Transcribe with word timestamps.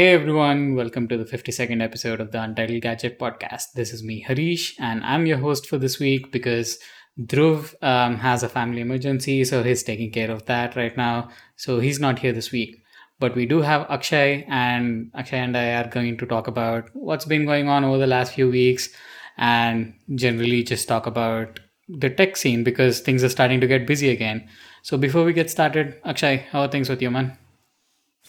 Hey 0.00 0.14
everyone, 0.14 0.76
welcome 0.76 1.08
to 1.08 1.18
the 1.18 1.26
52nd 1.26 1.82
episode 1.82 2.22
of 2.22 2.30
the 2.32 2.40
Untitled 2.40 2.80
Gadget 2.80 3.18
podcast. 3.18 3.72
This 3.74 3.92
is 3.92 4.02
me, 4.02 4.20
Harish, 4.20 4.74
and 4.78 5.04
I'm 5.04 5.26
your 5.26 5.36
host 5.36 5.66
for 5.66 5.76
this 5.76 5.98
week 5.98 6.32
because 6.32 6.78
Dhruv 7.20 7.74
um, 7.82 8.16
has 8.16 8.42
a 8.42 8.48
family 8.48 8.80
emergency, 8.80 9.44
so 9.44 9.62
he's 9.62 9.82
taking 9.82 10.10
care 10.10 10.30
of 10.30 10.46
that 10.46 10.74
right 10.74 10.96
now. 10.96 11.28
So 11.56 11.80
he's 11.80 12.00
not 12.00 12.18
here 12.18 12.32
this 12.32 12.50
week. 12.50 12.82
But 13.18 13.34
we 13.34 13.44
do 13.44 13.60
have 13.60 13.90
Akshay, 13.90 14.46
and 14.48 15.10
Akshay 15.14 15.38
and 15.40 15.54
I 15.54 15.74
are 15.74 15.88
going 15.88 16.16
to 16.16 16.24
talk 16.24 16.46
about 16.46 16.88
what's 16.94 17.26
been 17.26 17.44
going 17.44 17.68
on 17.68 17.84
over 17.84 17.98
the 17.98 18.06
last 18.06 18.32
few 18.32 18.48
weeks 18.48 18.88
and 19.36 19.92
generally 20.14 20.62
just 20.62 20.88
talk 20.88 21.04
about 21.04 21.60
the 21.90 22.08
tech 22.08 22.38
scene 22.38 22.64
because 22.64 23.00
things 23.00 23.22
are 23.22 23.28
starting 23.28 23.60
to 23.60 23.66
get 23.66 23.86
busy 23.86 24.08
again. 24.08 24.48
So 24.80 24.96
before 24.96 25.24
we 25.24 25.34
get 25.34 25.50
started, 25.50 26.00
Akshay, 26.06 26.46
how 26.52 26.62
are 26.62 26.68
things 26.68 26.88
with 26.88 27.02
you, 27.02 27.10
man? 27.10 27.36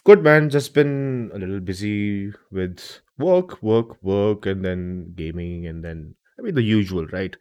Good 0.04 0.24
man, 0.24 0.50
just 0.50 0.74
been 0.74 1.30
a 1.34 1.38
little 1.38 1.60
busy 1.60 2.34
with 2.52 3.02
work, 3.20 3.62
work, 3.62 4.02
work, 4.04 4.48
and 4.48 4.66
then 4.66 5.14
gaming, 5.16 5.68
and 5.68 5.84
then 5.84 6.16
I 6.40 6.42
mean 6.42 6.56
the 6.56 6.64
usual, 6.64 7.06
right? 7.08 7.36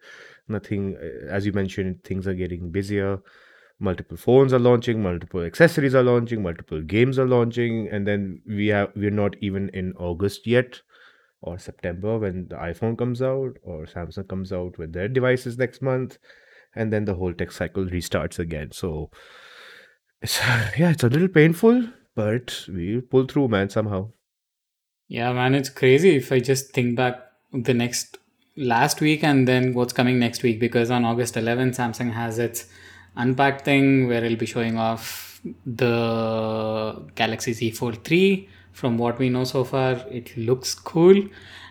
Nothing, 0.47 0.95
uh, 0.97 1.27
as 1.27 1.45
you 1.45 1.53
mentioned, 1.53 2.03
things 2.03 2.27
are 2.27 2.35
getting 2.35 2.69
busier. 2.71 3.19
Multiple 3.79 4.17
phones 4.17 4.53
are 4.53 4.59
launching, 4.59 5.01
multiple 5.01 5.41
accessories 5.43 5.95
are 5.95 6.03
launching, 6.03 6.43
multiple 6.43 6.81
games 6.83 7.17
are 7.17 7.27
launching, 7.27 7.87
and 7.89 8.07
then 8.07 8.41
we 8.45 8.67
have 8.67 8.91
we're 8.95 9.09
not 9.09 9.35
even 9.41 9.69
in 9.69 9.93
August 9.97 10.45
yet 10.45 10.81
or 11.41 11.57
September 11.59 12.19
when 12.19 12.47
the 12.49 12.55
iPhone 12.57 12.97
comes 12.97 13.21
out 13.23 13.57
or 13.63 13.85
Samsung 13.87 14.27
comes 14.29 14.53
out 14.53 14.77
with 14.77 14.93
their 14.93 15.07
devices 15.07 15.57
next 15.57 15.81
month, 15.81 16.19
and 16.75 16.93
then 16.93 17.05
the 17.05 17.15
whole 17.15 17.33
tech 17.33 17.51
cycle 17.51 17.85
restarts 17.85 18.39
again. 18.39 18.71
So 18.71 19.09
it's 20.21 20.39
yeah, 20.77 20.91
it's 20.91 21.03
a 21.03 21.09
little 21.09 21.27
painful 21.27 21.87
but 22.15 22.65
we 22.67 23.01
pull 23.01 23.25
through, 23.25 23.47
man, 23.47 23.69
somehow. 23.69 24.09
Yeah, 25.07 25.33
man, 25.33 25.55
it's 25.55 25.69
crazy 25.69 26.15
if 26.15 26.31
I 26.31 26.39
just 26.39 26.71
think 26.71 26.95
back 26.95 27.19
the 27.51 27.73
next 27.73 28.17
last 28.55 29.01
week 29.01 29.23
and 29.23 29.47
then 29.47 29.73
what's 29.73 29.93
coming 29.93 30.19
next 30.19 30.43
week 30.43 30.59
because 30.59 30.89
on 30.91 31.03
August 31.05 31.35
11th, 31.35 31.75
Samsung 31.75 32.13
has 32.13 32.39
its 32.39 32.65
unpacked 33.15 33.65
thing 33.65 34.07
where 34.07 34.23
it'll 34.23 34.37
be 34.37 34.45
showing 34.45 34.77
off 34.77 35.41
the 35.65 37.03
Galaxy 37.15 37.53
Z 37.53 37.71
Fold 37.71 38.03
3. 38.03 38.47
From 38.71 38.97
what 38.97 39.19
we 39.19 39.29
know 39.29 39.43
so 39.43 39.65
far, 39.65 40.05
it 40.09 40.35
looks 40.37 40.73
cool. 40.73 41.21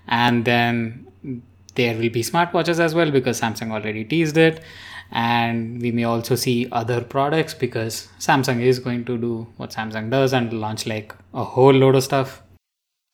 And 0.06 0.44
then 0.44 1.06
there 1.74 1.94
will 1.94 2.10
be 2.10 2.22
smartwatches 2.22 2.78
as 2.78 2.94
well 2.94 3.10
because 3.10 3.40
Samsung 3.40 3.70
already 3.70 4.04
teased 4.04 4.36
it 4.36 4.62
and 5.12 5.80
we 5.80 5.90
may 5.90 6.04
also 6.04 6.34
see 6.34 6.68
other 6.70 7.00
products 7.02 7.54
because 7.54 8.08
Samsung 8.18 8.60
is 8.60 8.78
going 8.78 9.04
to 9.06 9.18
do 9.18 9.46
what 9.56 9.70
Samsung 9.70 10.10
does 10.10 10.32
and 10.32 10.52
launch 10.52 10.86
like 10.86 11.14
a 11.34 11.44
whole 11.44 11.72
load 11.72 11.96
of 11.96 12.04
stuff. 12.04 12.42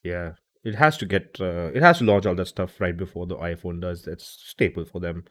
Yeah, 0.02 0.32
it 0.64 0.74
has 0.74 0.96
to 0.98 1.06
get 1.06 1.38
uh, 1.40 1.70
it 1.74 1.82
has 1.82 1.98
to 1.98 2.04
launch 2.04 2.26
all 2.26 2.34
that 2.34 2.48
stuff 2.48 2.80
right 2.80 2.96
before 2.96 3.26
the 3.26 3.36
iPhone 3.36 3.80
does. 3.80 4.02
That's 4.02 4.26
staple 4.26 4.84
for 4.84 5.00
them. 5.00 5.24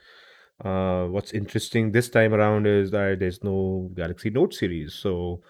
Uh, 0.64 1.06
what's 1.06 1.34
interesting 1.34 1.92
this 1.92 2.10
time 2.10 2.34
around 2.34 2.66
is 2.66 2.92
that 2.92 3.20
there's 3.20 3.44
no 3.44 3.92
Galaxy 3.94 4.30
Note 4.30 4.54
series, 4.54 4.94
so 4.94 5.42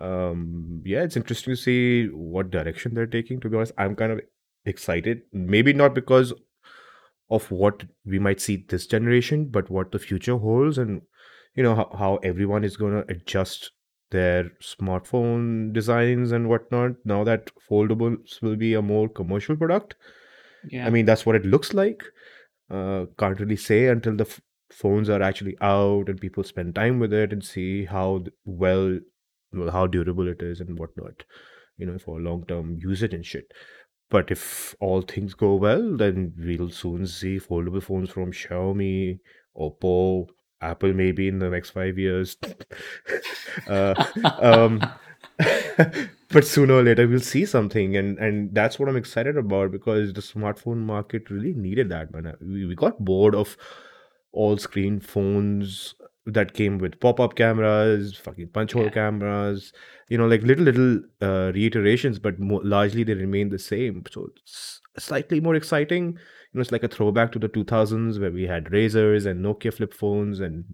um, 0.00 0.82
yeah, 0.84 1.02
it's 1.02 1.16
interesting 1.16 1.54
to 1.54 1.60
see 1.60 2.06
what 2.06 2.50
direction 2.50 2.94
they're 2.94 3.06
taking. 3.06 3.40
To 3.40 3.48
be 3.48 3.56
honest, 3.56 3.72
I'm 3.78 3.94
kind 3.94 4.12
of 4.12 4.20
excited. 4.64 5.22
Maybe 5.32 5.72
not 5.72 5.94
because 5.94 6.32
of 7.30 7.50
what 7.50 7.84
we 8.04 8.18
might 8.18 8.40
see 8.40 8.64
this 8.68 8.86
generation, 8.86 9.46
but 9.46 9.70
what 9.70 9.92
the 9.92 9.98
future 9.98 10.36
holds, 10.36 10.78
and 10.78 11.02
you 11.54 11.62
know 11.62 11.74
how, 11.74 11.90
how 11.98 12.16
everyone 12.16 12.64
is 12.64 12.76
going 12.76 12.92
to 12.92 13.10
adjust 13.12 13.70
their 14.10 14.50
smartphone 14.62 15.72
designs 15.72 16.32
and 16.32 16.48
whatnot. 16.48 16.92
Now 17.04 17.24
that 17.24 17.50
foldables 17.68 18.40
will 18.40 18.56
be 18.56 18.74
a 18.74 18.82
more 18.82 19.08
commercial 19.08 19.56
product. 19.56 19.96
Yeah. 20.68 20.86
I 20.86 20.90
mean, 20.90 21.06
that's 21.06 21.26
what 21.26 21.36
it 21.36 21.44
looks 21.44 21.74
like. 21.74 22.04
Uh, 22.70 23.06
can't 23.18 23.38
really 23.40 23.56
say 23.56 23.86
until 23.86 24.16
the 24.16 24.24
f- 24.24 24.40
phones 24.70 25.08
are 25.08 25.22
actually 25.22 25.56
out 25.60 26.08
and 26.08 26.20
people 26.20 26.42
spend 26.42 26.74
time 26.74 26.98
with 26.98 27.12
it 27.12 27.32
and 27.32 27.44
see 27.44 27.84
how 27.84 28.24
well, 28.44 28.98
well 29.52 29.70
how 29.70 29.86
durable 29.86 30.28
it 30.28 30.42
is 30.42 30.60
and 30.60 30.78
whatnot. 30.78 31.24
You 31.76 31.86
know, 31.86 31.98
for 31.98 32.20
long 32.20 32.44
term 32.46 32.78
usage 32.80 33.12
and 33.12 33.24
shit. 33.24 33.52
But 34.08 34.30
if 34.30 34.74
all 34.78 35.02
things 35.02 35.34
go 35.34 35.54
well, 35.56 35.96
then 35.96 36.32
we'll 36.38 36.70
soon 36.70 37.06
see 37.06 37.38
foldable 37.38 37.82
phones 37.82 38.10
from 38.10 38.32
Xiaomi, 38.32 39.18
Oppo, 39.58 40.28
Apple 40.60 40.92
maybe 40.92 41.28
in 41.28 41.38
the 41.38 41.50
next 41.50 41.70
five 41.70 41.98
years. 41.98 42.36
uh, 43.68 43.94
um, 44.40 44.80
but 46.28 46.44
sooner 46.46 46.74
or 46.74 46.82
later 46.82 47.06
we'll 47.06 47.20
see 47.20 47.44
something, 47.44 47.96
and 47.96 48.18
and 48.18 48.54
that's 48.54 48.78
what 48.78 48.88
I'm 48.88 48.96
excited 48.96 49.36
about 49.36 49.72
because 49.72 50.12
the 50.12 50.20
smartphone 50.20 50.78
market 50.78 51.30
really 51.30 51.52
needed 51.52 51.88
that, 51.90 52.12
man. 52.12 52.32
We, 52.40 52.66
we 52.66 52.74
got 52.74 53.04
bored 53.04 53.34
of 53.34 53.56
all 54.32 54.56
screen 54.58 55.00
phones 55.00 55.94
that 56.26 56.54
came 56.54 56.78
with 56.78 56.98
pop-up 57.00 57.36
cameras, 57.36 58.16
fucking 58.16 58.48
punch 58.48 58.72
hole 58.72 58.84
yeah. 58.84 58.90
cameras, 58.90 59.72
you 60.08 60.18
know, 60.18 60.26
like 60.26 60.42
little 60.42 60.64
little 60.64 61.00
uh, 61.22 61.52
reiterations, 61.54 62.18
but 62.18 62.38
more, 62.38 62.60
largely 62.64 63.04
they 63.04 63.14
remain 63.14 63.48
the 63.48 63.58
same. 63.58 64.02
So 64.10 64.28
it's 64.36 64.80
slightly 64.98 65.40
more 65.40 65.54
exciting. 65.54 66.06
You 66.08 66.14
know, 66.54 66.60
it's 66.60 66.72
like 66.72 66.82
a 66.82 66.88
throwback 66.88 67.32
to 67.32 67.38
the 67.38 67.48
2000s 67.48 68.20
where 68.20 68.32
we 68.32 68.44
had 68.44 68.72
razors 68.72 69.26
and 69.26 69.44
Nokia 69.44 69.72
flip 69.72 69.94
phones 69.94 70.40
and 70.40 70.64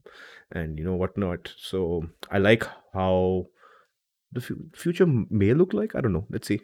and 0.50 0.78
you 0.78 0.84
know 0.84 0.96
whatnot. 0.96 1.52
So 1.58 2.04
I 2.30 2.38
like 2.38 2.66
how 2.94 3.46
the 4.32 4.40
f- 4.40 4.78
future 4.78 5.06
may 5.06 5.52
look 5.54 5.74
like. 5.74 5.94
I 5.94 6.00
don't 6.00 6.12
know. 6.12 6.26
Let's 6.30 6.48
see. 6.48 6.60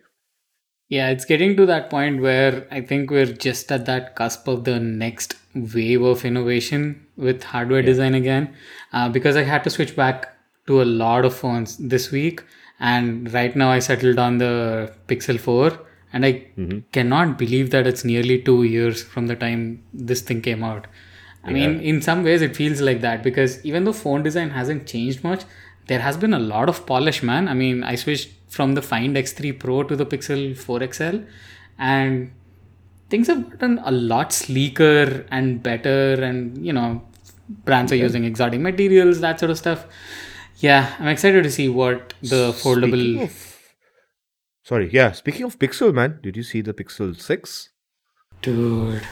Yeah, 0.89 1.11
it's 1.11 1.27
getting 1.27 1.55
to 1.57 1.67
that 1.67 1.91
point 1.91 2.23
where 2.23 2.67
I 2.71 2.81
think 2.81 3.11
we're 3.11 3.27
just 3.27 3.71
at 3.71 3.85
that 3.87 4.17
cusp 4.17 4.49
of 4.49 4.65
the 4.65 4.81
next 4.81 5.35
wave 5.55 6.03
of 6.03 6.25
innovation 6.25 7.07
with 7.17 7.43
hardware 7.43 7.81
yeah. 7.81 7.87
design 7.87 8.15
again. 8.15 8.55
Uh, 8.93 9.09
because 9.11 9.37
I 9.37 9.43
had 9.43 9.65
to 9.65 9.71
switch 9.71 9.95
back 9.95 10.35
to 10.67 10.81
a 10.81 10.85
lot 10.85 11.27
of 11.27 11.35
phones 11.35 11.77
this 11.77 12.11
week, 12.11 12.43
and 12.81 13.33
right 13.35 13.55
now 13.55 13.71
I 13.71 13.81
settled 13.81 14.19
on 14.19 14.39
the 14.39 14.93
Pixel 15.09 15.39
4, 15.39 15.79
and 16.13 16.25
I 16.25 16.33
mm-hmm. 16.57 16.79
cannot 16.93 17.37
believe 17.37 17.71
that 17.71 17.87
it's 17.87 18.05
nearly 18.05 18.41
two 18.41 18.63
years 18.63 19.03
from 19.03 19.27
the 19.27 19.37
time 19.37 19.83
this 19.93 20.23
thing 20.23 20.41
came 20.41 20.65
out. 20.65 20.87
I 21.45 21.51
yeah. 21.51 21.69
mean, 21.69 21.81
in 21.81 22.01
some 22.01 22.25
ways, 22.25 22.41
it 22.41 22.57
feels 22.57 22.81
like 22.81 23.03
that 23.03 23.23
because 23.23 23.65
even 23.65 23.85
though 23.85 23.93
phone 23.93 24.23
design 24.23 24.51
hasn't 24.51 24.87
changed 24.87 25.23
much, 25.23 25.45
there 25.87 26.01
has 26.01 26.17
been 26.17 26.35
a 26.35 26.39
lot 26.39 26.69
of 26.69 26.87
polish, 26.87 27.23
man. 27.23 27.49
I 27.49 27.55
mean, 27.55 27.85
I 27.85 27.95
switched 27.95 28.31
from 28.49 28.75
the 28.75 28.83
Find 28.83 29.17
X3 29.17 29.59
Pro 29.59 29.83
to 29.85 29.97
the 29.97 30.07
Pixel 30.07 30.57
4 30.57 30.93
XL, 30.93 31.19
and 31.79 32.33
things 33.11 33.27
have 33.27 33.51
gotten 33.51 33.79
a 33.85 33.91
lot 33.91 34.33
sleeker 34.33 35.27
and 35.31 35.63
better. 35.63 36.15
And 36.23 36.65
you 36.65 36.73
know, 36.73 37.03
brands 37.65 37.93
are 37.93 37.97
using 37.97 38.25
exotic 38.25 38.61
materials, 38.61 39.21
that 39.21 39.39
sort 39.41 39.51
of 39.51 39.59
stuff. 39.59 39.87
Yeah, 40.57 40.95
I'm 40.99 41.09
excited 41.09 41.45
to 41.45 41.51
see 41.51 41.69
what 41.69 42.15
the 42.21 42.53
foldable. 42.53 43.23
Of, 43.25 43.73
sorry, 44.65 44.91
yeah. 44.93 45.13
Speaking 45.13 45.45
of 45.45 45.59
Pixel, 45.59 45.95
man, 45.95 46.19
did 46.23 46.37
you 46.37 46.43
see 46.43 46.63
the 46.63 46.75
Pixel 46.75 47.19
Six? 47.21 47.71
Dude, 48.43 49.03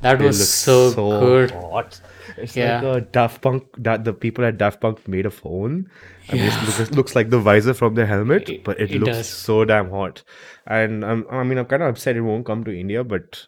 that 0.00 0.20
it 0.20 0.24
was 0.24 0.48
so, 0.48 0.90
so 0.90 1.20
good. 1.20 1.50
Hot. 1.50 2.00
It's 2.36 2.56
yeah. 2.56 2.80
like 2.80 2.96
a 2.96 3.00
Daft 3.00 3.42
Punk 3.42 3.64
that 3.78 4.04
the 4.04 4.12
people 4.12 4.44
at 4.44 4.58
Daft 4.58 4.80
Punk 4.80 5.06
made 5.08 5.26
a 5.26 5.30
phone. 5.30 5.90
I 6.28 6.32
mean, 6.34 6.44
yeah. 6.44 6.62
it 6.62 6.78
looks, 6.78 6.90
looks, 6.92 7.16
like 7.16 7.30
the 7.30 7.38
visor 7.38 7.74
from 7.74 7.94
their 7.94 8.06
helmet, 8.06 8.48
it, 8.48 8.64
but 8.64 8.78
it, 8.80 8.90
it 8.90 9.00
looks 9.00 9.16
does. 9.16 9.28
so 9.28 9.64
damn 9.64 9.90
hot. 9.90 10.22
And 10.66 11.04
I'm, 11.04 11.26
I 11.30 11.42
mean, 11.42 11.58
I'm 11.58 11.66
kind 11.66 11.82
of 11.82 11.88
upset 11.88 12.16
it 12.16 12.20
won't 12.20 12.46
come 12.46 12.64
to 12.64 12.78
India, 12.78 13.02
but 13.04 13.46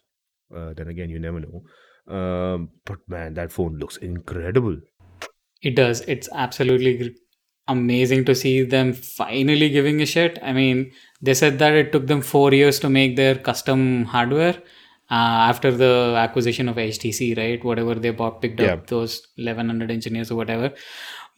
uh, 0.54 0.72
then 0.74 0.88
again, 0.88 1.10
you 1.10 1.18
never 1.18 1.40
know. 1.40 1.62
Um, 2.14 2.70
but 2.84 2.98
man, 3.06 3.34
that 3.34 3.52
phone 3.52 3.78
looks 3.78 3.96
incredible. 3.98 4.78
It 5.62 5.76
does. 5.76 6.00
It's 6.02 6.28
absolutely 6.34 7.16
amazing 7.68 8.24
to 8.24 8.34
see 8.34 8.62
them 8.62 8.92
finally 8.92 9.68
giving 9.68 10.00
a 10.00 10.06
shit. 10.06 10.38
I 10.42 10.52
mean, 10.52 10.90
they 11.20 11.34
said 11.34 11.58
that 11.58 11.74
it 11.74 11.92
took 11.92 12.06
them 12.06 12.22
four 12.22 12.52
years 12.52 12.78
to 12.80 12.88
make 12.88 13.16
their 13.16 13.36
custom 13.36 14.04
hardware 14.06 14.56
uh, 15.10 15.50
after 15.50 15.70
the 15.70 16.14
acquisition 16.16 16.68
of 16.68 16.76
HTC, 16.76 17.36
right? 17.36 17.64
Whatever 17.64 17.94
they 17.94 18.10
bought, 18.10 18.40
picked 18.40 18.60
yeah. 18.60 18.74
up 18.74 18.86
those 18.86 19.26
1100 19.36 19.90
engineers 19.90 20.30
or 20.30 20.36
whatever. 20.36 20.72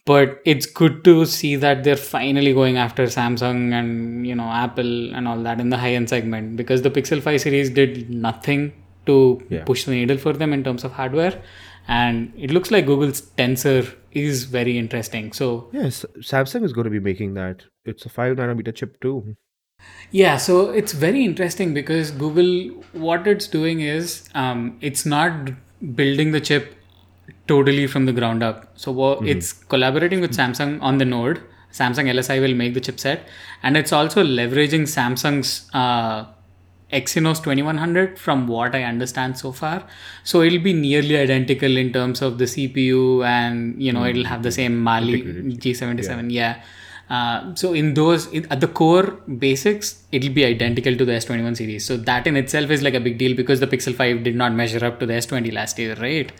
But 0.05 0.41
it's 0.43 0.65
good 0.65 1.03
to 1.05 1.25
see 1.25 1.55
that 1.55 1.85
they're 1.85 1.95
finally 1.95 2.53
going 2.53 2.77
after 2.77 3.05
Samsung 3.05 3.71
and 3.71 4.27
you 4.27 4.35
know 4.35 4.49
Apple 4.49 5.13
and 5.15 5.27
all 5.27 5.41
that 5.43 5.61
in 5.61 5.69
the 5.69 5.77
high 5.77 5.93
end 5.93 6.09
segment 6.09 6.57
because 6.57 6.81
the 6.81 6.91
Pixel 6.91 7.21
5 7.21 7.39
series 7.39 7.69
did 7.69 8.09
nothing 8.09 8.73
to 9.05 9.41
yeah. 9.49 9.63
push 9.63 9.85
the 9.85 9.91
needle 9.91 10.17
for 10.17 10.33
them 10.33 10.51
in 10.51 10.63
terms 10.63 10.83
of 10.83 10.91
hardware 10.91 11.41
and 11.87 12.33
it 12.37 12.51
looks 12.51 12.71
like 12.71 12.85
Google's 12.85 13.21
Tensor 13.21 13.93
is 14.11 14.43
very 14.45 14.77
interesting. 14.77 15.31
So 15.33 15.69
yes, 15.71 16.05
Samsung 16.19 16.63
is 16.63 16.73
going 16.73 16.85
to 16.85 16.91
be 16.91 16.99
making 16.99 17.33
that. 17.35 17.63
It's 17.85 18.05
a 18.05 18.09
five 18.09 18.37
nanometer 18.37 18.73
chip 18.73 18.99
too. 19.01 19.35
Yeah, 20.11 20.37
so 20.37 20.69
it's 20.69 20.93
very 20.93 21.25
interesting 21.25 21.73
because 21.73 22.11
Google, 22.11 22.83
what 22.93 23.27
it's 23.27 23.47
doing 23.47 23.81
is 23.81 24.29
um, 24.33 24.77
it's 24.81 25.05
not 25.05 25.51
building 25.95 26.31
the 26.31 26.39
chip 26.39 26.75
totally 27.47 27.87
from 27.87 28.05
the 28.05 28.13
ground 28.13 28.43
up. 28.43 28.67
So 28.75 28.93
mm-hmm. 28.93 29.25
it's 29.25 29.53
collaborating 29.53 30.21
with 30.21 30.35
Samsung 30.35 30.81
on 30.81 30.97
the 30.97 31.05
node. 31.05 31.41
Samsung 31.71 32.05
LSI 32.13 32.39
will 32.39 32.53
make 32.53 32.75
the 32.75 32.81
chipset, 32.81 33.21
and 33.63 33.75
it's 33.75 33.91
also 33.91 34.23
leveraging 34.23 34.83
Samsung's 34.83 35.67
uh, 35.73 36.25
Exynos 36.91 37.41
2100 37.41 38.19
from 38.19 38.47
what 38.47 38.75
I 38.75 38.83
understand 38.83 39.39
so 39.39 39.51
far. 39.51 39.87
So 40.23 40.43
it'll 40.43 40.59
be 40.59 40.73
nearly 40.73 41.17
identical 41.17 41.75
in 41.75 41.91
terms 41.91 42.21
of 42.21 42.37
the 42.37 42.45
CPU, 42.45 43.25
and 43.25 43.81
you 43.81 43.91
know 43.91 44.05
it'll 44.05 44.25
have 44.25 44.43
the 44.43 44.51
same 44.51 44.79
Mali 44.79 45.23
G77. 45.23 46.31
Yeah. 46.31 46.61
Uh, 47.09 47.53
so 47.55 47.73
in 47.73 47.95
those 47.95 48.27
in, 48.27 48.49
at 48.51 48.61
the 48.61 48.67
core 48.67 49.11
basics 49.37 50.03
it'll 50.13 50.33
be 50.33 50.45
identical 50.45 50.95
to 50.95 51.03
the 51.03 51.11
s21 51.11 51.57
series 51.57 51.85
so 51.85 51.97
that 51.97 52.25
in 52.25 52.37
itself 52.37 52.71
is 52.71 52.81
like 52.81 52.93
a 52.93 52.99
big 52.99 53.17
deal 53.17 53.35
because 53.35 53.59
the 53.59 53.67
pixel 53.67 53.93
5 53.93 54.23
did 54.23 54.35
not 54.35 54.53
measure 54.53 54.83
up 54.85 55.01
to 55.01 55.05
the 55.05 55.13
s20 55.13 55.51
last 55.51 55.77
year 55.77 55.95
right 55.95 56.31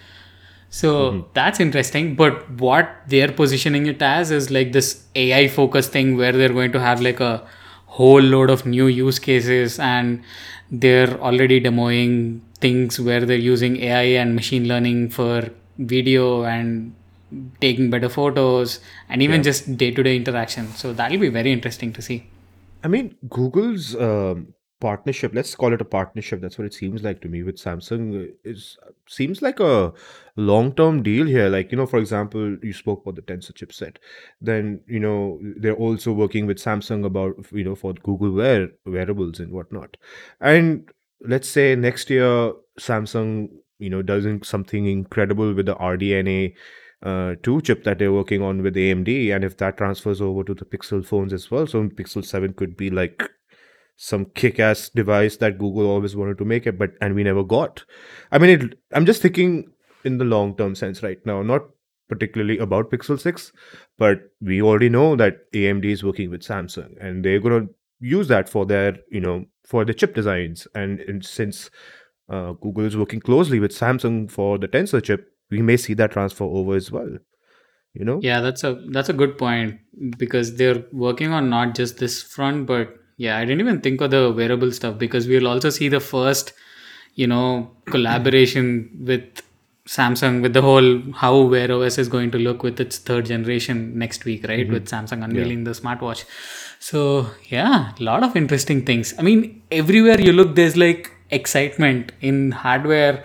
so 0.78 0.92
that's 1.34 1.60
interesting 1.66 2.16
but 2.22 2.50
what 2.62 2.94
they're 3.08 3.32
positioning 3.40 3.86
it 3.92 4.02
as 4.02 4.32
is 4.38 4.50
like 4.58 4.72
this 4.78 4.90
ai 5.24 5.48
focused 5.48 5.92
thing 5.98 6.16
where 6.22 6.32
they're 6.32 6.56
going 6.60 6.72
to 6.72 6.80
have 6.80 7.02
like 7.08 7.20
a 7.20 7.34
whole 7.98 8.22
load 8.22 8.50
of 8.50 8.66
new 8.66 8.88
use 8.88 9.20
cases 9.20 9.78
and 9.80 10.24
they're 10.86 11.20
already 11.30 11.62
demoing 11.62 12.40
things 12.60 13.00
where 13.00 13.26
they're 13.32 13.46
using 13.52 13.78
ai 13.92 14.04
and 14.24 14.36
machine 14.42 14.68
learning 14.68 15.10
for 15.10 15.50
video 15.78 16.44
and 16.44 16.94
taking 17.60 17.90
better 17.90 18.10
photos 18.10 18.80
and 19.10 19.22
even 19.22 19.44
just 19.44 19.78
day-to-day 19.78 20.16
interaction. 20.16 20.68
So 20.70 20.94
that'll 20.94 21.18
be 21.18 21.30
very 21.30 21.52
interesting 21.52 21.94
to 21.94 22.02
see. 22.02 22.30
I 22.84 22.88
mean, 22.88 23.16
Google's 23.30 23.96
um, 23.96 24.54
partnership, 24.80 25.34
let's 25.34 25.56
call 25.56 25.74
it 25.74 25.82
a 25.82 25.86
partnership, 25.86 26.42
that's 26.42 26.58
what 26.58 26.66
it 26.66 26.74
seems 26.74 27.04
like 27.04 27.22
to 27.22 27.30
me 27.30 27.44
with 27.44 27.56
Samsung, 27.58 28.32
is 28.44 28.78
seems 29.08 29.42
like 29.42 29.60
a 29.60 29.94
long-term 30.36 31.04
deal 31.04 31.26
here. 31.26 31.50
Like, 31.50 31.72
you 31.72 31.78
know, 31.78 31.86
for 31.86 32.00
example, 32.00 32.58
you 32.62 32.74
spoke 32.74 33.02
about 33.02 33.16
the 33.16 33.22
Tensor 33.22 33.54
chipset. 33.54 33.98
Then, 34.42 34.82
you 34.88 35.00
know, 35.00 35.40
they're 35.58 35.76
also 35.76 36.12
working 36.12 36.48
with 36.48 36.58
Samsung 36.58 37.06
about, 37.06 37.36
you 37.52 37.64
know, 37.64 37.76
for 37.76 37.94
Google 37.94 38.32
Wear 38.32 38.70
wearables 38.86 39.40
and 39.40 39.52
whatnot. 39.52 39.98
And 40.40 40.90
let's 41.22 41.50
say 41.50 41.76
next 41.76 42.10
year, 42.10 42.54
Samsung, 42.80 43.50
you 43.80 43.90
know, 43.90 44.02
does 44.02 44.26
something 44.48 44.86
incredible 44.86 45.54
with 45.54 45.66
the 45.66 45.76
RDNA 45.76 46.54
uh, 47.04 47.36
2 47.44 47.62
chip 47.62 47.84
that 47.84 48.00
they're 48.00 48.14
working 48.14 48.42
on 48.42 48.64
with 48.64 48.76
AMD, 48.76 49.36
and 49.36 49.44
if 49.44 49.58
that 49.58 49.78
transfers 49.78 50.22
over 50.22 50.44
to 50.44 50.54
the 50.54 50.66
Pixel 50.66 51.06
phones 51.06 51.34
as 51.34 51.52
well, 51.52 51.68
so 51.68 51.84
Pixel 51.90 52.24
7 52.24 52.54
could 52.54 52.78
be 52.78 52.90
like 52.90 53.30
some 53.98 54.26
kick-ass 54.26 54.90
device 54.90 55.38
that 55.38 55.58
Google 55.58 55.86
always 55.86 56.16
wanted 56.16 56.38
to 56.38 56.46
make 56.46 56.66
it, 56.66 56.78
but 56.78 56.92
and 57.02 57.14
we 57.14 57.24
never 57.24 57.44
got. 57.44 57.84
I 58.32 58.38
mean, 58.38 58.50
it, 58.50 58.80
I'm 58.94 59.06
just 59.06 59.22
thinking 59.22 59.73
in 60.06 60.18
the 60.18 60.26
long-term 60.26 60.76
sense 60.76 61.04
right 61.04 61.24
now, 61.26 61.42
not 61.42 61.62
particularly 62.10 62.58
about 62.58 62.92
Pixel 62.92 63.20
6, 63.20 63.52
but 63.98 64.20
we 64.42 64.62
already 64.62 64.90
know 64.90 65.16
that 65.16 65.52
AMD 65.54 65.86
is 65.86 66.04
working 66.04 66.30
with 66.30 66.42
Samsung, 66.42 66.96
and 67.00 67.24
they're 67.24 67.40
gonna 67.40 67.68
use 68.00 68.28
that 68.28 68.50
for 68.50 68.66
their, 68.66 68.98
you 69.10 69.22
know, 69.22 69.46
for 69.66 69.86
the 69.86 69.94
chip 69.94 70.14
designs, 70.14 70.68
and, 70.76 71.00
and 71.02 71.26
since 71.26 71.70
uh, 72.30 72.54
Google 72.54 72.86
is 72.86 72.98
working 72.98 73.20
closely 73.20 73.60
with 73.60 73.72
Samsung 73.72 74.30
for 74.30 74.58
the 74.58 74.68
Tensor 74.68 75.04
chip 75.04 75.30
we 75.54 75.62
may 75.62 75.78
see 75.78 75.94
that 75.94 76.12
transfer 76.12 76.46
over 76.46 76.76
as 76.76 76.92
well 76.92 77.18
you 77.94 78.04
know? 78.04 78.20
Yeah 78.22 78.42
that's 78.42 78.64
a 78.64 78.74
that's 78.90 79.10
a 79.10 79.14
good 79.14 79.38
point 79.38 79.80
because 80.18 80.56
they're 80.56 80.84
working 80.92 81.32
on 81.32 81.50
not 81.50 81.76
just 81.76 81.98
this 82.00 82.22
front 82.24 82.66
but 82.66 82.96
yeah 83.18 83.38
i 83.38 83.46
didn't 83.46 83.62
even 83.62 83.82
think 83.82 84.02
of 84.02 84.12
the 84.12 84.32
wearable 84.32 84.72
stuff 84.72 84.98
because 84.98 85.28
we'll 85.28 85.48
also 85.48 85.70
see 85.70 85.90
the 85.90 86.00
first 86.00 86.54
you 87.14 87.28
know 87.28 87.72
collaboration 87.86 88.90
with 89.10 89.44
samsung 89.88 90.42
with 90.42 90.54
the 90.54 90.62
whole 90.62 91.02
how 91.22 91.42
wear 91.42 91.72
os 91.72 91.98
is 91.98 92.08
going 92.08 92.32
to 92.32 92.38
look 92.38 92.64
with 92.64 92.80
its 92.80 92.98
third 92.98 93.26
generation 93.26 93.98
next 93.98 94.24
week 94.26 94.48
right 94.48 94.66
mm-hmm. 94.66 94.74
with 94.74 94.88
samsung 94.88 95.24
unveiling 95.24 95.64
the 95.66 95.72
smartwatch 95.72 96.24
so 96.80 97.30
yeah 97.50 97.92
a 98.00 98.04
lot 98.04 98.24
of 98.24 98.36
interesting 98.36 98.86
things 98.86 99.14
i 99.20 99.22
mean 99.22 99.62
everywhere 99.72 100.20
you 100.22 100.32
look 100.32 100.56
there's 100.56 100.78
like 100.78 101.12
excitement 101.32 102.12
in 102.22 102.52
hardware 102.52 103.24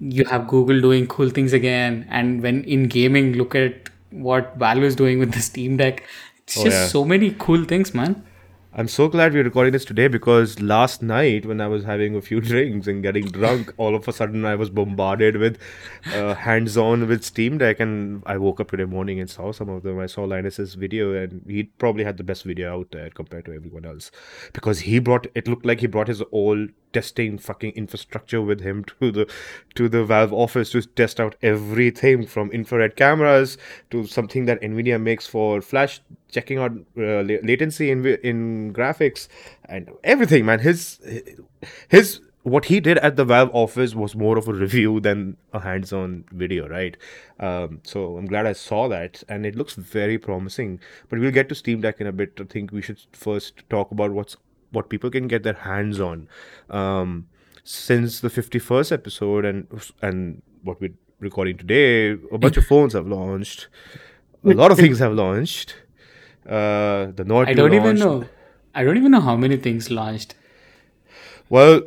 you 0.00 0.24
have 0.24 0.46
Google 0.48 0.80
doing 0.80 1.06
cool 1.06 1.28
things 1.28 1.52
again, 1.52 2.06
and 2.08 2.42
when 2.42 2.64
in 2.64 2.88
gaming, 2.88 3.34
look 3.34 3.54
at 3.54 3.90
what 4.10 4.56
Valve 4.56 4.82
is 4.82 4.96
doing 4.96 5.18
with 5.18 5.32
the 5.32 5.40
Steam 5.40 5.76
Deck. 5.76 6.02
It's 6.38 6.58
Oh, 6.58 6.64
just 6.64 6.76
yeah. 6.76 6.86
so 6.86 7.04
many 7.04 7.36
cool 7.38 7.64
things, 7.64 7.94
man. 7.94 8.24
I'm 8.72 8.86
so 8.86 9.08
glad 9.08 9.32
we're 9.34 9.42
recording 9.42 9.72
this 9.72 9.84
today 9.84 10.06
because 10.06 10.60
last 10.60 11.02
night 11.02 11.44
when 11.44 11.60
I 11.60 11.66
was 11.66 11.82
having 11.82 12.14
a 12.14 12.20
few 12.20 12.40
drinks 12.50 12.86
and 12.86 13.02
getting 13.02 13.26
drunk, 13.26 13.74
all 13.78 13.96
of 13.96 14.06
a 14.06 14.12
sudden 14.12 14.44
I 14.44 14.54
was 14.54 14.70
bombarded 14.70 15.38
with 15.38 15.58
uh, 16.14 16.34
hands-on 16.34 17.08
with 17.08 17.24
Steam 17.24 17.58
Deck, 17.58 17.80
and 17.80 18.22
I 18.26 18.36
woke 18.36 18.60
up 18.60 18.70
today 18.70 18.84
morning 18.84 19.18
and 19.18 19.28
saw 19.28 19.50
some 19.50 19.68
of 19.68 19.82
them. 19.82 19.98
I 19.98 20.06
saw 20.06 20.22
Linus's 20.22 20.74
video, 20.74 21.12
and 21.12 21.42
he 21.48 21.64
probably 21.64 22.04
had 22.04 22.16
the 22.16 22.22
best 22.22 22.44
video 22.44 22.72
out 22.78 22.92
there 22.92 23.10
compared 23.10 23.46
to 23.46 23.54
everyone 23.54 23.84
else 23.84 24.12
because 24.52 24.78
he 24.78 25.00
brought. 25.00 25.26
It 25.34 25.48
looked 25.48 25.66
like 25.66 25.80
he 25.80 25.88
brought 25.88 26.06
his 26.06 26.22
whole 26.30 26.68
testing 26.92 27.38
fucking 27.38 27.72
infrastructure 27.72 28.40
with 28.40 28.60
him 28.60 28.84
to 28.84 29.10
the 29.10 29.30
to 29.74 29.88
the 29.88 30.04
Valve 30.04 30.32
office 30.32 30.70
to 30.70 30.82
test 30.82 31.20
out 31.20 31.36
everything 31.42 32.26
from 32.26 32.50
infrared 32.50 32.96
cameras 32.96 33.58
to 33.90 34.06
something 34.06 34.46
that 34.46 34.60
Nvidia 34.60 35.00
makes 35.00 35.26
for 35.26 35.60
flash 35.60 36.00
checking 36.30 36.58
out 36.58 36.72
uh, 36.96 37.22
latency 37.22 37.90
in 37.90 38.06
in 38.06 38.72
graphics 38.72 39.28
and 39.68 39.90
everything 40.04 40.44
man 40.44 40.60
his 40.60 41.00
his 41.88 42.20
what 42.42 42.66
he 42.66 42.80
did 42.80 42.98
at 42.98 43.16
the 43.16 43.24
Valve 43.24 43.50
office 43.52 43.94
was 43.94 44.14
more 44.16 44.38
of 44.38 44.48
a 44.48 44.52
review 44.52 44.98
than 45.00 45.36
a 45.52 45.60
hands-on 45.60 46.24
video, 46.32 46.66
right? 46.68 46.96
Um, 47.38 47.80
so 47.82 48.16
I'm 48.16 48.26
glad 48.26 48.46
I 48.46 48.54
saw 48.54 48.88
that, 48.88 49.22
and 49.28 49.44
it 49.44 49.56
looks 49.56 49.74
very 49.74 50.16
promising. 50.16 50.80
But 51.08 51.18
we'll 51.18 51.32
get 51.32 51.48
to 51.50 51.54
Steam 51.54 51.82
Deck 51.82 52.00
in 52.00 52.06
a 52.06 52.12
bit. 52.12 52.32
I 52.40 52.44
think 52.44 52.72
we 52.72 52.80
should 52.80 53.00
first 53.12 53.68
talk 53.68 53.90
about 53.90 54.12
what's 54.12 54.36
what 54.72 54.88
people 54.88 55.10
can 55.10 55.28
get 55.28 55.42
their 55.42 55.54
hands 55.54 56.00
on. 56.00 56.28
Um, 56.68 57.26
since 57.64 58.20
the 58.20 58.28
51st 58.28 58.92
episode 58.92 59.44
and 59.44 59.66
and 60.02 60.42
what 60.62 60.80
we're 60.80 60.94
recording 61.20 61.56
today, 61.56 62.10
a 62.32 62.38
bunch 62.38 62.56
of 62.56 62.66
phones 62.66 62.94
have 62.94 63.06
launched. 63.06 63.68
A 64.44 64.54
lot 64.54 64.70
of 64.70 64.78
things 64.78 64.98
have 64.98 65.12
launched. 65.12 65.74
Uh, 66.46 67.12
the 67.14 67.24
Nord 67.26 67.48
I 67.48 67.54
don't 67.54 67.74
even 67.74 67.96
know. 67.96 68.24
I 68.74 68.84
don't 68.84 68.96
even 68.96 69.10
know 69.10 69.20
how 69.20 69.36
many 69.36 69.56
things 69.56 69.90
launched. 69.90 70.34
Well, 71.48 71.82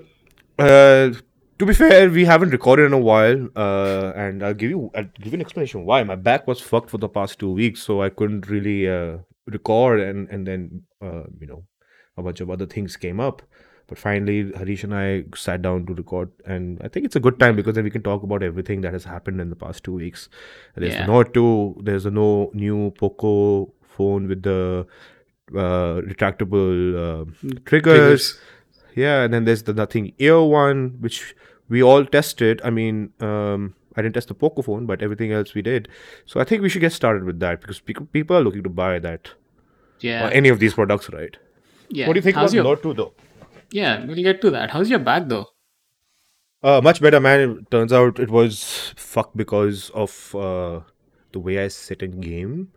uh, 0.59 1.11
to 1.59 1.65
be 1.65 1.73
fair, 1.73 2.09
we 2.09 2.25
haven't 2.25 2.49
recorded 2.49 2.85
in 2.85 2.93
a 2.93 2.99
while, 2.99 3.47
uh, 3.55 4.11
and 4.15 4.43
I'll 4.43 4.53
give 4.53 4.69
you 4.69 4.91
I'll 4.95 5.09
give 5.19 5.27
you 5.27 5.33
an 5.33 5.41
explanation 5.41 5.85
why. 5.85 6.03
My 6.03 6.15
back 6.15 6.45
was 6.47 6.59
fucked 6.61 6.89
for 6.89 6.97
the 6.97 7.09
past 7.09 7.39
two 7.39 7.51
weeks, 7.51 7.81
so 7.81 8.01
I 8.01 8.09
couldn't 8.09 8.47
really 8.47 8.89
uh, 8.89 9.17
record, 9.47 10.01
and 10.01 10.29
and 10.29 10.45
then 10.45 10.83
uh, 11.01 11.23
you 11.39 11.47
know 11.47 11.63
a 12.17 12.23
bunch 12.23 12.41
of 12.41 12.49
other 12.49 12.65
things 12.65 12.95
came 12.97 13.19
up. 13.19 13.41
But 13.87 13.97
finally, 13.97 14.51
Harish 14.53 14.83
and 14.85 14.95
I 14.95 15.25
sat 15.35 15.61
down 15.61 15.85
to 15.87 15.93
record, 15.93 16.31
and 16.45 16.79
I 16.81 16.87
think 16.87 17.05
it's 17.05 17.17
a 17.17 17.19
good 17.19 17.37
time 17.39 17.55
because 17.55 17.75
then 17.75 17.83
we 17.83 17.89
can 17.89 18.01
talk 18.01 18.23
about 18.23 18.41
everything 18.41 18.81
that 18.81 18.93
has 18.93 19.03
happened 19.03 19.41
in 19.41 19.49
the 19.49 19.55
past 19.57 19.83
two 19.83 19.93
weeks. 19.93 20.29
There's 20.75 20.93
Yeah. 20.93 21.01
the 21.01 21.07
Nord 21.11 21.33
2, 21.33 21.81
there's 21.83 22.05
a 22.05 22.11
no 22.11 22.49
new 22.53 22.91
Poco 22.91 23.73
phone 23.83 24.27
with 24.29 24.43
the 24.43 24.87
uh, 25.53 26.01
retractable 26.11 26.95
uh, 26.95 27.25
triggers. 27.65 27.65
Triggers. 27.65 28.39
Yeah, 28.95 29.23
and 29.23 29.33
then 29.33 29.43
there's 29.43 29.63
the 29.63 29.73
Nothing 29.73 30.13
Ear 30.17 30.41
one, 30.41 30.95
which 31.01 31.35
we 31.67 31.83
all 31.83 32.05
tested. 32.05 32.61
I 32.63 32.69
mean, 32.69 33.11
um, 33.19 33.75
I 33.97 34.01
didn't 34.01 34.13
test 34.15 34.29
the 34.29 34.33
Poco 34.33 34.61
phone, 34.61 34.85
but 34.85 35.01
everything 35.01 35.31
else 35.33 35.53
we 35.53 35.61
did. 35.61 35.87
So 36.25 36.39
I 36.39 36.43
think 36.45 36.61
we 36.61 36.69
should 36.69 36.81
get 36.81 36.93
started 36.93 37.25
with 37.25 37.39
that 37.41 37.59
because 37.61 37.79
people 37.79 38.05
people 38.07 38.37
are 38.37 38.41
looking 38.43 38.63
to 38.63 38.69
buy 38.69 38.99
that 38.99 39.31
Yeah. 39.99 40.27
or 40.27 40.31
any 40.31 40.49
of 40.49 40.59
these 40.59 40.73
products, 40.75 41.09
right? 41.09 41.37
Yeah. 41.93 42.07
What 42.07 42.13
do 42.13 42.17
you 42.17 42.21
think 42.21 42.35
How's 42.35 42.51
about 42.53 42.55
your, 42.55 42.63
Nord 42.65 42.83
2 42.83 42.93
though? 42.93 43.13
Yeah, 43.71 44.05
we'll 44.05 44.15
get 44.29 44.41
to 44.41 44.51
that. 44.51 44.71
How's 44.71 44.89
your 44.89 44.99
back 44.99 45.27
though? 45.27 45.47
Uh, 46.61 46.79
much 46.81 47.01
better, 47.01 47.19
man. 47.19 47.39
It 47.41 47.71
turns 47.71 47.91
out 47.91 48.19
it 48.19 48.29
was 48.29 48.93
fucked 48.95 49.35
because 49.35 49.89
of 49.91 50.33
uh, 50.35 50.79
the 51.31 51.39
way 51.39 51.63
I 51.63 51.67
sit 51.67 52.01
in 52.01 52.21
game. 52.21 52.71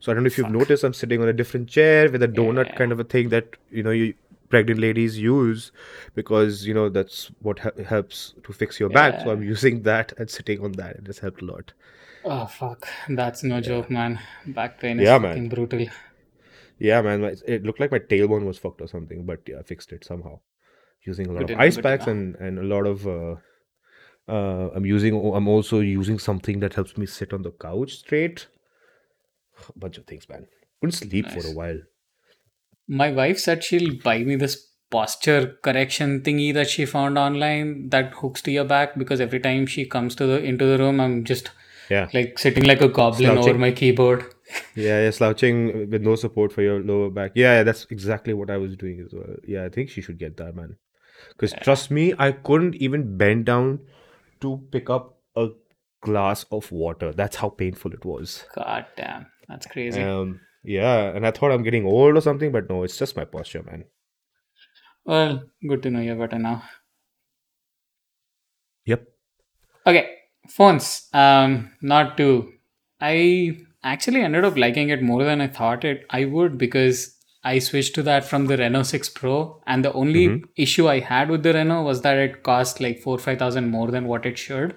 So 0.00 0.10
I 0.10 0.14
don't 0.14 0.24
know 0.24 0.28
if 0.28 0.38
you've 0.38 0.50
noticed, 0.50 0.84
I'm 0.84 0.94
sitting 0.94 1.20
on 1.22 1.28
a 1.28 1.32
different 1.32 1.68
chair 1.68 2.10
with 2.10 2.22
a 2.22 2.28
donut 2.28 2.66
Yeah. 2.70 2.76
kind 2.76 2.92
of 2.92 3.00
a 3.00 3.04
thing 3.04 3.28
that 3.30 3.56
you 3.70 3.82
know 3.82 3.90
you 3.90 4.14
pregnant 4.48 4.80
ladies 4.80 5.18
use 5.18 5.70
because 6.14 6.66
you 6.66 6.72
know 6.74 6.88
that's 6.88 7.30
what 7.42 7.58
ha- 7.60 7.82
helps 7.86 8.34
to 8.44 8.52
fix 8.52 8.80
your 8.80 8.88
back. 8.88 9.20
So 9.22 9.30
I'm 9.30 9.42
using 9.42 9.82
that 9.82 10.12
and 10.18 10.30
sitting 10.30 10.64
on 10.64 10.72
that. 10.72 10.96
It 10.96 11.06
has 11.06 11.18
helped 11.18 11.42
a 11.42 11.44
lot. 11.44 11.72
Oh 12.24 12.46
fuck, 12.46 12.86
that's 13.08 13.42
no 13.44 13.60
joke, 13.60 13.90
man. 13.90 14.18
Back 14.46 14.80
pain 14.80 14.98
is 15.00 15.04
Yeah, 15.06 15.18
man. 15.18 15.30
fucking 15.32 15.48
brutal. 15.50 15.86
Yeah, 16.78 17.02
man. 17.02 17.20
my- 17.22 17.34
It 17.46 17.64
looked 17.64 17.80
like 17.80 17.90
my 17.90 17.98
tailbone 17.98 18.44
was 18.46 18.58
fucked 18.58 18.80
or 18.80 18.88
something, 18.88 19.24
but 19.26 19.40
yeah, 19.48 19.58
I 19.58 19.62
fixed 19.62 19.92
it 19.92 20.04
somehow 20.04 20.40
using 21.04 21.26
a 21.26 21.32
lot 21.32 21.46
Good 21.46 21.50
of 21.52 21.60
ice 21.60 21.76
packs 21.78 22.06
and 22.06 22.36
and 22.36 22.58
a 22.58 22.62
lot 22.62 22.86
of. 22.86 23.06
Uh, 23.06 23.36
uh, 24.28 24.70
I'm 24.74 24.84
using. 24.86 25.14
I'm 25.34 25.48
also 25.48 25.80
using 25.80 26.18
something 26.18 26.60
that 26.60 26.74
helps 26.74 26.96
me 26.96 27.06
sit 27.06 27.32
on 27.32 27.42
the 27.42 27.50
couch 27.52 27.92
straight. 27.98 28.46
A 29.74 29.78
bunch 29.84 29.98
of 29.98 30.06
things, 30.06 30.28
man. 30.28 30.46
Couldn't 30.80 30.92
sleep 30.92 31.28
for 31.28 31.46
a 31.46 31.52
while. 31.52 31.78
My 32.86 33.10
wife 33.12 33.38
said 33.38 33.64
she'll 33.64 33.94
buy 34.02 34.18
me 34.24 34.36
this 34.36 34.66
posture 34.90 35.56
correction 35.62 36.20
thingy 36.22 36.52
that 36.54 36.68
she 36.70 36.86
found 36.86 37.18
online 37.18 37.88
that 37.90 38.14
hooks 38.14 38.40
to 38.42 38.50
your 38.50 38.64
back 38.64 38.96
because 38.98 39.20
every 39.20 39.38
time 39.40 39.66
she 39.66 39.84
comes 39.84 40.14
to 40.14 40.26
the 40.26 40.42
into 40.42 40.64
the 40.64 40.78
room, 40.78 41.00
I'm 41.00 41.24
just 41.24 41.50
Yeah. 41.90 42.08
like 42.14 42.38
sitting 42.38 42.64
like 42.64 42.80
a 42.82 42.88
goblin 42.88 43.36
over 43.38 43.54
my 43.58 43.72
keyboard. 43.72 44.24
Yeah, 44.74 45.02
yeah, 45.02 45.10
slouching 45.10 45.90
with 45.90 46.02
no 46.02 46.14
support 46.16 46.52
for 46.52 46.62
your 46.62 46.82
lower 46.82 47.10
back. 47.10 47.32
Yeah, 47.34 47.58
yeah, 47.58 47.62
that's 47.62 47.86
exactly 47.90 48.32
what 48.32 48.50
I 48.50 48.56
was 48.56 48.76
doing 48.76 49.00
as 49.00 49.12
well. 49.12 49.36
Yeah, 49.46 49.64
I 49.64 49.68
think 49.68 49.90
she 49.90 50.00
should 50.00 50.18
get 50.18 50.36
that, 50.36 50.54
man. 50.54 50.76
Because 51.30 51.52
trust 51.62 51.90
me, 51.90 52.14
I 52.18 52.32
couldn't 52.32 52.76
even 52.76 53.16
bend 53.16 53.46
down 53.46 53.80
to 54.40 54.62
pick 54.70 54.88
up 54.88 55.18
a 55.36 55.48
glass 56.00 56.44
of 56.50 56.70
water. 56.70 57.12
That's 57.12 57.36
how 57.36 57.48
painful 57.48 57.92
it 57.92 58.04
was. 58.04 58.44
God 58.54 58.86
damn, 58.96 59.26
that's 59.48 59.66
crazy. 59.66 60.00
Um, 60.00 60.40
yeah, 60.62 61.08
and 61.14 61.26
I 61.26 61.30
thought 61.30 61.52
I'm 61.52 61.62
getting 61.62 61.86
old 61.86 62.16
or 62.16 62.20
something, 62.20 62.52
but 62.52 62.68
no, 62.68 62.84
it's 62.84 62.96
just 62.96 63.16
my 63.16 63.24
posture, 63.24 63.62
man. 63.62 63.84
Well, 65.04 65.44
good 65.66 65.82
to 65.82 65.90
know 65.90 66.00
you're 66.00 66.16
better 66.16 66.38
now. 66.38 66.62
Yep. 68.84 69.08
Okay, 69.86 70.16
phones. 70.48 71.08
Um, 71.12 71.72
Nord 71.80 72.16
2. 72.16 72.52
I 73.00 73.58
actually 73.82 74.22
ended 74.22 74.44
up 74.44 74.56
liking 74.56 74.88
it 74.88 75.02
more 75.02 75.24
than 75.24 75.40
I 75.40 75.48
thought 75.48 75.84
it 75.84 76.04
I 76.10 76.24
would 76.24 76.58
because 76.58 77.18
I 77.44 77.58
switched 77.60 77.94
to 77.94 78.02
that 78.02 78.24
from 78.24 78.46
the 78.46 78.56
Reno 78.56 78.82
6 78.82 79.08
Pro, 79.10 79.62
and 79.66 79.84
the 79.84 79.92
only 79.92 80.42
issue 80.56 80.88
I 80.88 80.98
had 80.98 81.30
with 81.30 81.44
the 81.44 81.54
Reno 81.54 81.82
was 81.82 82.02
that 82.02 82.18
it 82.18 82.42
cost 82.42 82.80
like 82.80 83.00
four 83.00 83.18
five 83.18 83.38
thousand 83.38 83.70
more 83.70 83.90
than 83.90 84.06
what 84.06 84.26
it 84.26 84.36
should. 84.36 84.74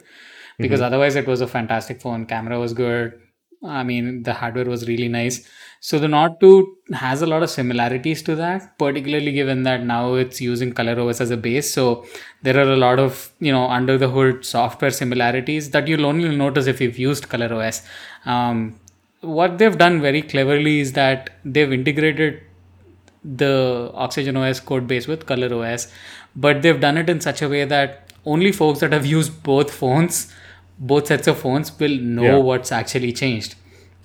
Because 0.60 0.80
otherwise, 0.80 1.16
it 1.16 1.26
was 1.26 1.42
a 1.42 1.48
fantastic 1.48 2.02
phone. 2.02 2.28
Camera 2.28 2.60
was 2.60 2.74
good. 2.74 3.20
I 3.64 3.84
mean, 3.84 4.24
the 4.24 4.34
hardware 4.34 4.66
was 4.66 4.88
really 4.88 5.08
nice. 5.08 5.48
So 5.80 5.98
the 5.98 6.08
Nord 6.08 6.40
2 6.40 6.78
has 6.94 7.24
a 7.24 7.26
lot 7.26 7.42
of 7.42 7.50
similarities 7.50 8.22
to 8.24 8.36
that, 8.36 8.78
particularly 8.78 9.32
given 9.32 9.64
that 9.64 9.84
now 9.84 10.14
it's 10.14 10.40
using 10.40 10.74
ColorOS 10.74 11.22
as 11.22 11.32
a 11.32 11.38
base. 11.38 11.74
So 11.74 12.06
there 12.44 12.58
are 12.58 12.72
a 12.72 12.76
lot 12.76 13.00
of 13.00 13.32
you 13.40 13.52
know 13.52 13.68
under 13.68 13.98
the 13.98 14.10
hood 14.10 14.46
software 14.46 14.92
similarities 14.92 15.72
that 15.72 15.88
you'll 15.88 16.06
only 16.06 16.36
notice 16.36 16.68
if 16.68 16.80
you've 16.80 17.00
used 17.00 17.30
ColorOS. 17.30 17.84
Um, 18.26 18.80
what 19.22 19.58
they've 19.58 19.78
done 19.78 20.02
very 20.02 20.22
cleverly 20.22 20.80
is 20.80 20.94
that 20.94 21.30
they've 21.46 21.72
integrated 21.72 22.42
the 23.24 23.92
Oxygen 23.94 24.36
OS 24.38 24.60
code 24.60 24.88
base 24.88 25.08
with 25.08 25.26
Color 25.26 25.54
OS, 25.64 25.88
but 26.36 26.62
they've 26.62 26.80
done 26.80 26.98
it 26.98 27.10
in 27.10 27.22
such 27.22 27.42
a 27.42 27.50
way 27.50 27.66
that 27.66 28.12
only 28.26 28.52
folks 28.52 28.80
that 28.80 28.92
have 28.92 29.06
used 29.06 29.44
both 29.44 29.72
phones, 29.72 30.34
both 30.80 31.08
sets 31.08 31.28
of 31.28 31.38
phones, 31.38 31.78
will 31.80 31.98
know 32.00 32.24
Yeah. 32.24 32.38
what's 32.38 32.72
actually 32.72 33.12
changed. 33.14 33.56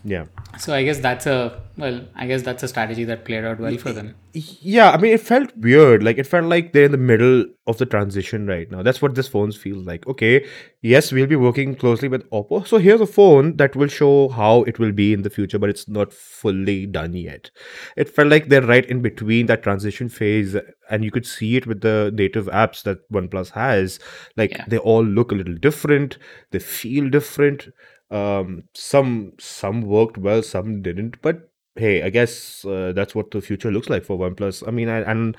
Yeah. 0.09 0.27
So 0.59 0.73
I 0.73 0.85
guess 0.85 1.01
that's 1.01 1.27
a 1.27 1.61
well, 1.77 2.01
I 2.15 2.27
guess 2.27 2.43
that's 2.43 2.63
a 2.63 2.69
strategy 2.69 3.05
that 3.05 3.25
played 3.25 3.45
out 3.45 3.59
well 3.61 3.77
for 3.77 3.93
them. 3.93 4.15
Yeah, 4.33 4.91
I 4.93 4.99
mean, 4.99 5.13
it 5.13 5.21
felt 5.21 5.55
weird. 5.57 6.03
Like, 6.03 6.17
it 6.17 6.27
felt 6.27 6.47
like 6.47 6.73
they're 6.73 6.85
in 6.85 6.93
the 6.93 6.97
middle 6.99 7.45
of 7.67 7.77
the 7.79 7.85
transition 7.87 8.47
right 8.47 8.71
now. 8.71 8.83
That's 8.83 9.03
what 9.03 9.15
this 9.15 9.29
phone 9.29 9.51
feels 9.53 9.85
like. 9.87 10.07
Okay, 10.07 10.47
yes, 10.81 11.11
we'll 11.13 11.27
be 11.27 11.37
working 11.37 11.75
closely 11.75 12.09
with 12.09 12.29
Oppo. 12.31 12.67
So, 12.67 12.79
here's 12.79 13.01
a 13.01 13.07
phone 13.07 13.57
that 13.57 13.77
will 13.77 13.89
show 13.89 14.29
how 14.29 14.63
it 14.63 14.79
will 14.79 14.93
be 14.93 15.13
in 15.13 15.23
the 15.23 15.29
future, 15.31 15.59
but 15.59 15.69
it's 15.71 15.87
not 15.89 16.13
fully 16.15 16.87
done 16.87 17.13
yet. 17.15 17.51
It 17.97 18.09
felt 18.09 18.29
like 18.29 18.49
they're 18.49 18.63
right 18.63 18.87
in 18.87 19.03
between 19.03 19.47
that 19.47 19.63
transition 19.63 20.09
phase, 20.09 20.57
and 20.89 21.05
you 21.05 21.11
could 21.11 21.27
see 21.27 21.57
it 21.57 21.67
with 21.67 21.81
the 21.83 22.11
native 22.15 22.47
apps 22.47 22.85
that 22.85 23.11
OnePlus 23.11 23.51
has. 23.51 23.99
Like, 24.37 24.53
Yeah. 24.53 24.65
they 24.69 24.79
all 24.79 25.05
look 25.05 25.33
a 25.33 25.35
little 25.35 25.57
different, 25.57 26.17
they 26.53 26.61
feel 26.61 27.11
different. 27.11 27.69
Um, 28.11 28.65
some 28.75 29.33
some 29.39 29.83
worked 29.83 30.19
well, 30.19 30.43
some 30.43 30.83
didn't, 30.83 31.21
but 31.23 31.51
hey, 31.75 32.03
I 32.03 32.11
guess 32.11 32.65
uh, 32.65 32.93
that's 32.95 33.15
what 33.15 33.31
the 33.31 33.41
future 33.41 33.71
looks 33.71 33.91
like 33.91 34.05
for 34.05 34.19
OnePlus. 34.19 34.67
I 34.67 34.71
mean, 34.71 34.89
I, 34.89 35.01
and 35.01 35.37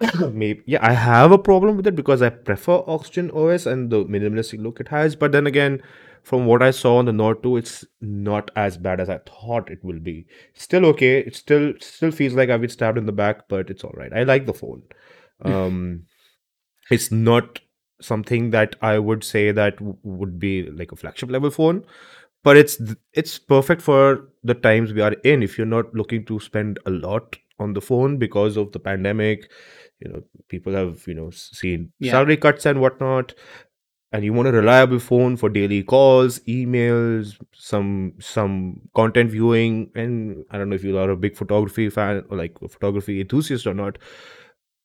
maybe 0.32 0.62
yeah, 0.66 0.86
I 0.86 0.92
have 0.92 1.32
a 1.32 1.38
problem 1.38 1.76
with 1.76 1.86
it 1.86 1.96
because 1.96 2.22
I 2.22 2.30
prefer 2.30 2.82
Oxygen 2.86 3.30
OS 3.30 3.66
and 3.66 3.90
the 3.90 4.04
minimalistic 4.04 4.62
look 4.62 4.80
it 4.80 4.88
has. 4.88 5.14
But 5.14 5.32
then 5.32 5.46
again, 5.46 5.82
from 6.22 6.46
what 6.46 6.62
I 6.62 6.70
saw 6.70 6.96
on 6.98 7.06
the 7.06 7.12
Nord 7.12 7.42
2, 7.42 7.56
it's 7.56 7.84
not 8.00 8.50
as 8.56 8.76
bad 8.76 9.00
as 9.00 9.08
I 9.08 9.18
thought 9.18 9.70
it 9.70 9.84
will 9.84 9.98
be. 9.98 10.26
Still 10.54 10.86
okay. 10.86 11.18
It 11.20 11.36
still 11.36 11.74
still 11.80 12.10
feels 12.10 12.34
like 12.34 12.50
I've 12.50 12.60
been 12.60 12.70
stabbed 12.70 12.98
in 12.98 13.06
the 13.06 13.12
back, 13.12 13.48
but 13.48 13.70
it's 13.70 13.84
all 13.84 13.94
right. 13.94 14.12
I 14.12 14.24
like 14.24 14.46
the 14.46 14.54
phone. 14.54 14.82
Um, 15.42 16.04
it's 16.90 17.10
not 17.10 17.60
something 18.00 18.50
that 18.50 18.76
I 18.82 18.98
would 18.98 19.24
say 19.24 19.52
that 19.52 19.76
w- 19.76 19.96
would 20.02 20.38
be 20.38 20.70
like 20.70 20.92
a 20.92 20.96
flagship 20.96 21.30
level 21.30 21.50
phone, 21.50 21.84
but 22.44 22.56
it's 22.56 22.76
th- 22.78 22.98
it's 23.14 23.38
perfect 23.38 23.82
for 23.82 24.28
the 24.44 24.54
times 24.54 24.92
we 24.92 25.02
are 25.02 25.12
in. 25.24 25.42
If 25.42 25.58
you're 25.58 25.66
not 25.66 25.94
looking 25.94 26.24
to 26.26 26.40
spend 26.40 26.78
a 26.86 26.90
lot 26.90 27.36
on 27.58 27.74
the 27.74 27.80
phone 27.80 28.18
because 28.18 28.56
of 28.56 28.72
the 28.72 28.80
pandemic, 28.80 29.50
you 30.00 30.10
know, 30.10 30.22
people 30.48 30.74
have 30.74 31.06
you 31.06 31.14
know 31.14 31.30
seen 31.30 31.92
Yeah. 32.00 32.12
salary 32.12 32.36
cuts 32.38 32.66
and 32.66 32.80
whatnot, 32.80 33.34
and 34.12 34.24
you 34.24 34.32
want 34.32 34.48
a 34.48 34.52
reliable 34.52 34.98
phone 34.98 35.36
for 35.36 35.48
daily 35.48 35.82
calls, 35.84 36.40
emails, 36.40 37.36
some 37.52 38.14
some 38.20 38.80
content 38.94 39.30
viewing, 39.30 39.90
and 39.94 40.44
I 40.50 40.58
don't 40.58 40.68
know 40.70 40.76
if 40.76 40.84
you 40.84 40.98
are 40.98 41.10
a 41.10 41.16
big 41.16 41.36
photography 41.36 41.88
fan 41.90 42.24
or 42.28 42.36
like 42.36 42.56
a 42.62 42.68
photography 42.68 43.20
enthusiast 43.20 43.66
or 43.66 43.74
not, 43.74 43.98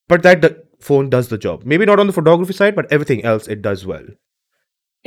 but 0.08 0.24
that 0.24 0.42
the 0.42 0.64
phone 0.90 1.10
does 1.10 1.30
the 1.34 1.38
job. 1.48 1.64
Maybe 1.74 1.86
not 1.92 2.00
on 2.00 2.08
the 2.08 2.14
photography 2.22 2.54
side, 2.62 2.76
but 2.76 2.92
everything 2.92 3.24
else 3.34 3.48
it 3.48 3.62
does 3.72 3.86
well. 3.86 4.06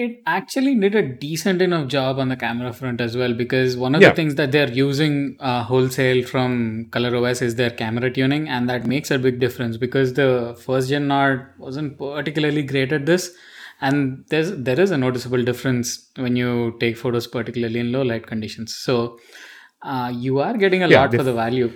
It 0.03 0.23
actually 0.33 0.75
did 0.77 0.95
a 0.95 1.03
decent 1.23 1.61
enough 1.61 1.89
job 1.93 2.21
on 2.21 2.29
the 2.29 2.37
camera 2.37 2.73
front 2.73 3.01
as 3.01 3.17
well 3.21 3.33
because 3.35 3.77
one 3.77 3.97
of 3.97 4.03
Yeah. 4.03 4.11
the 4.11 4.15
things 4.19 4.37
that 4.41 4.53
they're 4.53 4.71
using 4.71 5.17
uh, 5.41 5.65
wholesale 5.71 6.21
from 6.33 6.87
ColorOS 6.97 7.43
is 7.43 7.57
their 7.57 7.71
camera 7.81 8.11
tuning, 8.19 8.49
and 8.49 8.69
that 8.71 8.87
makes 8.93 9.11
a 9.11 9.19
big 9.19 9.41
difference 9.41 9.77
because 9.87 10.15
the 10.15 10.29
first 10.67 10.89
gen 10.95 11.09
Nord 11.09 11.43
wasn't 11.59 11.99
particularly 11.99 12.63
great 12.63 12.93
at 12.93 13.07
this, 13.07 13.27
and 13.81 14.25
there's 14.29 14.53
there 14.71 14.79
is 14.87 14.93
a 14.93 14.99
noticeable 15.07 15.43
difference 15.51 15.93
when 16.27 16.37
you 16.37 16.77
take 16.79 16.97
photos, 16.97 17.27
particularly 17.27 17.81
in 17.81 17.91
low 17.99 18.03
light 18.13 18.27
conditions. 18.35 18.77
So 18.87 19.19
uh, 19.83 20.13
you 20.15 20.39
are 20.41 20.57
getting 20.57 20.85
a 20.85 20.89
Yeah, 20.89 21.01
lot 21.03 21.15
for 21.15 21.25
the 21.25 21.33
value. 21.43 21.73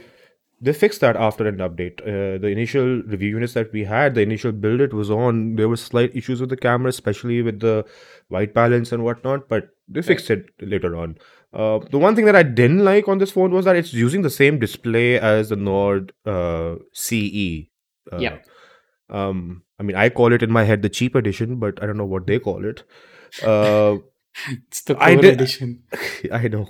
They 0.65 0.73
fixed 0.73 1.01
that 1.01 1.17
after 1.17 1.47
an 1.49 1.57
update. 1.59 2.01
Uh, 2.03 2.39
the 2.39 2.47
initial 2.49 3.03
review 3.03 3.31
units 3.31 3.55
that 3.55 3.73
we 3.73 3.83
had, 3.85 4.15
the 4.15 4.21
initial 4.23 4.53
build 4.53 4.81
it 4.81 4.93
was 4.95 5.11
on, 5.11 5.57
there 5.57 5.69
were 5.69 5.77
slight 5.77 6.15
issues 6.15 6.41
with 6.41 6.51
the 6.51 6.57
camera, 6.57 6.89
especially 6.91 7.43
with 7.43 7.59
the 7.61 7.85
white 8.29 8.55
balance 8.55 8.93
and 8.93 9.03
whatnot, 9.05 9.49
but 9.49 9.71
they 9.89 10.03
fixed 10.03 10.31
it 10.31 10.47
later 10.61 10.95
on. 10.97 11.17
Uh, 11.53 11.81
the 11.91 11.99
one 11.99 12.15
thing 12.15 12.25
that 12.27 12.37
I 12.37 12.45
didn't 12.45 12.85
like 12.85 13.09
on 13.09 13.19
this 13.19 13.33
phone 13.33 13.51
was 13.53 13.65
that 13.65 13.75
it's 13.77 13.93
using 13.93 14.23
the 14.23 14.31
same 14.31 14.61
display 14.61 15.19
as 15.19 15.49
the 15.49 15.57
Nord 15.57 16.13
uh, 16.25 16.77
CE. 16.93 17.67
Uh, 18.13 18.19
Yeah. 18.19 18.39
Um, 19.11 19.65
I 19.79 19.83
mean, 19.83 19.97
I 19.97 20.09
call 20.11 20.33
it 20.33 20.43
in 20.43 20.51
my 20.53 20.63
head 20.65 20.83
the 20.83 20.89
cheap 20.89 21.15
edition, 21.17 21.57
but 21.57 21.83
I 21.83 21.87
don't 21.87 21.97
know 21.99 22.07
what 22.07 22.27
they 22.29 22.39
call 22.39 22.65
it. 22.65 22.85
Uh, 23.43 23.97
It's 24.51 24.81
the 24.83 24.97
I 24.99 25.13
core 25.15 25.23
did- 25.23 25.35
edition. 25.35 25.83
I 26.33 26.49
know. 26.49 26.69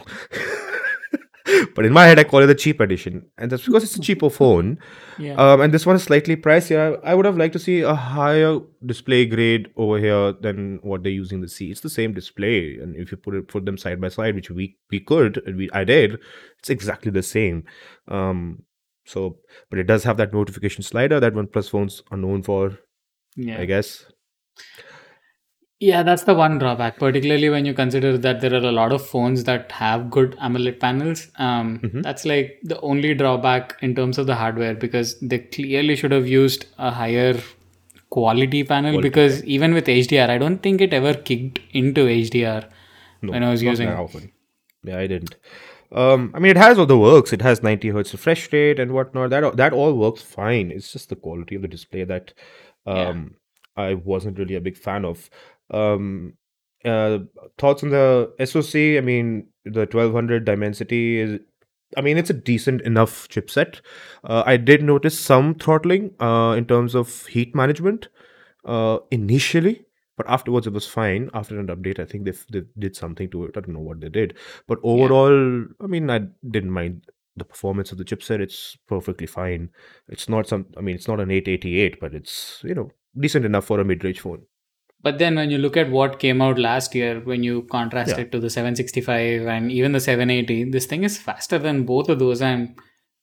But 1.74 1.84
in 1.84 1.92
my 1.92 2.06
head, 2.06 2.18
I 2.18 2.24
call 2.24 2.40
it 2.40 2.46
the 2.46 2.54
cheap 2.54 2.80
edition. 2.80 3.26
And 3.38 3.50
that's 3.50 3.64
because 3.64 3.84
it's 3.84 3.96
a 3.96 4.00
cheaper 4.00 4.30
phone. 4.38 4.78
Yeah. 5.18 5.34
Um, 5.34 5.60
and 5.60 5.72
this 5.72 5.86
one 5.86 5.96
is 5.96 6.02
slightly 6.02 6.36
pricier. 6.36 7.00
I 7.04 7.14
would 7.14 7.26
have 7.26 7.36
liked 7.36 7.52
to 7.54 7.58
see 7.58 7.80
a 7.80 7.94
higher 7.94 8.58
display 8.84 9.26
grade 9.26 9.70
over 9.76 9.98
here 9.98 10.32
than 10.32 10.80
what 10.82 11.02
they're 11.02 11.12
using 11.12 11.40
the 11.40 11.48
C. 11.48 11.70
It's 11.70 11.80
the 11.80 11.90
same 11.90 12.12
display, 12.12 12.76
and 12.76 12.96
if 12.96 13.10
you 13.10 13.16
put 13.16 13.34
it 13.34 13.48
put 13.48 13.64
them 13.64 13.78
side 13.78 14.00
by 14.00 14.08
side, 14.08 14.34
which 14.34 14.50
we 14.50 14.76
we 14.90 15.00
could, 15.00 15.42
and 15.46 15.56
we 15.56 15.70
I 15.72 15.84
did, 15.84 16.18
it's 16.58 16.70
exactly 16.70 17.10
the 17.10 17.22
same. 17.22 17.64
Um, 18.08 18.64
so, 19.04 19.38
but 19.70 19.78
it 19.78 19.86
does 19.86 20.04
have 20.04 20.16
that 20.18 20.32
notification 20.32 20.82
slider 20.82 21.18
that 21.20 21.34
OnePlus 21.34 21.70
phones 21.70 22.02
are 22.10 22.18
known 22.18 22.42
for, 22.42 22.78
yeah. 23.36 23.60
I 23.60 23.64
guess. 23.64 24.06
Yeah, 25.84 26.02
that's 26.08 26.22
the 26.26 26.34
one 26.34 26.58
drawback, 26.58 26.98
particularly 26.98 27.48
when 27.52 27.64
you 27.68 27.74
consider 27.74 28.10
that 28.24 28.40
there 28.40 28.52
are 28.58 28.66
a 28.68 28.72
lot 28.72 28.92
of 28.96 29.04
phones 29.12 29.42
that 29.48 29.72
have 29.78 30.10
good 30.16 30.36
AMOLED 30.48 30.76
panels. 30.84 31.22
Um, 31.46 31.70
Mhm. 31.86 32.02
That's 32.08 32.24
like 32.32 32.52
the 32.72 32.78
only 32.92 33.14
drawback 33.22 33.74
in 33.88 33.96
terms 33.96 34.20
of 34.22 34.28
the 34.28 34.36
hardware 34.42 34.76
because 34.84 35.14
they 35.32 35.40
clearly 35.56 35.96
should 36.02 36.14
have 36.18 36.28
used 36.34 36.66
a 36.90 36.92
higher 37.00 37.34
quality 38.10 38.62
panel 38.70 38.92
Quality, 38.92 39.08
because 39.08 39.42
even 39.56 39.74
with 39.80 39.88
HDR, 39.88 40.28
I 40.30 40.38
don't 40.44 40.62
think 40.68 40.80
it 40.88 40.94
ever 41.00 41.14
kicked 41.32 41.60
into 41.82 42.06
HDR 42.06 42.62
No, 43.22 43.32
when 43.32 43.42
I 43.42 43.50
was 43.50 43.62
using 43.72 43.88
often. 43.88 44.30
Yeah, 44.84 44.98
I 44.98 45.06
didn't. 45.16 45.36
Um, 45.90 46.30
I 46.34 46.38
mean, 46.38 46.50
it 46.56 46.56
has 46.64 46.78
all 46.78 46.86
the 46.86 46.98
works. 46.98 47.32
It 47.32 47.42
has 47.42 47.62
90 47.62 47.88
hertz 47.98 48.12
refresh 48.18 48.48
rate 48.52 48.78
and 48.78 48.92
whatnot. 48.92 49.30
That 49.30 49.44
all- 49.44 49.56
that 49.66 49.72
all 49.84 49.94
works 50.06 50.22
fine. 50.22 50.70
It's 50.70 50.92
just 50.92 51.08
the 51.08 51.16
quality 51.16 51.56
of 51.56 51.62
the 51.62 51.68
display 51.78 52.04
that 52.04 52.32
Yeah. 52.86 53.08
um, 53.08 53.34
I 53.76 53.94
wasn't 53.94 54.38
really 54.38 54.54
a 54.54 54.60
big 54.60 54.76
fan 54.76 55.04
of. 55.10 55.28
Um, 55.72 56.34
uh, 56.84 57.20
thoughts 57.58 57.82
on 57.82 57.90
the 57.90 58.32
SoC? 58.44 58.98
I 58.98 59.00
mean, 59.00 59.48
the 59.64 59.80
1200 59.80 60.44
Dimensity 60.44 61.20
is. 61.20 61.40
I 61.96 62.00
mean, 62.00 62.16
it's 62.16 62.30
a 62.30 62.34
decent 62.34 62.80
enough 62.82 63.28
chipset. 63.28 63.80
Uh, 64.24 64.42
I 64.46 64.56
did 64.56 64.82
notice 64.82 65.18
some 65.18 65.54
throttling 65.54 66.14
uh, 66.20 66.54
in 66.56 66.64
terms 66.64 66.94
of 66.94 67.26
heat 67.26 67.54
management 67.54 68.08
uh, 68.64 68.98
initially, 69.10 69.84
but 70.16 70.28
afterwards 70.28 70.66
it 70.66 70.72
was 70.72 70.86
fine. 70.86 71.28
After 71.34 71.60
an 71.60 71.66
update, 71.66 71.98
I 71.98 72.06
think 72.06 72.24
they, 72.24 72.30
f- 72.30 72.46
they 72.50 72.62
did 72.78 72.96
something 72.96 73.28
to 73.30 73.44
it. 73.44 73.56
I 73.56 73.60
don't 73.60 73.74
know 73.74 73.80
what 73.80 74.00
they 74.00 74.08
did, 74.08 74.34
but 74.66 74.78
overall, 74.82 75.66
I 75.82 75.86
mean, 75.86 76.08
I 76.08 76.20
didn't 76.50 76.70
mind 76.70 77.10
the 77.36 77.44
performance 77.44 77.92
of 77.92 77.98
the 77.98 78.04
chipset. 78.04 78.40
It's 78.40 78.76
perfectly 78.88 79.26
fine. 79.26 79.70
It's 80.08 80.30
not 80.30 80.48
some. 80.48 80.66
I 80.76 80.80
mean, 80.80 80.94
it's 80.94 81.08
not 81.08 81.20
an 81.20 81.30
888, 81.30 82.00
but 82.00 82.14
it's 82.14 82.60
you 82.64 82.74
know 82.74 82.90
decent 83.18 83.44
enough 83.44 83.66
for 83.66 83.80
a 83.80 83.84
mid-range 83.84 84.20
phone. 84.20 84.42
But 85.02 85.18
then 85.18 85.34
when 85.34 85.50
you 85.50 85.58
look 85.58 85.76
at 85.76 85.90
what 85.90 86.18
came 86.20 86.40
out 86.40 86.58
last 86.58 86.94
year, 86.94 87.20
when 87.20 87.42
you 87.42 87.62
contrast 87.62 88.10
Yeah. 88.10 88.20
it 88.24 88.32
to 88.32 88.38
the 88.40 88.50
765 88.50 89.46
and 89.46 89.70
even 89.72 89.92
the 89.92 90.00
780, 90.00 90.70
this 90.70 90.86
thing 90.86 91.02
is 91.04 91.18
faster 91.18 91.58
than 91.58 91.84
both 91.84 92.08
of 92.08 92.18
those. 92.20 92.40
And 92.40 92.76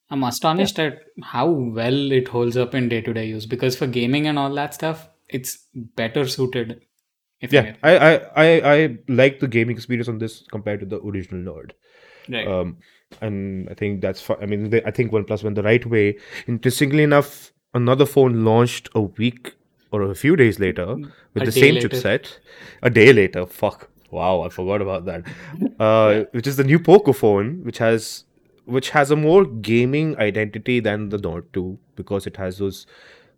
I'm 0.09 0.23
astonished 0.23 0.77
at 0.79 0.99
how 1.23 1.47
well 1.49 2.11
it 2.11 2.27
holds 2.27 2.57
up 2.57 2.75
in 2.75 2.89
day 2.89 3.01
to 3.01 3.13
day 3.13 3.27
use 3.27 3.45
because 3.45 3.77
for 3.77 3.87
gaming 3.87 4.27
and 4.27 4.37
all 4.37 4.53
that 4.55 4.73
stuff, 4.73 5.07
it's 5.29 5.67
better 5.73 6.27
suited. 6.27 6.81
If 7.39 7.53
Yeah. 7.53 7.75
I, 7.81 7.97
I, 7.97 8.15
I, 8.35 8.73
I 8.75 8.97
like 9.07 9.39
the 9.39 9.47
gaming 9.47 9.77
experience 9.77 10.09
on 10.09 10.17
this 10.17 10.43
compared 10.51 10.81
to 10.81 10.85
the 10.85 10.99
original 11.01 11.39
Nord. 11.41 11.73
Right. 12.27 12.45
Um, 12.47 12.77
and 13.21 13.69
I 13.69 13.73
think 13.73 14.01
that's 14.01 14.21
fine. 14.21 14.37
I 14.41 14.45
mean, 14.45 14.69
they, 14.69 14.83
I 14.83 14.91
think 14.91 15.11
OnePlus 15.11 15.43
went 15.43 15.55
the 15.55 15.63
right 15.63 15.85
way. 15.85 16.17
Interestingly 16.47 17.03
enough, 17.03 17.53
another 17.73 18.05
phone 18.05 18.43
launched 18.43 18.89
a 18.93 19.01
week 19.01 19.53
or 19.91 20.03
a 20.03 20.15
few 20.15 20.35
days 20.35 20.59
later 20.59 20.95
with 21.33 21.43
A 21.43 21.45
the 21.45 21.51
same 21.51 21.75
later. 21.75 21.89
chipset. 21.89 22.37
A 22.83 22.89
day 22.89 23.11
later, 23.13 23.45
fuck. 23.45 23.89
Wow, 24.11 24.41
I 24.41 24.49
forgot 24.49 24.81
about 24.81 25.05
that. 25.05 25.23
Uh, 25.79 26.25
which 26.31 26.45
is 26.45 26.57
the 26.57 26.63
new 26.63 26.77
Poco 26.77 27.13
phone, 27.13 27.63
which 27.63 27.77
has 27.77 28.25
which 28.65 28.89
has 28.91 29.09
a 29.11 29.15
more 29.15 29.45
gaming 29.45 30.15
identity 30.17 30.79
than 30.79 31.09
the 31.09 31.17
Nord 31.17 31.51
2 31.53 31.77
because 31.95 32.27
it 32.27 32.35
has 32.37 32.57
those 32.57 32.85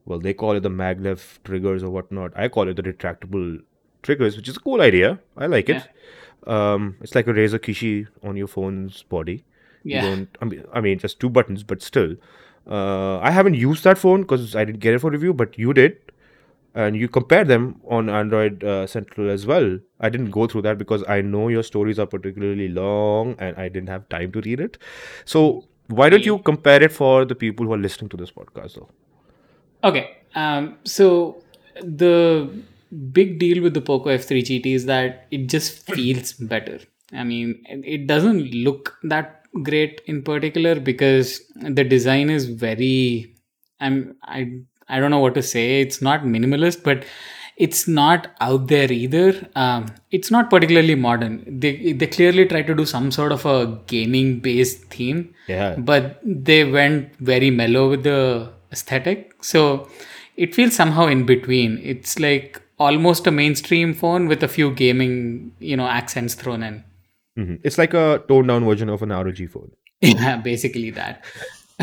well, 0.05 0.19
they 0.19 0.33
call 0.33 0.55
it 0.57 0.61
the 0.61 0.69
maglev 0.69 1.37
triggers 1.43 1.83
or 1.83 1.89
whatnot. 1.91 2.31
I 2.35 2.47
call 2.47 2.67
it 2.67 2.75
the 2.75 2.81
retractable 2.83 3.61
triggers, 4.01 4.35
which 4.35 4.49
is 4.49 4.57
a 4.57 4.59
cool 4.59 4.81
idea. 4.81 5.19
I 5.37 5.45
like 5.45 5.69
it. 5.69 5.83
Um, 6.47 6.97
it's 7.01 7.13
like 7.13 7.27
a 7.27 7.33
Razer 7.33 7.59
Kishi 7.59 8.07
on 8.23 8.35
your 8.35 8.47
phone's 8.47 9.03
body. 9.03 9.45
Yeah. 9.83 10.03
You 10.03 10.09
don't. 10.15 10.37
I 10.41 10.45
mean, 10.45 10.63
I 10.73 10.81
mean, 10.81 10.97
just 10.99 11.19
two 11.19 11.29
buttons, 11.29 11.63
but 11.63 11.81
still. 11.83 12.15
Uh, 12.67 13.19
I 13.19 13.29
haven't 13.31 13.53
used 13.55 13.83
that 13.83 13.97
phone 13.99 14.21
because 14.21 14.55
I 14.55 14.65
didn't 14.65 14.79
get 14.79 14.93
it 14.95 14.99
for 14.99 15.11
review, 15.11 15.33
but 15.33 15.57
you 15.57 15.73
did, 15.73 15.97
and 16.73 16.95
you 16.95 17.07
compare 17.07 17.43
them 17.43 17.81
on 17.89 18.09
Android 18.09 18.63
uh, 18.63 18.87
Central 18.87 19.29
as 19.29 19.45
well. 19.45 19.77
I 19.99 20.09
didn't 20.09 20.31
go 20.31 20.47
through 20.47 20.63
that 20.63 20.77
because 20.77 21.03
I 21.07 21.21
know 21.21 21.47
your 21.49 21.63
stories 21.63 21.99
are 21.99 22.05
particularly 22.05 22.69
long, 22.69 23.35
and 23.39 23.57
I 23.57 23.69
didn't 23.69 23.89
have 23.89 24.07
time 24.09 24.31
to 24.33 24.41
read 24.41 24.59
it. 24.59 24.77
So 25.25 25.65
why 25.87 26.09
don't 26.09 26.25
you 26.25 26.39
compare 26.39 26.81
it 26.81 26.91
for 26.91 27.25
the 27.25 27.35
people 27.35 27.65
who 27.65 27.73
are 27.73 27.77
listening 27.77 28.09
to 28.09 28.17
this 28.17 28.31
podcast, 28.31 28.75
though? 28.75 28.89
Okay. 29.83 30.17
Um, 30.35 30.77
so 30.85 31.43
the 31.81 32.49
big 33.11 33.39
deal 33.39 33.61
with 33.61 33.73
the 33.73 33.81
Poco 33.81 34.09
F3 34.09 34.41
GT 34.41 34.73
is 34.73 34.85
that 34.85 35.27
it 35.31 35.47
just 35.47 35.85
feels 35.93 36.33
better. 36.33 36.79
I 37.13 37.23
mean, 37.23 37.61
it 37.67 38.07
doesn't 38.07 38.53
look 38.53 38.97
that 39.03 39.43
great 39.63 40.01
in 40.05 40.23
particular 40.23 40.79
because 40.79 41.41
the 41.55 41.83
design 41.83 42.29
is 42.29 42.45
very. 42.47 43.35
I'm 43.81 44.15
I 44.23 44.61
I 44.91 44.99
don't 44.99 45.11
know 45.15 45.19
what 45.25 45.33
to 45.35 45.43
say. 45.43 45.65
It's 45.81 46.01
not 46.01 46.23
minimalist, 46.35 46.83
but 46.83 47.05
it's 47.57 47.87
not 47.87 48.27
out 48.41 48.67
there 48.67 48.91
either. 48.91 49.47
Um, 49.55 49.85
it's 50.11 50.31
not 50.35 50.49
particularly 50.53 50.95
modern. 50.95 51.35
They 51.65 51.93
they 51.93 52.07
clearly 52.07 52.45
try 52.53 52.61
to 52.69 52.75
do 52.79 52.85
some 52.85 53.11
sort 53.17 53.31
of 53.37 53.45
a 53.45 53.57
gaming 53.93 54.39
based 54.47 54.85
theme 54.95 55.19
Yeah. 55.47 55.75
but 55.91 56.19
they 56.47 56.63
went 56.79 57.15
very 57.33 57.51
mellow 57.61 57.83
with 57.91 58.03
the 58.03 58.19
aesthetic 58.75 59.33
so 59.51 59.61
it 60.45 60.55
feels 60.57 60.73
somehow 60.81 61.05
in 61.13 61.25
between 61.31 61.73
it's 61.93 62.13
like 62.25 62.61
almost 62.85 63.27
a 63.31 63.31
mainstream 63.39 63.93
phone 64.01 64.27
with 64.33 64.43
a 64.47 64.47
few 64.53 64.67
gaming 64.81 65.15
you 65.71 65.75
know 65.81 65.87
accents 65.99 66.33
thrown 66.43 66.63
in 66.69 66.77
hmm 67.39 67.55
It's 67.69 67.77
like 67.81 67.93
a 68.03 68.05
toned 68.29 68.47
down 68.53 68.63
version 68.71 68.89
of 68.95 69.01
an 69.07 69.09
ROG 69.17 69.41
phone. 69.55 69.71
yeah 70.11 70.37
basically 70.47 70.89
that 71.01 71.25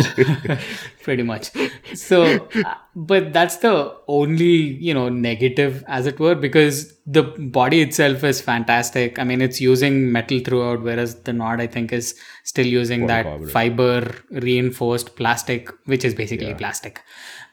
pretty 1.02 1.22
much. 1.22 1.50
So 1.94 2.48
but 2.94 3.32
that's 3.32 3.56
the 3.56 3.94
only 4.08 4.54
you 4.88 4.92
know 4.92 5.08
negative 5.08 5.84
as 5.86 6.06
it 6.06 6.18
were 6.18 6.34
because 6.34 6.92
the 7.06 7.22
body 7.22 7.80
itself 7.80 8.24
is 8.24 8.40
fantastic. 8.40 9.18
I 9.18 9.24
mean 9.24 9.40
it's 9.40 9.60
using 9.60 10.12
metal 10.12 10.40
throughout 10.40 10.82
whereas 10.82 11.22
the 11.22 11.32
nord 11.32 11.60
i 11.60 11.66
think 11.66 11.92
is 11.92 12.14
still 12.44 12.66
using 12.66 13.06
that 13.06 13.26
Polycarbonate. 13.26 13.50
fiber 13.50 14.14
reinforced 14.30 15.16
plastic 15.16 15.70
which 15.86 16.04
is 16.04 16.14
basically 16.14 16.54
plastic. 16.54 17.02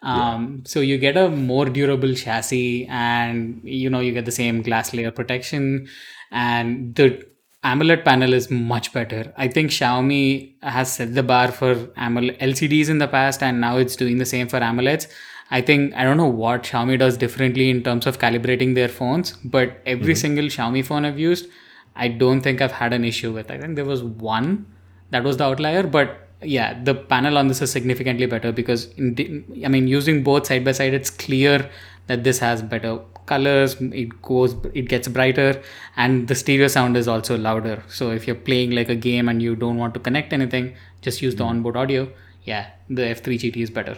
Um, 0.01 0.63
so 0.65 0.81
you 0.81 0.99
get 0.99 1.17
a 1.17 1.29
more 1.29 1.65
durable 1.65 2.13
chassis 2.13 2.86
and 2.88 3.60
you 3.63 3.89
know 3.89 3.99
you 3.99 4.12
get 4.12 4.25
the 4.25 4.31
same 4.31 4.62
glass 4.62 4.93
layer 4.93 5.12
protection. 5.12 5.88
And 6.31 6.93
the 6.95 7.25
AMOLED 7.65 8.06
panel 8.06 8.32
is 8.32 8.51
much 8.51 8.93
better. 8.93 9.34
I 9.38 9.47
think 9.47 9.71
Xiaomi 9.71 10.54
has 10.62 10.93
set 10.93 11.15
the 11.15 11.23
bar 11.23 11.51
for 11.51 11.73
AMOLED 11.97 12.38
LCDs 12.39 12.89
in 12.89 12.99
the 12.99 13.08
past, 13.08 13.41
and 13.41 13.60
now 13.60 13.78
it's 13.78 13.95
doing 13.95 14.19
the 14.19 14.25
same 14.25 14.47
for 14.47 14.60
AMOLEDs. 14.60 15.08
I 15.49 15.62
think 15.62 15.95
I 15.95 16.04
don't 16.04 16.17
know 16.17 16.28
what 16.28 16.63
Xiaomi 16.63 16.99
does 16.99 17.17
differently 17.17 17.69
in 17.71 17.82
terms 17.82 18.06
of 18.06 18.19
calibrating 18.19 18.75
their 18.75 18.88
phones, 18.88 19.32
but 19.43 19.82
every 19.86 20.13
mm-hmm. 20.13 20.21
single 20.21 20.45
Xiaomi 20.45 20.86
phone 20.86 21.06
I've 21.06 21.17
used, 21.17 21.47
I 21.95 22.08
don't 22.08 22.41
think 22.41 22.62
I've 22.62 22.71
had 22.84 22.93
an 22.93 23.04
issue 23.04 23.34
with. 23.34 23.49
I 23.49 23.58
think 23.58 23.75
there 23.75 23.86
was 23.86 24.04
one 24.04 24.67
that 25.10 25.23
was 25.23 25.38
the 25.38 25.45
outlier, 25.45 25.84
but 25.84 26.30
yeah, 26.41 26.80
the 26.84 26.93
panel 26.93 27.38
on 27.38 27.47
this 27.47 27.62
is 27.63 27.71
significantly 27.71 28.28
better 28.28 28.51
because 28.51 28.91
in 28.93 29.15
the, 29.15 29.43
I 29.65 29.69
mean 29.69 29.88
using 29.88 30.23
both 30.23 30.45
side 30.45 30.65
by 30.65 30.73
side, 30.73 30.93
it's 30.93 31.10
clear 31.10 31.69
that 32.08 32.23
this 32.23 32.39
has 32.39 32.62
better 32.62 32.99
colors 33.25 33.75
it 33.81 34.21
goes 34.21 34.55
it 34.73 34.88
gets 34.89 35.07
brighter 35.07 35.61
and 35.97 36.27
the 36.27 36.35
stereo 36.35 36.67
sound 36.67 36.97
is 36.97 37.07
also 37.07 37.38
louder 37.38 37.83
so 37.88 38.11
if 38.11 38.27
you're 38.27 38.41
playing 38.49 38.71
like 38.71 38.89
a 38.89 38.95
game 38.95 39.29
and 39.29 39.41
you 39.41 39.55
don't 39.55 39.77
want 39.77 39.93
to 39.93 39.99
connect 39.99 40.33
anything 40.33 40.73
just 41.01 41.21
use 41.21 41.35
the 41.35 41.43
onboard 41.43 41.75
audio 41.75 42.07
yeah 42.43 42.67
the 42.89 43.03
f3 43.03 43.38
gt 43.38 43.57
is 43.57 43.69
better 43.69 43.97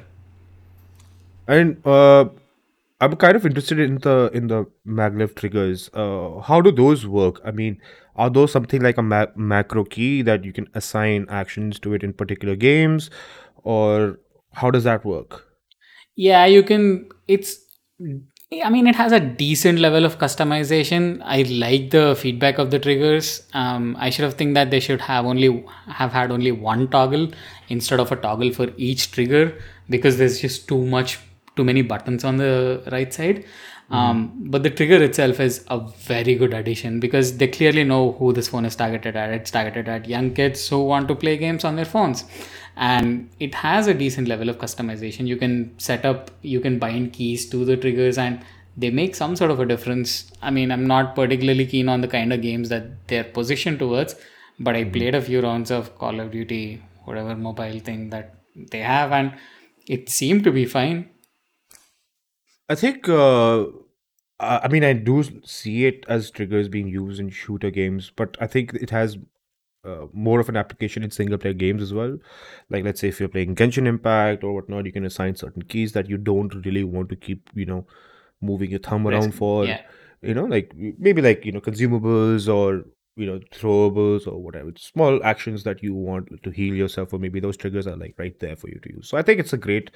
And 1.47 1.85
uh, 1.85 2.25
I'm 2.99 3.15
kind 3.15 3.35
of 3.35 3.45
interested 3.45 3.79
in 3.79 3.99
the 3.99 4.29
in 4.33 4.47
the 4.47 4.65
maglev 4.85 5.35
triggers. 5.35 5.89
Uh, 5.93 6.39
how 6.41 6.61
do 6.61 6.71
those 6.71 7.05
work? 7.05 7.39
I 7.45 7.51
mean, 7.51 7.79
are 8.15 8.29
those 8.29 8.51
something 8.51 8.81
like 8.81 8.97
a 8.97 9.01
ma- 9.03 9.33
macro 9.35 9.83
key 9.85 10.21
that 10.23 10.43
you 10.43 10.53
can 10.53 10.67
assign 10.73 11.25
actions 11.29 11.79
to 11.81 11.93
it 11.93 12.03
in 12.03 12.13
particular 12.13 12.55
games, 12.55 13.09
or 13.63 14.19
how 14.53 14.71
does 14.71 14.83
that 14.83 15.05
work? 15.05 15.43
yeah 16.15 16.45
you 16.45 16.63
can 16.63 17.09
it's 17.27 17.57
i 18.63 18.69
mean 18.69 18.87
it 18.87 18.95
has 18.95 19.11
a 19.11 19.19
decent 19.19 19.79
level 19.79 20.05
of 20.05 20.17
customization. 20.17 21.21
I 21.23 21.41
like 21.43 21.91
the 21.91 22.15
feedback 22.15 22.57
of 22.57 22.71
the 22.71 22.79
triggers. 22.79 23.43
Um, 23.53 23.95
i 23.99 24.09
should 24.09 24.23
have 24.23 24.35
think 24.35 24.53
that 24.55 24.71
they 24.71 24.79
should 24.79 25.01
have 25.01 25.25
only 25.25 25.65
have 25.87 26.11
had 26.11 26.31
only 26.31 26.51
one 26.51 26.87
toggle 26.87 27.29
instead 27.69 27.99
of 27.99 28.11
a 28.11 28.15
toggle 28.15 28.51
for 28.53 28.67
each 28.77 29.11
trigger 29.11 29.57
because 29.89 30.17
there's 30.17 30.39
just 30.39 30.67
too 30.67 30.85
much 30.85 31.19
too 31.55 31.63
many 31.63 31.81
buttons 31.81 32.23
on 32.23 32.37
the 32.37 32.83
right 32.91 33.11
side. 33.11 33.43
Um, 33.89 34.33
but 34.51 34.63
the 34.63 34.69
trigger 34.69 35.01
itself 35.01 35.39
is 35.39 35.63
a 35.69 35.79
very 35.79 36.35
good 36.35 36.53
addition 36.53 36.99
because 36.99 37.37
they 37.37 37.47
clearly 37.47 37.85
know 37.85 38.11
who 38.11 38.33
this 38.33 38.49
phone 38.49 38.65
is 38.65 38.75
targeted 38.75 39.15
at. 39.15 39.29
It's 39.29 39.49
targeted 39.49 39.87
at 39.87 40.09
young 40.09 40.33
kids 40.33 40.67
who 40.67 40.83
want 40.83 41.07
to 41.07 41.15
play 41.15 41.37
games 41.37 41.63
on 41.63 41.77
their 41.77 41.85
phones 41.85 42.25
and 42.77 43.29
it 43.39 43.55
has 43.55 43.87
a 43.87 43.93
decent 43.93 44.27
level 44.27 44.49
of 44.49 44.57
customization. 44.57 45.27
You 45.27 45.37
can 45.37 45.77
set 45.79 46.05
up 46.05 46.31
you 46.41 46.59
can 46.59 46.79
bind 46.79 47.13
keys 47.13 47.49
to 47.49 47.65
the 47.65 47.77
triggers 47.77 48.17
and 48.17 48.43
they 48.77 48.91
make 48.91 49.15
some 49.15 49.35
sort 49.35 49.51
of 49.51 49.59
a 49.59 49.65
difference. 49.65 50.31
I 50.41 50.51
mean 50.51 50.71
i'm 50.71 50.87
not 50.87 51.15
particularly 51.15 51.65
keen 51.65 51.89
on 51.89 52.01
the 52.01 52.07
kind 52.07 52.31
of 52.33 52.41
games 52.41 52.69
that 52.69 53.07
they're 53.07 53.23
positioned 53.23 53.79
towards 53.79 54.15
but 54.59 54.75
i 54.75 54.83
played 54.83 55.15
a 55.15 55.21
few 55.21 55.41
rounds 55.41 55.71
of 55.71 55.97
call 55.97 56.19
of 56.19 56.31
duty 56.31 56.81
whatever 57.05 57.35
mobile 57.35 57.79
thing 57.79 58.09
that 58.09 58.35
they 58.71 58.79
have 58.79 59.11
and 59.11 59.33
it 59.87 60.09
seemed 60.09 60.43
to 60.43 60.51
be 60.51 60.65
fine. 60.65 61.09
I 62.69 62.75
think. 62.75 63.07
Uh, 63.07 63.65
I 64.39 64.59
I 64.63 64.67
mean, 64.67 64.83
I 64.83 64.93
do 64.93 65.23
see 65.45 65.85
it 65.85 66.05
as 66.07 66.29
triggers 66.31 66.67
being 66.67 66.87
used 66.87 67.19
in 67.19 67.29
shooter 67.29 67.71
games, 67.71 68.11
but 68.15 68.37
I 68.39 68.47
think 68.47 68.73
it 68.73 68.89
has 68.91 69.17
uh, 69.87 70.07
more 70.13 70.39
of 70.39 70.49
an 70.49 70.57
application 70.57 71.03
in 71.03 71.11
single 71.11 71.37
player 71.37 71.53
games 71.53 71.81
as 71.81 71.93
well. 71.93 72.17
Like, 72.69 72.83
let's 72.83 72.99
say 73.01 73.07
if 73.09 73.19
you're 73.19 73.29
playing 73.29 73.55
Genshin 73.55 73.87
Impact 73.87 74.43
or 74.43 74.53
whatnot, 74.53 74.85
you 74.85 74.91
can 74.91 75.05
assign 75.05 75.35
certain 75.35 75.63
keys 75.63 75.93
that 75.93 76.09
you 76.09 76.17
don't 76.17 76.53
really 76.65 76.83
want 76.83 77.09
to 77.09 77.15
keep, 77.15 77.49
you 77.53 77.65
know, 77.65 77.85
moving 78.41 78.71
your 78.71 78.79
thumb 78.79 79.07
around 79.07 79.33
for. 79.35 79.65
yeah 79.65 79.81
You 80.21 80.33
know, 80.33 80.45
like 80.45 80.73
maybe 81.07 81.21
like, 81.21 81.45
you 81.45 81.51
know, 81.51 81.61
consumables 81.61 82.51
or, 82.53 82.85
you 83.15 83.25
know, 83.27 83.39
throwables 83.53 84.27
or 84.27 84.41
whatever. 84.41 84.71
Small 84.77 85.23
actions 85.23 85.63
that 85.63 85.83
you 85.83 85.93
want 85.93 86.29
to 86.43 86.49
heal 86.49 86.73
yourself, 86.73 87.13
or 87.13 87.19
maybe 87.19 87.39
those 87.39 87.55
triggers 87.57 87.85
are 87.87 87.95
like 87.95 88.15
right 88.17 88.37
there 88.39 88.55
for 88.55 88.67
you 88.67 88.79
to 88.79 88.93
use. 88.93 89.07
So 89.09 89.17
I 89.17 89.21
think 89.21 89.39
it's 89.39 89.53
a 89.53 89.57
great 89.57 89.91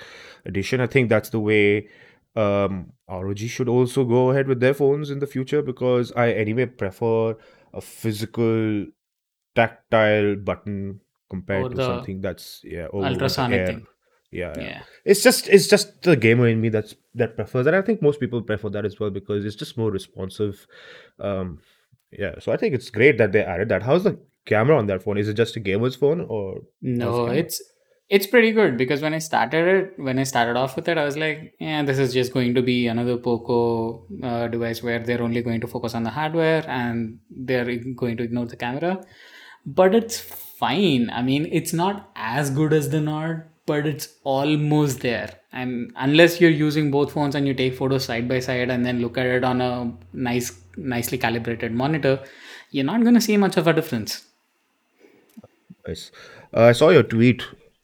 addition. 0.45 0.79
I 0.79 0.87
think 0.87 1.09
that's 1.09 1.29
the 1.29 1.39
way 1.39 1.87
um 2.35 2.93
ROG 3.09 3.39
should 3.39 3.67
also 3.67 4.05
go 4.05 4.29
ahead 4.31 4.47
with 4.47 4.59
their 4.61 4.73
phones 4.73 5.09
in 5.09 5.19
the 5.19 5.27
future 5.27 5.61
because 5.61 6.13
I 6.15 6.31
anyway 6.31 6.65
prefer 6.65 7.35
a 7.73 7.81
physical 7.81 8.85
tactile 9.55 10.35
button 10.35 10.99
compared 11.29 11.65
Or 11.65 11.69
to 11.69 11.83
something 11.85 12.21
that's 12.21 12.61
yeah 12.63 12.87
ultrasonic 12.93 13.67
thing 13.67 13.87
Yeah, 14.31 14.53
yeah. 14.57 14.63
yeah 14.63 14.81
It's 15.05 15.23
just 15.23 15.47
it's 15.49 15.67
just 15.67 16.01
the 16.03 16.15
gamer 16.15 16.47
in 16.47 16.61
me 16.61 16.69
that's 16.69 16.95
that 17.15 17.35
prefers 17.35 17.65
that. 17.65 17.73
I 17.73 17.81
think 17.81 18.01
most 18.01 18.19
people 18.19 18.41
prefer 18.41 18.69
that 18.69 18.85
as 18.85 18.99
well 18.99 19.09
because 19.09 19.43
it's 19.45 19.55
just 19.55 19.77
more 19.77 19.91
responsive. 19.91 20.65
Um 21.19 21.59
yeah, 22.11 22.35
so 22.39 22.51
I 22.51 22.57
think 22.57 22.73
it's 22.75 22.89
great 22.89 23.17
that 23.17 23.31
they 23.31 23.43
added 23.43 23.69
that. 23.69 23.83
How's 23.83 24.03
the 24.03 24.19
camera 24.45 24.77
on 24.77 24.87
that 24.87 25.03
phone? 25.03 25.17
Is 25.17 25.27
it 25.29 25.35
just 25.35 25.55
a 25.55 25.59
gamer's 25.59 25.95
phone 25.95 26.21
or 26.21 26.61
no 26.81 27.27
it's 27.27 27.61
It's 28.15 28.27
pretty 28.27 28.51
good 28.55 28.73
because 28.79 29.01
when 29.03 29.13
I 29.13 29.19
started 29.19 29.67
it, 29.73 29.91
when 30.05 30.17
I 30.19 30.23
started 30.29 30.57
off 30.61 30.75
with 30.75 30.87
it, 30.93 30.97
I 30.97 31.05
was 31.09 31.17
like, 31.17 31.53
yeah, 31.65 31.83
this 31.89 31.99
is 32.05 32.13
just 32.13 32.33
going 32.33 32.55
to 32.55 32.61
be 32.61 32.87
another 32.93 33.15
Poco 33.27 33.59
uh, 34.21 34.47
device 34.55 34.83
where 34.83 34.99
they're 34.99 35.23
only 35.27 35.41
going 35.41 35.61
to 35.61 35.67
focus 35.67 35.95
on 35.99 36.03
the 36.03 36.09
hardware 36.09 36.65
and 36.67 37.19
they're 37.29 37.69
going 38.01 38.17
to 38.17 38.23
ignore 38.23 38.47
the 38.47 38.57
camera. 38.57 38.91
But 39.65 39.95
it's 39.95 40.19
fine. 40.19 41.09
I 41.11 41.21
mean, 41.21 41.47
it's 41.51 41.73
not 41.73 42.11
as 42.15 42.49
good 42.49 42.73
as 42.73 42.89
the 42.89 43.01
Nord, 43.01 43.43
but 43.65 43.85
it's 43.85 44.09
almost 44.23 45.01
there. 45.01 45.29
And 45.51 45.91
unless 45.95 46.39
you're 46.39 46.49
using 46.49 46.91
both 46.91 47.11
phones 47.11 47.35
and 47.35 47.47
you 47.47 47.53
take 47.53 47.75
photos 47.75 48.05
side 48.05 48.27
by 48.27 48.39
side 48.39 48.69
and 48.69 48.85
then 48.85 49.01
look 49.01 49.17
at 49.17 49.25
it 49.25 49.43
on 49.43 49.61
a 49.61 49.91
nice, 50.13 50.59
nicely 50.77 51.17
calibrated 51.17 51.73
monitor, 51.73 52.19
you're 52.71 52.85
not 52.85 53.01
going 53.01 53.15
to 53.15 53.21
see 53.21 53.37
much 53.37 53.57
of 53.57 53.67
a 53.67 53.73
difference. 53.73 54.25
Nice. 55.87 56.11
Uh, 56.55 56.63
I 56.63 56.71
saw 56.71 56.89
your 56.89 57.03
tweet 57.03 57.43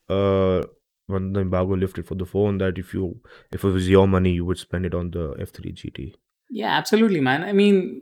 uh, 0.10 0.64
when 1.08 1.34
the 1.34 1.42
embargo 1.42 1.76
lifted 1.76 2.06
for 2.06 2.16
the 2.16 2.26
phone 2.26 2.58
that 2.60 2.78
if 2.78 2.94
you 2.94 3.20
if 3.52 3.64
it 3.64 3.70
was 3.70 3.90
your 3.90 4.08
money, 4.08 4.32
you 4.32 4.46
would 4.46 4.58
spend 4.58 4.86
it 4.86 4.94
on 4.94 5.12
the 5.12 5.34
F3 5.40 5.74
GT. 5.74 6.14
Yeah, 6.50 6.78
absolutely, 6.78 7.20
man. 7.20 7.44
I 7.44 7.54
mean, 7.54 8.02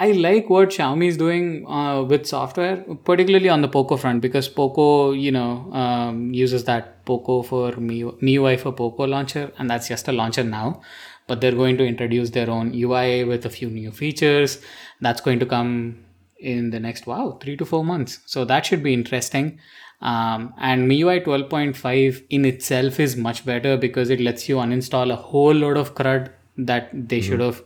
I 0.00 0.12
like 0.12 0.50
what 0.50 0.70
Xiaomi 0.70 1.06
is 1.06 1.16
doing 1.16 1.66
uh, 1.66 2.02
with 2.02 2.26
software, 2.26 2.78
particularly 3.04 3.48
on 3.48 3.62
the 3.62 3.68
Poco 3.68 3.96
front, 3.96 4.20
because 4.20 4.48
Poco, 4.48 5.12
you 5.12 5.30
know, 5.30 5.72
um, 5.72 6.34
uses 6.34 6.64
that 6.64 7.04
Poco 7.04 7.42
for 7.42 7.76
Mi 7.76 8.02
MIUI 8.02 8.58
for 8.58 8.72
Poco 8.72 9.04
launcher, 9.04 9.52
and 9.58 9.70
that's 9.70 9.88
just 9.88 10.08
a 10.08 10.12
launcher 10.12 10.42
now. 10.42 10.80
But 11.26 11.40
they're 11.40 11.52
going 11.52 11.78
to 11.78 11.86
introduce 11.86 12.30
their 12.30 12.50
own 12.50 12.72
UI 12.74 13.24
with 13.24 13.46
a 13.46 13.50
few 13.50 13.70
new 13.70 13.92
features. 13.92 14.60
That's 15.00 15.20
going 15.20 15.38
to 15.40 15.46
come 15.46 16.04
in 16.38 16.70
the 16.70 16.80
next 16.80 17.06
wow 17.06 17.38
three 17.40 17.56
to 17.56 17.64
four 17.64 17.84
months. 17.84 18.18
So 18.26 18.44
that 18.44 18.66
should 18.66 18.82
be 18.82 18.92
interesting. 18.92 19.58
Um, 20.02 20.52
and 20.58 20.90
MIUI 20.90 21.24
12.5 21.24 22.24
in 22.28 22.44
itself 22.44 23.00
is 23.00 23.16
much 23.16 23.46
better 23.46 23.76
because 23.76 24.10
it 24.10 24.20
lets 24.20 24.48
you 24.48 24.56
uninstall 24.56 25.10
a 25.10 25.16
whole 25.16 25.54
load 25.54 25.78
of 25.78 25.94
crud 25.94 26.30
that 26.58 26.90
they 26.92 27.20
mm-hmm. 27.20 27.30
should 27.30 27.40
have 27.40 27.62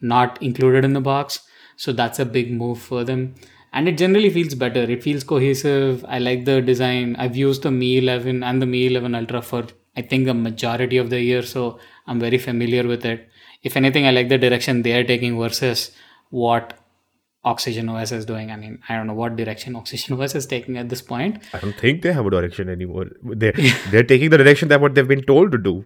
not 0.00 0.42
included 0.42 0.84
in 0.84 0.94
the 0.94 1.00
box. 1.00 1.40
So 1.82 1.92
that's 1.92 2.20
a 2.20 2.24
big 2.24 2.52
move 2.52 2.80
for 2.80 3.02
them. 3.02 3.34
And 3.72 3.88
it 3.88 3.98
generally 3.98 4.30
feels 4.30 4.54
better. 4.54 4.82
It 4.82 5.02
feels 5.02 5.24
cohesive. 5.24 6.04
I 6.06 6.20
like 6.20 6.44
the 6.44 6.60
design. 6.60 7.16
I've 7.18 7.34
used 7.36 7.62
the 7.62 7.72
Mi 7.72 7.98
11 7.98 8.44
and 8.44 8.62
the 8.62 8.66
Mi 8.66 8.86
11 8.86 9.16
Ultra 9.16 9.42
for 9.42 9.64
I 9.96 10.02
think 10.02 10.26
the 10.26 10.34
majority 10.34 10.98
of 10.98 11.10
the 11.10 11.20
year, 11.20 11.42
so 11.42 11.80
I'm 12.06 12.20
very 12.20 12.38
familiar 12.38 12.86
with 12.86 13.04
it. 13.04 13.28
If 13.64 13.76
anything, 13.76 14.06
I 14.06 14.12
like 14.12 14.28
the 14.28 14.38
direction 14.38 14.82
they 14.82 14.92
are 14.98 15.02
taking 15.02 15.36
versus 15.40 15.90
what 16.30 16.72
Oxygen 17.44 17.88
OS 17.88 18.12
is 18.12 18.24
doing. 18.26 18.52
I 18.52 18.56
mean, 18.56 18.78
I 18.88 18.94
don't 18.94 19.08
know 19.08 19.18
what 19.22 19.34
direction 19.34 19.74
Oxygen 19.82 20.20
OS 20.20 20.36
is 20.36 20.46
taking 20.46 20.78
at 20.78 20.88
this 20.88 21.02
point. 21.02 21.42
I 21.52 21.58
don't 21.58 21.74
think 21.74 22.02
they 22.02 22.12
have 22.12 22.26
a 22.26 22.30
direction 22.30 22.68
anymore. 22.68 23.06
They're, 23.24 23.58
they're 23.90 24.08
taking 24.14 24.30
the 24.30 24.38
direction 24.38 24.68
that 24.68 24.80
what 24.80 24.94
they've 24.94 25.12
been 25.16 25.26
told 25.34 25.50
to 25.50 25.58
do. 25.58 25.84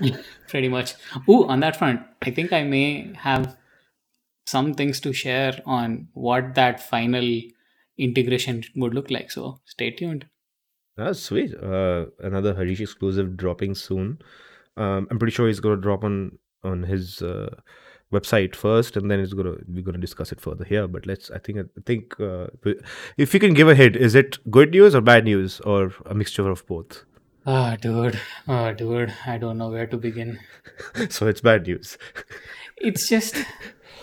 Pretty 0.48 0.68
much. 0.68 0.94
Ooh, 1.28 1.44
on 1.48 1.58
that 1.60 1.76
front, 1.76 2.02
I 2.22 2.30
think 2.30 2.52
I 2.52 2.62
may 2.62 3.12
have 3.28 3.56
some 4.44 4.74
things 4.74 5.00
to 5.00 5.12
share 5.12 5.58
on 5.66 6.08
what 6.12 6.54
that 6.54 6.80
final 6.80 7.40
integration 7.98 8.62
would 8.76 8.94
look 8.94 9.10
like. 9.10 9.30
So 9.30 9.60
stay 9.64 9.90
tuned. 9.90 10.26
That's 10.96 11.20
sweet. 11.20 11.54
Uh, 11.54 12.06
another 12.20 12.54
Harish 12.54 12.80
exclusive 12.80 13.36
dropping 13.36 13.74
soon. 13.74 14.18
Um, 14.76 15.08
I'm 15.10 15.18
pretty 15.18 15.32
sure 15.32 15.46
he's 15.46 15.60
going 15.60 15.76
to 15.76 15.82
drop 15.82 16.04
on 16.04 16.38
on 16.62 16.82
his 16.84 17.20
uh, 17.20 17.54
website 18.12 18.54
first, 18.54 18.96
and 18.96 19.10
then 19.10 19.20
it's 19.20 19.34
gonna 19.34 19.56
we're 19.68 19.82
gonna 19.82 19.98
discuss 19.98 20.32
it 20.32 20.40
further 20.40 20.64
here. 20.64 20.86
But 20.88 21.06
let's 21.06 21.30
I 21.30 21.38
think 21.38 21.58
I 21.58 21.80
think 21.84 22.18
uh, 22.20 22.46
if 23.16 23.34
you 23.34 23.40
can 23.40 23.54
give 23.54 23.68
a 23.68 23.74
hint, 23.74 23.96
is 23.96 24.14
it 24.14 24.38
good 24.50 24.70
news 24.70 24.94
or 24.94 25.00
bad 25.00 25.24
news 25.24 25.60
or 25.60 25.92
a 26.06 26.14
mixture 26.14 26.48
of 26.48 26.66
both? 26.66 27.04
Ah, 27.46 27.76
dude, 27.76 28.18
ah, 28.48 28.72
dude, 28.72 29.12
I 29.26 29.36
don't 29.36 29.58
know 29.58 29.68
where 29.68 29.86
to 29.86 29.98
begin. 29.98 30.38
so 31.10 31.26
it's 31.26 31.42
bad 31.42 31.66
news. 31.66 31.98
it's 32.78 33.06
just, 33.06 33.36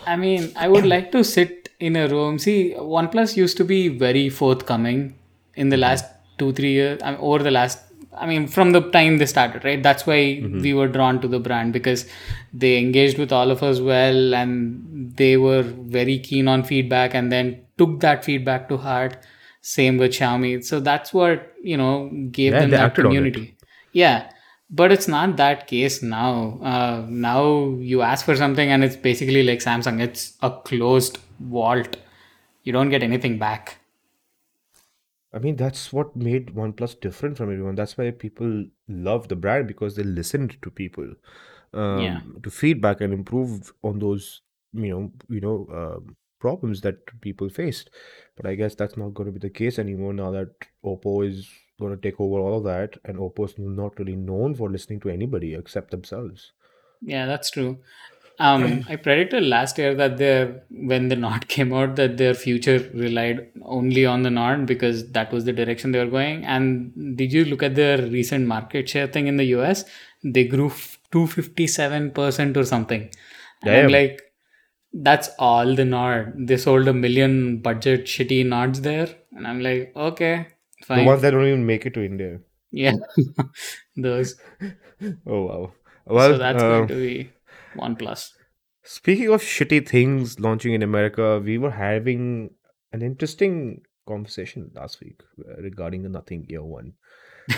I 0.06 0.16
mean, 0.16 0.52
I 0.56 0.68
would 0.68 0.86
like 0.86 1.12
to 1.12 1.24
sit 1.24 1.70
in 1.80 1.96
a 1.96 2.08
room. 2.08 2.38
See, 2.38 2.74
OnePlus 2.76 3.36
used 3.36 3.56
to 3.58 3.64
be 3.64 3.88
very 3.88 4.28
forthcoming 4.28 5.14
in 5.54 5.68
the 5.68 5.76
last 5.76 6.04
two 6.38 6.52
three 6.52 6.72
years. 6.72 7.00
I 7.02 7.12
mean, 7.12 7.20
over 7.20 7.42
the 7.42 7.50
last 7.50 7.78
I 8.14 8.26
mean, 8.26 8.46
from 8.46 8.72
the 8.72 8.80
time 8.90 9.18
they 9.18 9.26
started, 9.26 9.64
right? 9.64 9.82
That's 9.82 10.06
why 10.06 10.16
mm-hmm. 10.16 10.60
we 10.60 10.74
were 10.74 10.86
drawn 10.86 11.20
to 11.22 11.28
the 11.28 11.38
brand 11.38 11.72
because 11.72 12.06
they 12.52 12.78
engaged 12.78 13.18
with 13.18 13.32
all 13.32 13.50
of 13.50 13.62
us 13.62 13.80
well 13.80 14.34
and 14.34 15.16
they 15.16 15.36
were 15.38 15.62
very 15.62 16.18
keen 16.18 16.46
on 16.46 16.62
feedback 16.62 17.14
and 17.14 17.32
then 17.32 17.64
took 17.78 18.00
that 18.00 18.24
feedback 18.24 18.68
to 18.68 18.76
heart. 18.76 19.16
Same 19.62 19.96
with 19.96 20.12
Xiaomi. 20.12 20.62
So 20.62 20.80
that's 20.80 21.14
what, 21.14 21.54
you 21.62 21.76
know, 21.76 22.10
gave 22.30 22.52
yeah, 22.52 22.60
them 22.60 22.70
that 22.70 22.94
community. 22.94 23.56
Yeah. 23.92 24.30
But 24.74 24.90
it's 24.90 25.06
not 25.06 25.36
that 25.36 25.66
case 25.66 26.02
now. 26.02 26.58
Uh, 26.62 27.06
now 27.08 27.76
you 27.78 28.00
ask 28.02 28.24
for 28.24 28.34
something 28.36 28.70
and 28.70 28.82
it's 28.82 28.96
basically 28.96 29.42
like 29.42 29.58
Samsung, 29.58 30.00
it's 30.00 30.38
a 30.40 30.50
closed 30.50 31.18
vault. 31.40 31.96
You 32.64 32.72
don't 32.72 32.88
get 32.88 33.02
anything 33.02 33.38
back. 33.38 33.78
I 35.34 35.38
mean, 35.38 35.56
that's 35.56 35.92
what 35.92 36.14
made 36.16 36.54
OnePlus 36.54 37.00
different 37.00 37.36
from 37.36 37.50
everyone. 37.52 37.74
That's 37.74 37.96
why 37.96 38.10
people 38.10 38.66
love 38.88 39.28
the 39.28 39.36
brand 39.36 39.66
because 39.66 39.96
they 39.96 40.02
listened 40.02 40.56
to 40.62 40.70
people, 40.70 41.14
Yeah. 41.74 42.18
um, 42.18 42.40
to 42.42 42.50
feedback 42.50 43.00
and 43.00 43.12
improve 43.14 43.72
on 43.82 43.98
those, 43.98 44.42
you 44.72 44.88
know, 44.90 45.12
you 45.28 45.40
know, 45.40 45.66
um, 45.72 46.16
problems 46.38 46.80
that 46.82 46.96
people 47.20 47.48
faced. 47.48 47.90
But 48.36 48.46
I 48.46 48.54
guess 48.56 48.74
that's 48.74 48.96
not 48.96 49.14
going 49.14 49.26
to 49.26 49.32
be 49.32 49.38
the 49.38 49.50
case 49.50 49.78
anymore 49.78 50.12
now 50.12 50.30
that 50.32 50.48
Oppo 50.84 51.26
is 51.26 51.48
going 51.82 51.96
to 51.98 52.10
take 52.10 52.20
over 52.20 52.38
all 52.38 52.58
of 52.58 52.64
that, 52.64 52.98
and 53.04 53.18
Oppo 53.18 53.44
is 53.44 53.54
not 53.58 53.98
really 53.98 54.16
known 54.16 54.54
for 54.54 54.70
listening 54.70 55.00
to 55.00 55.10
anybody 55.10 55.54
except 55.54 55.90
themselves. 55.90 56.52
Yeah, 57.00 57.26
that's 57.26 57.50
true. 57.50 57.78
Um, 58.38 58.84
I 58.88 58.96
predicted 58.96 59.44
last 59.44 59.78
year 59.78 59.94
that 59.94 60.16
their 60.18 60.62
when 60.70 61.08
the 61.08 61.16
Nord 61.16 61.48
came 61.56 61.72
out 61.72 61.96
that 61.96 62.16
their 62.16 62.34
future 62.34 62.78
relied 62.94 63.48
only 63.62 64.06
on 64.06 64.22
the 64.22 64.30
Nord 64.30 64.66
because 64.66 65.10
that 65.12 65.32
was 65.32 65.44
the 65.44 65.52
direction 65.52 65.92
they 65.92 66.04
were 66.04 66.10
going. 66.10 66.44
And 66.44 67.16
did 67.16 67.32
you 67.32 67.44
look 67.44 67.62
at 67.62 67.74
their 67.74 67.98
recent 67.98 68.46
market 68.46 68.88
share 68.88 69.06
thing 69.06 69.26
in 69.26 69.36
the 69.36 69.46
US? 69.56 69.84
They 70.24 70.44
grew 70.44 70.72
two 71.10 71.26
fifty 71.26 71.66
seven 71.66 72.10
percent 72.10 72.56
or 72.56 72.64
something. 72.64 73.10
And 73.62 73.76
I'm 73.76 73.88
like, 73.88 74.20
that's 74.92 75.30
all 75.38 75.74
the 75.74 75.84
Nord. 75.84 76.34
They 76.48 76.56
sold 76.56 76.88
a 76.88 76.92
million 76.92 77.58
budget 77.58 78.06
shitty 78.06 78.44
Nords 78.46 78.78
there, 78.78 79.08
and 79.32 79.46
I'm 79.46 79.60
like, 79.60 79.92
okay, 79.96 80.48
fine. 80.84 81.00
The 81.00 81.04
ones 81.04 81.22
that 81.22 81.30
don't 81.30 81.46
even 81.46 81.66
make 81.66 81.86
it 81.86 81.94
to 81.94 82.04
India. 82.04 82.40
Yeah, 82.70 82.96
those. 83.96 84.36
Oh 85.26 85.42
wow. 85.42 85.72
Well, 86.06 86.30
so 86.32 86.38
that's 86.38 86.62
uh, 86.62 86.68
going 86.68 86.88
to 86.88 86.94
be 86.94 87.30
OnePlus. 87.76 88.30
Speaking 88.82 89.28
of 89.28 89.42
shitty 89.42 89.88
things 89.88 90.40
launching 90.40 90.74
in 90.74 90.82
America, 90.82 91.38
we 91.38 91.58
were 91.58 91.70
having 91.70 92.50
an 92.92 93.02
interesting 93.02 93.82
conversation 94.06 94.70
last 94.74 95.00
week 95.00 95.22
uh, 95.48 95.62
regarding 95.62 96.02
the 96.02 96.08
Nothing 96.08 96.46
Ear 96.48 96.64
One. 96.64 96.94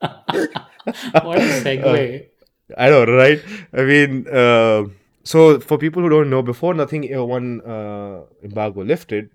what 0.00 1.38
a 1.38 1.62
segue. 1.64 2.20
Uh, 2.20 2.74
I 2.76 2.88
know, 2.88 3.04
right? 3.04 3.40
I 3.72 3.82
mean, 3.82 4.26
uh, 4.28 4.86
so 5.22 5.60
for 5.60 5.78
people 5.78 6.02
who 6.02 6.08
don't 6.08 6.30
know, 6.30 6.42
before 6.42 6.74
Nothing 6.74 7.04
Ear 7.04 7.24
One 7.24 7.60
uh, 7.60 8.22
embargo 8.42 8.82
lifted, 8.82 9.30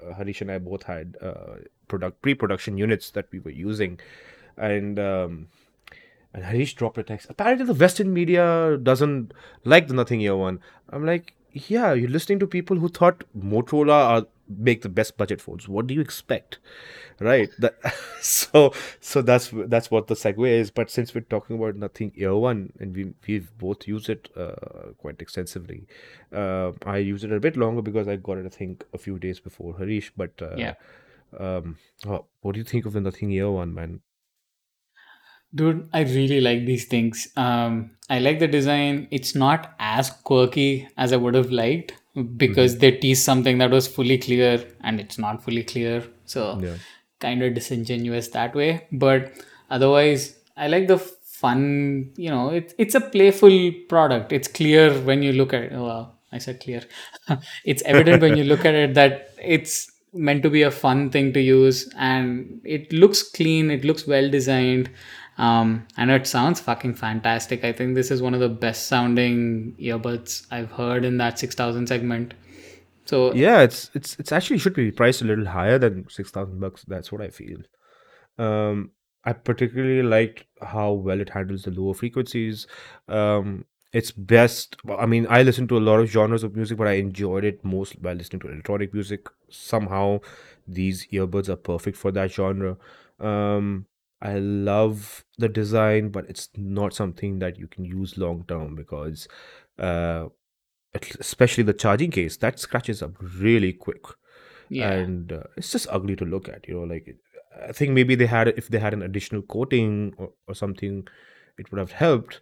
uh, 0.00 0.14
Harish 0.14 0.40
and 0.42 0.50
I 0.50 0.58
both 0.58 0.84
had 0.84 1.16
uh, 1.20 1.56
product 1.88 2.22
pre-production 2.22 2.78
units 2.78 3.10
that 3.10 3.26
we 3.32 3.38
were 3.38 3.50
using, 3.50 3.98
and 4.56 4.98
um, 4.98 5.48
and 6.32 6.44
Harish 6.44 6.74
dropped 6.74 6.98
a 6.98 7.02
text. 7.02 7.26
Apparently, 7.30 7.66
the 7.66 7.74
Western 7.74 8.12
media 8.12 8.78
doesn't 8.82 9.32
like 9.64 9.88
the 9.88 9.94
Nothing 9.94 10.20
Ear 10.20 10.36
one. 10.36 10.60
I'm 10.90 11.04
like, 11.04 11.34
yeah, 11.52 11.92
you're 11.92 12.10
listening 12.10 12.38
to 12.40 12.46
people 12.46 12.76
who 12.76 12.88
thought 12.88 13.24
Motorola 13.36 13.92
are 13.92 14.26
make 14.48 14.82
the 14.82 14.88
best 14.88 15.16
budget 15.16 15.40
phones. 15.40 15.68
What 15.68 15.86
do 15.86 15.94
you 15.94 16.00
expect, 16.00 16.58
right? 17.20 17.50
That 17.58 17.76
so 18.20 18.72
so 19.00 19.22
that's 19.22 19.50
that's 19.52 19.90
what 19.90 20.06
the 20.06 20.14
segue 20.14 20.48
is. 20.48 20.70
But 20.70 20.90
since 20.90 21.14
we're 21.14 21.20
talking 21.22 21.56
about 21.56 21.76
Nothing 21.76 22.12
Ear 22.16 22.36
one, 22.36 22.72
and 22.78 22.94
we 22.94 23.12
we've 23.26 23.56
both 23.58 23.86
used 23.86 24.08
it 24.08 24.28
uh, 24.36 24.92
quite 24.98 25.20
extensively, 25.20 25.86
uh, 26.32 26.72
I 26.84 26.98
used 26.98 27.24
it 27.24 27.32
a 27.32 27.40
bit 27.40 27.56
longer 27.56 27.82
because 27.82 28.08
I 28.08 28.16
got 28.16 28.38
it 28.38 28.46
I 28.46 28.50
think 28.50 28.84
a 28.92 28.98
few 28.98 29.18
days 29.18 29.40
before 29.40 29.76
Harish. 29.78 30.12
But 30.16 30.32
uh, 30.40 30.56
yeah. 30.56 30.74
Um, 31.38 31.76
oh, 32.06 32.26
what 32.40 32.52
do 32.52 32.58
you 32.58 32.64
think 32.64 32.86
of 32.86 32.92
the 32.92 33.00
Nothing 33.00 33.30
Ear 33.32 33.50
one, 33.50 33.74
man? 33.74 34.00
Dude, 35.54 35.88
I 35.92 36.02
really 36.02 36.40
like 36.40 36.66
these 36.66 36.84
things. 36.84 37.28
Um, 37.36 37.90
I 38.10 38.18
like 38.18 38.38
the 38.38 38.48
design. 38.48 39.08
It's 39.10 39.34
not 39.34 39.74
as 39.78 40.10
quirky 40.10 40.88
as 40.96 41.12
I 41.12 41.16
would 41.16 41.34
have 41.34 41.50
liked 41.50 41.94
because 42.36 42.72
mm-hmm. 42.72 42.80
they 42.80 42.90
tease 42.92 43.24
something 43.24 43.58
that 43.58 43.70
was 43.70 43.88
fully 43.88 44.18
clear 44.18 44.62
and 44.82 45.00
it's 45.00 45.18
not 45.18 45.42
fully 45.42 45.64
clear. 45.64 46.04
So, 46.26 46.58
yeah. 46.60 46.74
kind 47.20 47.42
of 47.42 47.54
disingenuous 47.54 48.28
that 48.28 48.54
way. 48.54 48.86
But 48.92 49.32
otherwise, 49.70 50.36
I 50.56 50.68
like 50.68 50.86
the 50.86 50.98
fun, 50.98 52.12
you 52.16 52.30
know, 52.30 52.50
it, 52.50 52.74
it's 52.78 52.94
a 52.94 53.00
playful 53.00 53.72
product. 53.88 54.32
It's 54.32 54.48
clear 54.48 54.92
when 55.00 55.22
you 55.22 55.32
look 55.32 55.54
at 55.54 55.62
it. 55.62 55.72
Oh, 55.72 55.84
well, 55.84 56.18
I 56.32 56.38
said 56.38 56.60
clear. 56.60 56.82
it's 57.64 57.82
evident 57.82 58.22
when 58.22 58.36
you 58.36 58.44
look 58.44 58.64
at 58.64 58.74
it 58.74 58.94
that 58.94 59.30
it's 59.40 59.90
meant 60.12 60.42
to 60.42 60.50
be 60.50 60.62
a 60.62 60.70
fun 60.70 61.10
thing 61.10 61.32
to 61.32 61.40
use, 61.40 61.88
and 61.96 62.60
it 62.64 62.92
looks 62.92 63.22
clean. 63.22 63.70
It 63.70 63.84
looks 63.84 64.06
well 64.06 64.30
designed. 64.30 64.90
Um, 65.38 65.86
and 65.96 66.10
it 66.10 66.26
sounds 66.26 66.58
fucking 66.60 66.94
fantastic. 66.94 67.64
I 67.64 67.72
think 67.72 67.94
this 67.94 68.10
is 68.10 68.20
one 68.20 68.34
of 68.34 68.40
the 68.40 68.48
best 68.48 68.88
sounding 68.88 69.76
earbuds 69.78 70.46
I've 70.50 70.72
heard 70.72 71.04
in 71.04 71.18
that 71.18 71.38
6000 71.38 71.86
segment. 71.86 72.34
So 73.04 73.32
Yeah, 73.32 73.60
it's 73.60 73.90
it's 73.94 74.16
it's 74.18 74.32
actually 74.32 74.58
should 74.58 74.74
be 74.74 74.90
priced 74.90 75.22
a 75.22 75.24
little 75.24 75.46
higher 75.46 75.78
than 75.78 76.06
six 76.10 76.30
thousand 76.30 76.60
bucks. 76.60 76.84
That's 76.86 77.10
what 77.10 77.22
I 77.22 77.30
feel. 77.30 77.58
Um, 78.36 78.90
I 79.24 79.32
particularly 79.32 80.02
liked 80.02 80.44
how 80.60 80.92
well 80.92 81.20
it 81.20 81.30
handles 81.30 81.62
the 81.62 81.70
lower 81.70 81.94
frequencies. 81.94 82.66
Um, 83.08 83.64
it's 83.92 84.10
best. 84.12 84.76
I 84.98 85.06
mean, 85.06 85.26
I 85.30 85.42
listen 85.42 85.66
to 85.68 85.78
a 85.78 85.80
lot 85.80 86.00
of 86.00 86.10
genres 86.10 86.44
of 86.44 86.54
music, 86.54 86.76
but 86.78 86.86
I 86.88 86.92
enjoyed 86.94 87.44
it 87.44 87.64
most 87.64 88.00
by 88.02 88.12
listening 88.12 88.40
to 88.40 88.48
electronic 88.48 88.92
music. 88.92 89.26
Somehow, 89.48 90.20
these 90.66 91.06
earbuds 91.08 91.48
are 91.48 91.56
perfect 91.56 91.96
for 91.96 92.10
that 92.12 92.30
genre. 92.30 92.76
Um, 93.18 93.86
I 94.20 94.38
love 94.38 95.24
the 95.38 95.48
design, 95.48 96.10
but 96.10 96.28
it's 96.28 96.48
not 96.56 96.92
something 96.92 97.38
that 97.38 97.58
you 97.58 97.66
can 97.66 97.84
use 97.84 98.18
long 98.18 98.44
term 98.48 98.74
because, 98.74 99.28
uh, 99.78 100.26
especially 101.20 101.64
the 101.64 101.72
charging 101.72 102.10
case, 102.10 102.36
that 102.38 102.58
scratches 102.58 103.02
up 103.02 103.12
really 103.20 103.72
quick 103.72 104.04
yeah, 104.68 104.90
and 104.92 105.32
uh, 105.32 105.44
it's 105.56 105.72
just 105.72 105.86
ugly 105.90 106.16
to 106.16 106.24
look 106.24 106.48
at 106.48 106.66
you 106.68 106.74
know 106.74 106.82
like 106.82 107.16
i 107.68 107.72
think 107.72 107.92
maybe 107.92 108.14
they 108.14 108.26
had 108.26 108.48
if 108.48 108.68
they 108.68 108.78
had 108.78 108.92
an 108.92 109.02
additional 109.02 109.42
coating 109.42 110.14
or, 110.18 110.30
or 110.46 110.54
something 110.54 111.06
it 111.58 111.70
would 111.70 111.78
have 111.78 111.92
helped 111.92 112.40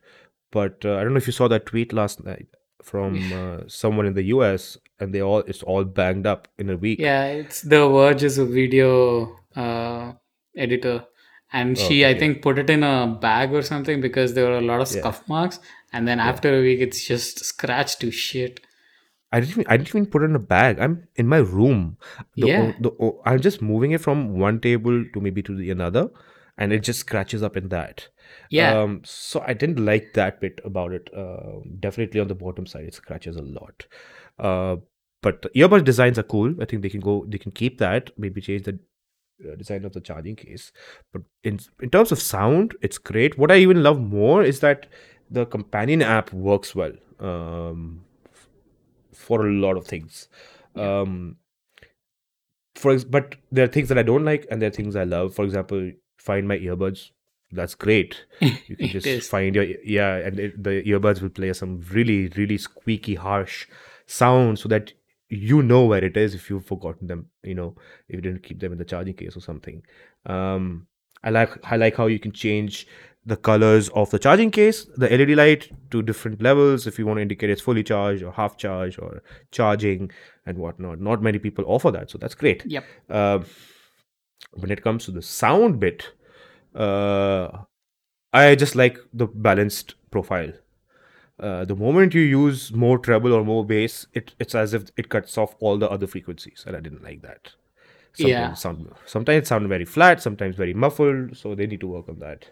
but 0.51 0.85
uh, 0.85 0.97
i 0.97 1.03
don't 1.03 1.13
know 1.13 1.19
if 1.19 1.27
you 1.27 1.33
saw 1.33 1.49
that 1.49 1.67
tweet 1.67 1.93
last 1.93 2.25
night 2.25 2.47
from 2.83 3.33
uh, 3.41 3.59
someone 3.67 4.07
in 4.07 4.15
the 4.15 4.23
us 4.25 4.79
and 5.01 5.13
they 5.15 5.21
all 5.21 5.39
it's 5.41 5.63
all 5.63 5.85
banged 5.85 6.27
up 6.27 6.49
in 6.59 6.71
a 6.71 6.77
week 6.77 6.99
yeah, 6.99 7.25
it's 7.27 7.63
the 7.63 7.89
Verge 7.89 8.23
is 8.23 8.39
a 8.39 8.45
video 8.47 9.39
uh, 9.55 10.13
editor, 10.57 11.05
and 11.53 11.77
oh 11.79 11.89
she 11.89 12.07
I 12.07 12.15
think 12.19 12.43
put 12.43 12.59
it 12.59 12.71
in 12.71 12.83
a 12.83 13.07
bag 13.21 13.53
or 13.53 13.63
something 13.63 14.01
because 14.01 14.35
there 14.35 14.47
were 14.49 14.59
a 14.59 14.63
lot 14.63 14.81
of 14.81 14.91
yeah 14.93 15.01
scuff 15.01 15.29
marks, 15.29 15.59
and 15.93 16.07
then 16.09 16.19
yeah 16.19 16.29
after 16.29 16.57
a 16.59 16.63
week 16.63 16.81
it's 16.81 17.05
just 17.05 17.45
scratched 17.45 18.01
to 18.01 18.11
shit. 18.11 18.61
I 19.33 19.41
didn't 19.41 19.51
even, 19.51 19.67
I 19.69 19.77
didn't 19.77 19.89
even 19.89 20.07
put 20.07 20.23
it 20.23 20.27
in 20.27 20.37
a 20.37 20.39
bag. 20.39 20.79
I'm 20.79 21.09
in 21.17 21.27
my 21.27 21.39
room. 21.39 21.99
The, 22.37 22.47
Yeah, 22.47 22.73
the 22.81 22.91
o- 23.01 23.21
I'm 23.27 23.41
just 23.41 23.61
moving 23.61 23.91
it 23.91 24.01
from 24.01 24.39
one 24.39 24.61
table 24.61 25.05
to 25.13 25.21
maybe 25.21 25.43
to 25.43 25.55
the 25.55 25.71
another, 25.71 26.09
and 26.59 26.73
it 26.73 26.81
just 26.83 27.01
scratches 27.01 27.43
up 27.43 27.57
in 27.57 27.69
that. 27.69 28.09
yeah, 28.51 28.81
Um, 28.81 29.03
so 29.05 29.43
I 29.47 29.53
didn't 29.55 29.85
like 29.85 30.13
that 30.15 30.41
bit 30.41 30.61
about 30.65 30.93
it. 30.93 31.11
Uh, 31.15 31.61
definitely 31.81 32.21
on 32.21 32.29
the 32.29 32.35
bottom 32.35 32.67
side, 32.67 32.85
it 32.85 32.95
scratches 32.95 33.37
a 33.37 33.43
lot. 33.43 33.87
Uh, 34.39 34.77
but 35.23 35.43
the 35.43 35.49
earbud 35.51 35.85
designs 35.85 36.19
are 36.19 36.23
cool. 36.23 36.55
I 36.61 36.65
think 36.65 36.83
they 36.83 36.89
can 36.89 37.01
go, 37.01 37.25
they 37.29 37.39
can 37.39 37.53
keep 37.53 37.79
that. 37.79 38.11
Maybe 38.19 38.41
change 38.41 38.63
the 38.65 38.79
uh, 39.47 39.55
design 39.57 39.85
of 39.85 39.93
the 39.93 40.01
charging 40.01 40.37
case. 40.37 40.73
But 41.13 41.23
in 41.45 41.59
in 41.81 41.91
terms 41.91 42.13
of 42.13 42.21
sound, 42.21 42.75
it's 42.81 42.99
great. 42.99 43.37
What 43.39 43.51
I 43.51 43.57
even 43.57 43.83
love 43.83 44.01
more 44.01 44.43
is 44.43 44.61
that 44.61 44.87
the 45.31 45.45
companion 45.47 46.03
app 46.03 46.33
works 46.33 46.75
well. 46.75 46.93
Um, 47.19 48.05
for 49.13 49.47
a 49.47 49.53
lot 49.53 49.77
of 49.77 49.87
things. 49.87 50.29
yeah. 50.75 51.01
Um, 51.01 51.37
for 52.75 52.99
but 53.05 53.37
there 53.51 53.65
are 53.65 53.69
things 53.69 53.89
that 53.89 53.99
I 53.99 54.03
don't 54.03 54.25
like 54.25 54.47
and 54.51 54.61
there 54.61 54.69
are 54.69 54.73
things 54.73 54.97
I 54.97 55.05
love. 55.05 55.35
For 55.35 55.45
example, 55.45 55.93
find 56.27 56.49
my 56.49 56.59
earbuds. 56.59 57.11
That's 57.53 57.77
great. 57.77 58.25
You 58.41 58.77
can 58.77 58.89
just 58.97 59.07
is. 59.07 59.29
find 59.29 59.55
your 59.55 59.65
yeah, 59.85 60.17
and 60.17 60.39
it, 60.39 60.63
the 60.63 60.83
earbuds 60.83 61.23
will 61.23 61.35
play 61.41 61.53
some 61.53 61.81
really 61.93 62.29
really 62.37 62.59
squeaky 62.59 63.15
harsh 63.15 63.67
sound 64.07 64.59
so 64.59 64.69
that 64.69 64.93
you 65.29 65.63
know 65.63 65.85
where 65.85 66.05
it 66.05 66.17
is 66.17 66.35
if 66.35 66.51
you've 66.51 66.67
forgotten 66.67 67.07
them. 67.07 67.27
You 67.45 67.55
know 67.55 67.75
if 68.09 68.17
you 68.17 68.21
didn't 68.21 68.43
keep 68.43 68.61
them 68.61 68.73
in 68.73 68.79
the 68.79 68.85
charging 68.95 69.15
case 69.15 69.37
or 69.37 69.41
something. 69.41 69.83
Um, 70.27 70.89
I 71.23 71.31
like 71.31 71.53
I 71.73 71.77
like 71.77 71.97
how 71.97 72.07
you 72.07 72.19
can 72.19 72.33
change 72.33 72.87
the 73.25 73.37
colors 73.37 73.89
of 73.91 74.11
the 74.11 74.19
charging 74.19 74.51
case, 74.51 74.85
the 74.97 75.09
LED 75.09 75.31
light 75.31 75.69
to 75.91 76.03
different 76.03 76.41
levels 76.41 76.87
if 76.87 76.99
you 76.99 77.07
want 77.07 77.19
to 77.19 77.23
indicate 77.23 77.51
it's 77.51 77.61
fully 77.61 77.83
charged 77.83 78.23
or 78.23 78.33
half 78.33 78.57
charged 78.57 79.01
or 79.01 79.23
charging 79.51 80.11
and 80.47 80.59
whatnot. 80.59 81.01
Not 81.01 81.23
many 81.23 81.41
people 81.41 81.65
offer 81.67 81.91
that, 81.91 82.11
so 82.11 82.19
that's 82.19 82.37
great. 82.37 82.65
Yep. 82.67 82.85
Um 83.11 83.47
when 84.53 84.71
it 84.71 84.83
comes 84.83 85.05
to 85.05 85.11
the 85.11 85.23
sound 85.23 85.81
bit, 85.81 86.13
uh, 86.77 87.49
I 88.33 88.55
just 88.55 88.77
like 88.77 88.99
the 89.13 89.27
balanced 89.27 89.95
profile. 90.11 90.53
Uh, 91.39 91.65
the 91.65 91.77
moment 91.77 92.15
you 92.15 92.23
use 92.23 92.73
more 92.73 92.99
treble 92.99 93.33
or 93.33 93.45
more 93.45 93.65
bass, 93.65 94.07
it, 94.15 94.35
it's 94.39 94.55
as 94.55 94.73
if 94.73 94.85
it 94.97 95.09
cuts 95.09 95.37
off 95.37 95.55
all 95.61 95.77
the 95.77 95.89
other 95.91 96.07
frequencies, 96.07 96.65
and 96.67 96.77
I 96.77 96.81
didn't 96.81 97.03
like 97.03 97.23
that. 97.23 97.53
Sometimes 98.15 98.31
Yeah. 98.31 98.55
sound 98.55 98.95
sometimes 99.05 99.43
it 99.43 99.47
sounded 99.47 99.69
very 99.69 99.85
flat, 99.85 100.23
sometimes 100.23 100.57
very 100.57 100.73
muffled, 100.73 101.37
so 101.37 101.55
they 101.55 101.67
need 101.67 101.81
to 101.81 101.87
work 101.89 102.09
on 102.09 102.19
that 102.21 102.51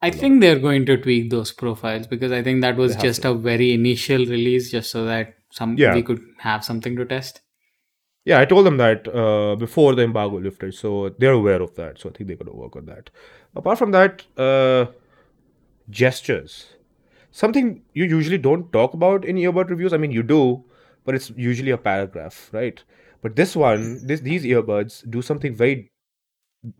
I 0.00 0.10
think 0.10 0.40
they're 0.40 0.58
going 0.58 0.86
to 0.86 0.96
tweak 0.96 1.30
those 1.30 1.50
profiles 1.52 2.06
because 2.06 2.30
I 2.30 2.42
think 2.42 2.60
that 2.60 2.76
was 2.76 2.94
just 2.96 3.22
to. 3.22 3.30
a 3.30 3.34
very 3.34 3.72
initial 3.72 4.18
release 4.18 4.70
just 4.70 4.90
so 4.90 5.04
that 5.06 5.34
some 5.50 5.76
yeah. 5.76 5.94
we 5.94 6.02
could 6.02 6.20
have 6.38 6.64
something 6.64 6.94
to 6.96 7.04
test. 7.04 7.40
Yeah. 8.28 8.40
I 8.40 8.44
told 8.44 8.66
them 8.66 8.76
that 8.78 9.08
uh, 9.08 9.56
before 9.56 9.94
the 9.94 10.02
embargo 10.04 10.38
lifted, 10.38 10.74
so 10.74 11.10
they're 11.18 11.32
aware 11.32 11.62
of 11.62 11.74
that. 11.76 11.98
So 11.98 12.08
I 12.10 12.12
think 12.12 12.28
they're 12.28 12.36
going 12.36 12.50
to 12.50 12.56
work 12.56 12.76
on 12.76 12.86
that. 12.86 13.10
Apart 13.56 13.78
from 13.78 13.90
that, 13.92 14.24
uh, 14.36 14.86
gestures. 15.90 16.66
Something 17.32 17.82
you 17.94 18.04
usually 18.04 18.38
don't 18.38 18.72
talk 18.72 18.94
about 18.94 19.24
in 19.24 19.36
earbud 19.36 19.70
reviews. 19.70 19.92
I 19.92 19.98
mean, 19.98 20.12
you 20.12 20.22
do, 20.22 20.64
but 21.04 21.14
it's 21.14 21.30
usually 21.36 21.70
a 21.70 21.78
paragraph, 21.78 22.50
right? 22.52 22.82
But 23.22 23.36
this 23.36 23.56
one, 23.56 24.06
this 24.06 24.20
these 24.20 24.44
earbuds 24.44 25.08
do 25.10 25.22
something 25.22 25.54
very. 25.54 25.90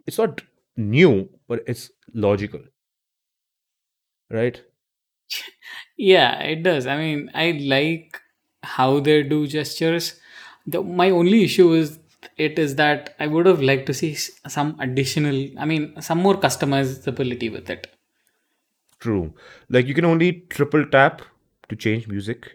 It's 0.06 0.18
not 0.18 0.42
new, 0.76 1.28
but 1.48 1.62
it's 1.66 1.90
logical, 2.14 2.62
right? 4.30 4.62
Yeah, 5.96 6.40
it 6.42 6.62
does. 6.62 6.86
I 6.86 6.96
mean, 6.96 7.30
I 7.34 7.52
like 7.52 8.20
how 8.62 9.00
they 9.00 9.22
do 9.22 9.46
gestures. 9.46 10.20
The, 10.72 10.82
my 10.82 11.10
only 11.10 11.44
issue 11.44 11.72
is 11.72 11.98
it 12.36 12.58
is 12.58 12.76
that 12.76 13.14
I 13.18 13.26
would 13.26 13.46
have 13.46 13.62
liked 13.62 13.86
to 13.86 13.94
see 13.94 14.14
some 14.14 14.76
additional, 14.80 15.48
I 15.58 15.64
mean, 15.64 16.00
some 16.02 16.18
more 16.18 16.36
customizability 16.36 17.50
with 17.52 17.70
it. 17.70 17.86
True. 19.00 19.34
Like 19.68 19.86
you 19.86 19.94
can 19.94 20.04
only 20.04 20.32
triple 20.50 20.84
tap 20.86 21.22
to 21.68 21.76
change 21.76 22.08
music. 22.08 22.52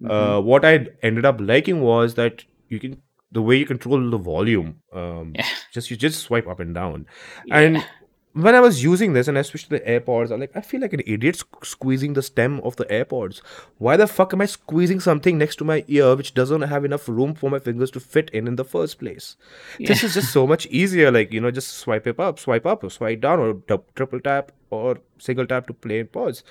hmm 0.00 0.10
Uh, 0.10 0.40
what 0.40 0.64
I 0.64 0.86
ended 1.02 1.24
up 1.30 1.40
liking 1.40 1.80
was 1.80 2.14
that 2.14 2.44
you 2.68 2.80
can 2.80 3.00
the 3.30 3.42
way 3.42 3.56
you 3.58 3.66
control 3.66 4.10
the 4.10 4.18
volume. 4.18 4.70
Um, 4.92 5.32
Yeah, 5.34 5.46
just 5.72 5.90
you 5.90 5.96
just 5.96 6.20
swipe 6.22 6.48
up 6.54 6.60
and 6.60 6.74
down. 6.74 7.06
yeah, 7.46 7.58
And 7.60 7.84
when 8.34 8.54
I 8.54 8.60
was 8.60 8.82
using 8.82 9.12
this 9.12 9.28
and 9.28 9.38
I 9.38 9.42
switched 9.42 9.68
to 9.68 9.78
the 9.78 9.80
AirPods, 9.80 10.30
I'm 10.30 10.40
like, 10.40 10.56
I 10.56 10.62
feel 10.62 10.80
like 10.80 10.94
an 10.94 11.02
idiot 11.06 11.42
squeezing 11.62 12.14
the 12.14 12.22
stem 12.22 12.60
of 12.60 12.76
the 12.76 12.86
AirPods. 12.86 13.42
Why 13.78 13.96
the 13.96 14.06
fuck 14.06 14.32
am 14.32 14.40
I 14.40 14.46
squeezing 14.46 15.00
something 15.00 15.36
next 15.36 15.56
to 15.56 15.64
my 15.64 15.84
ear 15.88 16.16
which 16.16 16.32
doesn't 16.32 16.62
have 16.62 16.84
enough 16.84 17.08
room 17.08 17.34
for 17.34 17.50
my 17.50 17.58
fingers 17.58 17.90
to 17.92 18.00
fit 18.00 18.30
in 18.30 18.48
in 18.48 18.56
the 18.56 18.64
first 18.64 18.98
place? 18.98 19.36
yeah, 19.78 19.88
This 19.88 20.02
is 20.02 20.14
just 20.14 20.32
so 20.32 20.46
much 20.46 20.66
easier. 20.66 21.10
Like, 21.10 21.32
you 21.32 21.40
know, 21.40 21.50
just 21.50 21.74
swipe 21.74 22.06
it 22.06 22.18
up, 22.18 22.38
swipe 22.38 22.64
up, 22.64 22.82
or 22.82 22.90
swipe 22.90 23.20
down, 23.20 23.38
or 23.38 23.80
triple 23.94 24.20
tap, 24.20 24.52
or 24.70 24.98
single 25.18 25.46
tap 25.46 25.66
to 25.66 25.74
play 25.74 26.00
and 26.00 26.10
pause. 26.10 26.42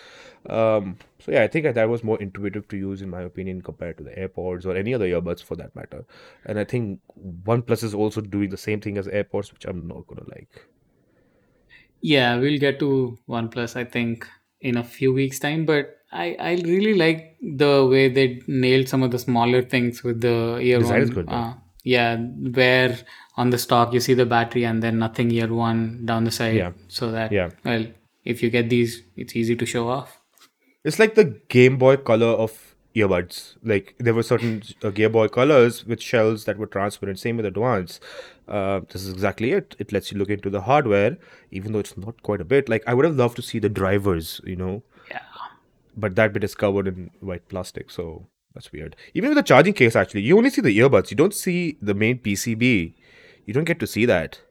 Um, 0.47 0.97
so, 1.19 1.31
yeah, 1.31 1.41
I 1.41 1.47
think 1.47 1.73
that 1.73 1.89
was 1.89 2.03
more 2.03 2.21
intuitive 2.21 2.67
to 2.67 2.77
use, 2.77 3.01
in 3.01 3.09
my 3.09 3.21
opinion, 3.21 3.63
compared 3.63 3.97
to 3.97 4.03
the 4.03 4.11
AirPods 4.11 4.67
or 4.67 4.75
any 4.75 4.93
other 4.93 5.07
earbuds 5.07 5.43
for 5.43 5.55
that 5.55 5.75
matter. 5.75 6.05
And 6.45 6.59
I 6.59 6.63
think 6.63 6.99
OnePlus 7.43 7.83
is 7.83 7.95
also 7.95 8.21
doing 8.21 8.51
the 8.51 8.57
same 8.57 8.81
thing 8.81 8.99
as 8.99 9.07
AirPods, 9.07 9.51
which 9.51 9.65
I'm 9.65 9.87
not 9.87 10.05
going 10.05 10.23
to 10.23 10.29
like. 10.29 10.67
Yeah. 12.01 12.37
We'll 12.37 12.59
get 12.59 12.79
to 12.79 13.17
OnePlus, 13.29 13.75
I 13.75 13.83
think, 13.85 14.27
in 14.59 14.77
a 14.77 14.83
few 14.83 15.13
weeks' 15.13 15.39
time. 15.39 15.65
But 15.65 15.97
I, 16.11 16.35
I 16.39 16.51
really 16.65 16.93
like 16.95 17.37
the 17.41 17.85
way 17.89 18.09
they 18.09 18.41
nailed 18.47 18.89
some 18.89 19.03
of 19.03 19.11
the 19.11 19.19
smaller 19.19 19.61
things 19.61 20.03
with 20.03 20.21
the 20.21 20.59
year 20.61 20.79
Design 20.79 21.01
is 21.01 21.09
one. 21.09 21.15
good, 21.15 21.27
though. 21.27 21.33
Uh, 21.33 21.53
yeah, 21.83 22.17
where 22.17 22.97
on 23.37 23.49
the 23.49 23.57
stock 23.57 23.91
you 23.93 23.99
see 23.99 24.13
the 24.13 24.25
battery 24.25 24.65
and 24.65 24.83
then 24.83 24.99
Nothing 24.99 25.31
Ear 25.31 25.51
one 25.51 26.05
down 26.05 26.25
the 26.25 26.31
side, 26.31 26.55
Yeah, 26.55 26.71
so 26.89 27.11
that 27.11 27.31
yeah. 27.31 27.49
well, 27.65 27.87
if 28.23 28.43
you 28.43 28.49
get 28.51 28.69
these, 28.69 29.01
it's 29.15 29.35
easy 29.35 29.55
to 29.55 29.65
show 29.65 29.87
off. 29.89 30.19
It's 30.83 30.99
like 30.99 31.15
the 31.15 31.39
Game 31.49 31.77
Boy 31.77 31.97
color 31.97 32.27
of 32.27 32.75
earbuds. 32.95 33.55
Like 33.63 33.95
there 33.99 34.13
were 34.13 34.21
certain 34.21 34.61
uh, 34.83 34.89
Game 34.91 35.11
Boy 35.13 35.27
colors 35.27 35.85
with 35.85 36.01
shells 36.01 36.45
that 36.45 36.57
were 36.57 36.67
transparent. 36.67 37.17
Same 37.19 37.37
with 37.37 37.45
Advance. 37.47 37.99
Uh, 38.59 38.81
this 38.89 39.03
is 39.03 39.11
exactly 39.13 39.51
it. 39.53 39.75
It 39.79 39.91
lets 39.93 40.11
you 40.11 40.17
look 40.17 40.29
into 40.29 40.49
the 40.49 40.61
hardware, 40.61 41.17
even 41.51 41.71
though 41.71 41.79
it's 41.79 41.97
not 41.97 42.21
quite 42.21 42.41
a 42.41 42.45
bit. 42.53 42.67
Like 42.69 42.83
I 42.85 42.93
would 42.93 43.05
have 43.05 43.15
loved 43.15 43.37
to 43.37 43.41
see 43.41 43.59
the 43.59 43.69
drivers, 43.69 44.41
you 44.43 44.55
know, 44.57 44.83
Yeah. 45.09 45.21
but 45.95 46.15
that 46.15 46.33
bit 46.33 46.43
is 46.43 46.55
covered 46.55 46.87
in 46.87 47.09
white 47.21 47.47
plastic, 47.47 47.89
so 47.89 48.27
that's 48.53 48.71
weird. 48.73 48.95
Even 49.13 49.29
with 49.29 49.37
the 49.37 49.43
charging 49.53 49.73
case, 49.73 49.95
actually, 49.95 50.21
you 50.21 50.37
only 50.37 50.49
see 50.49 50.61
the 50.61 50.77
earbuds. 50.77 51.11
You 51.11 51.17
don't 51.17 51.33
see 51.33 51.77
the 51.81 51.93
main 51.93 52.19
PCB. 52.19 52.93
You 53.45 53.53
don't 53.53 53.63
get 53.63 53.79
to 53.79 53.87
see 53.87 54.05
that. 54.05 54.41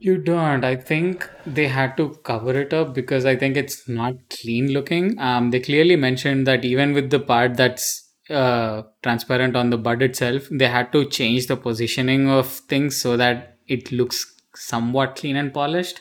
You 0.00 0.16
don't. 0.16 0.64
I 0.64 0.76
think 0.76 1.28
they 1.44 1.66
had 1.68 1.96
to 1.98 2.10
cover 2.24 2.52
it 2.58 2.72
up 2.72 2.94
because 2.94 3.24
I 3.26 3.34
think 3.36 3.56
it's 3.56 3.88
not 3.88 4.14
clean 4.30 4.68
looking. 4.72 5.18
Um, 5.18 5.50
they 5.50 5.60
clearly 5.60 5.96
mentioned 5.96 6.46
that 6.46 6.64
even 6.64 6.92
with 6.94 7.10
the 7.10 7.18
part 7.20 7.56
that's 7.56 8.07
uh, 8.30 8.82
transparent 9.02 9.56
on 9.56 9.70
the 9.70 9.78
bud 9.78 10.02
itself. 10.02 10.48
They 10.50 10.68
had 10.68 10.92
to 10.92 11.04
change 11.04 11.46
the 11.46 11.56
positioning 11.56 12.28
of 12.28 12.46
things 12.46 12.96
so 12.96 13.16
that 13.16 13.58
it 13.66 13.90
looks 13.92 14.34
somewhat 14.54 15.16
clean 15.16 15.36
and 15.36 15.52
polished. 15.52 16.00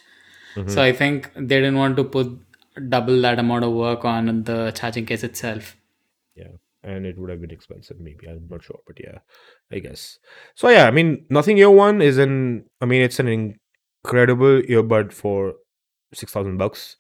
Mhm. 0.56 0.70
So 0.70 0.82
I 0.82 0.92
think 0.92 1.32
they 1.36 1.60
didn't 1.60 1.78
want 1.78 1.98
to 1.98 2.04
put 2.04 2.28
double 2.90 3.22
that 3.22 3.40
amount 3.40 3.64
of 3.64 3.74
work 3.74 4.06
on 4.06 4.44
the 4.44 4.72
charging 4.72 5.06
case 5.06 5.24
itself. 5.24 5.76
Yeah, 6.36 6.54
and 6.84 7.06
it 7.06 7.18
would 7.18 7.30
have 7.30 7.42
been 7.42 7.52
expensive, 7.52 8.00
maybe. 8.00 8.28
I'm 8.28 8.48
not 8.50 8.64
sure, 8.64 8.80
but 8.86 8.98
yeah, 9.00 9.20
I 9.72 9.80
guess. 9.80 10.20
So 10.56 10.70
yeah, 10.70 10.88
I 10.88 10.92
mean, 10.92 11.26
Nothing 11.30 11.58
Ear 11.58 11.72
One 11.72 12.02
is 12.02 12.18
an. 12.18 12.66
I 12.82 12.86
mean, 12.86 13.02
it's 13.02 13.20
an 13.20 13.28
incredible 13.28 14.62
earbud 14.62 15.12
for 15.14 15.56
six 16.14 16.32
thousand 16.32 16.58
bucks. 16.58 16.98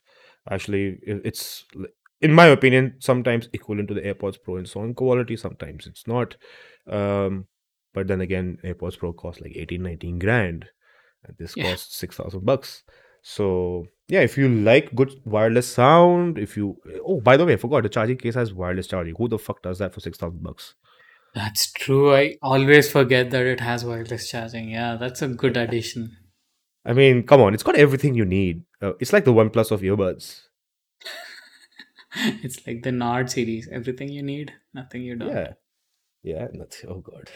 Actually, 0.50 1.00
it's 1.04 1.66
in 2.22 2.34
my 2.34 2.48
opinion 2.48 2.96
sometimes 3.00 3.50
equivalent 3.54 3.88
to 3.90 3.94
the 3.94 4.02
AirPods 4.02 4.38
Pro 4.44 4.58
in 4.58 4.66
sound 4.66 4.96
quality. 4.96 5.38
Sometimes 5.38 5.88
it's 5.88 6.08
not. 6.08 6.36
Um, 6.90 7.46
but 7.94 8.08
then 8.08 8.22
again, 8.22 8.58
AirPods 8.64 8.98
Pro 8.98 9.14
cost 9.14 9.42
like 9.42 9.54
18, 9.56 9.82
19 9.82 10.20
grand, 10.20 10.66
and 11.24 11.36
this 11.38 11.56
Yeah. 11.56 11.64
costs 11.72 11.96
six 11.98 12.16
thousand 12.16 12.46
bucks. 12.46 12.84
So 13.22 13.88
yeah, 14.08 14.22
if 14.22 14.38
you 14.38 14.48
like 14.48 14.96
good 14.96 15.12
wireless 15.26 15.68
sound, 15.68 16.38
if 16.38 16.56
you 16.56 16.78
oh 17.06 17.20
by 17.22 17.36
the 17.38 17.46
way, 17.46 17.54
I 17.54 17.58
forgot 17.58 17.84
the 17.84 17.90
charging 17.90 18.18
case 18.18 18.36
has 18.36 18.54
wireless 18.54 18.88
charging. 18.88 19.16
Who 19.18 19.28
the 19.28 19.38
fuck 19.40 19.62
does 19.62 19.80
that 19.80 19.94
for 19.94 20.00
six 20.00 20.18
thousand 20.18 20.44
bucks? 20.44 20.76
That's 21.36 21.72
true. 21.74 22.16
I 22.16 22.36
always 22.42 22.90
forget 22.92 23.30
that 23.32 23.46
it 23.46 23.60
has 23.60 23.84
wireless 23.86 24.30
charging. 24.30 24.70
Yeah, 24.70 24.96
that's 24.96 25.22
a 25.22 25.28
good 25.28 25.58
addition. 25.58 26.16
I 26.86 26.94
mean, 26.94 27.24
come 27.24 27.42
on, 27.42 27.54
it's 27.54 27.64
got 27.64 27.76
everything 27.76 28.16
you 28.16 28.24
need. 28.26 28.64
Uh, 28.82 28.94
it's 29.02 29.12
like 29.12 29.26
the 29.26 29.34
OnePlus 29.34 29.72
of 29.72 29.82
earbuds. 29.82 30.44
it's 32.44 32.66
like 32.66 32.84
the 32.84 32.92
Nord 32.92 33.30
series. 33.30 33.68
Everything 33.72 34.10
you 34.10 34.24
need, 34.24 34.54
nothing 34.74 35.04
you 35.04 35.16
don't. 35.16 35.30
Yeah, 35.30 35.54
yeah. 36.24 36.48
That's 36.54 36.84
oh 36.88 37.00
god. 37.02 37.30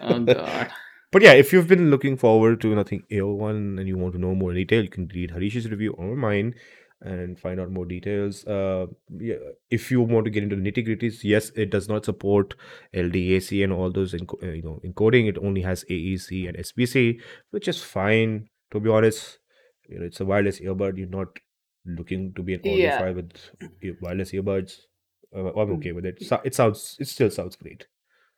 Oh 0.00 0.20
god. 0.20 0.70
But 1.14 1.22
yeah, 1.22 1.34
if 1.34 1.52
you've 1.52 1.68
been 1.68 1.92
looking 1.92 2.16
forward 2.16 2.60
to 2.62 2.74
Nothing 2.74 3.04
Ear 3.08 3.28
one 3.28 3.78
and 3.78 3.86
you 3.86 3.96
want 3.96 4.14
to 4.14 4.18
know 4.18 4.34
more 4.34 4.52
detail, 4.52 4.82
you 4.82 4.88
can 4.88 5.08
read 5.14 5.30
Harish's 5.30 5.70
review 5.70 5.92
or 5.92 6.16
mine 6.16 6.56
and 7.00 7.38
find 7.38 7.60
out 7.60 7.70
more 7.70 7.84
details. 7.84 8.44
Uh, 8.44 8.86
yeah, 9.20 9.36
if 9.70 9.92
you 9.92 10.00
want 10.00 10.24
to 10.24 10.30
get 10.32 10.42
into 10.42 10.56
the 10.56 10.62
nitty 10.62 10.84
gritties, 10.88 11.22
yes, 11.22 11.50
it 11.54 11.70
does 11.70 11.88
not 11.88 12.04
support 12.04 12.54
LDAC 12.94 13.62
and 13.62 13.72
all 13.72 13.92
those 13.92 14.12
enco- 14.12 14.42
uh, 14.42 14.50
you 14.50 14.62
know 14.62 14.80
encoding. 14.84 15.28
It 15.28 15.38
only 15.38 15.60
has 15.62 15.84
AAC 15.88 16.48
and 16.48 16.56
SBC, 16.58 17.20
which 17.50 17.68
is 17.68 17.80
fine. 17.80 18.48
To 18.72 18.80
be 18.80 18.90
honest, 18.90 19.38
you 19.88 20.00
know, 20.00 20.06
it's 20.06 20.18
a 20.18 20.24
wireless 20.24 20.58
earbud. 20.58 20.98
You're 20.98 21.06
not 21.08 21.28
looking 21.86 22.32
to 22.34 22.42
be 22.42 22.54
an 22.54 22.60
Yeah. 22.64 23.00
audiophile 23.00 23.14
with 23.16 24.00
wireless 24.00 24.32
earbuds. 24.32 24.80
Uh, 25.34 25.52
I'm 25.52 25.72
okay 25.72 25.92
with 25.92 26.06
it. 26.06 26.22
So, 26.22 26.40
it 26.44 26.54
sounds, 26.54 26.96
it 27.00 27.08
still 27.08 27.30
sounds 27.30 27.56
great. 27.56 27.86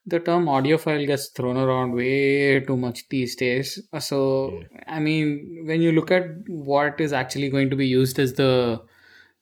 The 0.06 0.20
term 0.20 0.46
audiophile 0.46 1.06
gets 1.06 1.28
thrown 1.28 1.56
around 1.56 1.92
way 1.92 2.60
too 2.60 2.76
much 2.76 3.08
these 3.08 3.34
days. 3.36 3.82
Uh, 3.92 3.98
So, 4.00 4.62
I 4.86 5.00
mean, 5.00 5.64
when 5.66 5.82
you 5.82 5.92
look 5.92 6.10
at 6.10 6.24
what 6.48 7.00
is 7.00 7.12
actually 7.12 7.50
going 7.50 7.70
to 7.70 7.76
be 7.76 7.86
used 7.86 8.18
as 8.18 8.34
the, 8.34 8.82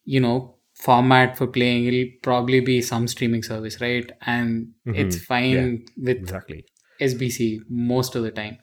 you 0.05 0.21
know, 0.21 0.57
format 0.75 1.37
for 1.37 1.47
playing, 1.47 1.85
it'll 1.87 2.11
probably 2.23 2.61
be 2.61 2.81
some 2.83 3.07
streaming 3.09 3.43
service, 3.43 3.81
right? 3.81 4.11
And 4.23 4.73
it's 4.87 5.17
Mhm. 5.17 5.27
fine 5.27 5.85
with 5.97 6.19
Exactly. 6.19 6.65
SBC 7.01 7.61
most 7.69 8.15
of 8.17 8.23
the 8.23 8.31
time. 8.31 8.59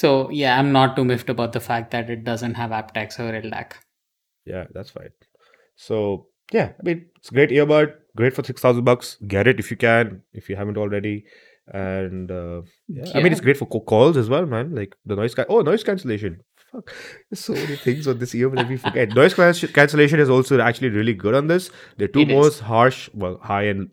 So, 0.00 0.30
yeah, 0.30 0.58
I'm 0.58 0.72
not 0.72 0.96
too 0.96 1.04
miffed 1.04 1.28
about 1.28 1.52
the 1.52 1.60
fact 1.60 1.90
that 1.92 2.08
it 2.10 2.24
doesn't 2.24 2.54
have 2.54 2.70
aptX 2.70 3.18
or 3.18 3.32
LDAC. 3.34 3.72
Yeah, 4.48 4.64
that's 4.72 4.90
fine. 4.90 5.10
So 5.76 6.26
yeah, 6.52 6.72
I 6.80 6.82
mean 6.82 7.06
it's 7.16 7.30
a 7.30 7.34
great 7.34 7.50
earbud, 7.50 7.94
great 8.16 8.34
for 8.34 8.42
six 8.42 8.60
thousand 8.60 8.84
bucks. 8.84 9.16
Get 9.26 9.46
it 9.46 9.60
if 9.60 9.70
you 9.70 9.76
can, 9.76 10.22
if 10.32 10.48
you 10.48 10.56
haven't 10.56 10.78
already. 10.78 11.24
And 11.72 12.30
uh, 12.30 12.62
yeah, 12.88 13.10
I 13.14 13.22
mean 13.22 13.32
it's 13.32 13.42
great 13.42 13.58
for 13.58 13.66
calls 13.66 14.16
as 14.16 14.28
well, 14.28 14.46
man. 14.46 14.74
Like 14.74 14.96
the 15.04 15.16
noise 15.16 15.34
oh 15.48 15.60
noise 15.60 15.84
cancellation. 15.84 16.40
Fuck, 16.72 16.92
there's 17.30 17.44
so 17.44 17.54
many 17.54 17.76
things 17.76 18.06
on 18.06 18.18
this 18.18 18.34
earbud 18.34 18.56
that 18.56 18.68
we 18.68 18.76
forget. 18.76 19.14
Noise 19.14 19.34
cancellation 19.72 20.20
is 20.20 20.28
also 20.30 20.60
actually 20.60 20.90
really 20.90 21.14
good 21.14 21.34
on 21.34 21.46
this. 21.46 21.70
The 21.96 22.08
two 22.08 22.20
It 22.20 22.30
is. 22.30 22.34
most 22.34 22.60
harsh, 22.60 23.08
well, 23.14 23.38
high 23.42 23.64
and 23.64 23.90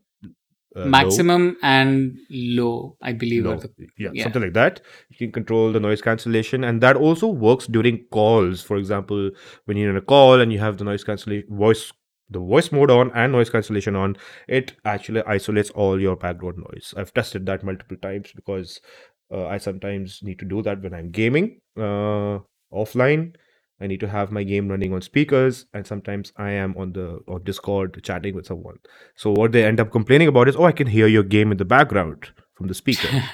uh, 0.75 0.81
low- 0.81 0.85
maximum 0.85 1.57
and 1.61 2.17
low, 2.29 2.97
I 3.01 3.13
believe, 3.13 3.45
low. 3.45 3.57
the 3.57 3.69
yeah, 3.97 4.09
yeah. 4.13 4.23
something 4.23 4.41
like 4.41 4.53
that. 4.53 4.81
You 5.09 5.17
can 5.17 5.31
control 5.31 5.71
the 5.71 5.79
noise 5.79 6.01
cancellation, 6.01 6.63
and 6.63 6.81
that 6.81 6.95
also 6.95 7.27
works 7.27 7.67
during 7.67 8.05
calls. 8.11 8.61
For 8.61 8.77
example, 8.77 9.31
when 9.65 9.77
you're 9.77 9.89
in 9.89 9.97
a 9.97 10.01
call 10.01 10.39
and 10.39 10.51
you 10.51 10.59
have 10.59 10.77
the 10.77 10.83
noise 10.83 11.03
cancellation 11.03 11.47
voice, 11.55 11.91
the 12.29 12.39
voice 12.39 12.71
mode 12.71 12.91
on 12.91 13.11
and 13.13 13.31
noise 13.31 13.49
cancellation 13.49 13.95
on, 13.95 14.17
it 14.47 14.73
actually 14.83 15.21
isolates 15.23 15.69
all 15.71 15.99
your 15.99 16.15
background 16.15 16.57
noise. 16.57 16.93
I've 16.97 17.13
tested 17.13 17.45
that 17.45 17.63
multiple 17.63 17.97
times 17.97 18.31
because 18.35 18.81
uh, 19.31 19.47
I 19.47 19.57
sometimes 19.57 20.19
need 20.23 20.39
to 20.39 20.45
do 20.45 20.61
that 20.63 20.81
when 20.81 20.93
I'm 20.93 21.11
gaming 21.11 21.61
uh, 21.77 22.39
offline. 22.73 23.35
I 23.81 23.87
need 23.87 23.99
to 23.99 24.07
have 24.07 24.31
my 24.31 24.43
game 24.43 24.69
running 24.69 24.93
on 24.93 25.01
speakers, 25.01 25.65
and 25.73 25.85
sometimes 25.85 26.31
I 26.37 26.51
am 26.51 26.75
on 26.77 26.93
the 26.93 27.19
on 27.27 27.43
Discord 27.43 28.01
chatting 28.03 28.33
with 28.33 28.45
someone. 28.45 28.77
So 29.15 29.31
what 29.31 29.51
they 29.51 29.65
end 29.65 29.79
up 29.79 29.91
complaining 29.91 30.29
about 30.29 30.47
is, 30.47 30.55
oh, 30.55 30.63
I 30.63 30.71
can 30.71 30.87
hear 30.87 31.07
your 31.07 31.23
game 31.23 31.51
in 31.51 31.57
the 31.57 31.65
background 31.65 32.29
from 32.53 32.67
the 32.67 32.73
speaker. 32.73 33.09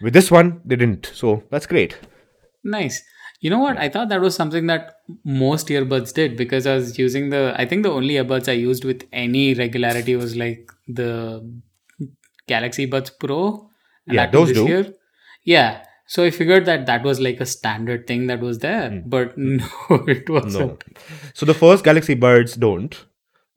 With 0.00 0.12
this 0.12 0.30
one, 0.30 0.60
they 0.64 0.76
didn't. 0.76 1.10
So 1.12 1.42
that's 1.50 1.66
great. 1.66 1.98
Nice. 2.62 3.02
You 3.40 3.50
know 3.50 3.58
what? 3.58 3.76
I 3.76 3.88
thought 3.88 4.08
that 4.08 4.20
was 4.20 4.34
something 4.34 4.66
that 4.66 4.96
most 5.24 5.68
earbuds 5.68 6.12
did 6.12 6.36
because 6.36 6.66
I 6.66 6.74
was 6.74 6.98
using 6.98 7.30
the. 7.30 7.54
I 7.56 7.66
think 7.66 7.82
the 7.82 7.90
only 7.90 8.14
earbuds 8.14 8.48
I 8.48 8.52
used 8.52 8.84
with 8.84 9.04
any 9.12 9.54
regularity 9.54 10.16
was 10.16 10.36
like 10.36 10.70
the 10.86 11.48
Galaxy 12.46 12.86
Buds 12.86 13.10
Pro. 13.10 13.70
Yeah, 14.06 14.30
those 14.30 14.52
do. 14.52 14.66
year. 14.66 14.92
Yeah. 15.44 15.84
So 16.10 16.24
I 16.24 16.30
figured 16.30 16.64
that 16.64 16.86
that 16.86 17.02
was 17.04 17.20
like 17.20 17.38
a 17.38 17.46
standard 17.46 18.06
thing 18.06 18.26
that 18.28 18.40
was 18.40 18.58
there, 18.60 18.90
Mm. 18.90 19.10
but 19.10 19.36
no, 19.46 19.66
it 20.08 20.28
wasn't. 20.30 20.82
No. 20.88 21.00
So 21.34 21.44
the 21.46 21.54
first 21.54 21.84
Galaxy 21.84 22.14
Buds 22.14 22.54
don't. 22.56 22.96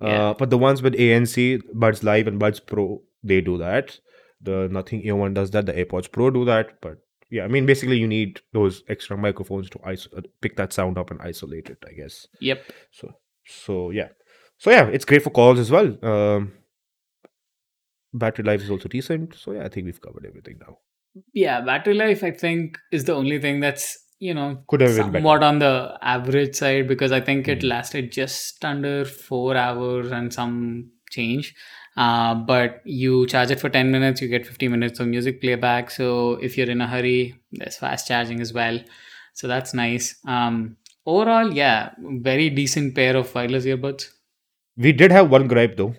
Yeah. 0.02 0.30
Uh, 0.30 0.34
but 0.34 0.50
the 0.50 0.58
ones 0.58 0.82
with 0.82 0.94
ANC, 0.96 1.62
Buds 1.74 2.04
Live 2.04 2.28
and 2.28 2.40
Buds 2.40 2.60
Pro, 2.60 3.02
they 3.24 3.40
do 3.40 3.58
that. 3.60 4.00
The 4.42 4.68
Nothing 4.72 5.06
Ear 5.06 5.16
One 5.16 5.34
does 5.34 5.52
that. 5.52 5.66
The 5.66 5.74
AirPods 5.74 6.12
Pro 6.12 6.30
do 6.32 6.44
that. 6.46 6.82
But 6.82 6.98
yeah, 7.30 7.44
I 7.46 7.48
mean, 7.48 7.66
basically, 7.68 7.98
you 8.00 8.08
need 8.08 8.42
those 8.52 8.84
extra 8.90 9.16
microphones 9.16 9.70
to 9.70 9.80
iso- 9.80 10.18
uh, 10.18 10.22
pick 10.42 10.58
that 10.58 10.74
sound 10.74 10.98
up 10.98 11.12
and 11.12 11.22
isolate 11.22 11.70
it. 11.70 11.78
I 11.88 11.94
guess. 11.94 12.28
Yep. 12.42 12.64
So 12.92 13.14
so 13.46 13.92
yeah, 13.92 14.10
so 14.58 14.72
yeah, 14.72 14.88
it's 14.88 15.06
great 15.06 15.24
for 15.24 15.30
calls 15.30 15.60
as 15.60 15.72
well. 15.72 15.96
Um, 16.04 16.52
battery 18.14 18.44
life 18.46 18.62
is 18.62 18.70
also 18.70 18.90
decent. 18.90 19.36
So 19.36 19.52
yeah, 19.54 19.64
I 19.66 19.70
think 19.70 19.86
we've 19.86 20.02
covered 20.02 20.26
everything 20.26 20.58
now. 20.60 20.80
Yeah, 21.34 21.62
battery 21.62 21.94
life 21.94 22.24
I 22.24 22.32
think 22.32 22.78
is 22.92 23.06
the 23.06 23.14
only 23.14 23.40
thing 23.40 23.60
that's 23.60 23.98
you 24.20 24.34
know 24.34 24.64
Could 24.68 24.82
have 24.82 24.96
been 24.96 25.12
better. 25.12 25.18
somewhat 25.24 25.44
on 25.44 25.60
the 25.60 25.98
average 26.02 26.56
side 26.56 26.88
because 26.88 27.12
I 27.12 27.20
think 27.22 27.48
it 27.48 27.60
Mm. 27.62 27.70
lasted 27.70 28.12
just 28.12 28.64
under 28.64 29.04
four 29.06 29.58
hours 29.58 30.12
and 30.12 30.34
some 30.34 30.92
change. 31.10 31.54
Uh, 31.98 32.36
but 32.36 32.82
you 32.86 33.28
charge 33.28 33.52
it 33.52 33.60
for 33.60 33.68
10 33.70 33.92
minutes, 33.92 34.22
you 34.22 34.28
get 34.30 34.46
50 34.46 34.68
minutes 34.70 35.00
of 35.02 35.08
music 35.08 35.42
playback. 35.42 35.92
So 35.92 36.36
if 36.36 36.58
you're 36.58 36.70
in 36.70 36.80
a 36.80 36.88
hurry, 36.88 37.36
there's 37.52 37.76
fast 37.78 38.08
charging 38.08 38.40
as 38.40 38.54
well. 38.54 38.80
So 39.34 39.48
that's 39.48 39.74
nice. 39.74 40.16
Um, 40.26 40.78
overall, 41.06 41.52
yeah, 41.54 41.90
very 42.00 42.50
decent 42.50 42.96
pair 42.96 43.18
of 43.18 43.34
wireless 43.36 43.66
earbuds. 43.66 44.06
We 44.78 44.94
did 44.94 45.12
have 45.12 45.30
one 45.30 45.48
gripe 45.50 45.76
though, 45.76 45.96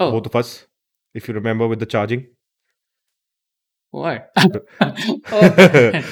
Oh, 0.00 0.10
both 0.10 0.26
of 0.26 0.34
us, 0.34 0.66
if 1.14 1.28
you 1.28 1.34
remember 1.34 1.68
with 1.68 1.78
the 1.78 1.86
charging. 1.86 2.26
What? 3.90 4.30
oh. 4.80 4.92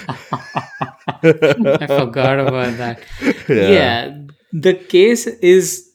I 1.23 1.87
forgot 1.87 2.41
about 2.41 2.77
that. 2.79 3.01
yeah. 3.49 4.17
the 4.53 4.75
case 4.75 5.27
is 5.27 5.91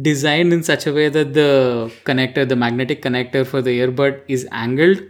designed 0.00 0.52
in 0.52 0.62
such 0.62 0.86
a 0.86 0.92
way 0.92 1.08
that 1.08 1.34
the 1.34 1.92
connector 2.04 2.48
the 2.48 2.56
magnetic 2.56 3.02
connector 3.02 3.46
for 3.46 3.60
the 3.60 3.80
earbud 3.80 4.20
is 4.28 4.46
angled 4.52 5.02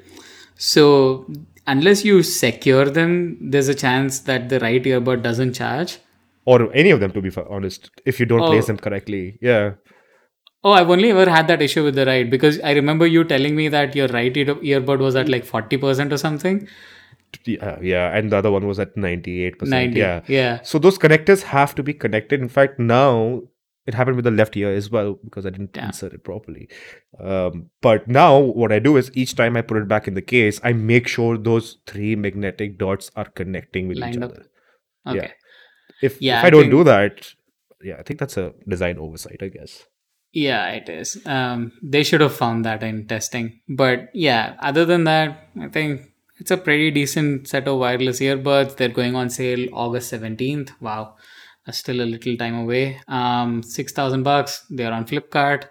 so 0.57 1.27
unless 1.67 2.05
you 2.05 2.23
secure 2.23 2.87
them 2.87 3.37
there's 3.51 3.69
a 3.69 3.75
chance 3.75 4.21
that 4.21 4.49
the 4.49 4.59
right 4.61 4.83
earbud 4.85 5.23
doesn't 5.23 5.55
charge 5.55 5.99
Or 6.53 6.57
any 6.81 6.91
of 6.93 6.99
them, 7.01 7.13
to 7.15 7.21
be 7.25 7.31
honest, 7.57 7.85
if 8.11 8.17
you 8.21 8.27
don't 8.31 8.41
place 8.45 8.65
Oh. 8.65 8.69
them 8.71 8.79
correctly. 8.85 9.19
Yeah. 9.49 9.75
Oh 10.65 10.73
i've 10.73 10.91
only 10.91 11.11
ever 11.11 11.29
had 11.31 11.49
that 11.49 11.63
issue 11.67 11.83
with 11.85 11.95
the 11.95 12.07
right 12.07 12.31
because 12.31 12.59
i 12.61 12.73
remember 12.73 13.07
you 13.07 13.25
telling 13.25 13.57
me 13.57 13.69
that 13.69 13.95
your 14.01 14.09
right 14.09 14.37
ear- 14.37 14.55
earbud 14.73 14.99
was 14.99 15.17
at 15.17 15.29
like 15.29 15.45
40% 15.45 16.13
or 16.13 16.19
something 16.27 16.67
Yeah, 17.51 17.79
yeah, 17.91 18.17
and 18.17 18.31
the 18.33 18.37
other 18.39 18.51
one 18.55 18.67
was 18.71 18.79
at 18.83 18.91
98%. 18.95 19.63
90 19.75 19.99
Yeah. 19.99 20.21
yeah 20.33 20.59
So 20.71 20.79
those 20.87 20.99
connectors 21.05 21.43
have 21.53 21.71
to 21.79 21.83
be 21.87 21.95
connected. 22.03 22.43
In 22.47 22.51
fact, 22.57 22.79
now 22.79 23.07
it 23.93 23.95
happened 24.01 24.17
with 24.21 24.27
the 24.27 24.33
left 24.41 24.57
ear 24.63 24.73
as 24.81 24.91
well 24.97 25.15
because 25.29 25.47
I 25.51 25.53
didn't 25.55 25.79
Yeah. 25.81 25.87
insert 25.87 26.13
it 26.19 26.25
properly. 26.27 26.67
Um, 27.19 27.63
but 27.89 28.07
now 28.19 28.39
what 28.63 28.75
I 28.77 28.81
do 28.89 28.93
is 29.03 29.09
each 29.23 29.33
time 29.41 29.57
I 29.61 29.63
put 29.71 29.81
it 29.85 29.89
back 29.95 30.11
in 30.13 30.19
the 30.21 30.27
case, 30.35 30.61
I 30.63 30.75
make 30.91 31.09
sure 31.15 31.39
those 31.49 31.71
three 31.93 32.11
magnetic 32.27 32.77
dots 32.85 33.11
are 33.23 33.29
connecting 33.41 33.89
with 33.93 34.03
Lined 34.05 34.17
each 34.21 34.23
up. 34.29 34.35
other. 34.37 35.17
okay 35.17 35.33
If, 36.11 36.21
Yeah, 36.29 36.39
if 36.41 36.45
I 36.45 36.53
I 36.53 36.55
don't 36.59 36.75
do 36.77 36.85
that, 36.93 37.33
yeah, 37.93 37.97
I 37.99 38.07
think 38.11 38.21
that's 38.25 38.37
a 38.45 38.47
design 38.77 38.99
oversight, 39.09 39.41
I 39.49 39.51
guess. 39.57 39.79
Yeah, 40.33 40.71
it 40.71 40.89
is. 40.89 41.21
Um, 41.27 41.73
they 41.83 42.03
should 42.03 42.23
have 42.23 42.35
found 42.35 42.65
that 42.65 42.83
in 42.83 43.07
testing. 43.07 43.61
But 43.69 44.09
yeah, 44.15 44.57
other 44.61 44.85
than 44.87 45.05
that, 45.05 45.49
I 45.61 45.69
think 45.69 46.03
it's 46.39 46.51
a 46.51 46.57
pretty 46.57 46.91
decent 46.91 47.49
set 47.49 47.69
of 47.69 47.79
wireless 47.79 48.21
earbuds. 48.21 48.77
They're 48.77 48.89
going 48.89 49.15
on 49.15 49.29
sale 49.29 49.69
August 49.73 50.13
17th. 50.13 50.71
Wow. 50.81 51.17
That's 51.67 51.79
still 51.79 52.01
a 52.01 52.09
little 52.13 52.37
time 52.37 52.57
away. 52.57 53.01
Um, 53.09 53.63
6,000 53.63 54.23
bucks. 54.23 54.65
They're 54.71 54.93
on 54.93 55.05
Flipkart. 55.05 55.65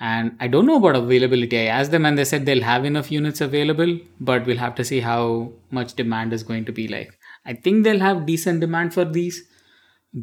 And 0.00 0.36
I 0.40 0.48
don't 0.48 0.66
know 0.66 0.76
about 0.76 0.96
availability. 0.96 1.60
I 1.60 1.66
asked 1.66 1.92
them 1.92 2.04
and 2.04 2.18
they 2.18 2.24
said 2.24 2.44
they'll 2.44 2.62
have 2.64 2.84
enough 2.84 3.12
units 3.12 3.40
available, 3.40 3.98
but 4.20 4.44
we'll 4.44 4.58
have 4.58 4.74
to 4.74 4.84
see 4.84 5.00
how 5.00 5.52
much 5.70 5.94
demand 5.94 6.32
is 6.32 6.42
going 6.42 6.64
to 6.64 6.72
be 6.72 6.88
like. 6.88 7.16
I 7.46 7.54
think 7.54 7.84
they'll 7.84 8.00
have 8.00 8.26
decent 8.26 8.60
demand 8.60 8.92
for 8.92 9.04
these 9.04 9.44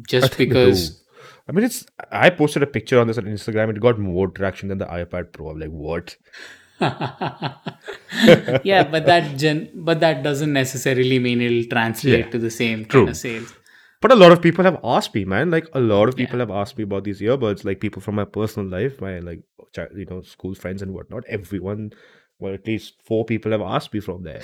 just 0.06 0.36
because. 0.36 1.02
I 1.48 1.52
mean, 1.52 1.64
it's. 1.64 1.84
I 2.10 2.30
posted 2.30 2.62
a 2.62 2.66
picture 2.66 3.00
on 3.00 3.06
this 3.08 3.18
on 3.18 3.24
Instagram. 3.24 3.70
It 3.70 3.80
got 3.80 3.98
more 3.98 4.28
traction 4.28 4.68
than 4.68 4.78
the 4.78 4.86
iPad 4.86 5.32
Pro. 5.32 5.50
I'm 5.50 5.58
like, 5.58 5.70
what? 5.70 6.16
yeah, 8.64 8.84
but 8.90 9.06
that 9.06 9.36
gen 9.38 9.70
but 9.74 10.00
that 10.00 10.22
doesn't 10.22 10.52
necessarily 10.52 11.18
mean 11.18 11.40
it'll 11.40 11.68
translate 11.70 12.24
Yeah, 12.26 12.30
to 12.30 12.38
the 12.38 12.50
same 12.50 12.84
true. 12.84 13.00
kind 13.02 13.10
of 13.10 13.16
sales. 13.16 13.54
But 14.00 14.10
a 14.10 14.16
lot 14.16 14.32
of 14.32 14.42
people 14.42 14.64
have 14.64 14.80
asked 14.82 15.14
me, 15.14 15.24
man. 15.24 15.50
Like 15.50 15.68
a 15.74 15.80
lot 15.80 16.08
of 16.08 16.16
people 16.16 16.40
have 16.40 16.50
asked 16.50 16.76
me 16.76 16.84
about 16.84 17.04
these 17.04 17.20
earbuds. 17.20 17.64
Like 17.64 17.80
people 17.80 18.02
from 18.02 18.16
my 18.16 18.24
personal 18.24 18.68
life, 18.68 19.00
my 19.00 19.18
like 19.20 19.42
you 19.94 20.06
know 20.10 20.22
school 20.22 20.54
friends 20.54 20.82
and 20.82 20.92
whatnot. 20.92 21.24
Everyone, 21.28 21.92
well, 22.38 22.52
at 22.54 22.66
least 22.66 22.94
four 23.04 23.24
people 23.24 23.52
have 23.52 23.60
asked 23.60 23.94
me 23.94 24.00
from 24.00 24.22
there. 24.24 24.42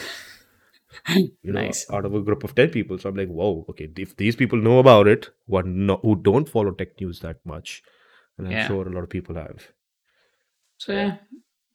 You 1.42 1.52
know, 1.52 1.60
Nice. 1.62 1.86
out 1.90 2.04
of 2.04 2.14
a 2.14 2.20
group 2.20 2.44
of 2.44 2.54
ten 2.54 2.70
people. 2.70 2.98
So 2.98 3.08
I'm 3.08 3.16
like, 3.16 3.28
whoa, 3.28 3.64
okay. 3.70 3.88
If 3.96 4.16
these 4.16 4.36
people 4.36 4.58
know 4.58 4.78
about 4.78 5.06
it, 5.06 5.30
what 5.46 5.66
no, 5.66 5.96
who 6.02 6.16
don't 6.16 6.48
follow 6.48 6.70
tech 6.72 7.00
news 7.00 7.20
that 7.20 7.38
much, 7.44 7.82
and 8.36 8.46
I'm 8.46 8.52
Yeah. 8.52 8.66
sure 8.66 8.86
a 8.88 8.92
lot 8.92 9.02
of 9.04 9.10
people 9.10 9.34
have. 9.36 9.68
So 10.78 10.92
yeah, 10.92 11.16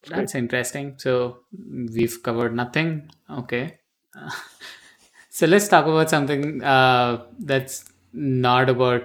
that's 0.08 0.36
interesting. 0.36 0.96
So 0.98 1.40
we've 1.96 2.22
covered 2.24 2.56
nothing. 2.56 3.10
Okay. 3.30 3.80
so 5.30 5.48
let's 5.48 5.68
talk 5.68 5.86
about 5.86 6.10
something 6.10 6.64
uh, 6.64 7.24
that's 7.40 7.86
not 8.14 8.70
about 8.70 9.04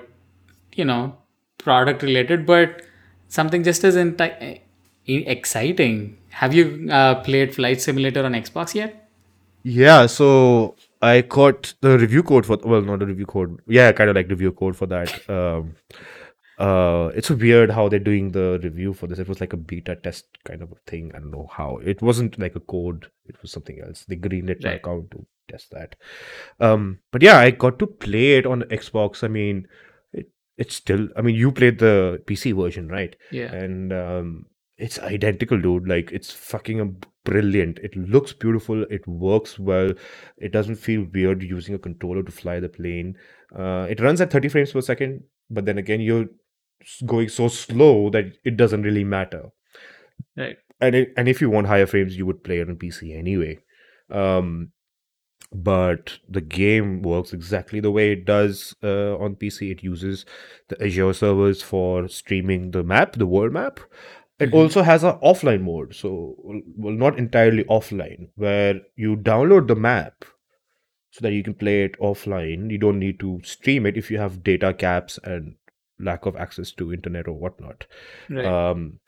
you 0.74 0.84
know 0.84 1.16
product 1.58 2.02
related, 2.02 2.46
but 2.46 2.82
something 3.28 3.62
just 3.62 3.84
as 3.84 3.96
enti- 3.96 4.60
e- 5.06 5.24
exciting. 5.26 6.16
Have 6.30 6.54
you 6.54 6.88
uh, 6.90 7.16
played 7.22 7.54
Flight 7.54 7.80
Simulator 7.80 8.24
on 8.24 8.32
Xbox 8.32 8.74
yet? 8.74 9.07
Yeah, 9.62 10.06
so 10.06 10.76
I 11.02 11.20
got 11.22 11.74
the 11.80 11.98
review 11.98 12.22
code 12.22 12.46
for 12.46 12.56
well, 12.64 12.80
not 12.82 13.00
the 13.00 13.06
review 13.06 13.26
code. 13.26 13.60
Yeah, 13.66 13.92
kind 13.92 14.10
of 14.10 14.16
like 14.16 14.28
review 14.28 14.52
code 14.52 14.76
for 14.76 14.86
that. 14.86 15.28
Um, 15.28 15.74
uh, 16.58 17.10
it's 17.14 17.30
weird 17.30 17.70
how 17.70 17.88
they're 17.88 17.98
doing 18.00 18.32
the 18.32 18.58
review 18.62 18.92
for 18.92 19.06
this. 19.06 19.18
It 19.18 19.28
was 19.28 19.40
like 19.40 19.52
a 19.52 19.56
beta 19.56 19.94
test 19.96 20.26
kind 20.44 20.60
of 20.62 20.72
a 20.72 20.90
thing. 20.90 21.12
I 21.14 21.18
don't 21.18 21.30
know 21.30 21.48
how. 21.52 21.76
It 21.84 22.02
wasn't 22.02 22.38
like 22.38 22.56
a 22.56 22.60
code. 22.60 23.06
It 23.26 23.40
was 23.42 23.52
something 23.52 23.80
else. 23.80 24.04
They 24.08 24.16
greenlit 24.16 24.62
my 24.64 24.70
Right. 24.70 24.76
account 24.80 25.10
to 25.12 25.24
test 25.48 25.70
that. 25.70 25.94
Um, 26.58 26.98
but 27.12 27.22
yeah, 27.22 27.38
I 27.38 27.50
got 27.52 27.78
to 27.78 27.86
play 27.86 28.38
it 28.38 28.46
on 28.46 28.62
Xbox. 28.62 29.22
I 29.22 29.28
mean, 29.28 29.68
it 30.12 30.30
it's 30.56 30.74
still. 30.74 31.08
I 31.16 31.20
mean, 31.22 31.36
you 31.36 31.52
played 31.52 31.78
the 31.78 32.22
PC 32.26 32.56
version, 32.56 32.88
right? 32.88 33.14
Yeah. 33.30 33.52
and 33.52 33.92
um, 33.92 34.46
it's 34.76 34.98
identical 35.00 35.60
dude 35.60 35.88
like 35.88 36.10
it's 36.12 36.32
fucking 36.32 36.80
um, 36.80 36.96
brilliant. 37.30 37.78
It 37.80 37.96
looks 37.96 38.32
beautiful. 38.32 38.84
It 38.84 39.06
works 39.06 39.58
well. 39.58 39.92
It 40.36 40.52
doesn't 40.52 40.76
feel 40.76 41.06
weird 41.12 41.42
using 41.42 41.74
a 41.74 41.78
controller 41.78 42.22
to 42.22 42.32
fly 42.32 42.60
the 42.60 42.68
plane. 42.68 43.16
Uh, 43.54 43.86
it 43.88 44.00
runs 44.00 44.20
at 44.20 44.30
30 44.30 44.48
frames 44.48 44.72
per 44.72 44.80
second 44.80 45.22
but 45.50 45.64
then 45.64 45.78
again 45.78 46.00
you're 46.00 46.26
going 47.06 47.28
so 47.28 47.48
slow 47.48 48.10
that 48.10 48.32
it 48.44 48.56
doesn't 48.56 48.82
really 48.82 49.04
matter. 49.04 49.50
Right. 50.36 50.56
and 50.80 50.94
it, 50.96 51.12
and 51.16 51.28
if 51.28 51.40
you 51.40 51.48
want 51.48 51.68
higher 51.68 51.86
frames 51.86 52.16
you 52.16 52.26
would 52.26 52.42
play 52.42 52.58
it 52.58 52.68
on 52.68 52.76
pc 52.76 53.16
anyway. 53.16 53.58
Um 54.10 54.72
but 55.50 56.18
the 56.28 56.42
game 56.42 57.00
works 57.02 57.32
exactly 57.32 57.80
the 57.80 57.90
way 57.90 58.12
it 58.12 58.24
does 58.26 58.74
uh, 58.82 59.16
on 59.16 59.34
pc 59.36 59.70
it 59.70 59.82
uses 59.82 60.26
the 60.68 60.84
azure 60.84 61.12
servers 61.12 61.62
for 61.62 62.06
streaming 62.08 62.72
the 62.72 62.82
map 62.82 63.14
the 63.14 63.26
world 63.26 63.52
map 63.52 63.80
it 64.40 64.50
Mhm. 64.50 64.54
also 64.54 64.82
has 64.82 65.04
an 65.04 65.14
offline 65.30 65.62
mode 65.62 65.94
so 65.94 66.10
well 66.38 66.60
well, 66.76 66.94
not 66.94 67.18
entirely 67.18 67.64
offline 67.64 68.28
where 68.36 68.80
you 68.96 69.16
download 69.16 69.66
the 69.68 69.74
map 69.76 70.24
so 71.10 71.22
that 71.22 71.32
you 71.32 71.42
can 71.42 71.54
play 71.54 71.82
it 71.84 71.98
offline 72.00 72.70
you 72.70 72.78
don't 72.78 72.98
need 72.98 73.18
to 73.20 73.40
stream 73.42 73.86
it 73.86 73.96
if 73.96 74.10
you 74.10 74.18
have 74.18 74.42
data 74.44 74.72
caps 74.74 75.18
and 75.24 75.54
lack 75.98 76.26
of 76.26 76.36
access 76.36 76.70
to 76.72 76.92
internet 76.92 77.26
or 77.26 77.32
whatnot 77.32 77.86
Right. 78.30 78.44
um, 78.44 79.00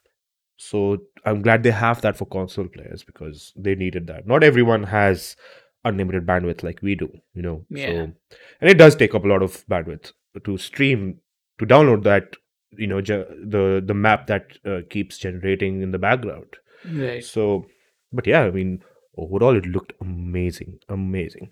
so 0.57 0.99
I'm 1.25 1.41
glad 1.43 1.63
they 1.63 1.71
have 1.71 2.01
that 2.03 2.17
for 2.17 2.27
console 2.27 2.67
players 2.69 3.03
because 3.03 3.53
they 3.57 3.75
needed 3.75 4.07
that. 4.09 4.27
Not 4.27 4.43
everyone 4.45 4.83
has 4.85 5.37
unlimited 5.85 6.27
bandwidth 6.27 6.63
like 6.63 6.83
we 6.83 6.95
do, 6.95 7.09
you 7.33 7.41
know. 7.41 7.65
Yeah. 7.71 7.87
So, 7.87 8.13
and 8.61 8.71
it 8.71 8.77
does 8.77 8.95
take 8.97 9.15
up 9.15 9.25
a 9.25 9.29
lot 9.29 9.43
of 9.43 9.67
bandwidth 9.69 10.13
to 10.45 10.59
stream 10.59 11.21
to 11.59 11.65
download 11.67 12.03
that, 12.03 12.37
you 12.73 12.87
know, 12.87 13.01
ge- 13.01 13.29
the 13.55 13.83
the 13.85 13.95
map 13.95 14.27
that 14.27 14.59
uh, 14.65 14.81
keeps 14.91 15.19
generating 15.19 15.83
in 15.83 15.91
the 15.91 15.99
background. 15.99 16.57
right. 16.87 17.25
So, 17.25 17.67
but 18.13 18.27
yeah, 18.27 18.43
I 18.43 18.51
mean, 18.51 18.83
overall 19.17 19.57
it 19.57 19.67
looked 19.67 19.93
amazing, 20.01 20.79
amazing. 20.89 21.51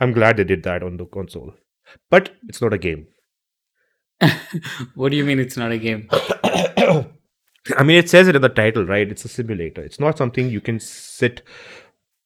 I'm 0.00 0.12
glad 0.12 0.36
they 0.36 0.44
did 0.44 0.62
that 0.64 0.82
on 0.82 0.96
the 0.96 1.06
console, 1.06 1.54
but 2.10 2.30
it's 2.48 2.60
not 2.60 2.72
a 2.72 2.78
game. 2.78 3.06
what 4.94 5.10
do 5.10 5.16
you 5.16 5.24
mean 5.24 5.40
it's 5.40 5.56
not 5.56 5.72
a 5.72 5.78
game? 5.78 6.08
I 7.76 7.82
mean, 7.82 7.96
it 7.96 8.10
says 8.10 8.28
it 8.28 8.36
in 8.36 8.42
the 8.42 8.48
title, 8.48 8.84
right? 8.84 9.10
It's 9.10 9.24
a 9.24 9.28
simulator. 9.28 9.82
It's 9.82 10.00
not 10.00 10.18
something 10.18 10.50
you 10.50 10.60
can 10.60 10.80
sit 10.80 11.42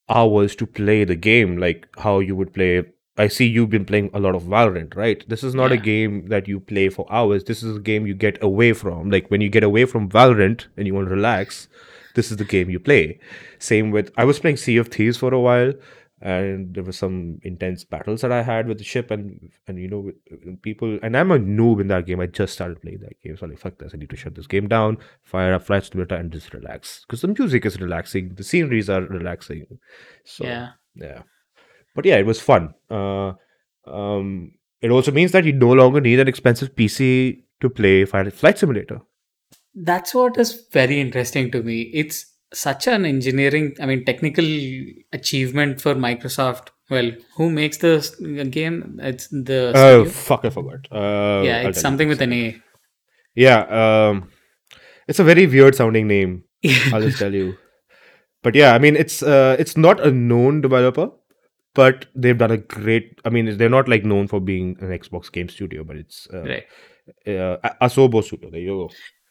hours 0.08 0.56
to 0.56 0.66
play 0.66 1.04
the 1.04 1.16
game 1.16 1.58
like 1.58 1.86
how 1.98 2.18
you 2.18 2.34
would 2.34 2.52
play. 2.52 2.84
I 3.18 3.28
see 3.28 3.46
you've 3.46 3.70
been 3.70 3.84
playing 3.84 4.10
a 4.14 4.20
lot 4.20 4.34
of 4.34 4.44
Valorant, 4.44 4.94
right? 4.94 5.28
This 5.28 5.42
is 5.42 5.54
not 5.54 5.72
a 5.72 5.76
game 5.76 6.28
that 6.28 6.46
you 6.46 6.60
play 6.60 6.88
for 6.88 7.06
hours. 7.10 7.44
This 7.44 7.62
is 7.62 7.76
a 7.76 7.80
game 7.80 8.06
you 8.06 8.14
get 8.14 8.42
away 8.42 8.72
from. 8.72 9.10
Like 9.10 9.28
when 9.28 9.40
you 9.40 9.48
get 9.48 9.64
away 9.64 9.84
from 9.84 10.08
Valorant 10.08 10.66
and 10.76 10.86
you 10.86 10.94
want 10.94 11.08
to 11.08 11.14
relax, 11.14 11.68
this 12.14 12.30
is 12.30 12.36
the 12.36 12.44
game 12.44 12.70
you 12.70 12.78
play. 12.78 13.18
Same 13.58 13.90
with 13.90 14.12
I 14.16 14.24
was 14.24 14.38
playing 14.38 14.56
Sea 14.56 14.76
of 14.76 14.88
Thieves 14.88 15.16
for 15.16 15.34
a 15.34 15.40
while, 15.40 15.72
and 16.20 16.74
there 16.74 16.82
were 16.82 16.92
some 16.92 17.38
intense 17.42 17.84
battles 17.84 18.20
that 18.22 18.32
I 18.32 18.42
had 18.42 18.66
with 18.68 18.78
the 18.78 18.84
ship 18.84 19.10
and 19.10 19.50
and 19.66 19.78
you 19.78 19.88
know 19.88 20.00
with, 20.00 20.16
with 20.44 20.62
people. 20.62 20.98
And 21.02 21.16
I'm 21.16 21.30
a 21.30 21.38
noob 21.38 21.80
in 21.80 21.88
that 21.88 22.06
game. 22.06 22.20
I 22.20 22.26
just 22.26 22.52
started 22.54 22.80
playing 22.82 23.00
that 23.00 23.20
game, 23.22 23.36
so 23.36 23.44
I'm 23.44 23.50
like 23.50 23.60
fuck 23.60 23.78
this. 23.78 23.92
I 23.94 23.98
need 23.98 24.10
to 24.10 24.16
shut 24.16 24.34
this 24.34 24.46
game 24.46 24.68
down, 24.68 24.98
fire 25.22 25.54
up 25.54 25.64
Flight 25.64 25.84
Simulator, 25.84 26.16
and 26.16 26.32
just 26.32 26.54
relax 26.54 27.04
because 27.06 27.22
the 27.22 27.28
music 27.28 27.66
is 27.66 27.80
relaxing, 27.80 28.34
the 28.34 28.44
sceneries 28.44 28.88
are 28.88 29.02
relaxing. 29.02 29.66
So 30.24 30.44
yeah. 30.44 30.70
yeah. 30.94 31.22
But 31.98 32.04
yeah, 32.04 32.16
it 32.16 32.26
was 32.26 32.40
fun. 32.40 32.74
Uh, 32.88 33.32
um, 33.86 34.52
it 34.80 34.92
also 34.92 35.10
means 35.10 35.32
that 35.32 35.44
you 35.44 35.52
no 35.52 35.72
longer 35.72 36.00
need 36.00 36.20
an 36.20 36.28
expensive 36.28 36.76
PC 36.76 37.42
to 37.60 37.68
play 37.68 38.04
Flight 38.04 38.56
Simulator. 38.56 39.00
That's 39.74 40.14
what 40.14 40.38
is 40.38 40.52
very 40.72 41.00
interesting 41.00 41.50
to 41.50 41.62
me. 41.64 41.90
It's 42.02 42.20
such 42.54 42.86
an 42.86 43.04
engineering, 43.04 43.74
I 43.80 43.86
mean, 43.86 44.04
technical 44.04 44.44
achievement 45.12 45.80
for 45.80 45.96
Microsoft. 45.96 46.68
Well, 46.88 47.10
who 47.34 47.50
makes 47.50 47.78
the 47.78 48.48
game? 48.52 49.00
It's 49.02 49.26
the 49.28 49.72
Oh 49.74 50.04
studio. 50.04 50.10
fuck! 50.10 50.44
I 50.44 50.50
forgot. 50.50 50.86
Uh, 50.92 51.42
yeah, 51.44 51.62
it's 51.68 51.80
something 51.80 52.08
with 52.08 52.22
an. 52.22 52.32
A. 52.32 52.62
Yeah, 53.34 53.58
um, 53.80 54.30
it's 55.08 55.18
a 55.18 55.24
very 55.24 55.46
weird 55.48 55.74
sounding 55.74 56.06
name. 56.06 56.44
I'll 56.92 57.02
just 57.02 57.18
tell 57.24 57.34
you. 57.34 57.56
But 58.44 58.54
yeah, 58.54 58.72
I 58.74 58.78
mean, 58.78 58.96
it's 58.96 59.22
uh, 59.22 59.56
it's 59.58 59.76
not 59.76 60.00
a 60.00 60.12
known 60.12 60.60
developer, 60.62 61.10
but 61.78 62.06
they've 62.12 62.36
done 62.36 62.50
a 62.50 62.56
great. 62.56 63.20
I 63.24 63.30
mean, 63.30 63.56
they're 63.56 63.74
not 63.74 63.88
like 63.88 64.04
known 64.04 64.26
for 64.26 64.40
being 64.40 64.76
an 64.80 64.88
Xbox 64.88 65.30
game 65.30 65.48
studio, 65.48 65.84
but 65.84 65.96
it's 65.96 66.26
uh, 66.34 66.42
right. 66.42 66.64
uh, 67.24 67.56
Asobo 67.80 68.22
Studio. 68.24 68.50
There 68.50 68.60
you 68.60 68.88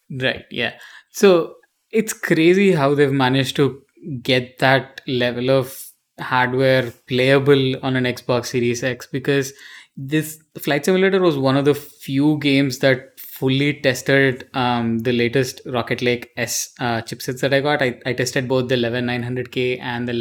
go. 0.10 0.24
Right. 0.26 0.46
Yeah. 0.50 0.76
So 1.10 1.56
it's 1.92 2.14
crazy 2.14 2.72
how 2.72 2.96
they've 2.96 3.12
managed 3.12 3.58
to 3.58 3.82
get 4.22 4.60
that 4.60 5.02
level 5.08 5.50
of 5.50 5.76
hardware 6.22 6.94
playable 7.08 7.76
on 7.84 7.98
an 7.98 8.06
Xbox 8.06 8.46
Series 8.46 8.82
X 8.82 9.08
because 9.08 9.52
this 9.98 10.42
Flight 10.58 10.86
Simulator 10.86 11.20
was 11.20 11.38
one 11.38 11.58
of 11.58 11.66
the 11.66 11.76
few 11.76 12.38
games 12.38 12.80
that 12.80 13.20
fully 13.20 13.74
tested 13.82 14.50
um, 14.54 15.00
the 15.00 15.12
latest 15.12 15.60
Rocket 15.66 16.02
Lake 16.02 16.32
S 16.38 16.74
uh, 16.80 17.02
chipsets 17.02 17.42
that 17.42 17.54
I 17.54 17.60
got. 17.60 17.82
I, 17.82 18.00
I 18.06 18.14
tested 18.14 18.48
both 18.48 18.70
the 18.70 18.76
11900K 18.76 19.82
and 19.82 20.08
the 20.08 20.14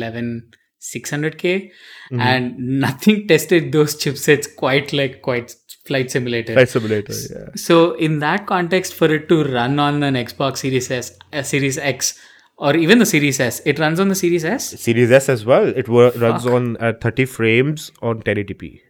11600K, 0.92 1.70
Mhm. 2.12 2.20
and 2.20 2.58
nothing 2.58 3.26
tested 3.32 3.72
those 3.72 3.96
chipsets 3.96 4.54
quite 4.56 4.92
like 4.92 5.22
quite 5.22 5.54
Flight 5.86 6.10
Simulator. 6.10 6.52
Flight 6.54 6.68
Simulator. 6.68 7.12
Yeah. 7.12 7.48
So 7.54 7.92
in 7.94 8.18
that 8.20 8.46
context, 8.46 8.94
for 8.94 9.12
it 9.12 9.28
to 9.28 9.44
run 9.44 9.78
on 9.78 10.02
an 10.02 10.14
Xbox 10.14 10.58
Series 10.58 10.90
S, 10.90 11.16
uh, 11.32 11.42
Series 11.42 11.78
X, 11.78 12.18
or 12.58 12.74
even 12.76 12.98
the 12.98 13.06
Series 13.06 13.38
S, 13.38 13.60
it 13.64 13.78
runs 13.78 14.00
on 14.00 14.08
the 14.08 14.14
Series 14.14 14.44
S. 14.44 14.68
Series 14.80 15.10
S 15.12 15.28
as 15.28 15.44
well. 15.44 15.66
It 15.68 15.88
wor- 15.88 16.10
runs 16.12 16.46
on 16.46 16.76
at 16.78 17.00
30 17.00 17.24
frames 17.26 17.92
on 18.02 18.22
1080p. 18.22 18.80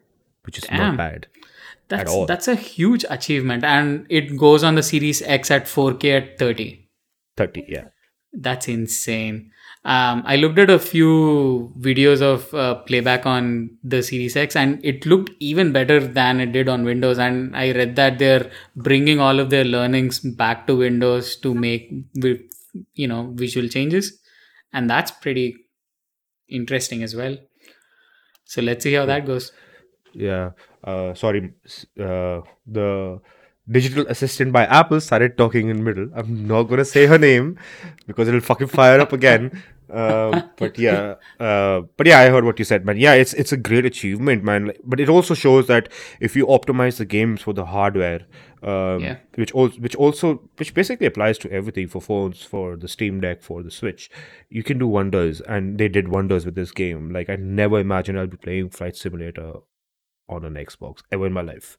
which 0.45 0.59
is 0.59 0.65
Damn. 0.65 0.79
not 0.79 0.97
bad. 0.97 1.27
That's 1.89 2.15
that's 2.29 2.47
a 2.49 2.55
huge 2.55 3.05
achievement, 3.11 3.65
and 3.65 4.07
it 4.09 4.37
goes 4.37 4.63
on 4.69 4.77
the 4.77 4.83
Series 4.83 5.23
X 5.23 5.51
at 5.51 5.65
4K 5.67 6.13
at 6.17 6.39
30. 6.39 6.89
30, 7.37 7.65
yeah. 7.69 7.85
That's 8.33 8.69
insane. 8.69 9.51
Um, 9.87 10.25
I 10.27 10.35
looked 10.35 10.59
at 10.59 10.69
a 10.69 10.81
few 10.81 11.73
videos 11.79 12.21
of 12.21 12.53
uh, 12.53 12.75
playback 12.87 13.25
on 13.25 13.71
the 13.85 14.03
Series 14.03 14.37
X, 14.37 14.57
and 14.57 14.85
it 14.85 15.07
looked 15.07 15.31
even 15.39 15.71
better 15.71 16.01
than 16.01 16.41
it 16.41 16.51
did 16.51 16.69
on 16.69 16.85
Windows. 16.85 17.21
And 17.21 17.57
I 17.57 17.71
read 17.71 17.95
that 17.95 18.19
they're 18.19 18.51
bringing 18.75 19.21
all 19.21 19.39
of 19.39 19.51
their 19.51 19.65
learnings 19.65 20.19
back 20.19 20.67
to 20.67 20.75
Windows 20.75 21.37
to 21.37 21.55
make, 21.55 21.93
you 22.95 23.07
know, 23.07 23.31
visual 23.35 23.69
changes, 23.69 24.19
and 24.73 24.91
that's 24.91 25.13
pretty 25.13 25.55
interesting 26.49 27.05
as 27.05 27.15
well. 27.15 27.37
So 28.45 28.63
let's 28.63 28.83
see 28.83 28.95
how 28.95 29.07
that 29.07 29.25
goes. 29.25 29.53
Yeah. 30.13 30.51
Uh, 30.83 31.15
sorry. 31.15 31.53
Uh, 31.97 32.41
the 32.67 33.21
digital 33.71 34.07
assistant 34.09 34.53
by 34.53 34.65
Apple 34.65 35.01
started 35.01 35.39
talking 35.39 35.69
in 35.69 35.85
middle. 35.85 36.09
I'm 36.15 36.47
not 36.47 36.65
gonna 36.65 36.85
say 36.85 37.07
her 37.07 37.19
name 37.19 37.59
because 38.07 38.27
it'll 38.27 38.41
fucking 38.41 38.69
fire 38.69 39.01
up 39.01 39.13
again. 39.13 39.63
Uh, 39.91 40.43
but 40.57 40.79
yeah, 40.79 41.15
uh, 41.39 41.83
but 41.97 42.07
yeah, 42.07 42.21
I 42.21 42.29
heard 42.29 42.45
what 42.45 42.59
you 42.59 42.65
said, 42.65 42.85
man. 42.85 42.97
Yeah, 42.97 43.15
it's 43.15 43.33
it's 43.35 43.53
a 43.53 43.57
great 43.57 43.85
achievement, 43.85 44.43
man. 44.45 44.73
But 44.85 45.01
it 45.01 45.09
also 45.09 45.35
shows 45.35 45.67
that 45.69 45.89
if 46.21 46.35
you 46.37 46.47
optimize 46.47 46.97
the 46.99 47.05
games 47.05 47.43
for 47.43 47.53
the 47.53 47.67
hardware, 47.67 48.27
um, 48.63 49.01
Yeah. 49.01 49.17
which 49.37 49.53
also 49.53 49.79
which 49.81 49.95
also 49.95 50.49
which 50.57 50.75
basically 50.75 51.07
applies 51.07 51.39
to 51.39 51.51
everything 51.53 51.87
for 51.89 52.01
phones, 52.01 52.43
for 52.43 52.77
the 52.77 52.89
Steam 52.89 53.21
Deck, 53.21 53.43
for 53.43 53.63
the 53.63 53.71
Switch, 53.71 54.11
you 54.49 54.63
can 54.63 54.79
do 54.79 54.89
wonders, 54.89 55.41
and 55.41 55.79
they 55.79 55.89
did 55.89 56.09
wonders 56.09 56.45
with 56.45 56.55
this 56.57 56.73
game. 56.73 57.13
Like 57.13 57.31
I 57.31 57.37
never 57.37 57.79
imagined 57.79 58.19
I'll 58.19 58.27
be 58.27 58.37
playing 58.37 58.71
Flight 58.71 58.97
Simulator 58.97 59.53
on 60.29 60.45
an 60.45 60.55
Xbox 60.55 61.03
ever 61.13 61.27
in 61.27 61.33
my 61.33 61.43
life. 61.43 61.79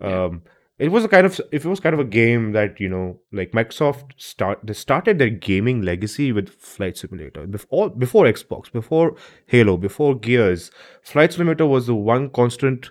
Um, 0.00 0.42
it 0.78 0.90
was 0.92 1.04
a 1.04 1.08
kind 1.08 1.26
of 1.26 1.40
if 1.52 1.64
it 1.64 1.68
was 1.68 1.80
kind 1.80 1.94
of 1.94 2.00
a 2.00 2.04
game 2.04 2.52
that 2.52 2.78
you 2.80 2.88
know 2.88 3.18
like 3.32 3.52
Microsoft 3.52 4.12
start 4.16 4.60
they 4.62 4.72
started 4.72 5.18
their 5.18 5.30
gaming 5.30 5.82
legacy 5.82 6.30
with 6.32 6.48
Flight 6.50 6.96
Simulator 6.96 7.46
before 7.46 7.90
before 7.90 8.24
Xbox 8.26 8.70
before 8.72 9.16
Halo 9.46 9.76
before 9.76 10.14
Gears. 10.14 10.70
Flight 11.02 11.32
Simulator 11.32 11.66
was 11.66 11.86
the 11.86 11.94
one 11.94 12.30
constant 12.30 12.90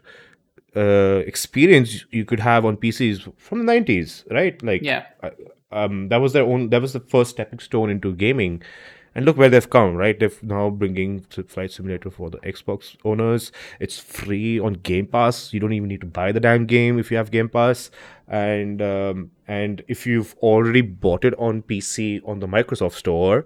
uh, 0.75 1.23
experience 1.25 2.05
you 2.11 2.25
could 2.25 2.39
have 2.39 2.65
on 2.65 2.77
PCs 2.77 3.31
from 3.37 3.65
the 3.65 3.71
90s, 3.71 4.29
right? 4.31 4.61
Like 4.61 4.81
Yeah. 4.83 5.05
uh, 5.23 5.31
um, 5.71 6.09
that 6.09 6.17
was 6.17 6.33
their 6.33 6.43
own 6.43 6.69
that 6.69 6.81
was 6.81 6.93
the 6.93 6.99
first 6.99 7.31
stepping 7.31 7.59
stone 7.59 7.89
into 7.89 8.13
gaming 8.13 8.61
and 9.17 9.25
look 9.25 9.35
where 9.35 9.49
they've 9.49 9.69
come 9.69 9.95
right? 9.95 10.17
They've 10.17 10.43
now 10.43 10.69
bringing 10.69 11.21
flight 11.21 11.71
simulator 11.71 12.11
for 12.11 12.29
the 12.29 12.37
xbox 12.37 12.95
owners. 13.03 13.51
It's 13.79 13.97
free 13.97 14.59
on 14.59 14.73
game 14.73 15.07
pass. 15.07 15.51
You 15.51 15.59
don't 15.59 15.73
even 15.73 15.89
need 15.89 16.01
to 16.01 16.07
buy 16.07 16.31
the 16.31 16.39
damn 16.39 16.67
game 16.67 16.99
if 16.99 17.09
you 17.09 17.17
have 17.17 17.31
game 17.31 17.49
pass. 17.49 17.89
And 18.27 18.79
um, 18.79 19.31
and 19.47 19.83
if 19.87 20.05
you've 20.05 20.35
already 20.35 20.81
bought 20.81 21.25
it 21.25 21.33
on 21.39 21.63
pc 21.63 22.21
on 22.27 22.41
the 22.41 22.47
microsoft 22.47 22.93
store 22.93 23.45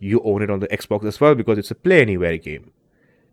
you 0.00 0.20
own 0.24 0.42
it 0.42 0.50
on 0.50 0.60
the 0.60 0.68
xbox 0.68 1.04
as 1.04 1.20
well 1.20 1.34
because 1.34 1.58
it's 1.58 1.70
a 1.70 1.76
play 1.76 2.02
anywhere 2.02 2.36
game. 2.36 2.72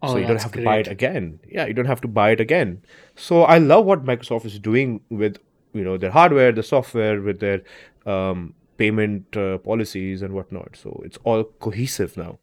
Oh, 0.03 0.09
so 0.09 0.17
you 0.17 0.27
don't 0.27 0.41
have 0.41 0.51
to 0.51 0.63
buy 0.63 0.77
it 0.77 0.87
again. 0.87 1.39
Yeah 1.49 1.65
you 1.65 1.73
don't 1.73 1.87
have 1.93 2.01
to 2.01 2.07
buy 2.07 2.29
it 2.29 2.39
again. 2.39 2.83
So 3.15 3.41
i 3.41 3.57
love 3.57 3.85
what 3.85 4.05
microsoft 4.05 4.45
is 4.45 4.59
doing 4.59 5.01
with 5.09 5.39
you 5.73 5.83
know 5.83 5.97
their 5.97 6.11
hardware 6.11 6.51
the 6.51 6.61
software 6.61 7.19
with 7.21 7.39
their 7.39 7.63
um, 8.05 8.53
payment 8.77 9.35
uh, 9.37 9.57
policies 9.59 10.21
and 10.21 10.33
whatnot. 10.33 10.75
So 10.75 11.01
it's 11.05 11.17
all 11.23 11.43
cohesive 11.43 12.17
now. 12.17 12.37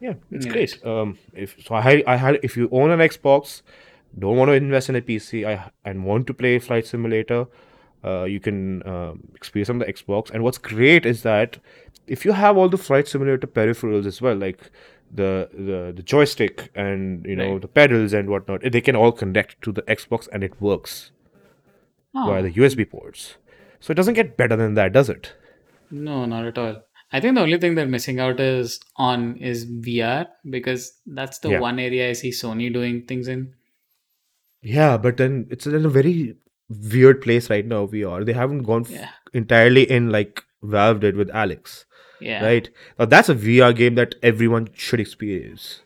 Yeah 0.00 0.14
it's 0.30 0.46
great. 0.46 0.72
Um 0.84 1.18
if 1.32 1.56
so 1.66 1.74
i 1.74 2.02
i 2.06 2.16
had 2.16 2.38
if 2.48 2.56
you 2.56 2.68
own 2.70 2.90
an 2.96 3.00
xbox 3.04 3.62
don't 4.24 4.36
want 4.40 4.50
to 4.50 4.56
invest 4.58 4.90
in 4.90 4.96
a 4.96 5.00
pc 5.06 5.46
I, 5.52 5.70
and 5.84 6.04
want 6.04 6.26
to 6.26 6.34
play 6.34 6.58
flight 6.58 6.86
simulator 6.86 7.46
uh, 8.04 8.24
you 8.24 8.38
can 8.38 8.86
um, 8.86 9.22
experience 9.34 9.70
on 9.70 9.78
the 9.78 9.86
xbox. 9.86 10.30
And 10.30 10.44
what's 10.44 10.58
great 10.58 11.06
is 11.12 11.22
that 11.22 11.56
if 12.06 12.24
you 12.26 12.32
have 12.32 12.56
all 12.58 12.68
the 12.68 12.78
flight 12.88 13.08
simulator 13.08 13.46
peripherals 13.46 14.06
as 14.12 14.20
well 14.26 14.36
like 14.36 14.70
the 15.20 15.48
the, 15.68 15.80
the 15.96 16.02
joystick 16.02 16.70
and 16.74 17.24
you 17.26 17.34
know 17.40 17.52
Right. 17.52 17.62
the 17.62 17.68
pedals 17.80 18.12
and 18.12 18.28
whatnot 18.34 18.60
they 18.76 18.80
can 18.90 18.96
all 18.96 19.12
connect 19.22 19.60
to 19.62 19.72
the 19.72 19.82
xbox 19.96 20.28
and 20.32 20.44
it 20.50 20.60
works 20.60 21.10
Oh. 22.14 22.26
via 22.28 22.42
the 22.42 22.52
usb 22.62 22.88
ports. 22.90 23.36
So 23.80 23.90
it 23.92 23.94
doesn't 24.02 24.14
get 24.14 24.36
better 24.36 24.56
than 24.56 24.74
that 24.74 24.92
does 24.92 25.08
it 25.08 25.32
No, 25.90 26.24
not 26.24 26.46
at 26.46 26.58
all. 26.58 26.82
I 27.12 27.20
think 27.20 27.34
the 27.36 27.42
only 27.42 27.58
thing 27.58 27.74
they're 27.76 27.86
missing 27.86 28.18
out 28.18 28.40
is 28.40 28.80
on 28.96 29.36
is 29.36 29.64
VR 29.64 30.26
because 30.50 30.92
that's 31.06 31.38
the 31.38 31.50
Yeah. 31.50 31.60
one 31.60 31.78
area 31.78 32.10
I 32.10 32.14
see 32.14 32.30
Sony 32.30 32.72
doing 32.72 33.02
things 33.06 33.28
in. 33.28 33.54
Yeah, 34.62 34.96
but 34.96 35.16
then 35.16 35.46
it's 35.50 35.66
in 35.66 35.84
a 35.86 35.88
very 35.88 36.36
weird 36.68 37.20
place 37.22 37.48
right 37.48 37.64
now. 37.64 37.84
We 37.84 38.02
are. 38.04 38.24
They 38.24 38.32
haven't 38.32 38.64
gone 38.64 38.82
f- 38.82 38.90
Yeah. 38.90 39.10
entirely 39.32 39.88
in 39.88 40.10
like 40.10 40.42
Valve 40.62 41.00
did 41.00 41.14
with 41.16 41.28
Alyx, 41.28 41.84
Yeah. 42.20 42.44
right? 42.44 42.68
Now 42.98 43.04
that's 43.04 43.28
a 43.28 43.34
VR 43.34 43.72
game 43.72 43.94
that 43.94 44.16
everyone 44.22 44.68
should 44.74 45.00
experience 45.00 45.82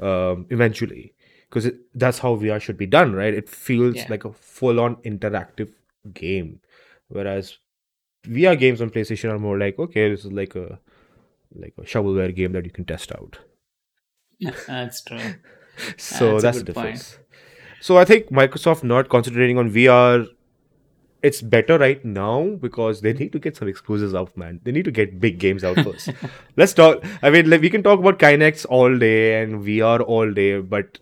um, 0.00 0.46
eventually, 0.50 1.14
because 1.48 1.70
that's 1.94 2.18
how 2.20 2.34
VR 2.34 2.60
should 2.60 2.76
be 2.76 2.86
done, 2.86 3.12
right? 3.12 3.32
It 3.34 3.48
feels 3.48 3.96
Yeah. 3.96 4.06
like 4.08 4.24
a 4.24 4.32
full-on 4.32 4.96
interactive 5.04 5.68
game, 6.12 6.60
whereas 7.08 7.58
VR 8.24 8.56
games 8.58 8.80
on 8.80 8.90
PlayStation 8.90 9.30
are 9.32 9.38
more 9.38 9.58
like, 9.58 9.78
okay, 9.78 10.10
this 10.10 10.24
is 10.24 10.32
like 10.32 10.54
a 10.54 10.78
like 11.54 11.74
a 11.78 11.82
shovelware 11.82 12.34
game 12.34 12.52
that 12.52 12.64
you 12.64 12.70
can 12.70 12.84
test 12.84 13.12
out. 13.12 13.38
That's 14.66 15.02
true. 15.02 15.18
So 15.96 16.38
That's 16.40 16.42
that's 16.42 16.58
the 16.58 16.64
good 16.64 16.74
point. 16.74 16.86
difference. 16.96 17.18
So 17.80 17.96
I 17.96 18.04
think 18.04 18.26
Microsoft 18.30 18.84
not 18.84 19.08
concentrating 19.08 19.56
on 19.58 19.70
VR, 19.70 20.26
it's 21.22 21.40
better 21.40 21.78
right 21.78 22.04
now 22.04 22.56
because 22.60 23.00
they 23.00 23.14
need 23.14 23.32
to 23.32 23.38
get 23.38 23.56
some 23.56 23.68
exclusives 23.68 24.14
out, 24.14 24.36
man. 24.36 24.60
They 24.64 24.70
need 24.72 24.84
to 24.84 24.90
get 24.90 25.18
big 25.18 25.38
games 25.38 25.64
out 25.64 25.78
first. 25.78 26.10
Let's 26.56 26.74
talk. 26.74 27.02
I 27.22 27.30
mean, 27.30 27.48
like, 27.48 27.62
we 27.62 27.70
can 27.70 27.82
talk 27.82 28.00
about 28.00 28.18
Kinects 28.18 28.66
all 28.68 28.96
day 28.98 29.42
and 29.42 29.62
VR 29.64 30.00
all 30.00 30.30
day, 30.30 30.60
but 30.60 30.98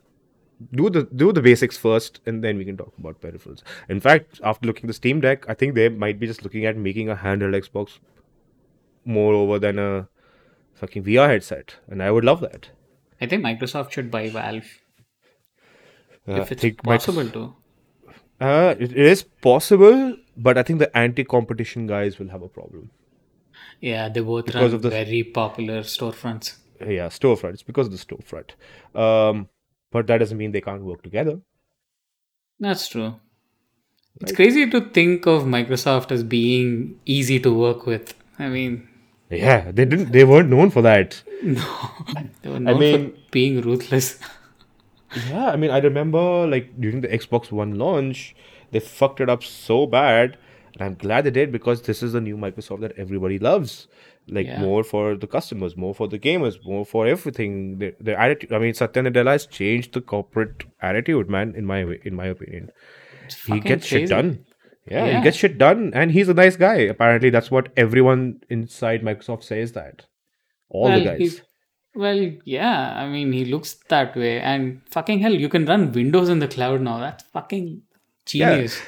do 0.75 0.91
the 0.91 1.03
do 1.05 1.33
the 1.33 1.41
basics 1.43 1.77
first, 1.77 2.21
and 2.27 2.45
then 2.45 2.57
we 2.59 2.65
can 2.65 2.77
talk 2.77 2.93
about 2.99 3.21
peripherals. 3.21 3.63
In 3.89 4.01
fact, 4.01 4.41
after 4.45 4.67
looking 4.67 4.85
at 4.85 4.89
the 4.89 4.95
Steam 4.95 5.21
Deck, 5.21 5.45
I 5.49 5.55
think 5.55 5.75
they 5.75 5.89
might 5.89 6.19
be 6.21 6.27
just 6.27 6.43
looking 6.45 6.67
at 6.67 6.77
making 6.77 7.09
a 7.09 7.17
handheld 7.17 7.55
Xbox 7.63 7.99
more 9.05 9.33
over 9.35 9.59
than 9.59 9.79
a 9.79 10.09
fucking 10.75 11.03
VR 11.05 11.29
headset, 11.29 11.77
and 11.89 12.03
I 12.03 12.11
would 12.11 12.25
love 12.25 12.41
that. 12.41 12.71
I 13.21 13.27
think 13.27 13.45
Microsoft 13.45 13.93
should 13.93 14.11
buy 14.11 14.29
Valve 14.29 14.65
Uh, 16.29 16.33
if 16.43 16.49
I 16.49 16.53
it's 16.53 16.61
think 16.63 16.83
Microsoft- 16.83 16.87
possible 16.87 17.29
to. 17.31 17.55
Uh, 18.41 18.75
it, 18.79 18.93
it 18.93 19.07
is 19.15 19.23
possible, 19.23 20.17
but 20.37 20.57
I 20.57 20.63
think 20.63 20.79
the 20.79 20.95
anti-competition 20.97 21.87
guys 21.87 22.19
will 22.19 22.29
have 22.29 22.43
a 22.43 22.49
problem. 22.49 22.91
Yeah, 23.81 24.09
they 24.09 24.21
both 24.21 24.47
Because 24.47 24.63
run 24.73 24.75
of 24.75 24.83
the- 24.83 24.91
very 24.91 25.23
popular 25.23 25.81
storefronts. 25.81 26.57
Yeah, 26.81 27.09
storefront. 27.09 27.53
It's 27.55 27.63
because 27.63 27.87
of 27.87 27.93
the 27.93 27.99
storefront. 27.99 28.51
Um, 28.99 29.49
but 29.91 30.07
that 30.07 30.19
doesn't 30.19 30.39
mean 30.39 30.53
they 30.53 30.61
can't 30.61 30.83
work 30.83 31.03
together. 31.03 31.41
That's 32.59 32.89
true. 32.89 33.15
It's 34.21 34.33
crazy 34.33 34.69
to 34.71 34.81
think 34.83 35.27
of 35.27 35.45
Microsoft 35.45 36.11
as 36.13 36.23
being 36.23 36.99
easy 37.07 37.41
to 37.41 37.53
work 37.53 37.87
with. 37.87 38.15
I 38.39 38.49
mean, 38.49 38.89
Yeah, 39.31 39.71
they 39.71 39.85
didn't. 39.85 40.13
They 40.13 40.25
weren't 40.25 40.51
known 40.51 40.71
for 40.71 40.83
that. 40.83 41.23
they 41.43 42.49
were 42.51 42.61
known 42.61 42.79
mean- 42.79 43.13
for 43.13 43.19
being 43.31 43.61
ruthless. 43.63 44.19
Yeah, 45.29 45.47
I 45.51 45.57
mean, 45.57 45.71
I 45.71 45.79
remember 45.79 46.47
like 46.47 46.81
during 46.81 47.01
the 47.01 47.09
Xbox 47.09 47.51
One 47.51 47.77
launch, 47.79 48.35
they 48.71 48.79
fucked 48.81 49.21
it 49.21 49.29
up 49.29 49.43
so 49.43 49.87
bad, 49.87 50.37
and 50.75 50.83
I'm 50.83 50.95
glad 50.95 51.25
they 51.25 51.31
did 51.31 51.51
because 51.51 51.83
this 51.83 52.03
is 52.03 52.13
the 52.13 52.21
new 52.21 52.37
Microsoft 52.37 52.81
that 52.83 52.93
everybody 52.97 53.39
loves. 53.39 53.89
Like 54.31 54.47
Yeah. 54.47 54.61
more 54.61 54.83
for 54.85 55.17
the 55.17 55.27
customers, 55.27 55.77
more 55.77 55.95
for 55.95 56.07
the 56.09 56.19
gamers, 56.19 56.57
more 56.65 56.85
for 56.87 57.07
everything. 57.07 57.79
Their, 57.79 57.93
their 58.01 58.19
attitude. 58.19 58.53
I 58.53 58.59
mean, 58.59 58.75
Satya 58.75 59.03
Nadella 59.03 59.33
has 59.33 59.47
changed 59.47 59.93
the 59.95 60.01
corporate 60.01 60.65
attitude, 60.81 61.29
man. 61.29 61.55
In 61.57 61.67
my 61.67 61.85
way, 61.85 61.99
in 62.05 62.15
my 62.15 62.27
opinion, 62.27 62.71
It's 63.27 63.45
he 63.47 63.61
gets 63.61 63.87
shit 63.87 64.09
done. 64.09 64.45
Yeah, 64.91 65.05
Yeah. 65.07 65.17
he 65.19 65.25
gets 65.25 65.37
shit 65.37 65.59
done, 65.59 65.91
and 65.95 66.11
he's 66.13 66.29
a 66.29 66.35
nice 66.35 66.57
guy. 66.57 66.77
Apparently, 66.95 67.31
that's 67.31 67.51
what 67.51 67.69
everyone 67.77 68.41
inside 68.49 69.03
Microsoft 69.03 69.45
says. 69.45 69.73
That 69.73 70.07
all 70.69 70.87
the 70.87 70.91
Well, 70.91 71.01
he- 71.01 71.25
guys. 71.29 71.43
Well, 71.95 72.33
yeah, 72.45 72.95
I 73.03 73.09
mean, 73.09 73.33
he 73.33 73.45
looks 73.45 73.75
that 73.89 74.15
way. 74.17 74.41
And 74.41 74.81
fucking 74.91 75.19
hell, 75.19 75.35
you 75.35 75.49
can 75.49 75.65
run 75.67 75.91
Windows 75.93 76.29
in 76.29 76.39
the 76.39 76.47
cloud 76.47 76.81
now. 76.83 76.99
That's 77.01 77.25
fucking 77.25 77.83
genius. 78.27 78.81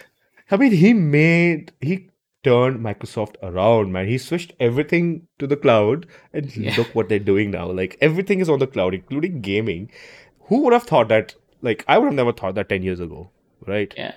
I 0.53 0.57
mean, 0.57 0.71
he 0.71 0.93
made 0.93 1.73
he 1.81 2.09
turned 2.43 2.81
Microsoft 2.81 3.37
around, 3.43 3.93
man. 3.93 4.09
He 4.09 4.19
switched 4.19 4.53
everything 4.59 5.27
to 5.39 5.47
the 5.47 5.57
cloud, 5.57 6.07
and 6.33 6.57
look 6.79 6.95
what 6.95 7.09
they're 7.09 7.19
doing 7.19 7.51
now. 7.51 7.71
Like 7.71 7.97
everything 8.01 8.41
is 8.41 8.49
on 8.49 8.59
the 8.59 8.67
cloud, 8.67 8.95
including 8.95 9.41
gaming. 9.41 9.91
Who 10.49 10.63
would 10.63 10.73
have 10.73 10.85
thought 10.85 11.09
that? 11.09 11.35
Like 11.63 11.85
I 11.89 11.99
would 11.99 12.07
have 12.07 12.15
never 12.15 12.33
thought 12.33 12.55
that 12.57 12.69
ten 12.69 12.83
years 12.83 13.01
ago, 13.01 13.31
right? 13.67 13.95
Yeah. 13.97 14.15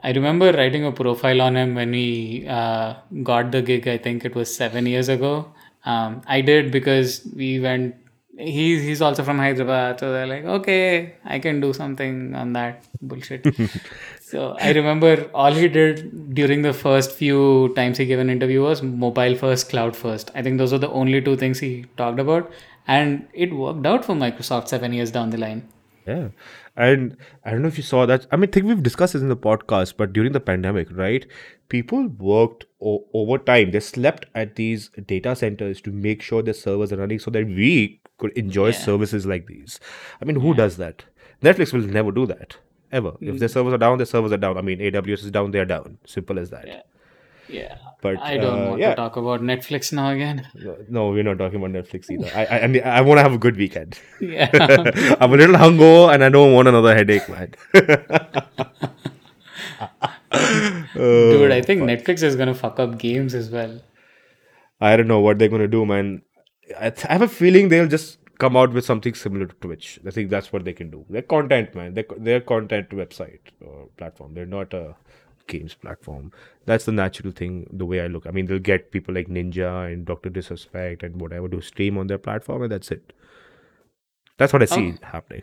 I 0.00 0.12
remember 0.12 0.52
writing 0.52 0.84
a 0.84 0.92
profile 0.92 1.40
on 1.42 1.56
him 1.56 1.74
when 1.74 1.90
we 1.90 2.46
uh, 2.48 2.94
got 3.24 3.50
the 3.50 3.62
gig. 3.62 3.88
I 3.88 3.98
think 3.98 4.24
it 4.24 4.34
was 4.34 4.54
seven 4.54 4.86
years 4.86 5.08
ago. 5.08 5.52
Um, 5.84 6.22
I 6.26 6.40
did 6.40 6.70
because 6.70 7.26
we 7.34 7.58
went 7.58 7.96
he's 8.38 8.82
he's 8.82 9.02
also 9.02 9.24
from 9.24 9.38
Hyderabad, 9.38 10.00
so 10.00 10.12
they're 10.12 10.26
like, 10.26 10.44
okay, 10.44 11.14
I 11.24 11.38
can 11.38 11.60
do 11.60 11.72
something 11.72 12.34
on 12.34 12.52
that 12.52 12.84
bullshit. 13.02 13.46
so 14.30 14.56
I 14.60 14.72
remember 14.72 15.30
all 15.34 15.52
he 15.52 15.68
did 15.68 16.34
during 16.34 16.62
the 16.62 16.72
first 16.72 17.12
few 17.12 17.72
times 17.76 17.98
he 17.98 18.06
gave 18.06 18.18
an 18.18 18.30
interview 18.30 18.62
was 18.62 18.82
mobile 18.82 19.34
first, 19.36 19.68
cloud 19.70 19.96
first. 19.96 20.30
I 20.34 20.42
think 20.42 20.58
those 20.58 20.72
are 20.72 20.78
the 20.86 20.90
only 20.90 21.20
two 21.22 21.36
things 21.36 21.58
he 21.60 21.86
talked 21.96 22.18
about, 22.20 22.50
and 22.86 23.26
it 23.32 23.52
worked 23.64 23.86
out 23.86 24.04
for 24.04 24.14
Microsoft 24.14 24.68
seven 24.68 24.92
years 24.92 25.10
down 25.10 25.30
the 25.30 25.38
line. 25.38 25.62
Yeah. 26.06 26.28
And 26.76 27.16
I 27.44 27.50
don't 27.50 27.62
know 27.62 27.68
if 27.68 27.76
you 27.76 27.82
saw 27.82 28.06
that. 28.06 28.26
I 28.32 28.36
mean, 28.36 28.48
I 28.48 28.52
think 28.52 28.66
we've 28.66 28.82
discussed 28.82 29.12
this 29.14 29.22
in 29.22 29.28
the 29.28 29.36
podcast, 29.36 29.94
but 29.96 30.12
during 30.12 30.32
the 30.32 30.40
pandemic, 30.40 30.88
right? 30.92 31.26
People 31.68 32.06
worked 32.28 32.64
o- 32.80 33.04
overtime. 33.12 33.72
They 33.72 33.80
slept 33.80 34.26
at 34.34 34.54
these 34.56 34.88
data 35.06 35.34
centers 35.36 35.80
to 35.82 35.90
make 35.90 36.22
sure 36.22 36.42
their 36.42 36.54
servers 36.54 36.92
are 36.92 36.96
running 36.96 37.18
so 37.18 37.30
that 37.32 37.46
we 37.46 38.00
could 38.18 38.32
enjoy 38.44 38.68
Yeah. 38.68 38.78
services 38.84 39.26
like 39.26 39.46
these. 39.48 39.80
I 40.22 40.24
mean, 40.24 40.40
who 40.40 40.54
does 40.54 40.76
that? 40.78 41.04
Netflix 41.42 41.72
will 41.72 41.80
never 41.98 42.10
do 42.12 42.26
that. 42.26 42.56
Ever. 42.90 43.12
If 43.20 43.38
their 43.38 43.48
servers 43.48 43.74
are 43.74 43.78
down, 43.78 43.98
their 43.98 44.06
servers 44.06 44.32
are 44.32 44.38
down. 44.38 44.56
I 44.56 44.62
mean, 44.62 44.78
AWS 44.78 45.24
is 45.24 45.30
down, 45.30 45.50
they're 45.50 45.64
down. 45.64 45.98
Simple 46.06 46.38
as 46.38 46.50
that. 46.50 46.66
Yeah. 46.66 46.82
Yeah. 47.48 47.78
But 48.00 48.18
I 48.18 48.36
don't 48.36 48.62
uh, 48.62 48.68
want 48.70 48.80
yeah. 48.80 48.90
to 48.90 48.96
talk 48.96 49.16
about 49.16 49.40
Netflix 49.40 49.92
now 49.92 50.10
again. 50.10 50.46
No, 50.54 50.76
no, 50.88 51.08
we're 51.10 51.22
not 51.22 51.38
talking 51.38 51.62
about 51.62 51.70
Netflix 51.70 52.10
either. 52.10 52.30
I, 52.34 52.44
I, 52.44 52.62
I 52.62 52.66
mean, 52.66 52.82
I 52.82 53.00
want 53.00 53.18
to 53.18 53.22
have 53.22 53.32
a 53.32 53.38
good 53.38 53.56
weekend. 53.56 53.98
Yeah. 54.20 54.50
I'm 55.20 55.32
a 55.32 55.36
little 55.36 55.56
hungover 55.56 56.14
and 56.14 56.22
I 56.22 56.28
don't 56.28 56.52
want 56.52 56.68
another 56.68 56.94
headache, 56.94 57.28
man. 57.28 57.54
Dude, 60.94 61.52
I 61.52 61.62
think 61.62 61.82
Netflix 61.82 62.22
is 62.22 62.36
gonna 62.36 62.54
fuck 62.54 62.78
up 62.78 62.98
games 62.98 63.34
as 63.34 63.50
well. 63.50 63.80
I 64.80 64.96
don't 64.96 65.08
know 65.08 65.20
what 65.20 65.38
they're 65.38 65.48
going 65.48 65.62
to 65.62 65.68
do, 65.68 65.84
man. 65.84 66.22
I, 66.78 66.90
th- 66.90 67.06
I 67.06 67.12
have 67.12 67.22
a 67.22 67.28
feeling 67.28 67.68
they'll 67.68 67.88
just 67.88 68.17
come 68.38 68.56
out 68.56 68.72
with 68.72 68.84
something 68.84 69.14
similar 69.14 69.46
to 69.46 69.54
Twitch. 69.56 69.98
I 70.06 70.10
think 70.10 70.30
that's 70.30 70.52
what 70.52 70.64
they 70.64 70.72
can 70.72 70.90
do. 70.90 71.04
They're 71.10 71.22
content, 71.22 71.74
man. 71.74 71.94
They're, 71.94 72.04
they're 72.16 72.40
content 72.40 72.90
website 72.90 73.40
or 73.60 73.88
platform. 73.96 74.34
They're 74.34 74.46
not 74.46 74.72
a 74.72 74.94
games 75.48 75.74
platform. 75.74 76.30
That's 76.66 76.84
the 76.84 76.92
natural 76.92 77.32
thing, 77.32 77.66
the 77.72 77.86
way 77.86 78.00
I 78.00 78.06
look. 78.06 78.26
I 78.26 78.30
mean, 78.30 78.46
they'll 78.46 78.58
get 78.58 78.90
people 78.92 79.14
like 79.14 79.28
Ninja 79.28 79.92
and 79.92 80.04
Dr. 80.04 80.28
Disrespect 80.30 81.02
and 81.02 81.20
whatever 81.20 81.48
to 81.48 81.60
stream 81.60 81.96
on 81.98 82.06
their 82.06 82.18
platform, 82.18 82.62
and 82.62 82.72
that's 82.72 82.90
it. 82.90 83.12
That's 84.36 84.52
what 84.52 84.62
I 84.62 84.66
see 84.66 84.94
Oh. 85.02 85.06
happening. 85.06 85.42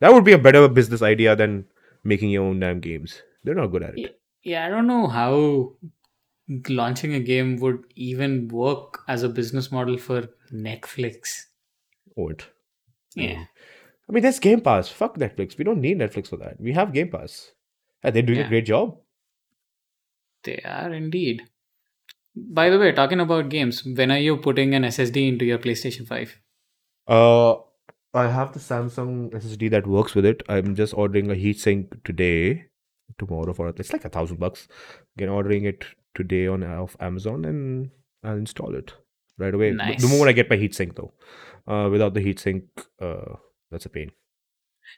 That 0.00 0.12
would 0.12 0.24
be 0.24 0.32
a 0.32 0.38
better 0.38 0.68
business 0.68 1.02
idea 1.02 1.34
than 1.34 1.64
making 2.04 2.30
your 2.30 2.44
own 2.44 2.60
damn 2.60 2.80
games. 2.80 3.22
They're 3.42 3.54
not 3.54 3.68
good 3.68 3.82
at 3.82 3.98
it. 3.98 4.20
Yeah, 4.44 4.66
I 4.66 4.68
don't 4.68 4.86
know 4.86 5.06
how 5.08 5.72
launching 6.68 7.14
a 7.14 7.20
game 7.20 7.56
would 7.56 7.82
even 7.96 8.48
work 8.48 9.00
as 9.08 9.22
a 9.22 9.28
business 9.28 9.72
model 9.72 9.98
for 9.98 10.28
Netflix. 10.52 11.46
Old. 12.16 12.46
Yeah. 13.14 13.44
I 14.08 14.12
mean, 14.12 14.22
there's 14.22 14.38
Game 14.38 14.60
Pass. 14.60 14.88
Fuck 14.88 15.16
Netflix. 15.18 15.58
We 15.58 15.64
don't 15.64 15.80
need 15.80 15.98
Netflix 15.98 16.28
for 16.28 16.36
that. 16.36 16.60
We 16.60 16.72
have 16.72 16.92
Game 16.92 17.10
Pass. 17.10 17.52
And 18.02 18.14
they're 18.14 18.22
doing 18.22 18.38
Yeah. 18.38 18.46
a 18.46 18.48
great 18.48 18.66
job. 18.66 18.98
They 20.44 20.60
are 20.64 20.92
indeed. 20.92 21.42
By 22.34 22.70
the 22.70 22.78
way, 22.78 22.92
talking 22.92 23.20
about 23.20 23.48
games, 23.48 23.84
when 23.84 24.10
are 24.10 24.18
you 24.18 24.36
putting 24.36 24.74
an 24.74 24.84
SSD 24.84 25.26
into 25.28 25.44
your 25.44 25.58
PlayStation 25.58 26.06
5? 26.06 26.38
Uh, 27.08 27.54
I 28.14 28.28
have 28.28 28.52
the 28.52 28.60
Samsung 28.60 29.32
SSD 29.34 29.70
that 29.70 29.86
works 29.86 30.14
with 30.14 30.24
it. 30.26 30.42
I'm 30.48 30.74
just 30.74 30.94
ordering 30.94 31.30
a 31.30 31.34
heatsink 31.34 32.02
today, 32.04 32.66
tomorrow 33.18 33.52
for 33.52 33.68
it's 33.68 33.92
like 33.92 34.04
a 34.04 34.08
thousand 34.10 34.38
bucks. 34.38 34.68
Again, 35.16 35.30
ordering 35.30 35.64
it 35.64 35.84
today 36.14 36.46
on 36.46 36.62
off 36.62 36.96
Amazon 37.00 37.44
and 37.44 37.90
I'll 38.22 38.36
install 38.36 38.74
it 38.74 38.92
right 39.38 39.54
away. 39.54 39.70
Nice. 39.72 40.02
The 40.02 40.08
moment 40.08 40.28
I 40.28 40.32
get 40.32 40.50
my 40.50 40.56
heatsink 40.56 40.94
though, 40.96 41.12
uh, 41.66 41.88
without 41.90 42.14
the 42.14 42.20
heatsink, 42.20 42.64
uh, 43.00 43.36
that's 43.70 43.86
a 43.86 43.88
pain. 43.88 44.12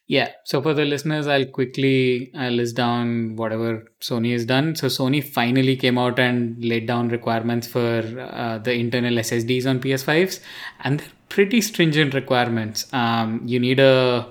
Yeah, 0.07 0.33
so 0.45 0.62
for 0.62 0.75
the 0.75 0.85
listeners, 0.85 1.27
I'll 1.27 1.47
quickly 1.47 2.33
uh, 2.35 2.49
list 2.49 2.77
down 2.77 3.37
whatever 3.37 3.87
Sony 4.01 4.33
has 4.33 4.45
done. 4.45 4.75
So 4.75 4.87
Sony 4.87 5.23
finally 5.23 5.77
came 5.77 5.99
out 5.99 6.19
and 6.19 6.62
laid 6.64 6.87
down 6.87 7.09
requirements 7.09 7.66
for 7.66 8.03
uh, 8.33 8.59
the 8.59 8.73
internal 8.73 9.14
SSDs 9.14 9.69
on 9.69 9.81
PS5s, 9.81 10.41
and 10.81 11.01
they're 11.01 11.09
pretty 11.29 11.61
stringent 11.61 12.14
requirements. 12.14 12.93
Um, 12.93 13.43
you 13.45 13.61
need 13.61 13.81
a 13.81 14.31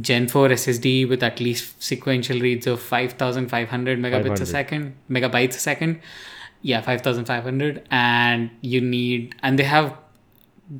Gen 0.00 0.28
4 0.28 0.50
SSD 0.50 1.08
with 1.08 1.22
at 1.22 1.40
least 1.40 1.82
sequential 1.82 2.38
reads 2.38 2.66
of 2.66 2.80
5,500 2.80 3.98
megabits 3.98 4.12
500. 4.12 4.40
a 4.40 4.46
second, 4.46 4.96
megabytes 5.10 5.56
a 5.56 5.60
second. 5.60 6.00
Yeah, 6.60 6.80
5,500, 6.80 7.86
and 7.90 8.50
you 8.60 8.80
need, 8.80 9.36
and 9.42 9.58
they 9.58 9.64
have 9.64 9.96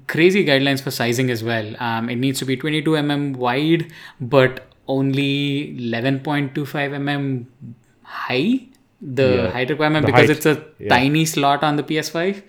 crazy 0.07 0.45
guidelines 0.45 0.83
for 0.83 0.91
sizing 0.91 1.31
as 1.31 1.43
well. 1.43 1.75
Um, 1.81 2.09
it 2.11 2.17
needs 2.17 2.39
to 2.41 2.45
be 2.45 2.57
22 2.57 2.97
mm 2.97 3.37
wide, 3.37 3.93
but 4.21 4.67
only 4.87 5.77
11.25 5.79 6.93
mm 6.93 7.47
high. 8.03 8.61
The 9.01 9.49
Yeah, 9.49 9.51
height 9.51 9.71
requirement 9.71 10.05
the 10.05 10.07
because 10.07 10.29
height, 10.29 10.31
it's 10.31 10.47
a 10.47 10.65
yeah. 10.79 10.89
tiny 10.89 11.25
slot 11.25 11.63
on 11.63 11.77
the 11.77 11.83
PS5. 11.83 12.43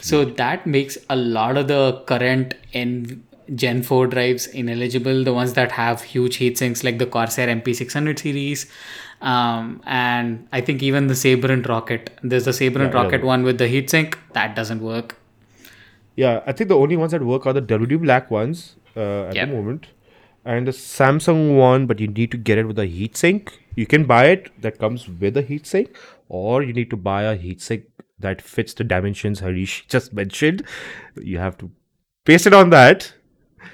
So 0.00 0.24
that 0.24 0.66
makes 0.66 0.98
a 1.08 1.16
lot 1.16 1.56
of 1.56 1.68
the 1.68 2.02
current 2.06 2.54
N 2.72 3.24
Gen 3.54 3.82
4 3.82 4.06
drives 4.06 4.46
ineligible. 4.46 5.24
The 5.24 5.32
ones 5.32 5.52
that 5.54 5.72
have 5.72 6.02
huge 6.02 6.36
heat 6.36 6.58
sinks 6.58 6.82
like 6.82 6.98
the 6.98 7.06
Corsair 7.06 7.48
MP600 7.48 8.18
series. 8.18 8.66
Um, 9.20 9.82
and 9.86 10.48
I 10.52 10.60
think 10.60 10.82
even 10.82 11.06
the 11.06 11.14
Sabrent 11.14 11.68
Rocket. 11.68 12.10
There's 12.22 12.44
the 12.44 12.52
Sabrent 12.52 12.92
Yeah, 12.92 12.94
Rocket 12.94 13.22
one 13.22 13.42
with 13.42 13.58
the 13.58 13.64
heatsink. 13.66 14.16
That 14.32 14.54
doesn't 14.56 14.80
work. 14.80 15.16
Yeah, 16.16 16.42
I 16.46 16.52
think 16.52 16.68
the 16.68 16.76
only 16.76 16.96
ones 16.96 17.12
that 17.12 17.22
work 17.22 17.46
are 17.46 17.52
the 17.52 17.62
WD 17.62 18.00
Black 18.02 18.30
ones 18.30 18.76
uh, 18.96 19.24
at 19.24 19.34
Yep. 19.34 19.48
the 19.48 19.54
moment, 19.54 19.86
and 20.44 20.66
the 20.68 20.72
Samsung 20.72 21.56
one. 21.56 21.86
But 21.86 22.00
you 22.00 22.06
need 22.08 22.30
to 22.32 22.36
get 22.36 22.58
it 22.58 22.66
with 22.66 22.78
a 22.78 22.86
heatsink. 22.86 23.50
You 23.74 23.86
can 23.86 24.04
buy 24.04 24.26
it 24.26 24.50
that 24.62 24.78
comes 24.78 25.08
with 25.08 25.36
a 25.36 25.42
heatsink, 25.42 25.88
or 26.28 26.62
you 26.62 26.72
need 26.72 26.90
to 26.90 26.96
buy 26.96 27.22
a 27.24 27.36
heatsink 27.36 27.86
that 28.20 28.40
fits 28.40 28.74
the 28.74 28.84
dimensions 28.84 29.40
Harish 29.40 29.86
just 29.96 30.12
mentioned. 30.12 30.62
You 31.20 31.38
have 31.38 31.58
to 31.58 31.70
paste 32.24 32.46
it 32.46 32.54
on 32.54 32.70
that, 32.70 33.12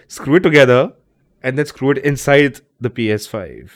screw 0.09 0.37
it 0.37 0.43
together, 0.43 0.93
and 1.43 1.59
then 1.59 1.67
screw 1.67 1.91
it 1.91 1.99
inside 1.99 2.61
the 2.81 2.91
PS5. 2.91 3.71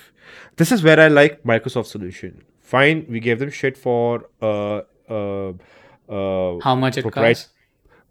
This 0.57 0.73
is 0.73 0.83
where 0.83 0.99
I 0.99 1.09
like 1.09 1.43
Microsoft 1.45 1.87
solution. 1.87 2.43
Fine, 2.61 3.07
we 3.11 3.21
gave 3.21 3.39
them 3.41 3.51
shit 3.51 3.77
for 3.77 4.31
uh 4.41 4.81
uh 5.09 5.53
uh 6.09 6.59
How 6.61 6.75
much 6.75 6.97
it 6.97 7.11
costs? 7.11 7.51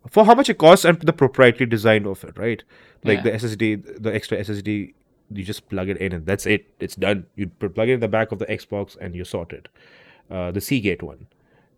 For 0.10 0.26
how 0.26 0.36
much 0.36 0.50
it 0.50 0.58
costs 0.58 0.86
and 0.86 1.00
the 1.02 1.14
proprietary 1.14 1.66
design 1.70 2.06
of 2.06 2.24
it, 2.24 2.38
right? 2.38 2.64
Like 3.04 3.18
Yeah. 3.20 3.24
the 3.24 3.34
SSD, 3.34 3.76
the 4.02 4.14
extra 4.14 4.38
SSD, 4.38 4.94
you 5.32 5.44
just 5.44 5.70
plug 5.70 5.90
it 5.90 5.98
in 5.98 6.12
and 6.14 6.26
that's 6.26 6.46
it. 6.46 6.68
It's 6.80 6.96
done. 6.96 7.26
You 7.36 7.48
plug 7.48 7.90
it 7.90 7.94
in 7.94 8.00
the 8.00 8.08
back 8.08 8.32
of 8.32 8.40
the 8.40 8.46
Xbox 8.46 8.98
and 9.00 9.16
you're 9.16 9.26
sorted. 9.26 9.70
Uh, 10.30 10.52
the 10.52 10.62
Seagate 10.62 11.02
one. 11.04 11.28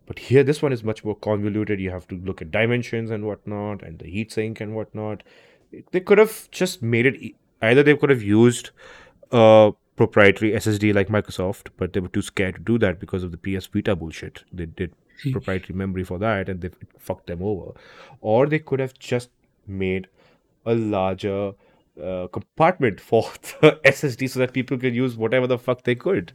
But 0.06 0.20
here, 0.20 0.44
this 0.44 0.62
one 0.62 0.72
is 0.72 0.84
much 0.84 1.04
more 1.04 1.16
convoluted. 1.16 1.80
You 1.80 1.90
have 1.90 2.06
to 2.08 2.14
look 2.16 2.40
at 2.40 2.50
dimensions 2.52 3.10
and 3.10 3.24
whatnot, 3.24 3.82
and 3.82 3.98
the 3.98 4.04
heatsink 4.04 4.60
and 4.60 4.74
whatnot. 4.74 5.24
They 5.90 5.98
could 6.00 6.18
have 6.18 6.48
just 6.52 6.80
made 6.80 7.06
it 7.06 7.34
either 7.60 7.82
they 7.82 7.96
could 7.96 8.10
have 8.10 8.22
used 8.22 8.70
a 9.32 9.72
proprietary 9.96 10.52
SSD 10.52 10.94
like 10.94 11.08
Microsoft, 11.08 11.68
but 11.76 11.92
they 11.92 11.98
were 12.00 12.08
too 12.08 12.22
scared 12.22 12.54
to 12.54 12.60
do 12.60 12.78
that 12.78 13.00
because 13.00 13.24
of 13.24 13.32
the 13.32 13.36
PS 13.38 13.66
Vita 13.66 13.96
bullshit. 13.96 14.44
They 14.52 14.66
did 14.66 14.92
proprietary 15.32 15.76
memory 15.76 16.04
for 16.04 16.18
that, 16.18 16.48
and 16.48 16.60
they 16.60 16.70
fucked 16.98 17.26
them 17.26 17.42
over. 17.42 17.72
Or 18.20 18.46
they 18.46 18.58
could 18.58 18.80
have 18.80 18.98
just 18.98 19.30
made 19.66 20.08
a 20.64 20.74
larger 20.74 21.52
uh, 22.02 22.26
compartment 22.28 23.00
for 23.00 23.22
the 23.60 23.80
SSD 23.84 24.30
so 24.30 24.40
that 24.40 24.52
people 24.52 24.78
could 24.78 24.94
use 24.94 25.16
whatever 25.16 25.46
the 25.46 25.58
fuck 25.58 25.82
they 25.84 25.94
could. 25.94 26.32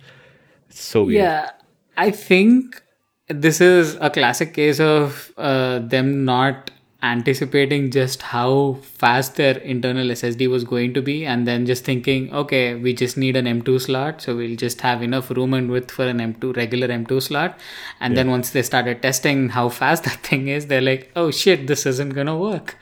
It's 0.69 0.81
so 0.81 1.03
weird. 1.03 1.23
Yeah, 1.23 1.51
I 1.97 2.11
think 2.11 2.81
this 3.27 3.61
is 3.61 3.97
a 4.01 4.09
classic 4.09 4.53
case 4.53 4.79
of 4.79 5.31
uh, 5.37 5.79
them 5.79 6.25
not 6.25 6.71
anticipating 7.03 7.89
just 7.89 8.21
how 8.21 8.77
fast 8.81 9.35
their 9.35 9.57
internal 9.57 10.07
SSD 10.07 10.49
was 10.49 10.63
going 10.63 10.93
to 10.93 11.01
be, 11.01 11.25
and 11.25 11.47
then 11.47 11.65
just 11.65 11.83
thinking, 11.83 12.33
okay, 12.33 12.75
we 12.75 12.93
just 12.93 13.17
need 13.17 13.35
an 13.35 13.45
M2 13.45 13.81
slot, 13.81 14.21
so 14.21 14.35
we'll 14.35 14.55
just 14.55 14.81
have 14.81 15.01
enough 15.01 15.29
room 15.31 15.53
and 15.53 15.71
width 15.71 15.91
for 15.91 16.05
an 16.05 16.19
M2 16.19 16.55
regular 16.55 16.87
M2 16.87 17.21
slot. 17.21 17.59
And 17.99 18.15
then 18.15 18.29
once 18.29 18.51
they 18.51 18.61
started 18.61 19.01
testing 19.01 19.49
how 19.49 19.69
fast 19.69 20.03
that 20.09 20.19
thing 20.23 20.47
is, 20.47 20.67
they're 20.67 20.81
like, 20.81 21.11
oh 21.15 21.31
shit, 21.31 21.67
this 21.67 21.85
isn't 21.85 22.13
gonna 22.13 22.37
work. 22.37 22.77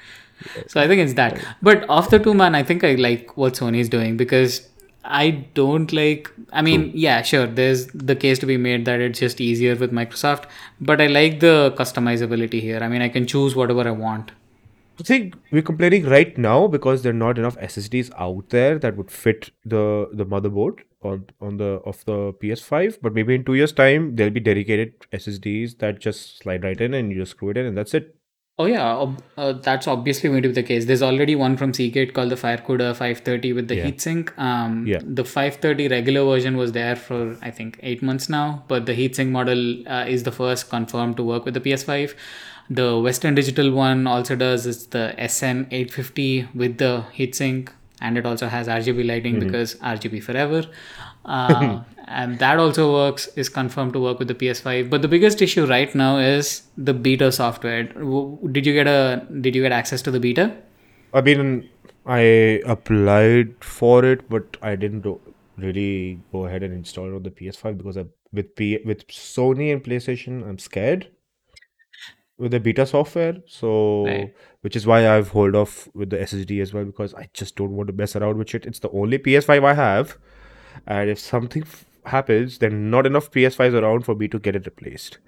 So 0.68 0.80
I 0.80 0.88
think 0.88 1.02
it's 1.02 1.14
that. 1.16 1.40
But 1.62 1.84
of 1.90 2.10
the 2.10 2.20
two, 2.20 2.34
man, 2.34 2.56
I 2.56 2.64
think 2.64 2.84
I 2.84 2.96
like 2.96 3.36
what 3.36 3.56
Sony 3.56 3.80
is 3.80 3.90
doing 3.90 4.16
because 4.16 4.69
I 5.04 5.32
don't 5.54 5.92
like. 5.94 6.32
I 6.52 6.62
mean, 6.62 6.92
yeah, 6.94 7.22
sure. 7.22 7.48
There's 7.48 7.88
the 7.88 8.16
case 8.16 8.40
to 8.40 8.46
be 8.46 8.58
made 8.58 8.86
that 8.86 9.00
it's 9.00 9.20
just 9.20 9.40
easier 9.40 9.76
with 9.76 9.92
Microsoft, 9.92 10.46
but 10.82 11.00
I 11.00 11.08
like 11.08 11.40
the 11.40 11.74
customizability 11.78 12.62
here. 12.62 12.80
I 12.80 12.90
mean, 12.90 13.02
I 13.02 13.10
can 13.10 13.26
choose 13.26 13.56
whatever 13.56 13.88
I 13.88 13.92
want. 13.92 14.32
I 15.00 15.04
think 15.04 15.36
we're 15.52 15.62
complaining 15.62 16.06
right 16.06 16.38
now 16.38 16.68
because 16.68 17.04
there 17.04 17.12
are 17.12 17.22
not 17.24 17.38
enough 17.38 17.58
SSDs 17.58 18.12
out 18.18 18.50
there 18.50 18.78
that 18.78 18.98
would 18.98 19.10
fit 19.10 19.52
the 19.64 20.10
the 20.12 20.26
motherboard 20.26 20.80
on 21.02 21.28
on 21.40 21.56
the 21.56 21.80
of 21.86 22.04
the 22.04 22.34
PS5. 22.34 23.00
But 23.02 23.14
maybe 23.14 23.36
in 23.36 23.46
two 23.46 23.54
years' 23.54 23.72
time 23.72 24.16
there'll 24.18 24.34
be 24.34 24.42
dedicated 24.42 25.00
SSDs 25.14 25.78
that 25.80 26.00
just 26.00 26.40
slide 26.40 26.66
right 26.66 26.80
in 26.80 26.94
and 26.94 27.14
you 27.14 27.20
just 27.20 27.32
screw 27.32 27.52
it 27.52 27.58
in 27.58 27.66
and 27.66 27.78
that's 27.78 27.94
it. 27.94 28.19
Oh 28.62 28.66
yeah, 28.66 28.88
ob- 29.04 29.22
uh, 29.38 29.54
that's 29.54 29.88
obviously 29.88 30.30
going 30.30 30.44
to 30.44 30.50
be 30.50 30.54
the 30.56 30.64
case. 30.64 30.86
There's 30.86 31.02
already 31.02 31.34
one 31.34 31.56
from 31.56 31.74
Seagate 31.74 32.14
called 32.14 32.30
the 32.32 32.36
FireCuda 32.36 32.88
530 32.94 33.54
with 33.54 33.70
the 33.70 33.76
Yeah. 33.78 33.86
heatsink. 33.86 34.38
Um, 34.38 34.86
Yeah. 34.86 35.00
The 35.20 35.24
530 35.24 35.88
regular 35.88 36.26
version 36.26 36.58
was 36.58 36.74
there 36.74 36.98
for 36.98 37.38
I 37.42 37.52
think 37.52 37.80
eight 37.82 38.04
months 38.10 38.28
now, 38.30 38.64
but 38.68 38.86
the 38.86 38.94
heatsink 39.00 39.30
model 39.30 39.64
uh, 39.88 40.04
is 40.16 40.24
the 40.24 40.34
first 40.34 40.70
confirmed 40.70 41.16
to 41.18 41.24
work 41.24 41.46
with 41.46 41.54
the 41.54 41.62
PS5. 41.62 42.16
The 42.70 43.00
Western 43.00 43.34
Digital 43.34 43.72
one 43.72 44.06
also 44.08 44.36
does. 44.36 44.68
It's 44.68 44.86
the 44.88 45.06
SN850 45.18 46.54
with 46.54 46.78
the 46.80 47.06
heatsink, 47.18 47.70
and 48.02 48.18
it 48.18 48.26
also 48.26 48.48
has 48.48 48.68
RGB 48.68 49.08
lighting 49.08 49.40
because 49.40 49.76
RGB 49.76 50.22
forever. 50.22 50.66
Uh, 51.26 51.82
and 52.08 52.40
that 52.40 52.58
also 52.58 52.92
works 52.94 53.28
is 53.36 53.50
confirmed 53.50 53.94
to 53.94 54.00
work 54.00 54.20
with 54.20 54.28
the 54.28 54.36
PS5. 54.36 54.90
But 54.90 55.02
the 55.02 55.08
biggest 55.08 55.42
issue 55.42 55.66
right 55.66 55.94
now 55.94 56.18
is 56.18 56.64
the 56.78 56.94
beta 56.94 57.32
software. 57.32 57.84
Did 57.84 58.66
you 58.66 58.74
get 58.74 58.88
a 58.88 59.26
Did 59.42 59.56
you 59.56 59.62
get 59.62 59.72
access 59.72 60.02
to 60.04 60.12
the 60.12 60.20
beta? 60.20 60.56
I 61.14 61.22
mean, 61.22 61.70
I 62.06 62.62
applied 62.66 63.64
for 63.64 64.06
it, 64.06 64.30
but 64.30 64.58
I 64.62 64.76
didn't 64.76 65.06
really 65.58 66.20
go 66.32 66.46
ahead 66.46 66.64
and 66.64 66.74
install 66.74 67.08
it 67.12 67.16
on 67.16 67.24
the 67.24 67.32
PS5 67.32 67.78
because 67.78 67.98
I, 67.98 68.06
with 68.32 68.56
P, 68.56 68.80
with 68.86 69.08
Sony 69.08 69.72
and 69.74 69.84
PlayStation, 69.84 70.48
I'm 70.48 70.60
scared 70.60 71.10
with 72.38 72.52
the 72.52 72.60
beta 72.60 72.86
software. 72.86 73.38
So, 73.46 74.06
Right. 74.06 74.34
which 74.62 74.76
is 74.76 74.88
why 74.88 75.08
I've 75.10 75.30
hold 75.30 75.56
off 75.56 75.90
with 75.94 76.10
the 76.10 76.22
SSD 76.22 76.62
as 76.62 76.74
well 76.74 76.86
because 76.86 77.14
I 77.14 77.30
just 77.34 77.56
don't 77.56 77.76
want 77.76 77.88
to 77.88 77.94
mess 77.94 78.16
around 78.16 78.38
with 78.38 78.56
it. 78.56 78.66
It's 78.66 78.80
the 78.80 78.90
only 78.92 79.18
PS5 79.20 79.64
I 79.64 79.74
have, 79.74 80.18
and 80.88 81.10
if 81.10 81.20
something 81.20 81.64
f- 81.64 81.86
happens, 82.06 82.58
then 82.60 82.90
not 82.90 83.06
enough 83.06 83.32
PS5s 83.32 83.74
around 83.74 84.04
for 84.06 84.16
me 84.16 84.28
to 84.28 84.40
get 84.40 84.56
it 84.56 84.66
replaced. 84.66 85.18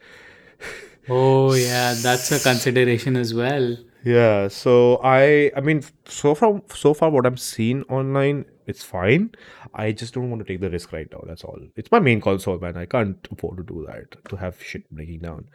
Oh 1.10 1.54
yeah, 1.56 1.95
that's 1.95 2.32
a 2.32 2.39
consideration 2.39 3.16
as 3.18 3.34
well. 3.34 3.76
Yeah, 4.06 4.47
so 4.49 4.99
I 5.04 5.52
I 5.56 5.62
mean 5.62 5.82
so 6.06 6.36
far 6.36 6.62
so 6.74 6.93
far 6.93 7.10
what 7.10 7.26
I'm 7.26 7.38
seeing 7.38 7.82
online 7.84 8.45
it's 8.68 8.84
fine. 8.84 9.32
I 9.74 9.91
just 9.91 10.14
don't 10.14 10.30
want 10.30 10.45
to 10.45 10.47
take 10.47 10.62
the 10.62 10.70
risk 10.70 10.93
right 10.93 11.08
now. 11.12 11.24
That's 11.28 11.43
all. 11.43 11.60
It's 11.76 11.91
my 11.91 11.99
main 11.99 12.22
console, 12.22 12.60
man. 12.60 12.78
I 12.78 12.86
can't 12.86 13.28
afford 13.32 13.58
to 13.58 13.64
do 13.64 13.86
that 13.88 14.24
to 14.30 14.36
have 14.38 14.62
shit 14.62 14.89
breaking 14.91 15.22
down, 15.22 15.45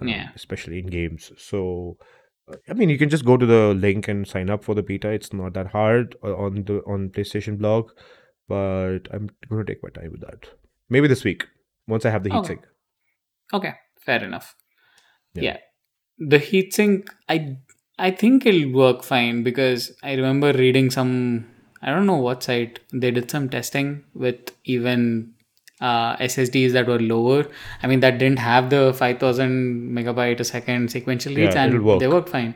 um, 0.00 0.06
Yeah. 0.08 0.28
especially 0.36 0.78
in 0.78 0.86
games. 0.86 1.32
So 1.36 1.98
uh, 2.50 2.56
I 2.68 2.74
mean, 2.74 2.88
you 2.88 2.96
can 2.96 3.10
just 3.10 3.24
go 3.24 3.36
to 3.36 3.44
the 3.44 3.74
link 3.74 4.06
and 4.06 4.26
sign 4.26 4.48
up 4.48 4.62
for 4.62 4.76
the 4.76 4.82
beta. 4.82 5.10
It's 5.10 5.32
not 5.32 5.54
that 5.54 5.66
hard 5.68 6.14
uh, 6.22 6.36
on 6.36 6.62
the 6.64 6.78
on 6.86 7.10
PlayStation 7.10 7.58
blog, 7.58 7.90
but 8.48 9.00
I'm 9.12 9.30
going 9.48 9.64
to 9.64 9.72
take 9.72 9.82
my 9.82 9.90
time 9.90 10.10
with 10.12 10.20
that. 10.22 10.48
Maybe 10.88 11.08
this 11.08 11.24
week 11.24 11.46
once 11.88 12.04
I 12.04 12.10
have 12.10 12.22
the 12.24 12.30
heatsink. 12.30 12.60
Okay, 13.52 13.72
fair 14.00 14.22
enough. 14.24 14.54
Yeah. 15.34 15.42
Yeah. 15.42 15.56
The 16.18 16.38
heatsink, 16.38 17.08
I 17.28 17.56
I 17.98 18.10
think 18.10 18.46
it'll 18.46 18.72
work 18.72 19.02
fine 19.02 19.42
because 19.42 19.92
I 20.02 20.14
remember 20.14 20.52
reading 20.52 20.90
some 20.90 21.46
I 21.82 21.90
don't 21.90 22.06
know 22.06 22.16
what 22.16 22.42
site 22.42 22.80
they 22.92 23.10
did 23.10 23.30
some 23.30 23.48
testing 23.48 24.04
with 24.14 24.52
even 24.64 25.34
uh, 25.80 26.16
SSDs 26.16 26.72
that 26.72 26.86
were 26.86 27.00
lower. 27.00 27.46
I 27.82 27.86
mean 27.86 28.00
that 28.00 28.18
didn't 28.18 28.38
have 28.38 28.70
the 28.70 28.94
5000 28.94 29.90
megabyte 29.96 30.40
a 30.40 30.44
second 30.44 30.90
sequential 30.90 31.34
reads 31.34 31.54
Yeah, 31.54 31.64
and 31.64 31.84
work. 31.84 32.00
they 32.00 32.08
worked 32.08 32.28
fine. 32.30 32.54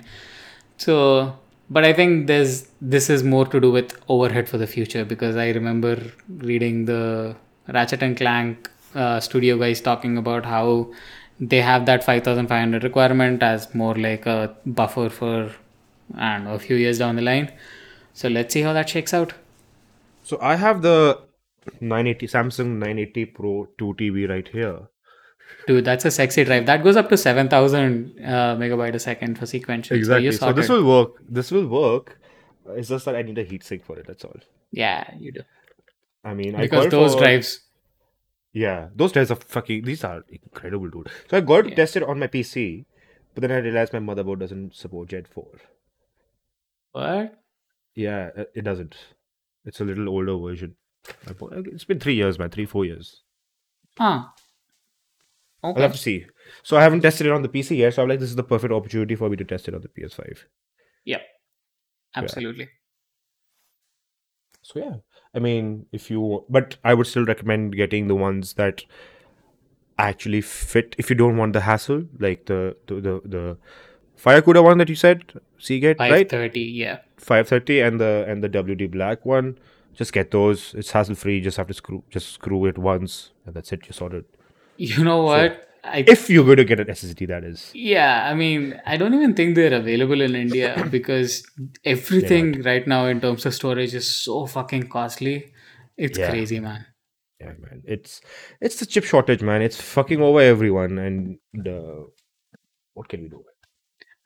So 0.76 1.36
but 1.70 1.84
I 1.84 1.92
think 1.92 2.26
there's 2.26 2.68
this 2.80 3.10
is 3.10 3.22
more 3.22 3.46
to 3.46 3.60
do 3.60 3.70
with 3.70 3.98
overhead 4.08 4.48
for 4.48 4.58
the 4.58 4.66
future 4.66 5.04
because 5.04 5.36
I 5.36 5.50
remember 5.50 6.00
reading 6.28 6.84
the 6.86 7.36
Ratchet 7.68 8.02
and 8.02 8.16
Clank 8.16 8.70
uh, 8.94 9.20
studio 9.20 9.58
guys 9.58 9.80
talking 9.80 10.16
about 10.16 10.46
how 10.46 10.92
they 11.40 11.60
have 11.60 11.86
that 11.86 12.02
5500 12.02 12.82
requirement 12.82 13.42
as 13.42 13.74
more 13.74 13.94
like 13.94 14.26
a 14.26 14.56
buffer 14.66 15.08
for 15.08 15.50
I 16.16 16.34
don't 16.34 16.44
know 16.44 16.54
a 16.54 16.58
few 16.58 16.76
years 16.76 16.98
down 16.98 17.16
the 17.16 17.22
line. 17.22 17.52
So 18.14 18.28
let's 18.28 18.54
see 18.54 18.62
how 18.62 18.72
that 18.72 18.88
shakes 18.88 19.12
out. 19.12 19.34
So 20.22 20.38
I 20.40 20.56
have 20.56 20.82
the 20.82 21.20
980 21.80 22.26
Samsung 22.26 22.66
980 22.78 23.24
Pro 23.26 23.68
2 23.78 23.94
TB 23.98 24.28
right 24.28 24.48
here. 24.48 24.88
Dude, 25.66 25.84
that's 25.84 26.04
a 26.04 26.10
sexy 26.10 26.44
drive. 26.44 26.66
That 26.66 26.82
goes 26.82 26.96
up 26.96 27.08
to 27.10 27.16
7000 27.16 28.14
uh, 28.24 28.56
megabyte 28.56 28.94
a 28.94 28.98
second 28.98 29.38
for 29.38 29.46
sequential. 29.46 29.96
Exactly. 29.96 30.32
So, 30.32 30.38
So, 30.48 30.52
this 30.52 30.68
will 30.68 30.84
work. 30.84 31.10
This 31.28 31.50
will 31.50 31.66
work. 31.66 32.18
It's 32.70 32.88
just 32.88 33.04
that 33.06 33.16
I 33.16 33.22
need 33.22 33.38
a 33.38 33.44
heatsink 33.44 33.84
for 33.84 33.98
it. 33.98 34.06
That's 34.06 34.24
all. 34.24 34.36
yeah, 34.70 35.14
you 35.18 35.32
do. 35.32 35.40
I 36.24 36.34
mean, 36.34 36.56
Because 36.56 36.86
it 36.86 36.90
those 36.90 37.14
for- 37.14 37.20
drives. 37.20 37.60
Yeah, 38.52 38.88
those 38.94 39.12
drives 39.12 39.30
are 39.30 39.36
fucking. 39.36 39.84
These 39.84 40.04
are 40.04 40.24
incredible, 40.28 40.88
dude. 40.90 41.08
So 41.30 41.36
I 41.36 41.40
got 41.40 41.68
Yeah. 41.68 41.74
tested 41.76 42.02
on 42.02 42.18
my 42.18 42.26
PC, 42.26 42.86
but 43.34 43.42
then 43.42 43.52
I 43.52 43.56
realized 43.58 43.92
my 43.92 44.00
motherboard 44.00 44.40
doesn't 44.40 44.74
support 44.74 45.08
Gen 45.10 45.24
4. 45.30 45.46
What? 46.92 47.38
Yeah, 47.94 48.30
uh, 48.36 48.44
it 48.54 48.62
doesn't. 48.62 48.96
It's 49.64 49.80
a 49.80 49.84
little 49.84 50.08
older 50.08 50.36
version. 50.36 50.76
It's 51.40 51.84
been 51.84 52.00
three 52.00 52.14
years, 52.14 52.38
man. 52.38 52.50
Three, 52.50 52.66
four 52.66 52.84
years. 52.84 53.22
Huh. 53.98 54.24
I'll 55.68 55.74
Okay. 55.74 55.82
have 55.82 55.92
to 55.92 55.98
see. 55.98 56.26
So 56.62 56.76
I 56.76 56.82
haven't 56.82 57.00
tested 57.02 57.26
it 57.26 57.32
on 57.32 57.42
the 57.42 57.48
PC 57.48 57.76
yet. 57.78 57.94
So 57.94 58.02
I'm 58.02 58.08
like, 58.08 58.20
this 58.20 58.30
is 58.30 58.36
the 58.36 58.42
perfect 58.44 58.72
opportunity 58.72 59.14
for 59.14 59.28
me 59.28 59.36
to 59.36 59.44
test 59.44 59.68
it 59.68 59.74
on 59.74 59.80
the 59.82 59.88
PS5. 59.88 60.44
Yep. 61.04 61.22
Absolutely. 62.16 62.68
So 64.62 64.80
yeah, 64.80 64.96
I 65.34 65.38
mean, 65.38 65.86
if 65.92 66.10
you, 66.10 66.44
but 66.48 66.76
I 66.84 66.94
would 66.94 67.06
still 67.06 67.24
recommend 67.24 67.74
getting 67.76 68.08
the 68.08 68.14
ones 68.14 68.54
that 68.54 68.84
actually 69.98 70.40
fit. 70.40 70.94
If 70.98 71.10
you 71.10 71.16
don't 71.16 71.36
want 71.36 71.52
the 71.52 71.60
hassle, 71.60 72.04
like 72.18 72.46
the 72.46 72.76
the 72.86 72.94
the, 72.96 73.20
the 73.24 73.56
FireCuda 74.16 74.62
one 74.62 74.78
that 74.78 74.88
you 74.88 74.94
said, 74.94 75.24
Seagate, 75.58 75.98
right? 76.00 76.28
530, 76.30 76.60
yeah. 76.60 76.98
530 77.18 77.80
and 77.80 78.00
the 78.00 78.24
and 78.28 78.42
the 78.42 78.48
WD 78.48 78.90
Black 78.90 79.24
one. 79.24 79.58
Just 79.94 80.12
get 80.12 80.30
those. 80.30 80.74
It's 80.74 80.90
hassle 80.92 81.14
free. 81.14 81.40
Just 81.40 81.56
have 81.56 81.66
to 81.68 81.74
screw 81.74 82.04
just 82.10 82.32
screw 82.32 82.66
it 82.66 82.78
once, 82.78 83.32
and 83.46 83.54
that's 83.54 83.72
it. 83.72 83.86
You 83.86 83.92
sorted. 83.92 84.24
You 84.90 85.04
know 85.04 85.22
what? 85.22 85.68
I 85.84 86.04
If 86.06 86.30
you're 86.30 86.44
going 86.44 86.58
to 86.58 86.64
get 86.64 86.80
an 86.80 86.88
SSD, 86.88 87.26
that 87.28 87.44
is. 87.44 87.70
yeah, 87.74 88.28
I 88.30 88.34
mean, 88.34 88.80
I 88.86 88.96
don't 88.96 89.14
even 89.14 89.34
think 89.34 89.54
they're 89.54 89.72
available 89.74 90.20
in 90.20 90.34
India 90.34 90.86
because 90.90 91.42
everything 91.84 92.62
right 92.62 92.86
now 92.86 93.06
in 93.06 93.20
terms 93.20 93.46
of 93.46 93.54
storage 93.54 93.94
is 93.94 94.08
so 94.08 94.46
fucking 94.46 94.88
costly. 94.88 95.52
It's 95.96 96.18
Yeah. 96.18 96.30
crazy, 96.30 96.60
man. 96.60 96.86
Yeah, 97.40 97.52
man. 97.58 97.82
It's 97.84 98.20
it's 98.60 98.80
the 98.80 98.86
chip 98.86 99.04
shortage, 99.04 99.42
man. 99.42 99.62
It's 99.62 99.80
fucking 99.80 100.20
over 100.20 100.40
everyone, 100.40 100.98
and 100.98 101.38
the 101.52 102.08
what 102.94 103.08
can 103.08 103.22
we 103.22 103.28
do? 103.28 103.44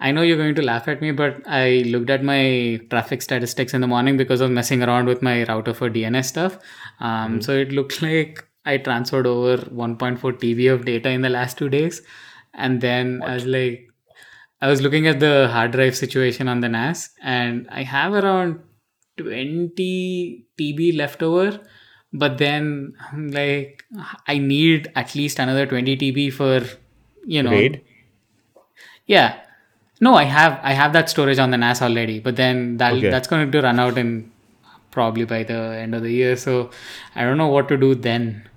I 0.01 0.11
know 0.13 0.23
you're 0.23 0.37
going 0.37 0.55
to 0.57 0.63
laugh 0.63 0.89
at 0.89 1.01
me, 1.01 1.13
but 1.13 1.43
I 1.47 1.85
looked 1.87 2.11
at 2.11 2.25
my 2.25 2.81
traffic 2.91 3.23
statistics 3.23 3.73
in 3.73 3.81
the 3.81 3.87
morning 3.87 4.17
because 4.17 4.41
I 4.41 4.45
was 4.47 4.51
messing 4.53 4.83
around 4.83 5.07
with 5.07 5.23
my 5.23 5.45
router 5.45 5.73
for 5.75 5.89
DNS 5.89 6.25
stuff. 6.25 6.59
Um, 7.01 7.41
So 7.41 7.53
it 7.53 7.71
looked 7.71 8.03
like 8.09 8.45
I 8.65 8.77
transferred 8.79 9.27
over 9.27 9.57
1.4 9.65 10.19
TB 10.21 10.73
of 10.73 10.85
data 10.85 11.09
in 11.11 11.23
the 11.23 11.29
last 11.29 11.59
two 11.59 11.69
days. 11.69 12.03
And 12.55 12.81
then 12.81 13.23
I 13.25 13.35
was 13.35 13.47
like, 13.47 13.89
I 14.61 14.69
was 14.69 14.81
looking 14.83 15.07
at 15.09 15.19
the 15.21 15.49
hard 15.51 15.73
drive 15.73 15.97
situation 15.97 16.47
on 16.49 16.61
the 16.61 16.69
NAS, 16.69 17.11
and 17.23 17.67
I 17.71 17.83
have 17.83 18.13
around 18.13 18.61
20 19.17 20.45
TB 20.59 20.97
left 20.97 21.23
over. 21.23 21.61
But 22.13 22.39
then 22.39 22.93
I'm 23.11 23.31
like, 23.31 23.85
I 24.29 24.39
need 24.39 24.93
at 24.95 25.15
least 25.15 25.39
another 25.39 25.67
20 25.67 25.97
TB 25.97 26.33
for, 26.35 26.61
you 27.27 27.43
know, 27.43 27.51
Raid. 27.51 27.83
yeah. 29.07 29.41
No, 30.01 30.15
I 30.15 30.25
have 30.25 30.59
I 30.63 30.73
have 30.73 30.93
that 30.95 31.09
storage 31.09 31.39
on 31.39 31.51
the 31.53 31.57
NAS 31.57 31.81
already, 31.81 32.19
but 32.21 32.37
then 32.37 32.77
that 32.79 32.93
Okay. 32.95 33.09
that's 33.09 33.29
going 33.29 33.51
to 33.51 33.61
run 33.63 33.79
out 33.79 33.97
in 33.99 34.31
probably 34.91 35.25
by 35.25 35.43
the 35.45 35.55
end 35.55 35.95
of 35.95 36.03
the 36.03 36.13
year. 36.13 36.37
So 36.37 36.71
I 37.15 37.23
don't 37.23 37.39
know 37.39 37.47
what 37.49 37.69
to 37.69 37.77
do 37.77 37.95
then. 37.95 38.49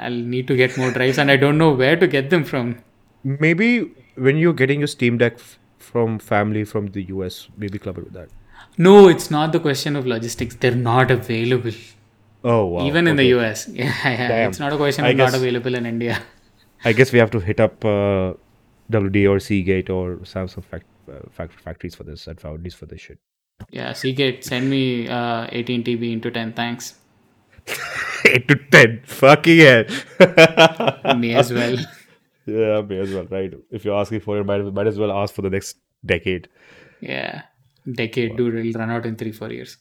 I'll 0.00 0.20
need 0.34 0.46
to 0.48 0.56
get 0.56 0.76
more 0.78 0.90
drives, 0.90 1.18
and 1.18 1.30
I 1.30 1.36
don't 1.36 1.58
know 1.58 1.72
where 1.72 1.96
to 1.96 2.06
get 2.06 2.30
them 2.30 2.44
from. 2.44 2.76
Maybe 3.22 3.70
when 4.16 4.36
you're 4.36 4.52
getting 4.54 4.80
your 4.80 4.86
Steam 4.88 5.18
Deck 5.18 5.34
f- 5.34 5.58
from 5.78 6.18
family 6.18 6.64
from 6.64 6.86
the 6.88 7.02
US, 7.14 7.48
maybe 7.56 7.78
club 7.78 7.98
it 7.98 8.04
with 8.04 8.12
that. 8.14 8.28
No, 8.78 9.08
it's 9.08 9.30
not 9.30 9.52
the 9.52 9.60
question 9.60 9.96
of 9.96 10.06
logistics. 10.06 10.54
They're 10.56 10.74
not 10.74 11.10
available, 11.10 11.72
Oh 12.44 12.64
wow. 12.66 12.86
even 12.86 13.06
in 13.06 13.16
the. 13.16 13.26
US. 13.38 13.68
Yeah, 13.80 13.92
yeah. 14.04 14.48
It's 14.48 14.58
not 14.58 14.72
a 14.72 14.76
question 14.76 15.04
I 15.04 15.10
of 15.10 15.16
not 15.18 15.34
available 15.34 15.74
in 15.74 15.86
India. 15.86 16.22
I 16.84 16.92
guess 16.92 17.12
we 17.12 17.18
have 17.18 17.30
to 17.32 17.40
hit 17.40 17.60
up 17.60 17.84
uh, 17.84 18.34
WD 18.90 19.28
or 19.30 19.38
Seagate 19.38 19.90
or 19.90 20.16
Samsung 20.34 20.64
fact, 20.64 20.86
uh, 21.12 21.18
fact, 21.30 21.52
factories 21.60 21.94
for 21.94 22.04
this 22.04 22.26
and 22.26 22.40
foundries 22.40 22.74
for 22.74 22.86
this 22.86 23.00
shit. 23.02 23.18
Yeah, 23.70 23.92
Seagate, 23.92 24.42
send 24.44 24.70
me 24.70 25.06
uh, 25.08 25.46
18 25.52 25.84
TB 25.84 26.12
into 26.12 26.30
10. 26.30 26.54
Thanks. 26.54 26.94
8 28.24 28.48
to 28.48 28.56
10. 28.56 29.02
Fucking 29.04 29.58
hell. 29.58 31.14
Me 31.16 31.34
as 31.34 31.52
well. 31.52 31.76
yeah, 32.46 32.80
may 32.82 32.98
as 32.98 33.12
well, 33.12 33.26
right? 33.30 33.52
If 33.70 33.84
you're 33.84 33.98
asking 33.98 34.20
for 34.20 34.38
it, 34.38 34.44
might, 34.44 34.62
might 34.72 34.86
as 34.86 34.98
well 34.98 35.12
ask 35.12 35.34
for 35.34 35.42
the 35.42 35.50
next 35.50 35.76
decade. 36.04 36.48
Yeah, 37.00 37.42
decade, 37.90 38.36
dude. 38.36 38.54
It'll 38.54 38.80
run 38.80 38.90
out 38.90 39.06
in 39.06 39.16
three, 39.16 39.32
four 39.32 39.50
years. 39.50 39.78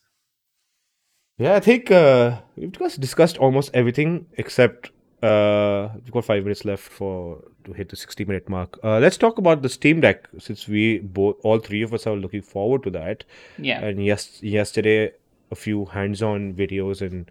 Yeah, 1.38 1.56
I 1.56 1.60
think 1.62 1.90
uh, 1.90 2.40
we've 2.56 2.72
just 2.72 3.00
discussed 3.00 3.38
almost 3.38 3.72
everything 3.74 4.26
except 4.38 4.92
uh, 5.24 5.90
we've 5.96 6.12
got 6.12 6.26
five 6.26 6.44
minutes 6.44 6.66
left 6.66 6.84
for 6.84 7.44
to 7.66 7.74
hit 7.74 7.90
the 7.90 7.96
60 7.96 8.26
minute 8.26 8.50
mark. 8.50 8.78
Uh, 8.84 9.00
let's 9.00 9.18
talk 9.18 9.38
about 9.38 9.62
the 9.62 9.70
Steam 9.70 10.02
Deck 10.02 10.28
since 10.38 10.68
we 10.68 11.00
both, 11.00 11.38
all 11.44 11.60
three 11.60 11.82
of 11.82 11.94
us 11.94 12.08
are 12.08 12.16
looking 12.16 12.42
forward 12.42 12.84
to 12.84 12.90
that. 12.92 13.24
Yeah. 13.58 13.80
And 13.84 14.04
yes, 14.04 14.42
yesterday 14.42 15.12
a 15.52 15.56
few 15.56 15.86
hands-on 15.86 16.54
videos 16.54 17.02
and 17.02 17.30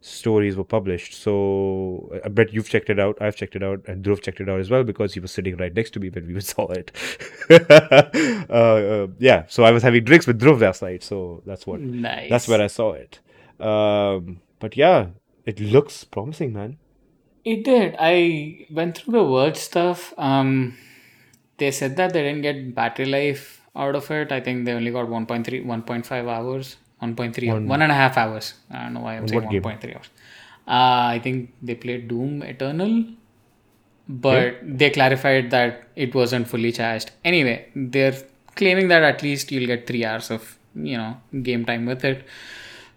stories 0.00 0.56
were 0.56 0.64
published. 0.64 1.14
So 1.14 2.10
I 2.24 2.28
bet 2.28 2.52
you've 2.52 2.68
checked 2.68 2.90
it 2.90 2.98
out. 2.98 3.18
I've 3.20 3.36
checked 3.36 3.56
it 3.56 3.62
out, 3.62 3.82
and 3.86 4.04
Dhruv 4.04 4.22
checked 4.22 4.40
it 4.40 4.48
out 4.48 4.60
as 4.60 4.70
well 4.70 4.84
because 4.84 5.14
he 5.14 5.20
was 5.20 5.30
sitting 5.30 5.56
right 5.56 5.74
next 5.74 5.90
to 5.92 6.00
me 6.00 6.10
when 6.10 6.32
we 6.32 6.40
saw 6.52 6.66
it. 6.68 6.92
uh, 7.50 8.52
uh, 8.52 9.06
yeah. 9.18 9.44
So 9.48 9.64
I 9.64 9.70
was 9.70 9.82
having 9.82 10.04
drinks 10.04 10.26
with 10.26 10.40
Dhruv 10.40 10.60
last 10.60 10.82
night. 10.82 11.02
So 11.02 11.42
that's 11.46 11.66
what. 11.66 11.80
Nice. 11.80 12.30
That's 12.30 12.48
where 12.48 12.60
I 12.60 12.66
saw 12.66 12.92
it. 12.92 13.20
Um, 13.60 14.40
but 14.58 14.76
yeah, 14.76 15.08
it 15.44 15.60
looks 15.60 16.04
promising, 16.04 16.52
man. 16.52 16.78
It 17.44 17.64
did. 17.64 17.96
I 17.98 18.66
went 18.70 18.98
through 18.98 19.12
the 19.12 19.24
Verge 19.24 19.56
stuff. 19.56 20.12
Um, 20.18 20.76
they 21.56 21.70
said 21.70 21.96
that 21.96 22.12
they 22.12 22.22
didn't 22.22 22.42
get 22.42 22.74
battery 22.74 23.06
life 23.06 23.62
out 23.74 23.94
of 23.94 24.10
it. 24.10 24.32
I 24.32 24.40
think 24.40 24.64
they 24.64 24.72
only 24.72 24.90
got 24.90 25.06
1.3, 25.06 25.64
1.5 25.64 26.28
hours, 26.28 26.76
1.3, 27.02 27.66
one 27.66 27.82
and 27.82 27.92
a 27.92 27.94
half 27.94 28.16
hours. 28.16 28.54
I 28.70 28.82
don't 28.84 28.94
know 28.94 29.00
why 29.00 29.16
I'm 29.16 29.26
saying 29.28 29.42
1.3 29.62 29.96
hours. 29.96 30.10
Uh, 30.68 31.16
I 31.16 31.20
think 31.22 31.52
they 31.62 31.74
played 31.74 32.08
Doom 32.08 32.42
Eternal, 32.42 33.04
but 34.08 34.56
they 34.62 34.90
clarified 34.90 35.50
that 35.50 35.84
it 35.96 36.14
wasn't 36.14 36.48
fully 36.48 36.72
charged. 36.72 37.10
Anyway, 37.24 37.68
they're 37.74 38.16
claiming 38.56 38.88
that 38.88 39.02
at 39.02 39.22
least 39.22 39.50
you'll 39.52 39.66
get 39.66 39.86
three 39.86 40.04
hours 40.04 40.30
of 40.30 40.58
you 40.74 40.96
know 40.96 41.16
game 41.42 41.64
time 41.64 41.86
with 41.86 42.04
it. 42.04 42.24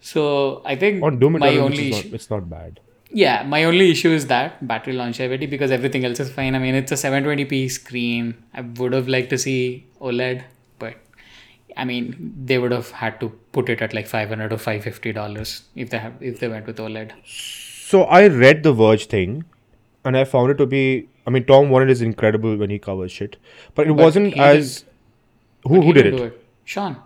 So 0.02 0.62
I 0.66 0.76
think 0.76 1.02
On 1.04 1.18
Doom 1.18 1.34
my 1.40 1.48
Eternal, 1.48 1.66
only 1.66 1.90
not, 1.92 2.06
it's 2.06 2.30
not 2.30 2.50
bad. 2.50 2.80
yeah, 3.12 3.44
my 3.44 3.64
only 3.64 3.90
issue 3.92 4.10
is 4.10 4.28
that 4.28 4.66
battery 4.68 4.94
longevity 4.94 5.46
because 5.46 5.72
everything 5.72 6.04
else 6.06 6.20
is 6.20 6.30
fine. 6.32 6.56
I 6.56 6.60
mean, 6.60 6.76
it's 6.76 6.92
a 6.92 6.96
720p 6.96 7.72
screen. 7.72 8.34
I 8.54 8.62
would 8.62 8.92
have 8.94 9.08
liked 9.08 9.30
to 9.30 9.38
see 9.38 9.88
OLED, 10.02 10.44
I 11.78 11.86
mean, 11.86 12.34
they 12.46 12.58
would 12.58 12.72
have 12.72 12.92
had 12.92 13.20
to 13.20 13.30
put 13.52 13.70
it 13.70 13.82
at 13.82 13.94
like 13.94 14.08
500 14.08 14.54
or 14.54 14.58
550 14.58 15.14
dollars 15.14 15.64
if 15.76 15.90
they 15.90 15.98
have 15.98 16.14
if 16.22 16.40
they 16.40 16.48
went 16.48 16.68
with 16.68 16.78
OLED. 16.78 17.12
So 17.26 18.04
I 18.04 18.28
read 18.28 18.64
the 18.64 18.74
Verge 18.74 19.08
thing, 19.08 19.46
and 20.04 20.18
I 20.18 20.24
found 20.24 20.52
it 20.52 20.58
to 20.58 20.66
be. 20.66 21.10
I 21.26 21.30
mean, 21.30 21.46
Tom 21.46 21.70
Warren 21.70 21.90
is 21.90 22.02
incredible 22.02 22.58
when 22.58 22.70
he 22.70 22.80
covers 22.80 23.12
shit, 23.12 23.38
but 23.76 23.88
it 23.88 23.92
wasn't 23.92 24.34
he 24.34 24.40
as. 24.40 24.86
Who 25.64 25.82
who 25.82 25.94
did 25.94 26.04
didn't 26.04 26.28
it? 26.28 26.46
Sean, 26.66 26.98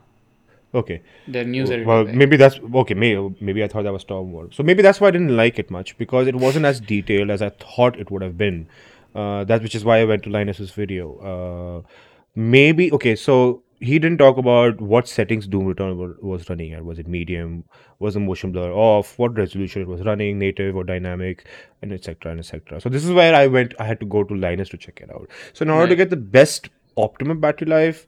Okay. 0.74 1.02
The 1.28 1.44
news 1.44 1.72
editor. 1.72 1.88
Well, 1.88 2.04
maybe 2.06 2.38
that's 2.38 2.60
okay. 2.60 2.94
Maybe 2.94 3.36
maybe 3.40 3.64
I 3.64 3.68
thought 3.68 3.84
that 3.84 3.94
was 3.94 4.04
Tom 4.04 4.32
Warren. 4.32 4.52
So 4.52 4.64
maybe 4.64 4.82
that's 4.82 5.00
why 5.00 5.08
I 5.08 5.12
didn't 5.12 5.36
like 5.36 5.60
it 5.60 5.72
much 5.72 5.98
because 5.98 6.28
it 6.28 6.36
wasn't 6.36 6.66
as 6.66 6.80
detailed 6.80 7.30
as 7.30 7.42
I 7.42 7.50
thought 7.50 7.98
it 8.00 8.12
would 8.12 8.22
have 8.22 8.38
been. 8.38 8.68
Uh, 9.16 9.44
that 9.46 9.64
which 9.64 9.76
is 9.76 9.86
why 9.86 10.00
I 10.00 10.06
went 10.06 10.24
to 10.24 10.30
Linus's 10.30 10.72
video. 10.72 11.06
Uh, 11.32 11.88
maybe 12.36 12.92
okay. 12.92 13.16
So 13.16 13.64
he 13.80 14.00
didn't 14.00 14.18
talk 14.18 14.38
about 14.38 14.80
what 14.82 15.08
settings 15.08 15.48
Doom 15.48 15.70
Eternal 15.72 16.16
was 16.22 16.50
running 16.50 16.74
at. 16.74 16.84
Was 16.84 17.00
it 17.00 17.08
medium? 17.08 17.64
Was 18.00 18.16
the 18.16 18.20
motion 18.20 18.52
blur 18.52 18.72
off? 18.72 19.18
What 19.20 19.36
resolution 19.38 19.82
it 19.82 19.88
was 19.88 20.02
running, 20.02 20.40
native 20.40 20.76
or 20.76 20.84
dynamic, 20.84 21.46
and 21.82 21.92
etc. 21.94 22.32
and 22.32 22.40
etc. 22.40 22.82
So 22.82 22.90
this 22.90 23.04
is 23.06 23.12
where 23.12 23.36
I 23.36 23.48
went. 23.48 23.74
I 23.80 23.86
had 23.86 24.00
to 24.00 24.06
go 24.06 24.24
to 24.24 24.34
Linus 24.36 24.70
to 24.70 24.78
check 24.78 25.00
it 25.02 25.12
out. 25.12 25.30
So 25.54 25.64
in 25.64 25.70
order 25.70 25.88
to 25.90 25.96
get 25.96 26.10
the 26.10 26.16
best 26.18 26.70
optimum 26.96 27.40
battery 27.40 27.68
life, 27.68 28.08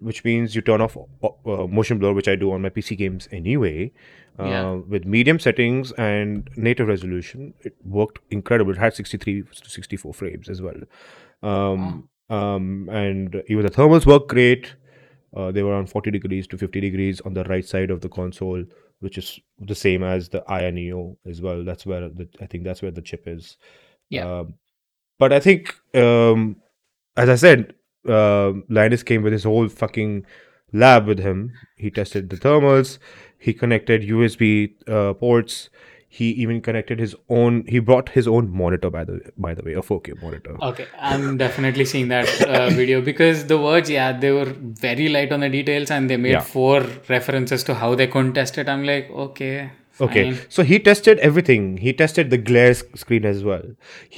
which 0.00 0.24
means 0.24 0.54
you 0.54 0.62
turn 0.62 0.80
off 0.80 0.96
uh, 0.96 1.66
motion 1.66 1.98
blur, 1.98 2.12
which 2.14 2.28
I 2.28 2.36
do 2.36 2.52
on 2.52 2.62
my 2.62 2.70
PC 2.70 2.96
games 2.96 3.28
anyway. 3.32 3.92
Uh, 4.38 4.44
Yeah. 4.44 4.72
With 4.88 5.04
medium 5.04 5.38
settings 5.38 5.92
and 5.92 6.48
native 6.56 6.88
resolution, 6.88 7.52
it 7.62 7.74
worked 7.84 8.20
incredible. 8.30 8.72
It 8.72 8.78
had 8.78 8.94
63 8.94 9.42
to 9.42 9.70
64 9.70 10.14
frames 10.14 10.48
as 10.48 10.62
well. 10.62 10.80
Um, 11.42 12.08
um, 12.28 12.88
and 12.90 13.42
even 13.48 13.64
the 13.64 13.70
thermals 13.70 14.06
work 14.06 14.28
great. 14.28 14.76
Uh, 15.36 15.50
they 15.52 15.62
were 15.62 15.70
around 15.70 15.88
40 15.88 16.10
degrees 16.10 16.46
to 16.48 16.58
50 16.58 16.80
degrees 16.80 17.20
on 17.20 17.34
the 17.34 17.44
right 17.44 17.64
side 17.64 17.90
of 17.90 18.00
the 18.00 18.08
console, 18.08 18.64
which 18.98 19.16
is 19.16 19.38
the 19.60 19.74
same 19.74 20.02
as 20.02 20.28
the 20.28 20.42
Aya 20.50 20.72
Neo 20.72 21.16
as 21.26 21.40
well. 21.40 21.64
That's 21.64 21.86
where 21.86 22.08
the, 22.08 22.28
I 22.40 22.46
think 22.46 22.64
that's 22.64 22.82
where 22.82 22.90
the 22.90 23.02
chip 23.02 23.24
is. 23.26 23.56
Yeah. 24.08 24.40
Um, 24.40 24.54
but 25.18 25.32
I 25.32 25.40
think, 25.40 25.74
um, 25.94 26.56
as 27.16 27.28
I 27.28 27.36
said, 27.36 27.74
um 28.08 28.64
Linus 28.70 29.02
came 29.02 29.22
with 29.22 29.34
his 29.34 29.44
whole 29.44 29.68
fucking 29.68 30.24
lab 30.72 31.06
with 31.06 31.18
him. 31.18 31.52
He 31.76 31.90
tested 31.90 32.30
the 32.30 32.36
thermals. 32.36 32.98
He 33.38 33.52
connected 33.52 34.02
USB 34.02 34.72
uh, 34.88 35.14
ports. 35.14 35.70
He 36.18 36.28
even 36.44 36.60
connected 36.60 36.98
his 36.98 37.14
own. 37.28 37.64
He 37.74 37.78
brought 37.88 38.08
his 38.14 38.26
own 38.36 38.50
monitor 38.60 38.90
by 38.94 39.04
the 39.10 39.16
by 39.38 39.54
the 39.54 39.62
way, 39.66 39.74
a 39.74 39.82
4K 39.88 40.20
monitor. 40.22 40.56
Okay, 40.70 40.86
I'm 41.10 41.36
definitely 41.42 41.84
seeing 41.84 42.08
that 42.08 42.32
uh, 42.46 42.70
video 42.80 43.00
because 43.00 43.44
the 43.52 43.58
words 43.58 43.88
yeah, 43.96 44.12
they 44.24 44.32
were 44.38 44.46
very 44.86 45.08
light 45.08 45.30
on 45.36 45.40
the 45.48 45.48
details 45.58 45.90
and 45.98 46.10
they 46.10 46.16
made 46.16 46.32
Yeah. 46.32 46.40
four 46.56 46.80
references 47.08 47.62
to 47.70 47.74
how 47.84 47.94
they 47.94 48.08
couldn't 48.16 48.34
test 48.40 48.58
it. 48.58 48.68
I'm 48.68 48.84
like, 48.90 49.08
okay, 49.26 49.70
Okay, 50.00 50.24
fine. 50.32 50.40
so 50.48 50.62
he 50.64 50.80
tested 50.90 51.18
everything. 51.30 51.76
He 51.86 51.92
tested 51.92 52.30
the 52.34 52.38
glare 52.50 52.74
screen 52.74 53.24
as 53.24 53.44
well. 53.44 53.62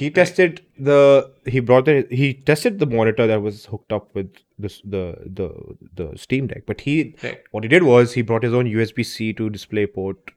He 0.01 0.09
tested 0.19 0.61
the. 0.79 1.31
He 1.45 1.59
brought 1.59 1.85
the. 1.85 1.95
He 2.09 2.33
tested 2.33 2.79
the 2.79 2.87
monitor 2.97 3.27
that 3.27 3.41
was 3.47 3.65
hooked 3.65 3.91
up 4.01 4.13
with 4.15 4.29
this 4.57 4.81
the 4.83 5.05
the 5.39 5.49
the 6.01 6.11
Steam 6.27 6.47
Deck. 6.47 6.63
But 6.65 6.81
he 6.81 6.99
Right. 7.23 7.41
what 7.51 7.63
he 7.63 7.67
did 7.79 7.83
was 7.83 8.13
he 8.13 8.23
brought 8.31 8.43
his 8.51 8.53
own 8.61 8.65
USB 8.77 9.05
C 9.15 9.33
to 9.41 9.49
display 9.57 9.85
port 9.85 10.31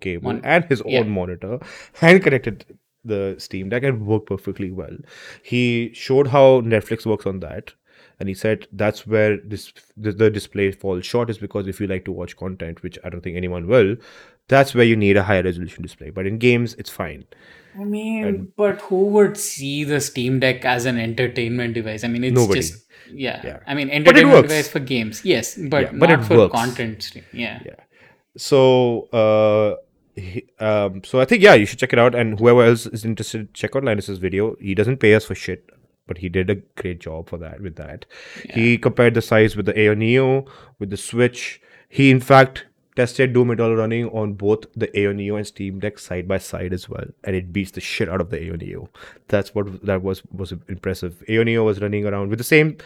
cable 0.00 0.24
Mon- 0.32 0.40
mm. 0.40 0.44
and 0.46 0.64
his 0.64 0.82
yeah. 0.86 1.00
own 1.00 1.10
monitor 1.10 1.58
and 2.00 2.22
connected 2.22 2.64
the 3.04 3.34
Steam 3.38 3.68
Deck 3.68 3.82
and 3.82 4.06
worked 4.06 4.26
perfectly 4.26 4.70
well. 4.70 4.96
He 5.42 5.90
showed 5.92 6.28
how 6.28 6.60
Netflix 6.60 7.04
works 7.04 7.26
on 7.26 7.40
that. 7.40 7.72
And 8.20 8.28
he 8.28 8.34
said 8.34 8.68
that's 8.72 9.04
where 9.04 9.38
this 9.38 9.72
the, 9.96 10.12
the 10.12 10.30
display 10.30 10.70
falls 10.70 11.04
short 11.04 11.28
is 11.28 11.38
because 11.38 11.66
if 11.66 11.80
you 11.80 11.88
like 11.88 12.04
to 12.04 12.12
watch 12.12 12.36
content, 12.36 12.82
which 12.82 12.96
I 13.02 13.08
don't 13.08 13.20
think 13.20 13.36
anyone 13.36 13.66
will, 13.66 13.96
that's 14.46 14.74
where 14.74 14.84
you 14.84 14.94
need 14.94 15.16
a 15.16 15.24
higher 15.24 15.42
resolution 15.42 15.82
display. 15.82 16.10
But 16.10 16.26
in 16.26 16.38
games, 16.38 16.74
it's 16.74 16.90
fine. 16.90 17.24
I 17.76 17.82
mean, 17.84 18.52
but 18.56 18.80
who 18.82 19.06
would 19.08 19.36
see 19.36 19.82
the 19.82 20.00
Steam 20.00 20.38
Deck 20.38 20.64
as 20.64 20.84
an 20.86 20.98
entertainment 20.98 21.74
device? 21.74 22.04
I 22.04 22.08
mean, 22.08 22.22
it's 22.22 22.34
Nobody. 22.34 22.60
just 22.60 22.84
yeah. 23.12 23.40
Yeah. 23.44 23.58
I 23.66 23.74
mean, 23.74 23.90
entertainment 23.90 24.36
works. 24.36 24.48
device 24.48 24.68
for 24.68 24.78
games, 24.78 25.24
yes, 25.24 25.56
but 25.56 25.82
Yeah, 25.82 25.92
but 25.94 26.10
not 26.10 26.20
it 26.20 26.24
for 26.24 26.36
works. 26.36 26.54
content 26.54 27.02
stream. 27.02 27.24
Yeah. 27.32 27.60
Yeah. 27.64 27.74
So, 28.36 29.08
uh, 29.12 29.76
he, 30.14 30.46
um, 30.58 31.02
so 31.04 31.20
I 31.20 31.24
think 31.24 31.42
yeah, 31.42 31.54
you 31.54 31.66
should 31.66 31.78
check 31.78 31.92
it 31.92 31.98
out. 31.98 32.14
And 32.14 32.38
whoever 32.38 32.62
else 32.64 32.86
is 32.86 33.04
interested, 33.04 33.52
check 33.54 33.76
out 33.76 33.84
Linus's 33.84 34.18
video. 34.18 34.56
He 34.60 34.74
doesn't 34.74 34.98
pay 34.98 35.14
us 35.14 35.24
for 35.24 35.34
shit, 35.34 35.68
but 36.06 36.18
he 36.18 36.28
did 36.28 36.50
a 36.50 36.56
great 36.56 37.00
job 37.00 37.28
for 37.28 37.38
that. 37.38 37.60
With 37.60 37.76
that, 37.76 38.06
he 38.50 38.78
compared 38.78 39.14
the 39.14 39.22
size 39.22 39.56
with 39.56 39.66
the 39.66 39.78
Aya 39.78 39.94
Neo, 39.94 40.46
with 40.78 40.90
the 40.90 40.96
Switch. 40.96 41.60
He 41.88 42.10
in 42.10 42.20
fact 42.20 42.66
tested 42.94 43.32
Doom 43.32 43.50
Eternal 43.50 43.76
running 43.76 44.08
on 44.10 44.34
both 44.34 44.64
the 44.76 44.90
Aya 44.98 45.14
Neo 45.14 45.36
and 45.36 45.46
Steam 45.46 45.78
Deck 45.80 45.98
side 45.98 46.28
by 46.28 46.38
side 46.38 46.72
as 46.72 46.88
well, 46.88 47.04
and 47.24 47.34
it 47.34 47.52
beats 47.52 47.70
the 47.70 47.80
shit 47.80 48.08
out 48.08 48.20
of 48.20 48.30
the 48.30 48.38
Aya 48.38 48.56
Neo. 48.56 48.88
That's 49.28 49.54
what 49.54 49.84
that 49.84 50.02
was 50.02 50.22
was 50.30 50.52
impressive. 50.68 51.22
Aya 51.28 51.44
Neo 51.44 51.64
was 51.64 51.80
running 51.80 52.06
around 52.06 52.28
with 52.28 52.38
the 52.38 52.44
same 52.44 52.76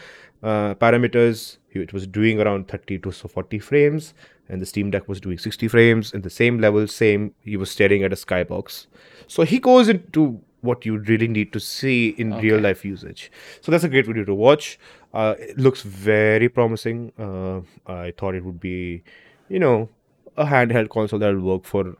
uh, 0.43 0.75
parameters. 0.75 1.57
It 1.71 1.93
was 1.93 2.07
doing 2.07 2.41
around 2.41 2.67
30 2.67 2.99
to 2.99 3.11
so 3.11 3.27
40 3.27 3.59
frames, 3.59 4.13
and 4.49 4.61
the 4.61 4.65
Steam 4.65 4.89
Deck 4.89 5.07
was 5.07 5.21
doing 5.21 5.37
60 5.37 5.67
frames 5.67 6.13
in 6.13 6.21
the 6.21 6.29
same 6.29 6.59
level. 6.59 6.87
Same, 6.87 7.35
he 7.41 7.55
was 7.55 7.69
staring 7.69 8.03
at 8.03 8.11
a 8.11 8.15
skybox. 8.15 8.87
So 9.27 9.43
he 9.43 9.59
goes 9.59 9.87
into 9.87 10.41
what 10.61 10.85
you 10.85 10.97
really 10.97 11.27
need 11.27 11.53
to 11.53 11.59
see 11.59 12.09
in 12.09 12.33
real 12.37 12.59
life 12.59 12.83
usage. 12.83 13.31
So 13.61 13.71
that's 13.71 13.83
a 13.83 13.89
great 13.89 14.07
video 14.07 14.23
to 14.25 14.33
watch. 14.33 14.79
Uh, 15.13 15.35
it 15.39 15.57
looks 15.57 15.81
very 15.83 16.49
promising. 16.49 17.11
Uh, 17.17 17.61
I 17.85 18.11
thought 18.17 18.35
it 18.35 18.43
would 18.43 18.59
be, 18.59 19.03
you 19.49 19.59
know, 19.59 19.89
a 20.35 20.45
handheld 20.45 20.89
console 20.89 21.19
that 21.19 21.33
will 21.33 21.41
work 21.41 21.65
for 21.65 21.95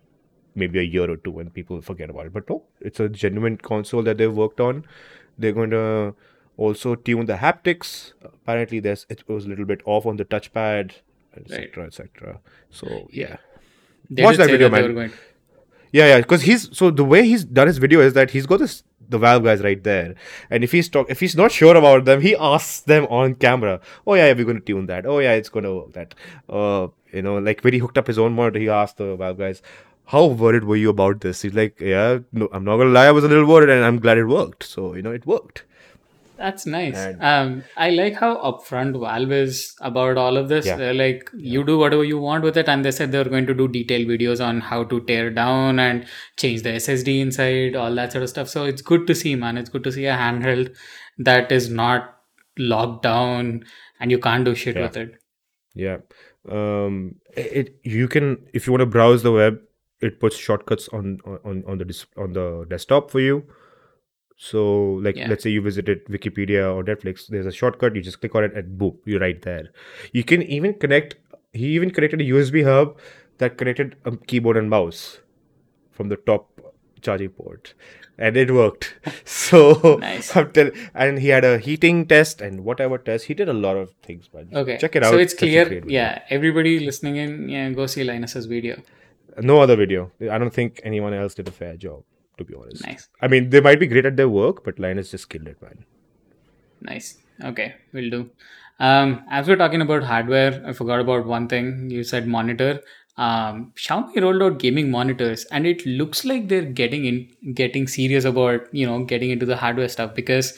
maybe 0.55 0.79
a 0.79 0.83
year 0.83 1.09
or 1.09 1.17
two 1.17 1.31
when 1.31 1.49
people 1.51 1.81
forget 1.81 2.09
about 2.09 2.25
it. 2.25 2.33
But 2.33 2.49
no, 2.49 2.63
it's 2.81 2.99
a 2.99 3.07
genuine 3.07 3.57
console 3.57 4.01
that 4.03 4.17
they've 4.17 4.33
worked 4.33 4.59
on. 4.59 4.85
They're 5.37 5.53
going 5.53 5.69
to 5.69 6.15
also 6.57 6.95
tune 6.95 7.25
the 7.27 7.35
haptics. 7.35 8.13
Apparently, 8.23 8.79
there's 8.79 9.05
it 9.09 9.23
was 9.27 9.45
a 9.45 9.49
little 9.49 9.65
bit 9.65 9.81
off 9.85 10.05
on 10.05 10.17
the 10.17 10.25
touchpad, 10.25 10.93
etc., 11.35 11.85
etc. 11.85 12.39
So 12.69 13.07
yeah, 13.11 13.37
They 14.09 14.23
Watch 14.23 14.37
that 14.37 14.49
video, 14.49 14.69
that 14.69 14.81
man. 14.81 14.93
going. 14.93 15.11
yeah, 15.91 16.07
yeah. 16.07 16.17
Because 16.17 16.41
he's 16.43 16.75
so 16.77 16.89
the 16.91 17.05
way 17.05 17.23
he's 17.25 17.45
done 17.45 17.67
his 17.67 17.77
video 17.77 18.01
is 18.01 18.13
that 18.13 18.31
he's 18.31 18.45
got 18.45 18.59
this 18.59 18.83
the 19.09 19.17
Valve 19.17 19.43
guys 19.43 19.61
right 19.61 19.81
there, 19.83 20.15
and 20.49 20.63
if 20.65 20.71
he's 20.73 20.89
talk 20.89 21.09
if 21.09 21.19
he's 21.21 21.35
not 21.35 21.51
sure 21.51 21.75
about 21.77 22.03
them, 22.05 22.19
he 22.21 22.35
asks 22.35 22.81
them 22.81 23.05
on 23.05 23.35
camera. 23.35 23.79
Oh 24.05 24.15
yeah, 24.15 24.33
we're 24.33 24.43
going 24.45 24.59
to 24.59 24.65
tune 24.65 24.87
that. 24.87 25.05
Oh 25.05 25.19
yeah, 25.19 25.33
it's 25.33 25.49
going 25.49 25.63
to 25.63 25.75
work 25.75 25.93
that. 25.93 26.15
Uh, 26.49 26.87
you 27.13 27.21
know, 27.21 27.37
like 27.37 27.61
when 27.61 27.73
he 27.73 27.79
hooked 27.79 27.97
up 27.97 28.07
his 28.07 28.19
own 28.19 28.33
monitor, 28.33 28.59
he 28.59 28.67
asked 28.67 28.97
the 28.97 29.15
Valve 29.15 29.37
guys. 29.37 29.61
How 30.07 30.25
worried 30.25 30.63
were 30.63 30.75
you 30.77 30.89
about 30.89 31.19
this? 31.21 31.41
He's 31.41 31.53
like, 31.53 31.79
yeah, 31.81 32.19
no, 32.31 32.47
I'm 32.53 32.63
not 32.63 32.77
gonna 32.77 32.89
lie, 32.91 33.07
I 33.07 33.11
was 33.11 33.25
a 33.25 33.27
little 33.27 33.45
worried, 33.45 33.69
and 33.69 33.83
I'm 33.83 33.99
glad 33.99 34.17
it 34.17 34.25
worked. 34.25 34.63
So 34.63 34.93
you 34.93 35.01
know, 35.01 35.11
it 35.11 35.25
worked. 35.25 35.63
That's 36.37 36.65
nice. 36.65 36.95
And- 36.95 37.21
Um, 37.21 37.63
I 37.75 37.89
like 37.89 38.15
how 38.15 38.35
upfront 38.49 38.99
Valve 38.99 39.31
is 39.31 39.75
about 39.81 40.17
all 40.17 40.37
of 40.37 40.49
this. 40.49 40.65
Yeah. 40.65 40.75
They're 40.77 40.93
like, 40.93 41.29
you 41.35 41.63
do 41.63 41.77
whatever 41.79 42.03
you 42.03 42.19
want 42.19 42.43
with 42.43 42.57
it, 42.57 42.69
and 42.69 42.85
they 42.85 42.91
said 42.91 43.11
they 43.11 43.17
were 43.23 43.29
going 43.35 43.47
to 43.47 43.53
do 43.55 43.67
detailed 43.67 44.07
videos 44.07 44.43
on 44.49 44.59
how 44.61 44.83
to 44.83 44.99
tear 45.01 45.29
down 45.31 45.79
and 45.79 46.05
change 46.37 46.61
the 46.61 46.69
SSD 46.73 47.19
inside, 47.21 47.75
all 47.75 47.93
that 47.95 48.11
sort 48.11 48.23
of 48.23 48.29
stuff. 48.29 48.49
So 48.49 48.65
it's 48.65 48.81
good 48.81 49.07
to 49.07 49.15
see, 49.15 49.35
man. 49.35 49.57
It's 49.57 49.69
good 49.69 49.83
to 49.85 49.91
see 49.91 50.05
a 50.05 50.15
handheld 50.15 50.75
that 51.17 51.51
is 51.51 51.69
not 51.69 52.13
locked 52.59 53.03
down 53.03 53.63
and 53.99 54.11
you 54.11 54.19
can't 54.19 54.45
do 54.45 54.53
shit 54.55 54.75
Yeah. 54.75 54.81
with 54.83 54.97
it. 54.97 55.15
Yeah. 55.75 55.97
Um, 56.49 57.15
it, 57.35 57.51
it 57.61 57.75
you 57.83 58.07
can 58.07 58.37
if 58.53 58.65
you 58.67 58.73
want 58.73 58.81
to 58.81 58.85
browse 58.85 59.23
the 59.23 59.31
web, 59.31 59.59
it 60.01 60.19
puts 60.19 60.37
shortcuts 60.37 60.87
on 60.89 61.19
on 61.25 61.63
on 61.67 61.77
the 61.79 62.05
on 62.17 62.33
the 62.33 62.65
desktop 62.69 63.11
for 63.11 63.19
you. 63.19 63.43
So 64.37 64.63
like 65.05 65.15
Yeah. 65.15 65.27
let's 65.29 65.43
say 65.43 65.49
you 65.49 65.61
visited 65.61 66.05
Wikipedia 66.05 66.63
or 66.73 66.83
Netflix, 66.83 67.27
there's 67.27 67.45
a 67.47 67.51
shortcut. 67.51 67.95
You 67.95 68.01
just 68.01 68.19
click 68.19 68.35
on 68.35 68.43
it 68.43 68.53
and 68.55 68.77
boom, 68.77 68.97
you're 69.05 69.19
right 69.19 69.41
there. 69.41 69.69
You 70.13 70.23
can 70.23 70.43
even 70.43 70.73
connect. 70.75 71.15
He 71.53 71.67
even 71.75 71.89
connected 71.91 72.21
a 72.21 72.25
USB 72.25 72.63
hub 72.63 72.97
that 73.39 73.57
connected 73.57 73.95
a 74.05 74.15
keyboard 74.15 74.57
and 74.57 74.69
mouse 74.69 75.19
from 75.91 76.09
the 76.09 76.15
top 76.17 76.49
charging 77.01 77.29
port, 77.29 77.73
and 78.17 78.37
it 78.37 78.51
worked. 78.51 78.95
So 79.25 79.97
Nice. 80.01 80.31
Tell- 80.31 80.71
and 80.93 81.19
he 81.19 81.29
had 81.29 81.43
a 81.45 81.57
heating 81.57 82.05
test 82.07 82.41
and 82.41 82.63
whatever 82.63 82.97
test. 82.99 83.25
He 83.25 83.33
did 83.33 83.49
a 83.49 83.53
lot 83.53 83.77
of 83.77 83.91
things, 84.03 84.29
man. 84.33 84.49
Okay. 84.53 84.77
check 84.77 84.95
it 84.95 85.03
out. 85.03 85.11
So 85.11 85.17
it's 85.17 85.33
clear. 85.33 85.81
Yeah. 85.87 86.21
Everybody 86.29 86.79
listening 86.79 87.15
in, 87.17 87.49
yeah, 87.49 87.69
go 87.71 87.85
see 87.87 88.03
Linus's 88.03 88.45
video. 88.45 88.77
No 89.39 89.59
other 89.61 89.75
video. 89.75 90.11
I 90.31 90.37
don't 90.37 90.53
think 90.53 90.79
anyone 90.83 91.13
else 91.13 91.33
did 91.35 91.47
a 91.47 91.51
fair 91.51 91.75
job, 91.77 92.03
to 92.37 92.43
be 92.43 92.55
honest. 92.55 92.85
Nice. 92.85 93.07
I 93.21 93.27
mean, 93.27 93.49
they 93.49 93.61
might 93.61 93.79
be 93.79 93.87
great 93.87 94.05
at 94.05 94.17
their 94.17 94.29
work, 94.29 94.63
but 94.63 94.79
Linus 94.79 95.11
just 95.11 95.29
killed 95.29 95.47
it, 95.47 95.61
man. 95.61 95.85
Nice. 96.81 97.17
Okay, 97.43 97.75
we'll 97.93 98.09
do. 98.09 98.29
Um, 98.79 99.23
as 99.29 99.47
we're 99.47 99.55
talking 99.55 99.81
about 99.81 100.03
hardware, 100.03 100.63
I 100.65 100.73
forgot 100.73 100.99
about 100.99 101.25
one 101.25 101.47
thing. 101.47 101.89
You 101.89 102.03
said 102.03 102.27
monitor. 102.27 102.81
Um, 103.17 103.73
Xiaomi 103.75 104.21
rolled 104.21 104.43
out 104.43 104.59
gaming 104.59 104.91
monitors, 104.91 105.45
and 105.45 105.65
it 105.65 105.83
looks 105.85 106.23
like 106.23 106.47
they're 106.47 106.61
getting 106.61 107.05
in, 107.05 107.53
getting 107.55 107.87
serious 107.87 108.25
about 108.25 108.71
you 108.71 108.85
know 108.85 109.03
getting 109.03 109.31
into 109.31 109.45
the 109.45 109.57
hardware 109.57 109.89
stuff 109.89 110.13
because 110.13 110.57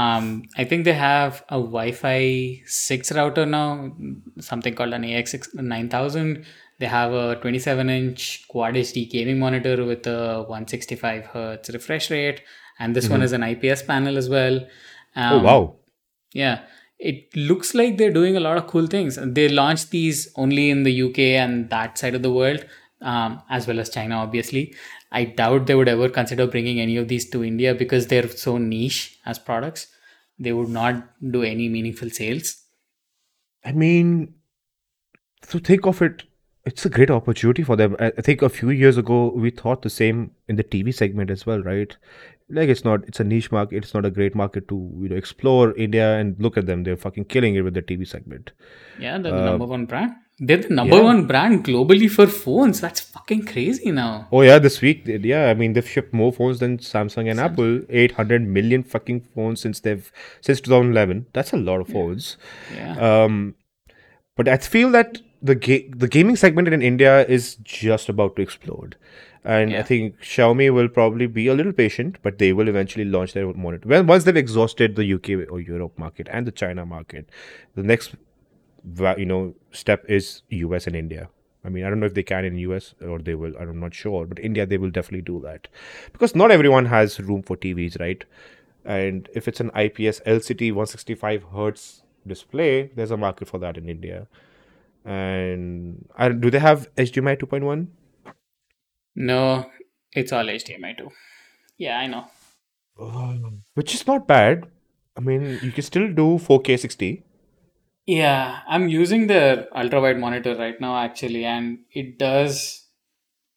um, 0.00 0.44
I 0.56 0.64
think 0.64 0.84
they 0.84 0.94
have 0.94 1.44
a 1.48 1.58
Wi-Fi 1.58 2.62
six 2.66 3.12
router 3.12 3.44
now, 3.46 3.92
something 4.40 4.74
called 4.74 4.94
an 4.94 5.04
AX 5.04 5.34
nine 5.54 5.88
thousand. 5.88 6.44
They 6.78 6.86
have 6.86 7.12
a 7.12 7.36
27 7.36 7.90
inch 7.90 8.44
Quad 8.48 8.74
HD 8.74 9.08
gaming 9.08 9.38
monitor 9.38 9.84
with 9.84 10.06
a 10.06 10.42
165 10.48 11.26
hertz 11.26 11.68
refresh 11.70 12.10
rate, 12.10 12.40
and 12.78 12.96
this 12.96 13.08
one 13.08 13.22
is 13.22 13.32
an 13.32 13.42
IPS 13.44 13.82
panel 13.82 14.16
as 14.18 14.28
well. 14.28 14.60
oh, 15.16 15.22
Um, 15.38 15.42
wow. 15.44 15.76
yeah, 16.32 16.62
it 16.98 17.36
looks 17.36 17.74
like 17.74 17.98
they're 17.98 18.12
doing 18.12 18.36
a 18.36 18.40
lot 18.40 18.56
of 18.56 18.66
cool 18.66 18.86
things. 18.86 19.18
They 19.38 19.48
launched 19.48 19.90
these 19.90 20.32
only 20.36 20.70
in 20.70 20.82
the 20.84 21.02
UK 21.02 21.18
and 21.44 21.70
that 21.70 21.98
side 21.98 22.14
of 22.14 22.22
the 22.22 22.32
world, 22.32 22.64
um, 23.02 23.42
as 23.50 23.66
well 23.68 23.78
as 23.78 23.90
China, 23.90 24.16
obviously. 24.16 24.74
I 25.12 25.24
doubt 25.24 25.66
they 25.66 25.74
would 25.74 25.88
ever 25.88 26.08
consider 26.08 26.46
bringing 26.46 26.80
any 26.80 26.96
of 26.96 27.08
these 27.08 27.28
to 27.30 27.44
India 27.44 27.74
because 27.74 28.06
they're 28.06 28.28
so 28.28 28.56
niche 28.56 29.18
as 29.26 29.38
products. 29.38 29.88
They 30.38 30.52
would 30.52 30.70
not 30.70 31.04
do 31.30 31.42
any 31.42 31.68
meaningful 31.68 32.10
sales. 32.10 32.56
I 33.64 33.72
mean, 33.72 34.34
so 35.42 35.58
think 35.58 35.86
of 35.86 36.00
it, 36.00 36.24
it's 36.64 36.86
a 36.86 36.90
great 36.90 37.10
opportunity 37.10 37.62
for 37.62 37.76
them. 37.76 37.94
I 38.00 38.10
think 38.10 38.40
a 38.40 38.48
few 38.48 38.70
years 38.70 38.96
ago, 38.96 39.32
we 39.34 39.50
thought 39.50 39.82
the 39.82 39.90
same 39.90 40.32
in 40.48 40.56
the 40.56 40.64
TV 40.64 40.94
segment 40.94 41.30
as 41.30 41.44
well, 41.44 41.60
right? 41.60 41.94
Like, 42.48 42.68
it's 42.68 42.84
not, 42.84 43.06
it's 43.06 43.20
a 43.20 43.24
niche 43.24 43.52
market. 43.52 43.84
It's 43.84 43.94
not 43.94 44.06
a 44.06 44.10
great 44.10 44.34
market 44.34 44.68
to, 44.68 44.74
you 45.00 45.08
know, 45.08 45.16
explore 45.16 45.76
India 45.76 46.18
and 46.18 46.36
look 46.38 46.56
at 46.56 46.66
them. 46.66 46.84
They're 46.84 46.96
fucking 46.96 47.26
killing 47.26 47.54
it 47.54 47.62
with 47.62 47.74
the 47.74 47.82
TV 47.82 48.06
segment. 48.06 48.52
Yeah, 48.98 49.18
they're 49.18 49.32
the 49.32 49.44
number 49.44 49.64
uh, 49.64 49.68
one 49.68 49.86
brand. 49.86 50.12
They're 50.44 50.56
the 50.56 50.70
number 50.70 50.96
yeah. 50.96 51.02
one 51.02 51.26
brand 51.28 51.64
globally 51.64 52.10
for 52.10 52.26
phones. 52.26 52.80
That's 52.80 52.98
fucking 52.98 53.46
crazy 53.46 53.92
now. 53.92 54.26
Oh 54.32 54.42
yeah, 54.42 54.58
this 54.58 54.80
week, 54.80 55.02
yeah. 55.06 55.50
I 55.50 55.54
mean, 55.54 55.72
they've 55.72 55.88
shipped 55.88 56.12
more 56.12 56.32
phones 56.32 56.58
than 56.58 56.78
Samsung 56.78 57.30
and 57.30 57.38
Apple. 57.38 57.82
Eight 57.88 58.10
hundred 58.10 58.42
million 58.42 58.82
fucking 58.82 59.20
phones 59.36 59.60
since 59.60 59.78
they've 59.78 60.10
since 60.40 60.60
2011. 60.60 61.26
That's 61.32 61.52
a 61.52 61.56
lot 61.56 61.80
of 61.80 61.86
phones. 61.86 62.38
Yeah. 62.74 62.98
Um, 62.98 63.54
but 64.34 64.48
I 64.48 64.56
feel 64.56 64.90
that 64.90 65.18
the 65.40 65.54
ga- 65.54 65.88
the 65.90 66.08
gaming 66.08 66.34
segment 66.34 66.66
in 66.66 66.82
India 66.82 67.24
is 67.26 67.54
just 67.62 68.08
about 68.08 68.34
to 68.34 68.42
explode, 68.42 68.96
and 69.44 69.72
I 69.76 69.82
think 69.82 70.18
Xiaomi 70.22 70.74
will 70.74 70.88
probably 70.88 71.28
be 71.28 71.46
a 71.46 71.54
little 71.54 71.72
patient, 71.72 72.18
but 72.24 72.38
they 72.38 72.52
will 72.52 72.66
eventually 72.66 73.04
launch 73.04 73.32
their 73.32 73.46
own 73.46 73.62
monitor. 73.62 73.88
Well, 73.88 74.02
once 74.02 74.24
they've 74.24 74.36
exhausted 74.36 74.96
the 74.96 75.14
UK 75.14 75.48
or 75.52 75.60
Europe 75.60 75.96
market 75.96 76.26
and 76.32 76.48
the 76.48 76.52
China 76.52 76.84
market, 76.84 77.30
the 77.76 77.84
next 77.84 78.16
you 79.16 79.26
know 79.26 79.54
step 79.70 80.04
is 80.08 80.42
US 80.48 80.86
and 80.86 80.96
India. 80.96 81.28
I 81.64 81.68
mean, 81.68 81.84
I 81.84 81.90
don't 81.90 82.00
know 82.00 82.06
if 82.06 82.14
they 82.14 82.22
can 82.22 82.44
in 82.44 82.58
US 82.58 82.94
or 83.00 83.18
they 83.20 83.34
will. 83.34 83.56
I'm 83.56 83.78
not 83.78 83.94
sure, 83.94 84.26
but 84.26 84.38
India 84.38 84.66
they 84.66 84.78
will 84.78 84.90
definitely 84.90 85.22
do 85.22 85.40
that 85.40 85.68
because 86.12 86.34
not 86.34 86.50
everyone 86.50 86.86
has 86.86 87.20
room 87.20 87.42
for 87.42 87.56
TVs, 87.56 88.00
right? 88.00 88.24
And 88.84 89.28
if 89.32 89.46
it's 89.46 89.60
an 89.60 89.70
IPS 89.76 90.20
LCD 90.26 90.72
165 90.72 91.44
hertz 91.54 92.02
display, 92.26 92.90
there's 92.96 93.12
a 93.12 93.16
market 93.16 93.48
for 93.48 93.58
that 93.58 93.76
in 93.76 93.88
India. 93.88 94.26
And 95.04 96.08
I, 96.16 96.28
do 96.30 96.50
they 96.50 96.58
have 96.58 96.92
HDMI 96.96 97.40
2.1? 97.40 97.86
No, 99.14 99.70
it's 100.12 100.32
all 100.32 100.44
HDMI 100.44 100.98
2. 100.98 101.08
Yeah, 101.78 101.98
I 101.98 102.06
know. 102.06 102.26
Which 103.74 103.94
is 103.94 104.06
not 104.06 104.26
bad. 104.26 104.66
I 105.16 105.20
mean, 105.20 105.58
you 105.62 105.72
can 105.72 105.82
still 105.82 106.12
do 106.12 106.38
4K 106.38 106.78
60. 106.78 107.22
Yeah, 108.06 108.60
I'm 108.66 108.88
using 108.88 109.26
the 109.28 109.68
ultra 109.76 110.00
wide 110.00 110.18
monitor 110.18 110.56
right 110.56 110.80
now 110.80 110.96
actually, 110.98 111.44
and 111.44 111.80
it 111.92 112.18
does 112.18 112.86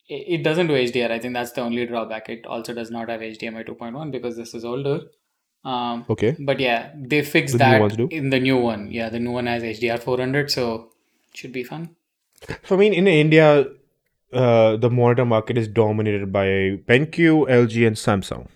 it 0.08 0.44
doesn't 0.44 0.68
do 0.68 0.74
HDR. 0.74 1.10
I 1.12 1.18
think 1.20 1.34
that's 1.34 1.52
the 1.54 1.62
only 1.62 1.86
drawback. 1.88 2.30
It 2.30 2.46
also 2.46 2.74
does 2.74 2.92
not 2.92 3.10
have 3.10 3.22
HDMI 3.22 3.68
2.1 3.68 4.12
because 4.12 4.38
this 4.38 4.54
is 4.54 4.64
older. 4.64 5.00
Um, 5.64 6.06
Okay. 6.08 6.36
but 6.40 6.60
yeah, 6.60 6.92
they 6.96 7.24
fixed 7.24 7.54
The 7.54 7.58
that 7.58 8.00
in 8.12 8.30
the 8.30 8.40
new 8.40 8.58
one. 8.58 8.92
Yeah, 8.92 9.10
the 9.10 9.20
new 9.20 9.32
one 9.32 9.48
has 9.48 9.64
HDR 9.64 9.98
400, 10.00 10.52
so 10.52 10.92
it 11.32 11.38
should 11.38 11.52
be 11.52 11.64
fun. 11.64 11.96
So, 12.66 12.76
I 12.76 12.78
mean, 12.78 12.94
in 12.94 13.08
India, 13.08 13.66
uh, 14.32 14.76
the 14.78 14.92
monitor 14.92 15.26
market 15.26 15.58
is 15.58 15.68
dominated 15.68 16.32
by 16.32 16.46
BenQ, 16.46 17.48
LG, 17.50 17.88
and 17.88 17.96
Samsung. 17.96 18.48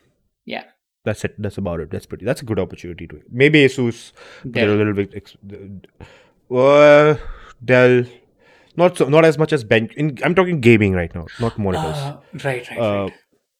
Yeah, 0.45 0.65
That's 1.05 1.23
it. 1.23 1.35
That's 1.41 1.57
about 1.57 1.79
it. 1.79 1.89
That's 1.91 2.05
pretty. 2.05 2.25
That's 2.25 2.41
a 2.41 2.45
good 2.45 2.59
opportunity 2.59 3.07
to 3.07 3.21
maybe 3.31 3.65
Asus. 3.65 4.11
They're 4.43 4.69
a 4.69 4.75
little 4.75 4.93
bit. 4.93 5.13
Ex- 5.15 5.37
uh, 6.51 7.15
Dell, 7.63 8.03
not 8.75 8.97
so, 8.97 9.07
not 9.09 9.25
as 9.25 9.37
much 9.37 9.53
as 9.53 9.63
Ben. 9.63 9.89
In, 9.97 10.17
I'm 10.23 10.35
talking 10.35 10.59
gaming 10.61 10.93
right 10.93 11.13
now, 11.13 11.27
not 11.39 11.57
monitors. 11.57 11.95
Uh, 11.97 12.17
right, 12.43 12.69
right, 12.69 12.79
Uh, 12.79 13.03
right. 13.03 13.13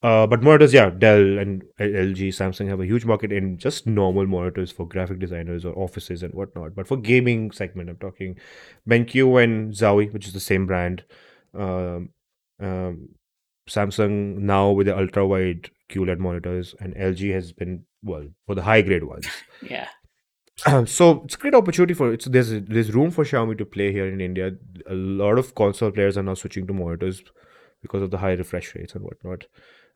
uh, 0.03 0.27
but 0.27 0.41
monitors, 0.43 0.73
yeah, 0.73 0.89
Dell 0.89 1.37
and 1.37 1.63
LG, 1.79 2.29
Samsung 2.29 2.67
have 2.67 2.79
a 2.79 2.85
huge 2.85 3.05
market 3.05 3.31
in 3.31 3.57
just 3.57 3.85
normal 3.87 4.25
monitors 4.27 4.71
for 4.71 4.87
graphic 4.87 5.19
designers 5.19 5.65
or 5.65 5.73
offices 5.77 6.23
and 6.23 6.33
whatnot. 6.33 6.75
But 6.75 6.87
for 6.87 6.97
gaming 6.97 7.51
segment, 7.51 7.89
I'm 7.89 7.97
talking 7.97 8.37
BenQ 8.87 9.43
and 9.43 9.73
Zowie, 9.73 10.11
which 10.11 10.27
is 10.27 10.33
the 10.33 10.39
same 10.39 10.65
brand. 10.65 11.03
Um, 11.53 12.09
um, 12.59 13.09
Samsung 13.69 14.37
now 14.39 14.71
with 14.71 14.87
the 14.87 14.97
ultra 14.97 15.25
wide 15.27 15.69
QLED 15.89 16.19
monitors, 16.19 16.75
and 16.79 16.95
LG 16.95 17.33
has 17.33 17.51
been 17.51 17.85
well 18.03 18.27
for 18.45 18.55
the 18.55 18.63
high 18.63 18.81
grade 18.81 19.03
ones. 19.03 19.27
Yeah, 19.69 19.87
Um, 20.65 20.87
so 20.87 21.21
it's 21.23 21.35
a 21.35 21.37
great 21.37 21.55
opportunity 21.55 21.93
for 21.93 22.11
it's 22.13 22.25
there's 22.25 22.49
there's 22.51 22.93
room 22.93 23.11
for 23.11 23.23
Xiaomi 23.23 23.57
to 23.57 23.65
play 23.65 23.91
here 23.91 24.07
in 24.07 24.19
India. 24.21 24.51
A 24.89 24.93
lot 24.93 25.37
of 25.37 25.55
console 25.55 25.91
players 25.91 26.17
are 26.17 26.23
now 26.23 26.33
switching 26.33 26.67
to 26.67 26.73
monitors 26.73 27.21
because 27.81 28.01
of 28.01 28.11
the 28.11 28.17
high 28.17 28.33
refresh 28.33 28.75
rates 28.75 28.93
and 28.93 29.03
whatnot. 29.03 29.45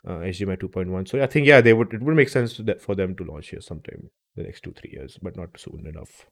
Uh, 0.06 0.20
HDMI 0.20 0.58
2.1. 0.62 1.08
So 1.08 1.22
I 1.22 1.28
think 1.28 1.48
yeah, 1.48 1.62
they 1.62 1.74
would 1.74 1.94
it 1.94 2.02
would 2.02 2.16
make 2.16 2.30
sense 2.30 2.58
that 2.58 2.82
for 2.82 2.96
them 2.96 3.16
to 3.16 3.24
launch 3.24 3.50
here 3.50 3.62
sometime 3.62 4.10
the 4.36 4.44
next 4.44 4.62
two 4.64 4.74
three 4.74 4.92
years, 4.92 5.18
but 5.22 5.36
not 5.38 5.50
soon 5.58 5.86
enough. 5.88 6.28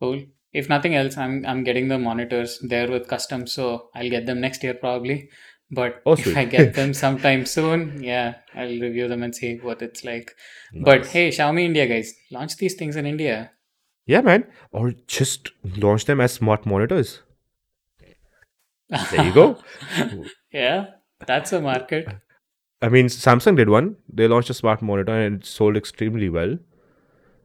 cool. 0.00 0.22
If 0.52 0.68
nothing 0.68 0.94
else, 0.94 1.16
I'm 1.16 1.44
I'm 1.46 1.62
getting 1.64 1.88
the 1.88 1.98
monitors 1.98 2.58
there 2.62 2.88
with 2.90 3.08
custom, 3.08 3.46
so 3.46 3.88
I'll 3.94 4.10
get 4.10 4.26
them 4.26 4.40
next 4.40 4.62
year 4.62 4.74
probably. 4.74 5.28
But 5.70 6.02
Oh, 6.04 6.12
if. 6.14 6.36
I 6.36 6.44
get 6.46 6.74
them 6.74 6.92
sometime 7.04 7.46
soon, 7.46 8.02
yeah, 8.02 8.34
I'll 8.54 8.80
review 8.80 9.06
them 9.08 9.22
and 9.22 9.34
see 9.34 9.56
what 9.58 9.82
it's 9.82 10.04
like. 10.04 10.34
But 10.74 11.02
Nice. 11.02 11.10
hey, 11.12 11.28
Xiaomi 11.28 11.62
India 11.64 11.86
guys, 11.86 12.12
launch 12.32 12.56
these 12.56 12.74
things 12.74 12.96
in 12.96 13.06
India. 13.06 13.52
Yeah, 14.06 14.20
man. 14.22 14.46
Or 14.72 14.92
just 15.06 15.50
launch 15.76 16.06
them 16.06 16.20
as 16.20 16.32
smart 16.32 16.66
monitors. 16.66 17.22
There 19.12 19.24
you 19.24 19.32
go. 19.32 19.58
yeah, 20.52 20.86
that's 21.24 21.52
a 21.52 21.60
market. 21.60 22.08
I 22.82 22.88
mean, 22.88 23.06
Samsung 23.06 23.56
did 23.56 23.68
one. 23.68 23.96
They 24.12 24.26
launched 24.26 24.50
a 24.50 24.54
smart 24.54 24.82
monitor 24.82 25.12
and 25.12 25.36
it 25.42 25.46
sold 25.46 25.76
extremely 25.76 26.28
well. 26.28 26.58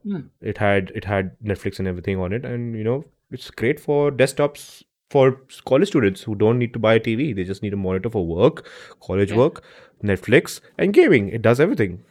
Hmm. 0.03 0.21
It 0.41 0.57
had 0.57 0.91
it 0.95 1.05
had 1.05 1.37
Netflix 1.43 1.77
and 1.77 1.87
everything 1.87 2.17
on 2.19 2.33
it, 2.33 2.45
and 2.45 2.75
you 2.75 2.83
know 2.83 3.05
it's 3.31 3.51
great 3.51 3.79
for 3.79 4.11
desktops 4.11 4.83
for 5.11 5.41
college 5.65 5.87
students 5.89 6.21
who 6.23 6.35
don't 6.35 6.57
need 6.59 6.73
to 6.73 6.79
buy 6.79 6.95
a 6.95 6.99
TV. 6.99 7.33
They 7.35 7.43
just 7.43 7.61
need 7.63 7.73
a 7.73 7.77
monitor 7.77 8.09
for 8.09 8.25
work, 8.25 8.67
college 9.01 9.31
Yeah. 9.31 9.37
work, 9.37 9.63
Netflix, 10.03 10.59
and 10.77 10.93
gaming. 10.93 11.29
It 11.29 11.41
does 11.41 11.59
everything. 11.59 12.03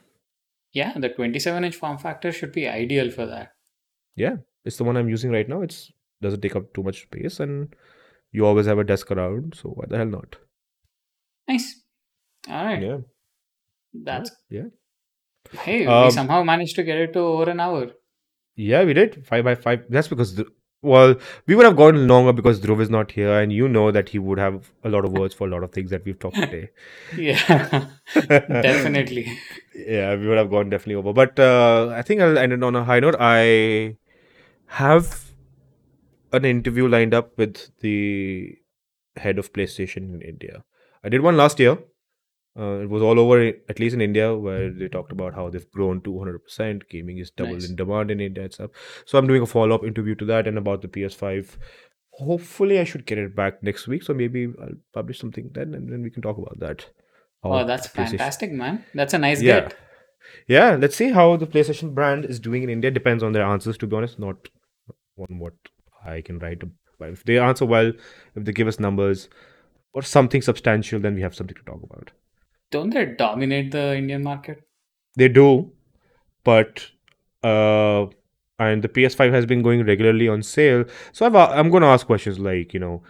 Yeah, 0.73 0.93
the 0.97 1.09
27 1.09 1.65
inch 1.65 1.77
form 1.77 1.99
factor 1.99 2.33
should 2.33 2.53
be 2.53 2.67
ideal 2.69 3.11
for 3.11 3.27
that. 3.27 3.51
Yeah, 4.17 4.37
it's 4.65 4.77
the 4.77 4.85
one 4.85 4.97
I'm 4.97 5.09
using 5.09 5.31
right 5.31 5.49
now. 5.49 5.61
It's 5.63 5.93
doesn't 6.23 6.41
take 6.41 6.57
up 6.57 6.73
too 6.75 6.83
much 6.83 7.03
space, 7.03 7.41
and 7.41 7.75
you 8.33 8.47
always 8.47 8.67
have 8.67 8.79
a 8.79 8.85
desk 8.85 9.11
around. 9.11 9.55
So 9.57 9.71
why 9.71 9.85
the 9.89 9.97
hell 9.99 10.07
not? 10.07 10.37
Nice. 11.49 11.83
All 12.49 12.65
right. 12.65 12.83
Yeah, 12.83 12.99
That's 13.93 14.31
yeah, 14.51 14.69
hey, 15.67 15.81
we 15.87 15.93
Um, 15.93 16.11
somehow 16.11 16.43
managed 16.43 16.77
to 16.77 16.83
get 16.83 16.99
it 16.99 17.13
to 17.15 17.21
over 17.21 17.51
an 17.51 17.61
hour. 17.61 17.91
yeah. 18.57 18.85
We 18.85 18.95
did 18.95 19.27
five 19.27 19.45
by 19.45 19.55
five. 19.55 19.85
That's 19.89 20.09
because 20.09 20.35
the, 20.37 20.47
well, 20.85 21.15
we 21.47 21.55
would 21.55 21.65
have 21.65 21.77
gone 21.77 22.07
longer 22.07 22.33
because 22.33 22.61
Dhruv 22.61 22.81
is 22.81 22.91
not 22.91 23.11
here, 23.13 23.41
and 23.41 23.53
you 23.53 23.69
know 23.69 23.91
that 23.91 24.11
he 24.11 24.19
would 24.19 24.39
have 24.39 24.71
a 24.85 24.89
lot 24.89 25.05
of 25.05 25.13
words 25.13 25.35
for 25.35 25.47
a 25.49 25.51
lot 25.51 25.63
of 25.65 25.73
things 25.73 25.91
that 25.91 26.05
we've 26.05 26.19
talked 26.19 26.37
today. 26.37 26.71
Yeah, 27.17 27.89
definitely. 28.15 29.27
Yeah, 29.75 30.15
we 30.17 30.29
would 30.29 30.39
have 30.39 30.51
gone 30.51 30.71
definitely 30.71 30.97
over. 30.97 31.13
But 31.13 31.39
uh, 31.39 31.93
I 31.95 32.03
think 32.03 32.21
I'll 32.21 32.39
end 32.39 32.53
it 32.53 32.63
on 32.63 32.77
a 32.77 32.85
high 32.85 33.01
note. 33.01 33.17
I 33.19 33.97
have 34.67 35.33
an 36.33 36.45
interview 36.45 36.89
lined 36.89 37.15
up 37.15 37.37
with 37.39 37.71
the 37.81 38.57
head 39.17 39.39
of 39.39 39.53
PlayStation 39.53 40.15
in 40.15 40.23
India. 40.23 40.65
I 41.03 41.09
did 41.09 41.21
one 41.23 41.37
last 41.37 41.59
year. 41.61 41.79
Uh, 42.57 42.81
it 42.83 42.89
was 42.89 43.03
all 43.03 43.19
over, 43.19 43.41
at 43.69 43.81
least 43.81 43.95
in 43.95 44.01
India, 44.01 44.33
where 44.37 44.71
they 44.71 44.87
talked 44.89 45.11
about 45.11 45.35
how 45.35 45.51
they've 45.51 45.69
grown 45.73 46.01
200%. 46.03 46.89
Gaming 46.89 47.19
is 47.19 47.31
double 47.31 47.55
Nice. 47.55 47.69
in 47.69 47.75
demand 47.75 48.13
in 48.13 48.21
India 48.21 48.45
and 48.45 48.53
stuff. 48.53 48.71
So 49.07 49.19
I'm 49.19 49.27
doing 49.27 49.43
a 49.43 49.47
follow 49.47 49.75
up 49.75 49.85
interview 49.85 50.15
to 50.17 50.25
that 50.27 50.47
and 50.47 50.57
about 50.57 50.81
the 50.83 50.89
PS5. 50.89 51.57
Hopefully, 52.13 52.79
I 52.79 52.85
should 52.85 53.07
get 53.07 53.19
it 53.19 53.35
back 53.35 53.61
next 53.63 53.89
week. 53.89 54.05
So 54.05 54.15
maybe 54.15 54.47
I'll 54.63 54.77
publish 54.93 55.19
something 55.19 55.51
then 55.53 55.75
and 55.75 55.93
then 55.93 56.03
we 56.03 56.11
can 56.11 56.23
talk 56.23 56.39
about 56.39 56.61
that. 56.61 56.87
Oh, 57.43 57.67
that's 57.67 57.89
PlayStation- 57.89 58.11
fantastic, 58.11 58.53
man. 58.53 58.85
That's 58.95 59.15
a 59.15 59.19
nice 59.19 59.43
Yeah. 59.43 59.61
get. 59.63 59.77
Yeah, 60.47 60.77
let's 60.77 60.97
see 60.97 61.11
how 61.11 61.37
the 61.37 61.47
PlayStation 61.47 61.93
brand 61.93 62.25
is 62.25 62.39
doing 62.41 62.63
in 62.63 62.71
India. 62.71 62.91
Depends 62.91 63.23
on 63.23 63.33
their 63.33 63.43
answers, 63.43 63.77
to 63.79 63.87
be 63.87 63.97
honest, 63.97 64.19
not 64.19 64.49
on 65.19 65.39
what 65.39 65.53
I 66.07 66.21
can 66.23 66.39
write. 66.39 66.63
But 66.99 67.11
if 67.11 67.25
they 67.25 67.39
answer 67.39 67.67
well, 67.67 67.89
if 68.37 68.45
they 68.45 68.53
give 68.53 68.69
us 68.69 68.79
numbers 68.81 69.29
or 69.93 70.03
something 70.03 70.41
substantial, 70.41 71.01
then 71.01 71.15
we 71.17 71.21
have 71.23 71.35
something 71.35 71.57
to 71.57 71.63
talk 71.65 71.83
about. 71.83 72.13
Don't 72.75 72.91
they 72.99 73.05
dominate 73.25 73.71
the 73.73 73.85
Indian 73.97 74.23
market? 74.29 74.63
They 75.17 75.29
do, 75.29 75.51
but 76.53 76.87
uh, 77.43 78.07
and 78.59 78.83
the 78.87 78.89
PS5 78.89 79.33
has 79.33 79.47
been 79.47 79.63
going 79.63 79.85
regularly 79.87 80.29
on 80.29 80.43
sale. 80.43 80.85
So 81.13 81.27
I've, 81.27 81.37
I'm 81.37 81.71
going 81.71 81.83
to 81.83 81.89
ask 81.97 82.07
questions 82.07 82.39
like, 82.39 82.75
you 82.75 82.81
know, 82.81 83.03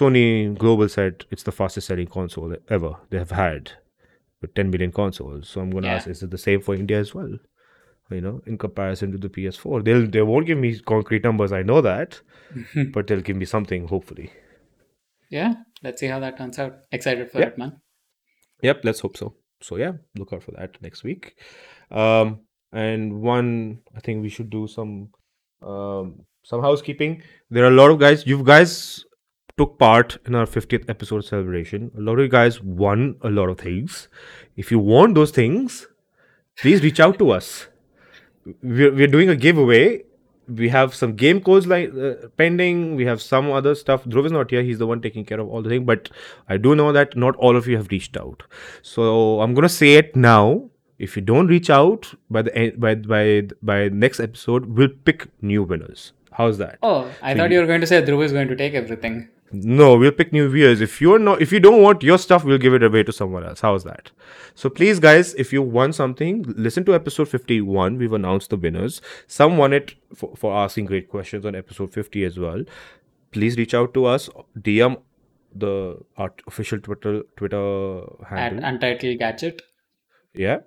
Sony 0.00 0.56
Global 0.58 0.88
said 0.88 1.24
it's 1.30 1.42
the 1.44 1.52
fastest 1.52 1.86
selling 1.88 2.06
console 2.08 2.56
ever 2.68 2.92
they 3.10 3.18
have 3.18 3.30
had 3.30 3.72
with 4.40 4.54
10 4.54 4.70
million 4.70 4.90
consoles. 4.90 5.48
So 5.48 5.60
I'm 5.60 5.70
going 5.70 5.84
to 5.84 5.90
Yeah. 5.90 5.96
ask, 5.96 6.08
is 6.08 6.22
it 6.22 6.30
the 6.30 6.38
same 6.38 6.60
for 6.60 6.74
India 6.74 6.98
as 6.98 7.14
well? 7.14 7.36
You 8.10 8.20
know, 8.20 8.40
in 8.46 8.58
comparison 8.58 9.12
to 9.12 9.18
the 9.18 9.28
PS4, 9.28 9.84
they'll 9.84 10.06
they 10.06 10.22
won't 10.22 10.46
give 10.46 10.58
me 10.58 10.78
concrete 10.80 11.24
numbers. 11.24 11.52
I 11.52 11.62
know 11.62 11.80
that, 11.80 12.20
but 12.92 13.06
they'll 13.06 13.20
give 13.30 13.36
me 13.36 13.44
something 13.44 13.86
hopefully. 13.88 14.30
Yeah, 15.30 15.54
let's 15.82 16.00
see 16.00 16.08
how 16.08 16.18
that 16.20 16.36
turns 16.38 16.58
out. 16.58 16.74
Excited 16.90 17.30
for 17.30 17.40
Yeah. 17.40 17.46
it, 17.54 17.58
man. 17.58 17.80
Yep, 18.62 18.84
let's 18.84 19.00
hope 19.00 19.16
so. 19.16 19.34
So 19.60 19.76
yeah, 19.76 19.92
look 20.16 20.32
out 20.32 20.42
for 20.42 20.52
that 20.52 20.80
next 20.82 21.04
week. 21.04 21.36
Um, 21.90 22.40
and 22.72 23.20
one, 23.20 23.80
I 23.96 24.00
think 24.00 24.22
we 24.22 24.28
should 24.28 24.50
do 24.50 24.66
some 24.66 25.10
um, 25.62 26.24
some 26.42 26.60
housekeeping. 26.60 27.22
There 27.50 27.64
are 27.64 27.68
a 27.68 27.78
lot 27.82 27.90
of 27.90 27.98
guys. 27.98 28.26
You 28.26 28.42
guys 28.42 29.04
took 29.56 29.78
part 29.78 30.16
in 30.26 30.34
our 30.34 30.46
50th 30.46 30.88
episode 30.88 31.24
celebration. 31.24 31.90
A 31.96 32.00
lot 32.00 32.18
of 32.18 32.20
you 32.20 32.28
guys 32.28 32.62
won 32.62 33.16
a 33.22 33.30
lot 33.30 33.48
of 33.48 33.58
things. 33.58 34.08
If 34.56 34.70
you 34.70 34.78
want 34.78 35.14
those 35.14 35.30
things, 35.30 35.86
please 36.58 36.82
reach 36.82 37.00
out 37.00 37.18
to 37.18 37.30
us. 37.30 37.66
We're, 38.62 38.92
we're 38.92 39.06
doing 39.06 39.28
a 39.28 39.36
giveaway. 39.36 40.04
We 40.48 40.68
have 40.68 40.94
some 40.94 41.14
game 41.14 41.40
codes 41.40 41.66
like 41.66 41.92
uh, 41.94 42.28
pending. 42.36 42.96
We 42.96 43.04
have 43.06 43.22
some 43.22 43.50
other 43.50 43.74
stuff. 43.74 44.04
Dhruv 44.04 44.26
is 44.26 44.32
not 44.32 44.50
here. 44.50 44.62
He's 44.62 44.78
the 44.78 44.86
one 44.86 45.00
taking 45.00 45.24
care 45.24 45.40
of 45.40 45.48
all 45.48 45.62
the 45.62 45.68
thing. 45.68 45.84
But 45.84 46.08
I 46.48 46.56
do 46.56 46.74
know 46.74 46.92
that 46.92 47.16
not 47.16 47.36
all 47.36 47.56
of 47.56 47.66
you 47.68 47.76
have 47.76 47.88
reached 47.88 48.16
out. 48.16 48.42
So 48.82 49.40
I'm 49.40 49.54
gonna 49.54 49.68
say 49.68 49.94
it 49.94 50.16
now. 50.16 50.68
If 50.98 51.16
you 51.16 51.22
don't 51.22 51.48
reach 51.48 51.68
out 51.70 52.14
by 52.30 52.42
the 52.42 52.54
end, 52.56 52.80
by 52.80 52.94
by 52.94 53.48
by 53.62 53.88
next 53.88 54.20
episode, 54.20 54.66
we'll 54.66 54.88
pick 55.04 55.28
new 55.42 55.62
winners. 55.62 56.12
How's 56.32 56.58
that? 56.58 56.78
Oh, 56.82 57.10
I 57.20 57.34
thought 57.34 57.50
you 57.50 57.60
were 57.60 57.66
going 57.66 57.80
to 57.82 57.86
say 57.86 58.00
Dhruv 58.02 58.24
is 58.24 58.32
going 58.32 58.48
to 58.48 58.56
take 58.56 58.74
everything. 58.74 59.28
No, 59.52 59.96
we'll 59.98 60.12
pick 60.12 60.32
new 60.32 60.48
viewers. 60.48 60.80
If 60.80 61.00
you're 61.00 61.18
not, 61.18 61.42
if 61.42 61.52
you 61.52 61.60
don't 61.60 61.82
want 61.82 62.02
your 62.02 62.16
stuff, 62.18 62.44
we'll 62.44 62.58
give 62.58 62.72
it 62.74 62.82
away 62.82 63.02
to 63.02 63.12
someone 63.12 63.44
else. 63.44 63.60
How's 63.60 63.84
that? 63.84 64.10
So 64.54 64.70
please, 64.70 64.98
guys, 64.98 65.34
if 65.34 65.52
you 65.52 65.60
want 65.62 65.94
something, 65.94 66.44
listen 66.56 66.84
to 66.86 66.94
episode 66.94 67.28
51. 67.28 67.98
We've 67.98 68.12
announced 68.12 68.50
the 68.50 68.56
winners. 68.56 69.00
Some 69.26 69.58
won 69.58 69.72
it 69.74 69.94
for, 70.14 70.34
for 70.36 70.54
asking 70.54 70.86
great 70.86 71.08
questions 71.10 71.44
on 71.44 71.54
episode 71.54 71.92
50 71.92 72.24
as 72.24 72.38
well. 72.38 72.64
Please 73.30 73.56
reach 73.58 73.74
out 73.74 73.92
to 73.94 74.06
us. 74.06 74.30
DM 74.58 75.00
the 75.54 75.98
our 76.16 76.32
official 76.46 76.80
Twitter 76.80 77.22
Twitter 77.36 78.00
At 78.22 78.28
handle. 78.28 78.64
Untitled 78.64 79.18
Gadget. 79.18 79.60
yeah, 80.34 80.60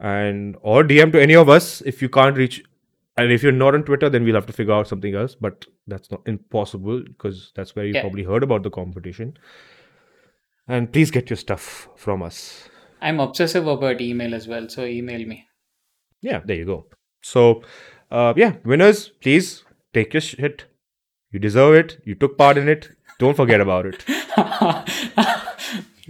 and 0.00 0.56
or 0.62 0.82
DM 0.82 1.12
to 1.12 1.22
any 1.22 1.36
of 1.36 1.48
us 1.48 1.80
if 1.82 2.02
you 2.02 2.08
can't 2.08 2.36
reach. 2.36 2.64
And 3.16 3.30
if 3.30 3.42
you're 3.42 3.52
not 3.52 3.74
on 3.74 3.84
Twitter, 3.84 4.08
then 4.08 4.24
we'll 4.24 4.34
have 4.34 4.46
to 4.46 4.52
figure 4.52 4.72
out 4.72 4.88
something 4.88 5.14
else. 5.14 5.34
But 5.34 5.66
that's 5.86 6.10
not 6.10 6.22
impossible 6.26 7.02
because 7.02 7.52
that's 7.54 7.76
where 7.76 7.84
you 7.84 7.92
Yeah. 7.94 8.00
probably 8.02 8.22
heard 8.24 8.42
about 8.42 8.62
the 8.62 8.70
competition. 8.70 9.36
And 10.66 10.92
please 10.92 11.10
get 11.10 11.28
your 11.28 11.36
stuff 11.36 11.88
from 11.96 12.22
us. 12.22 12.68
I'm 13.00 13.20
obsessive 13.20 13.66
about 13.66 14.00
email 14.00 14.34
as 14.34 14.46
well, 14.48 14.68
so 14.68 14.84
email 14.84 15.26
me. 15.26 15.46
Yeah, 16.20 16.40
there 16.44 16.56
you 16.56 16.64
go. 16.64 16.86
So, 17.20 17.62
uh, 18.10 18.32
yeah, 18.36 18.56
winners, 18.64 19.08
please 19.20 19.64
take 19.92 20.14
your 20.14 20.20
shit. 20.20 20.64
You 21.32 21.38
deserve 21.40 21.74
it. 21.74 22.00
You 22.04 22.14
took 22.14 22.38
part 22.38 22.56
in 22.58 22.68
it. 22.68 22.90
Don't 23.18 23.36
forget 23.36 23.60
about 23.60 23.86
it. 23.86 24.04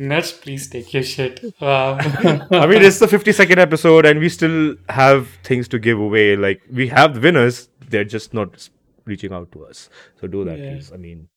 Nuts, 0.09 0.33
please 0.33 0.69
take 0.69 0.93
your 0.95 1.03
shit. 1.03 1.41
Wow. 1.61 1.99
Um, 2.25 2.43
I 2.51 2.67
mean, 2.67 2.83
it's 2.83 2.99
the 2.99 3.07
52nd 3.07 3.59
episode, 3.59 4.05
and 4.07 4.19
we 4.19 4.29
still 4.29 4.75
have 4.89 5.29
things 5.45 5.69
to 5.69 5.79
give 5.79 5.99
away. 5.99 6.37
Like, 6.37 6.61
we 6.81 6.89
have 6.89 7.15
the 7.15 7.21
winners, 7.21 7.69
they're 7.89 8.05
just 8.17 8.35
not 8.35 8.69
reaching 9.05 9.33
out 9.33 9.53
to 9.53 9.65
us. 9.67 9.89
So, 10.21 10.27
do 10.27 10.45
that, 10.45 10.59
Yeah. 10.59 10.73
please. 10.73 10.91
I 10.93 10.97
mean, 10.97 11.29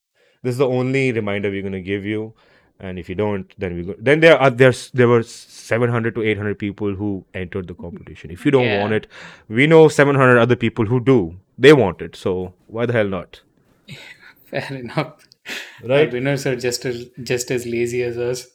this 0.41 0.53
is 0.53 0.57
the 0.57 0.68
only 0.68 1.11
reminder 1.11 1.49
we're 1.49 1.61
going 1.70 1.74
to 1.84 1.88
give 1.93 2.05
you. 2.05 2.34
And 2.80 2.99
if 2.99 3.07
you 3.07 3.16
don't, 3.16 3.53
then 3.57 3.76
we 3.76 3.84
go. 3.84 3.95
Then 3.97 4.20
there 4.20 4.38
are 4.38 4.49
there's 4.49 4.80
there 4.91 5.07
were 5.07 5.24
700 5.24 6.13
to 6.16 6.24
800 6.24 6.59
people 6.59 6.93
who 7.01 7.11
entered 7.34 7.68
the 7.70 7.74
competition. 7.74 8.32
If 8.32 8.43
you 8.45 8.51
don't 8.51 8.66
Yeah. 8.72 8.82
want 8.82 8.93
it, 8.97 9.07
we 9.47 9.66
know 9.66 9.88
700 9.88 10.38
other 10.38 10.57
people 10.57 10.86
who 10.86 10.99
do. 10.99 11.38
They 11.57 11.72
want 11.72 12.01
it. 12.01 12.18
So 12.18 12.53
why 12.68 12.86
the 12.86 12.91
hell 12.97 13.07
not? 13.07 13.39
Fair 14.51 14.68
enough. 14.82 15.26
Right? 15.84 16.07
Our 16.07 16.11
winners 16.18 16.45
are 16.45 16.57
just 16.57 16.84
as 16.91 17.05
just 17.24 17.49
as 17.59 17.66
lazy 17.66 18.03
as 18.03 18.18
us. 18.18 18.45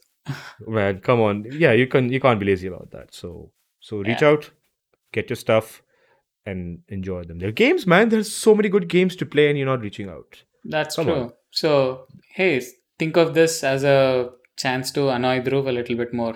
Man, 0.66 1.00
come 1.00 1.20
on. 1.20 1.44
Yeah, 1.50 1.72
you 1.72 1.86
can 1.86 2.12
you 2.12 2.20
can't 2.20 2.38
be 2.40 2.46
lazy 2.46 2.66
about 2.68 2.90
that. 2.92 3.14
So 3.14 3.52
so 3.80 3.98
reach 3.98 4.22
Yeah. 4.22 4.28
out, 4.30 4.50
get 5.12 5.30
your 5.30 5.36
stuff, 5.36 5.82
and 6.46 6.80
enjoy 6.88 7.24
them. 7.24 7.38
They're 7.38 7.52
games, 7.52 7.86
man. 7.86 8.08
There's 8.10 8.30
so 8.34 8.54
many 8.54 8.68
good 8.68 8.88
games 8.88 9.16
to 9.16 9.26
play, 9.26 9.48
and 9.48 9.56
you're 9.58 9.66
not 9.66 9.80
reaching 9.80 10.08
out. 10.08 10.42
That's 10.64 10.96
Come 10.96 11.06
true. 11.06 11.14
on. 11.14 11.32
So, 11.50 12.06
hey, 12.34 12.60
think 12.98 13.16
of 13.16 13.34
this 13.34 13.64
as 13.64 13.82
a 13.82 14.30
chance 14.56 14.90
to 14.92 15.08
annoy 15.08 15.40
Dhruv 15.40 15.66
a 15.68 15.72
little 15.72 15.96
bit 15.96 16.12
more. 16.12 16.34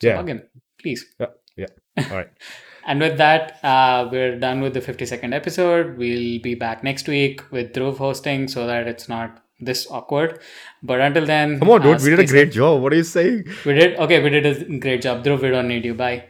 So, 0.00 0.08
Yeah. 0.08 0.20
again 0.20 0.42
please. 0.80 1.06
Yeah, 1.20 1.26
yeah. 1.56 1.66
All 2.10 2.16
right. 2.16 2.28
And 2.84 2.98
with 2.98 3.16
that, 3.18 3.60
uh, 3.62 4.08
we're 4.10 4.36
done 4.40 4.60
with 4.60 4.74
the 4.74 4.80
52nd 4.80 5.32
episode. 5.32 5.96
We'll 5.98 6.40
be 6.40 6.56
back 6.56 6.82
next 6.82 7.06
week 7.06 7.40
with 7.52 7.72
Dhruv 7.74 7.98
hosting 7.98 8.48
so 8.48 8.66
that 8.66 8.88
it's 8.88 9.08
not 9.08 9.40
this 9.64 9.86
awkward. 9.90 10.40
But 10.82 11.00
until 11.00 11.26
then, 11.26 11.58
Come 11.58 11.70
on, 11.70 11.80
uh, 11.82 11.84
dude. 11.84 12.02
We 12.02 12.10
did 12.10 12.20
a 12.20 12.26
great 12.26 12.52
job. 12.52 12.82
What 12.82 12.92
are 12.92 12.96
you 12.96 13.04
saying? 13.04 13.44
We 13.64 13.74
did 13.74 13.96
okay. 13.98 14.22
We 14.22 14.30
did 14.30 14.46
a 14.46 14.78
great 14.78 15.02
job, 15.02 15.24
Dhruv. 15.24 15.42
We 15.42 15.50
don't 15.50 15.68
need 15.68 15.84
you. 15.84 15.94
Bye. 15.94 16.24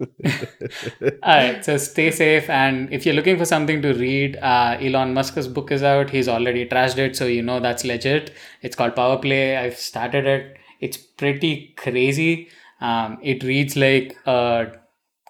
All 1.22 1.36
right, 1.36 1.64
so 1.64 1.76
stay 1.76 2.10
safe. 2.10 2.48
And 2.48 2.92
if 2.92 3.04
you're 3.04 3.14
looking 3.14 3.36
for 3.36 3.44
something 3.44 3.82
to 3.82 3.92
read, 3.92 4.36
uh, 4.38 4.78
Elon 4.80 5.12
Musk's 5.12 5.46
book 5.46 5.70
is 5.70 5.82
out. 5.82 6.10
He's 6.10 6.28
already 6.28 6.66
trashed 6.66 6.98
it, 6.98 7.16
so 7.16 7.26
you 7.26 7.42
know 7.42 7.60
that's 7.60 7.84
legit. 7.84 8.32
It's 8.62 8.76
called 8.76 8.96
Power 8.96 9.18
Play. 9.18 9.56
I've 9.56 9.76
started 9.76 10.26
it. 10.26 10.56
It's 10.80 10.96
pretty 10.96 11.74
crazy. 11.76 12.48
Um, 12.80 13.18
it 13.22 13.42
reads 13.42 13.76
like 13.76 14.16
a 14.26 14.72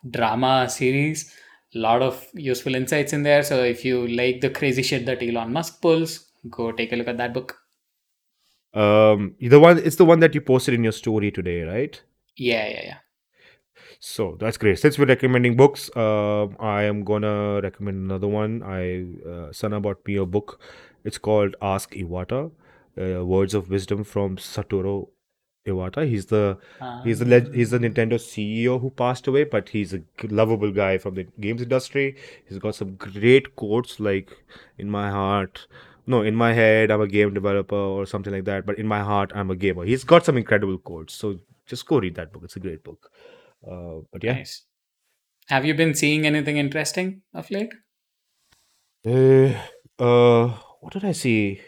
drama 0.08 0.68
series. 0.68 1.34
A 1.74 1.78
lot 1.78 2.02
of 2.02 2.24
useful 2.34 2.74
insights 2.74 3.12
in 3.12 3.24
there. 3.24 3.42
So 3.42 3.62
if 3.64 3.84
you 3.84 4.06
like 4.06 4.40
the 4.40 4.50
crazy 4.50 4.82
shit 4.82 5.06
that 5.06 5.22
Elon 5.22 5.52
Musk 5.52 5.80
pulls, 5.82 6.29
go 6.48 6.72
take 6.72 6.92
a 6.92 6.96
look 6.96 7.08
at 7.08 7.18
that 7.18 7.34
book. 7.34 7.56
Um, 8.72 9.34
the 9.40 9.58
one 9.58 9.78
it's 9.78 9.96
the 9.96 10.04
one 10.04 10.20
that 10.20 10.34
you 10.34 10.40
posted 10.40 10.74
in 10.74 10.84
your 10.84 10.92
story 10.92 11.30
today, 11.30 11.62
right? 11.62 12.00
Yeah, 12.36 12.68
yeah, 12.68 12.82
yeah. 12.84 12.96
So 13.98 14.36
that's 14.40 14.56
great. 14.56 14.78
Since 14.78 14.98
we're 14.98 15.06
recommending 15.06 15.56
books, 15.56 15.94
um, 15.96 16.56
I 16.58 16.82
am 16.84 17.04
gonna 17.04 17.60
recommend 17.60 17.96
another 17.98 18.28
one. 18.28 18.62
I 18.62 19.06
uh, 19.28 19.52
Sana 19.52 19.80
bought 19.80 20.06
me 20.06 20.16
a 20.16 20.24
book. 20.24 20.60
It's 21.04 21.18
called 21.18 21.56
Ask 21.60 21.94
Iwata, 21.94 22.50
uh, 22.98 23.24
Words 23.24 23.54
of 23.54 23.68
Wisdom 23.68 24.04
from 24.04 24.36
Satoru 24.36 25.08
Iwata. 25.66 26.08
He's 26.08 26.26
the 26.26 26.58
he's 27.04 27.18
the 27.18 27.24
leg- 27.26 27.52
he's 27.54 27.70
the 27.70 27.78
Nintendo 27.78 28.14
CEO 28.14 28.80
who 28.80 28.90
passed 28.90 29.26
away, 29.26 29.44
but 29.44 29.70
he's 29.70 29.92
a 29.92 30.02
lovable 30.28 30.70
guy 30.70 30.96
from 30.98 31.14
the 31.14 31.24
games 31.40 31.60
industry. 31.60 32.16
He's 32.48 32.58
got 32.58 32.74
some 32.76 32.94
great 32.94 33.54
quotes 33.56 33.98
like 34.00 34.30
"In 34.78 34.90
my 34.90 35.10
heart." 35.10 35.66
No, 36.12 36.22
in 36.30 36.34
my 36.42 36.52
head, 36.58 36.90
I'm 36.90 37.00
a 37.04 37.08
game 37.16 37.32
developer 37.34 37.76
or 37.98 38.06
something 38.12 38.32
like 38.38 38.44
that. 38.50 38.66
But 38.70 38.78
in 38.84 38.86
my 38.92 39.00
heart, 39.10 39.32
I'm 39.34 39.50
a 39.50 39.56
gamer. 39.64 39.84
He's 39.90 40.04
got 40.12 40.24
some 40.30 40.36
incredible 40.42 40.78
quotes. 40.90 41.14
So 41.24 41.34
just 41.74 41.86
go 41.92 41.98
read 42.04 42.16
that 42.20 42.32
book. 42.32 42.42
It's 42.48 42.56
a 42.56 42.60
great 42.68 42.82
book. 42.88 43.10
Uh, 43.66 44.00
but 44.12 44.24
yeah, 44.24 44.34
Nice. 44.34 44.64
Have 45.48 45.64
you 45.70 45.74
been 45.74 45.94
seeing 45.94 46.26
anything 46.26 46.58
interesting 46.62 47.22
of 47.34 47.50
late? 47.50 47.72
Uh, 49.06 49.52
uh, 49.98 50.48
what 50.80 50.92
did 50.92 51.04
I 51.04 51.12
see? 51.12 51.60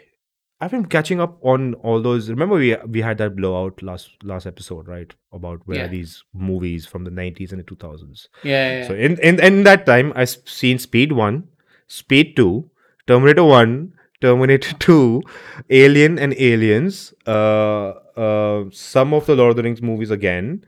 I've 0.61 0.71
been 0.71 0.87
catching 0.87 1.21
up 1.21 1.39
on 1.43 1.75
all 1.75 2.01
those. 2.01 2.31
Remember, 2.31 2.55
we 2.55 2.77
we 2.89 3.01
had 3.01 3.19
that 3.19 3.35
blowout 3.35 3.83
last 3.83 4.11
last 4.23 4.47
episode, 4.47 4.87
right? 4.87 5.13
About 5.33 5.63
where 5.67 5.79
Yeah. 5.79 5.89
these 5.89 6.23
movies 6.33 6.87
from 6.87 7.03
the 7.05 7.11
nineties 7.11 7.51
and 7.53 7.59
the 7.59 7.65
two 7.65 7.75
thousands. 7.77 8.29
Yeah, 8.45 8.61
yeah, 8.79 8.87
So 8.89 8.95
in, 8.95 9.19
in 9.31 9.41
in 9.41 9.65
that 9.65 9.85
time, 9.87 10.13
I've 10.15 10.37
seen 10.45 10.79
Speed 10.79 11.13
One, 11.13 11.49
Speed 11.89 12.37
Two, 12.37 12.71
Terminator 13.09 13.43
One, 13.45 13.95
Terminator 14.23 14.75
Two, 14.79 15.23
Alien 15.69 16.19
and 16.19 16.35
Aliens. 16.39 17.13
Uh, 17.27 17.89
uh, 18.27 18.65
some 18.71 19.13
of 19.13 19.27
the 19.27 19.35
Lord 19.35 19.51
of 19.51 19.57
the 19.57 19.63
Rings 19.65 19.83
movies 19.83 20.11
again, 20.11 20.65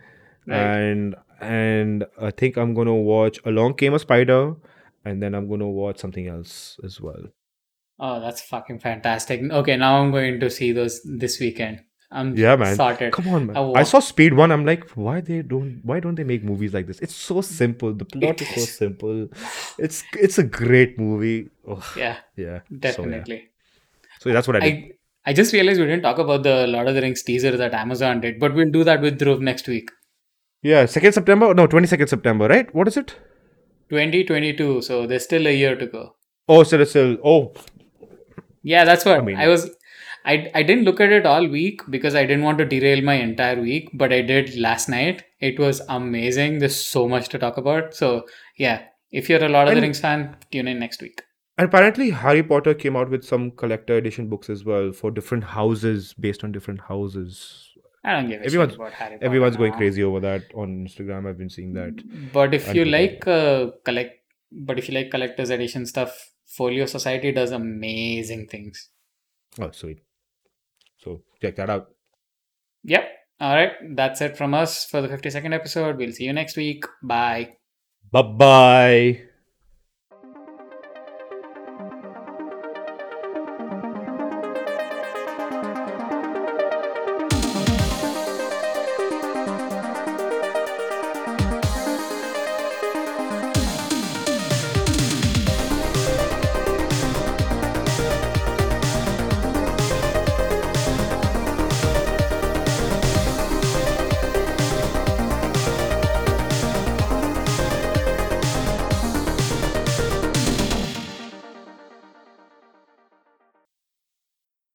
Right. 0.47 0.57
and 0.59 1.15
and 1.41 2.05
I 2.21 2.31
think 2.31 2.57
I'm 2.57 2.75
gonna 2.75 2.95
watch 2.95 3.39
Along 3.45 3.75
Came 3.75 3.95
a 3.95 3.99
Spider, 3.99 4.55
and 5.05 5.23
then 5.23 5.35
I'm 5.35 5.49
gonna 5.49 5.69
watch 5.69 5.99
something 5.99 6.27
else 6.27 6.79
as 6.85 7.01
well. 7.01 7.25
Oh, 7.99 8.21
that's 8.21 8.41
fucking 8.43 8.81
fantastic. 8.81 9.41
Okay, 9.63 9.77
now 9.77 9.99
I'm 10.03 10.11
going 10.11 10.41
to 10.41 10.51
see 10.51 10.73
those 10.73 11.01
this 11.05 11.39
weekend. 11.39 11.81
I'm 12.15 12.29
Yeah, 12.41 12.57
man. 12.57 12.77
sorted. 12.77 13.13
Come 13.13 13.29
on, 13.37 13.47
man. 13.49 13.57
I 13.57 13.81
I, 13.81 13.83
saw 13.83 13.99
Speed 14.09 14.35
One. 14.41 14.53
I'm 14.57 14.65
like, 14.65 14.89
why 15.05 15.21
they 15.21 15.39
don't? 15.53 15.81
Why 15.91 16.01
don't 16.01 16.15
they 16.15 16.25
make 16.33 16.45
movies 16.51 16.73
like 16.79 16.87
this? 16.91 17.01
It's 17.07 17.15
so 17.15 17.41
simple. 17.41 17.93
The 18.03 18.05
plot 18.17 18.41
is 18.43 18.49
so 18.55 18.61
simple. 18.83 19.29
It's 19.79 20.05
it's 20.27 20.39
a 20.39 20.45
great 20.59 20.99
movie. 20.99 21.49
Oh, 21.67 21.83
Yeah, 21.97 22.17
yeah, 22.37 22.61
So, 22.61 22.75
yeah. 22.75 22.79
definitely. 22.87 23.41
So 24.21 24.33
that's 24.33 24.47
what 24.53 24.57
I 24.57 24.61
did. 24.61 24.75
I 24.75 25.33
I 25.33 25.33
just 25.33 25.53
realized 25.59 25.81
we 25.81 25.87
didn't 25.91 26.03
talk 26.09 26.19
about 26.27 26.43
the 26.45 26.57
Lord 26.77 26.87
of 26.89 26.95
the 26.95 27.01
Rings 27.09 27.23
teaser 27.23 27.57
that 27.65 27.75
Amazon 27.83 28.21
did, 28.21 28.39
but 28.39 28.55
we'll 28.55 28.71
do 28.71 28.85
that 28.85 29.01
with 29.09 29.19
Dhruv 29.21 29.41
next 29.51 29.67
week. 29.75 29.91
Yeah, 30.63 30.87
second 30.87 31.13
September. 31.21 31.53
No, 31.63 31.67
twenty 31.67 31.87
second 31.97 32.07
September. 32.17 32.47
Right? 32.57 32.75
What 32.75 32.89
is 32.95 32.97
it? 32.97 33.15
2022, 33.91 34.83
so 34.83 35.07
there's 35.07 35.25
still 35.25 35.47
a 35.47 35.55
year 35.55 35.77
to 35.77 35.87
go. 35.87 36.17
Oh, 36.49 36.63
still, 36.63 36.85
still. 36.87 37.17
Oh, 37.25 37.53
Yeah, 38.63 38.85
that's 38.85 39.05
what 39.05 39.19
I, 39.19 39.23
mean- 39.23 39.37
I 39.37 39.49
was. 39.49 39.71
I, 40.27 40.51
I 40.55 40.63
didn't 40.63 40.85
look 40.85 41.01
at 41.01 41.13
it 41.13 41.27
all 41.27 41.47
week 41.47 41.83
because 41.91 42.15
I 42.15 42.23
didn't 42.25 42.45
want 42.45 42.59
to 42.59 42.65
derail 42.65 43.03
my 43.03 43.15
entire 43.15 43.61
week, 43.61 43.91
but 43.93 44.13
I 44.13 44.23
did 44.23 44.57
last 44.57 44.89
night. 44.89 45.23
It 45.41 45.59
was 45.59 45.83
amazing. 45.89 46.59
There's 46.61 46.77
so 46.83 47.07
much 47.09 47.29
to 47.31 47.39
talk 47.39 47.59
about. 47.59 47.95
So, 47.95 48.25
yeah, 48.57 48.85
if 49.11 49.29
you're 49.29 49.45
a 49.45 49.49
Lord 49.49 49.69
of 49.69 49.75
the 49.75 49.81
Rings 49.83 50.01
fan, 50.01 50.37
tune 50.51 50.67
in 50.69 50.79
next 50.79 51.03
week. 51.03 51.21
and 51.59 51.67
apparently 51.69 52.11
Harry 52.11 52.43
Potter 52.43 52.73
came 52.75 52.97
out 52.97 53.11
with 53.11 53.23
some 53.25 53.51
collector 53.51 53.97
edition 53.97 54.29
books 54.31 54.49
as 54.49 54.65
well 54.65 54.93
for 54.93 55.11
different 55.11 55.45
houses 55.45 56.15
based 56.19 56.43
on 56.43 56.53
different 56.53 56.81
houses. 56.81 57.71
I 58.03 58.15
don't 58.15 58.29
give 58.29 58.41
a 58.41 58.47
Everyone's- 58.47 58.73
shit 58.73 58.81
about 58.81 58.93
Harry 58.95 59.17
Potter. 59.17 59.27
Everyone's 59.27 59.57
going 59.57 59.73
crazy 59.75 60.03
over 60.03 60.21
that 60.21 60.43
on 60.55 60.87
Instagram. 60.87 61.29
I've 61.29 61.39
been 61.39 61.51
seeing 61.51 61.75
that. 61.75 62.03
But 62.33 62.55
if 62.55 62.75
you 62.75 62.87
like 62.87 63.27
uh, 63.27 63.71
collect, 63.85 64.17
but 64.53 64.79
if 64.79 64.89
you 64.89 64.95
like 64.95 65.11
collector's 65.11 65.51
edition 65.51 65.87
stuff, 65.87 66.31
Folio 66.47 66.87
Society 66.87 67.31
does 67.33 67.51
amazing 67.51 68.47
things. 68.49 68.89
Oh, 69.61 69.71
sweet. 69.71 70.01
So 71.05 71.23
check 71.41 71.57
that 71.57 71.71
out. 71.71 71.91
Yep. 72.85 73.05
All 73.41 73.55
right. 73.55 73.73
That's 73.95 74.21
it 74.21 74.37
from 74.37 74.55
us 74.55 74.85
for 74.85 75.01
the 75.01 75.09
52nd 75.09 75.55
episode. 75.55 75.97
We'll 75.99 76.13
see 76.13 76.25
you 76.25 76.33
next 76.33 76.57
week. 76.57 76.85
Bye. 77.03 77.57
Bye 78.11 78.23
bye. 78.23 79.34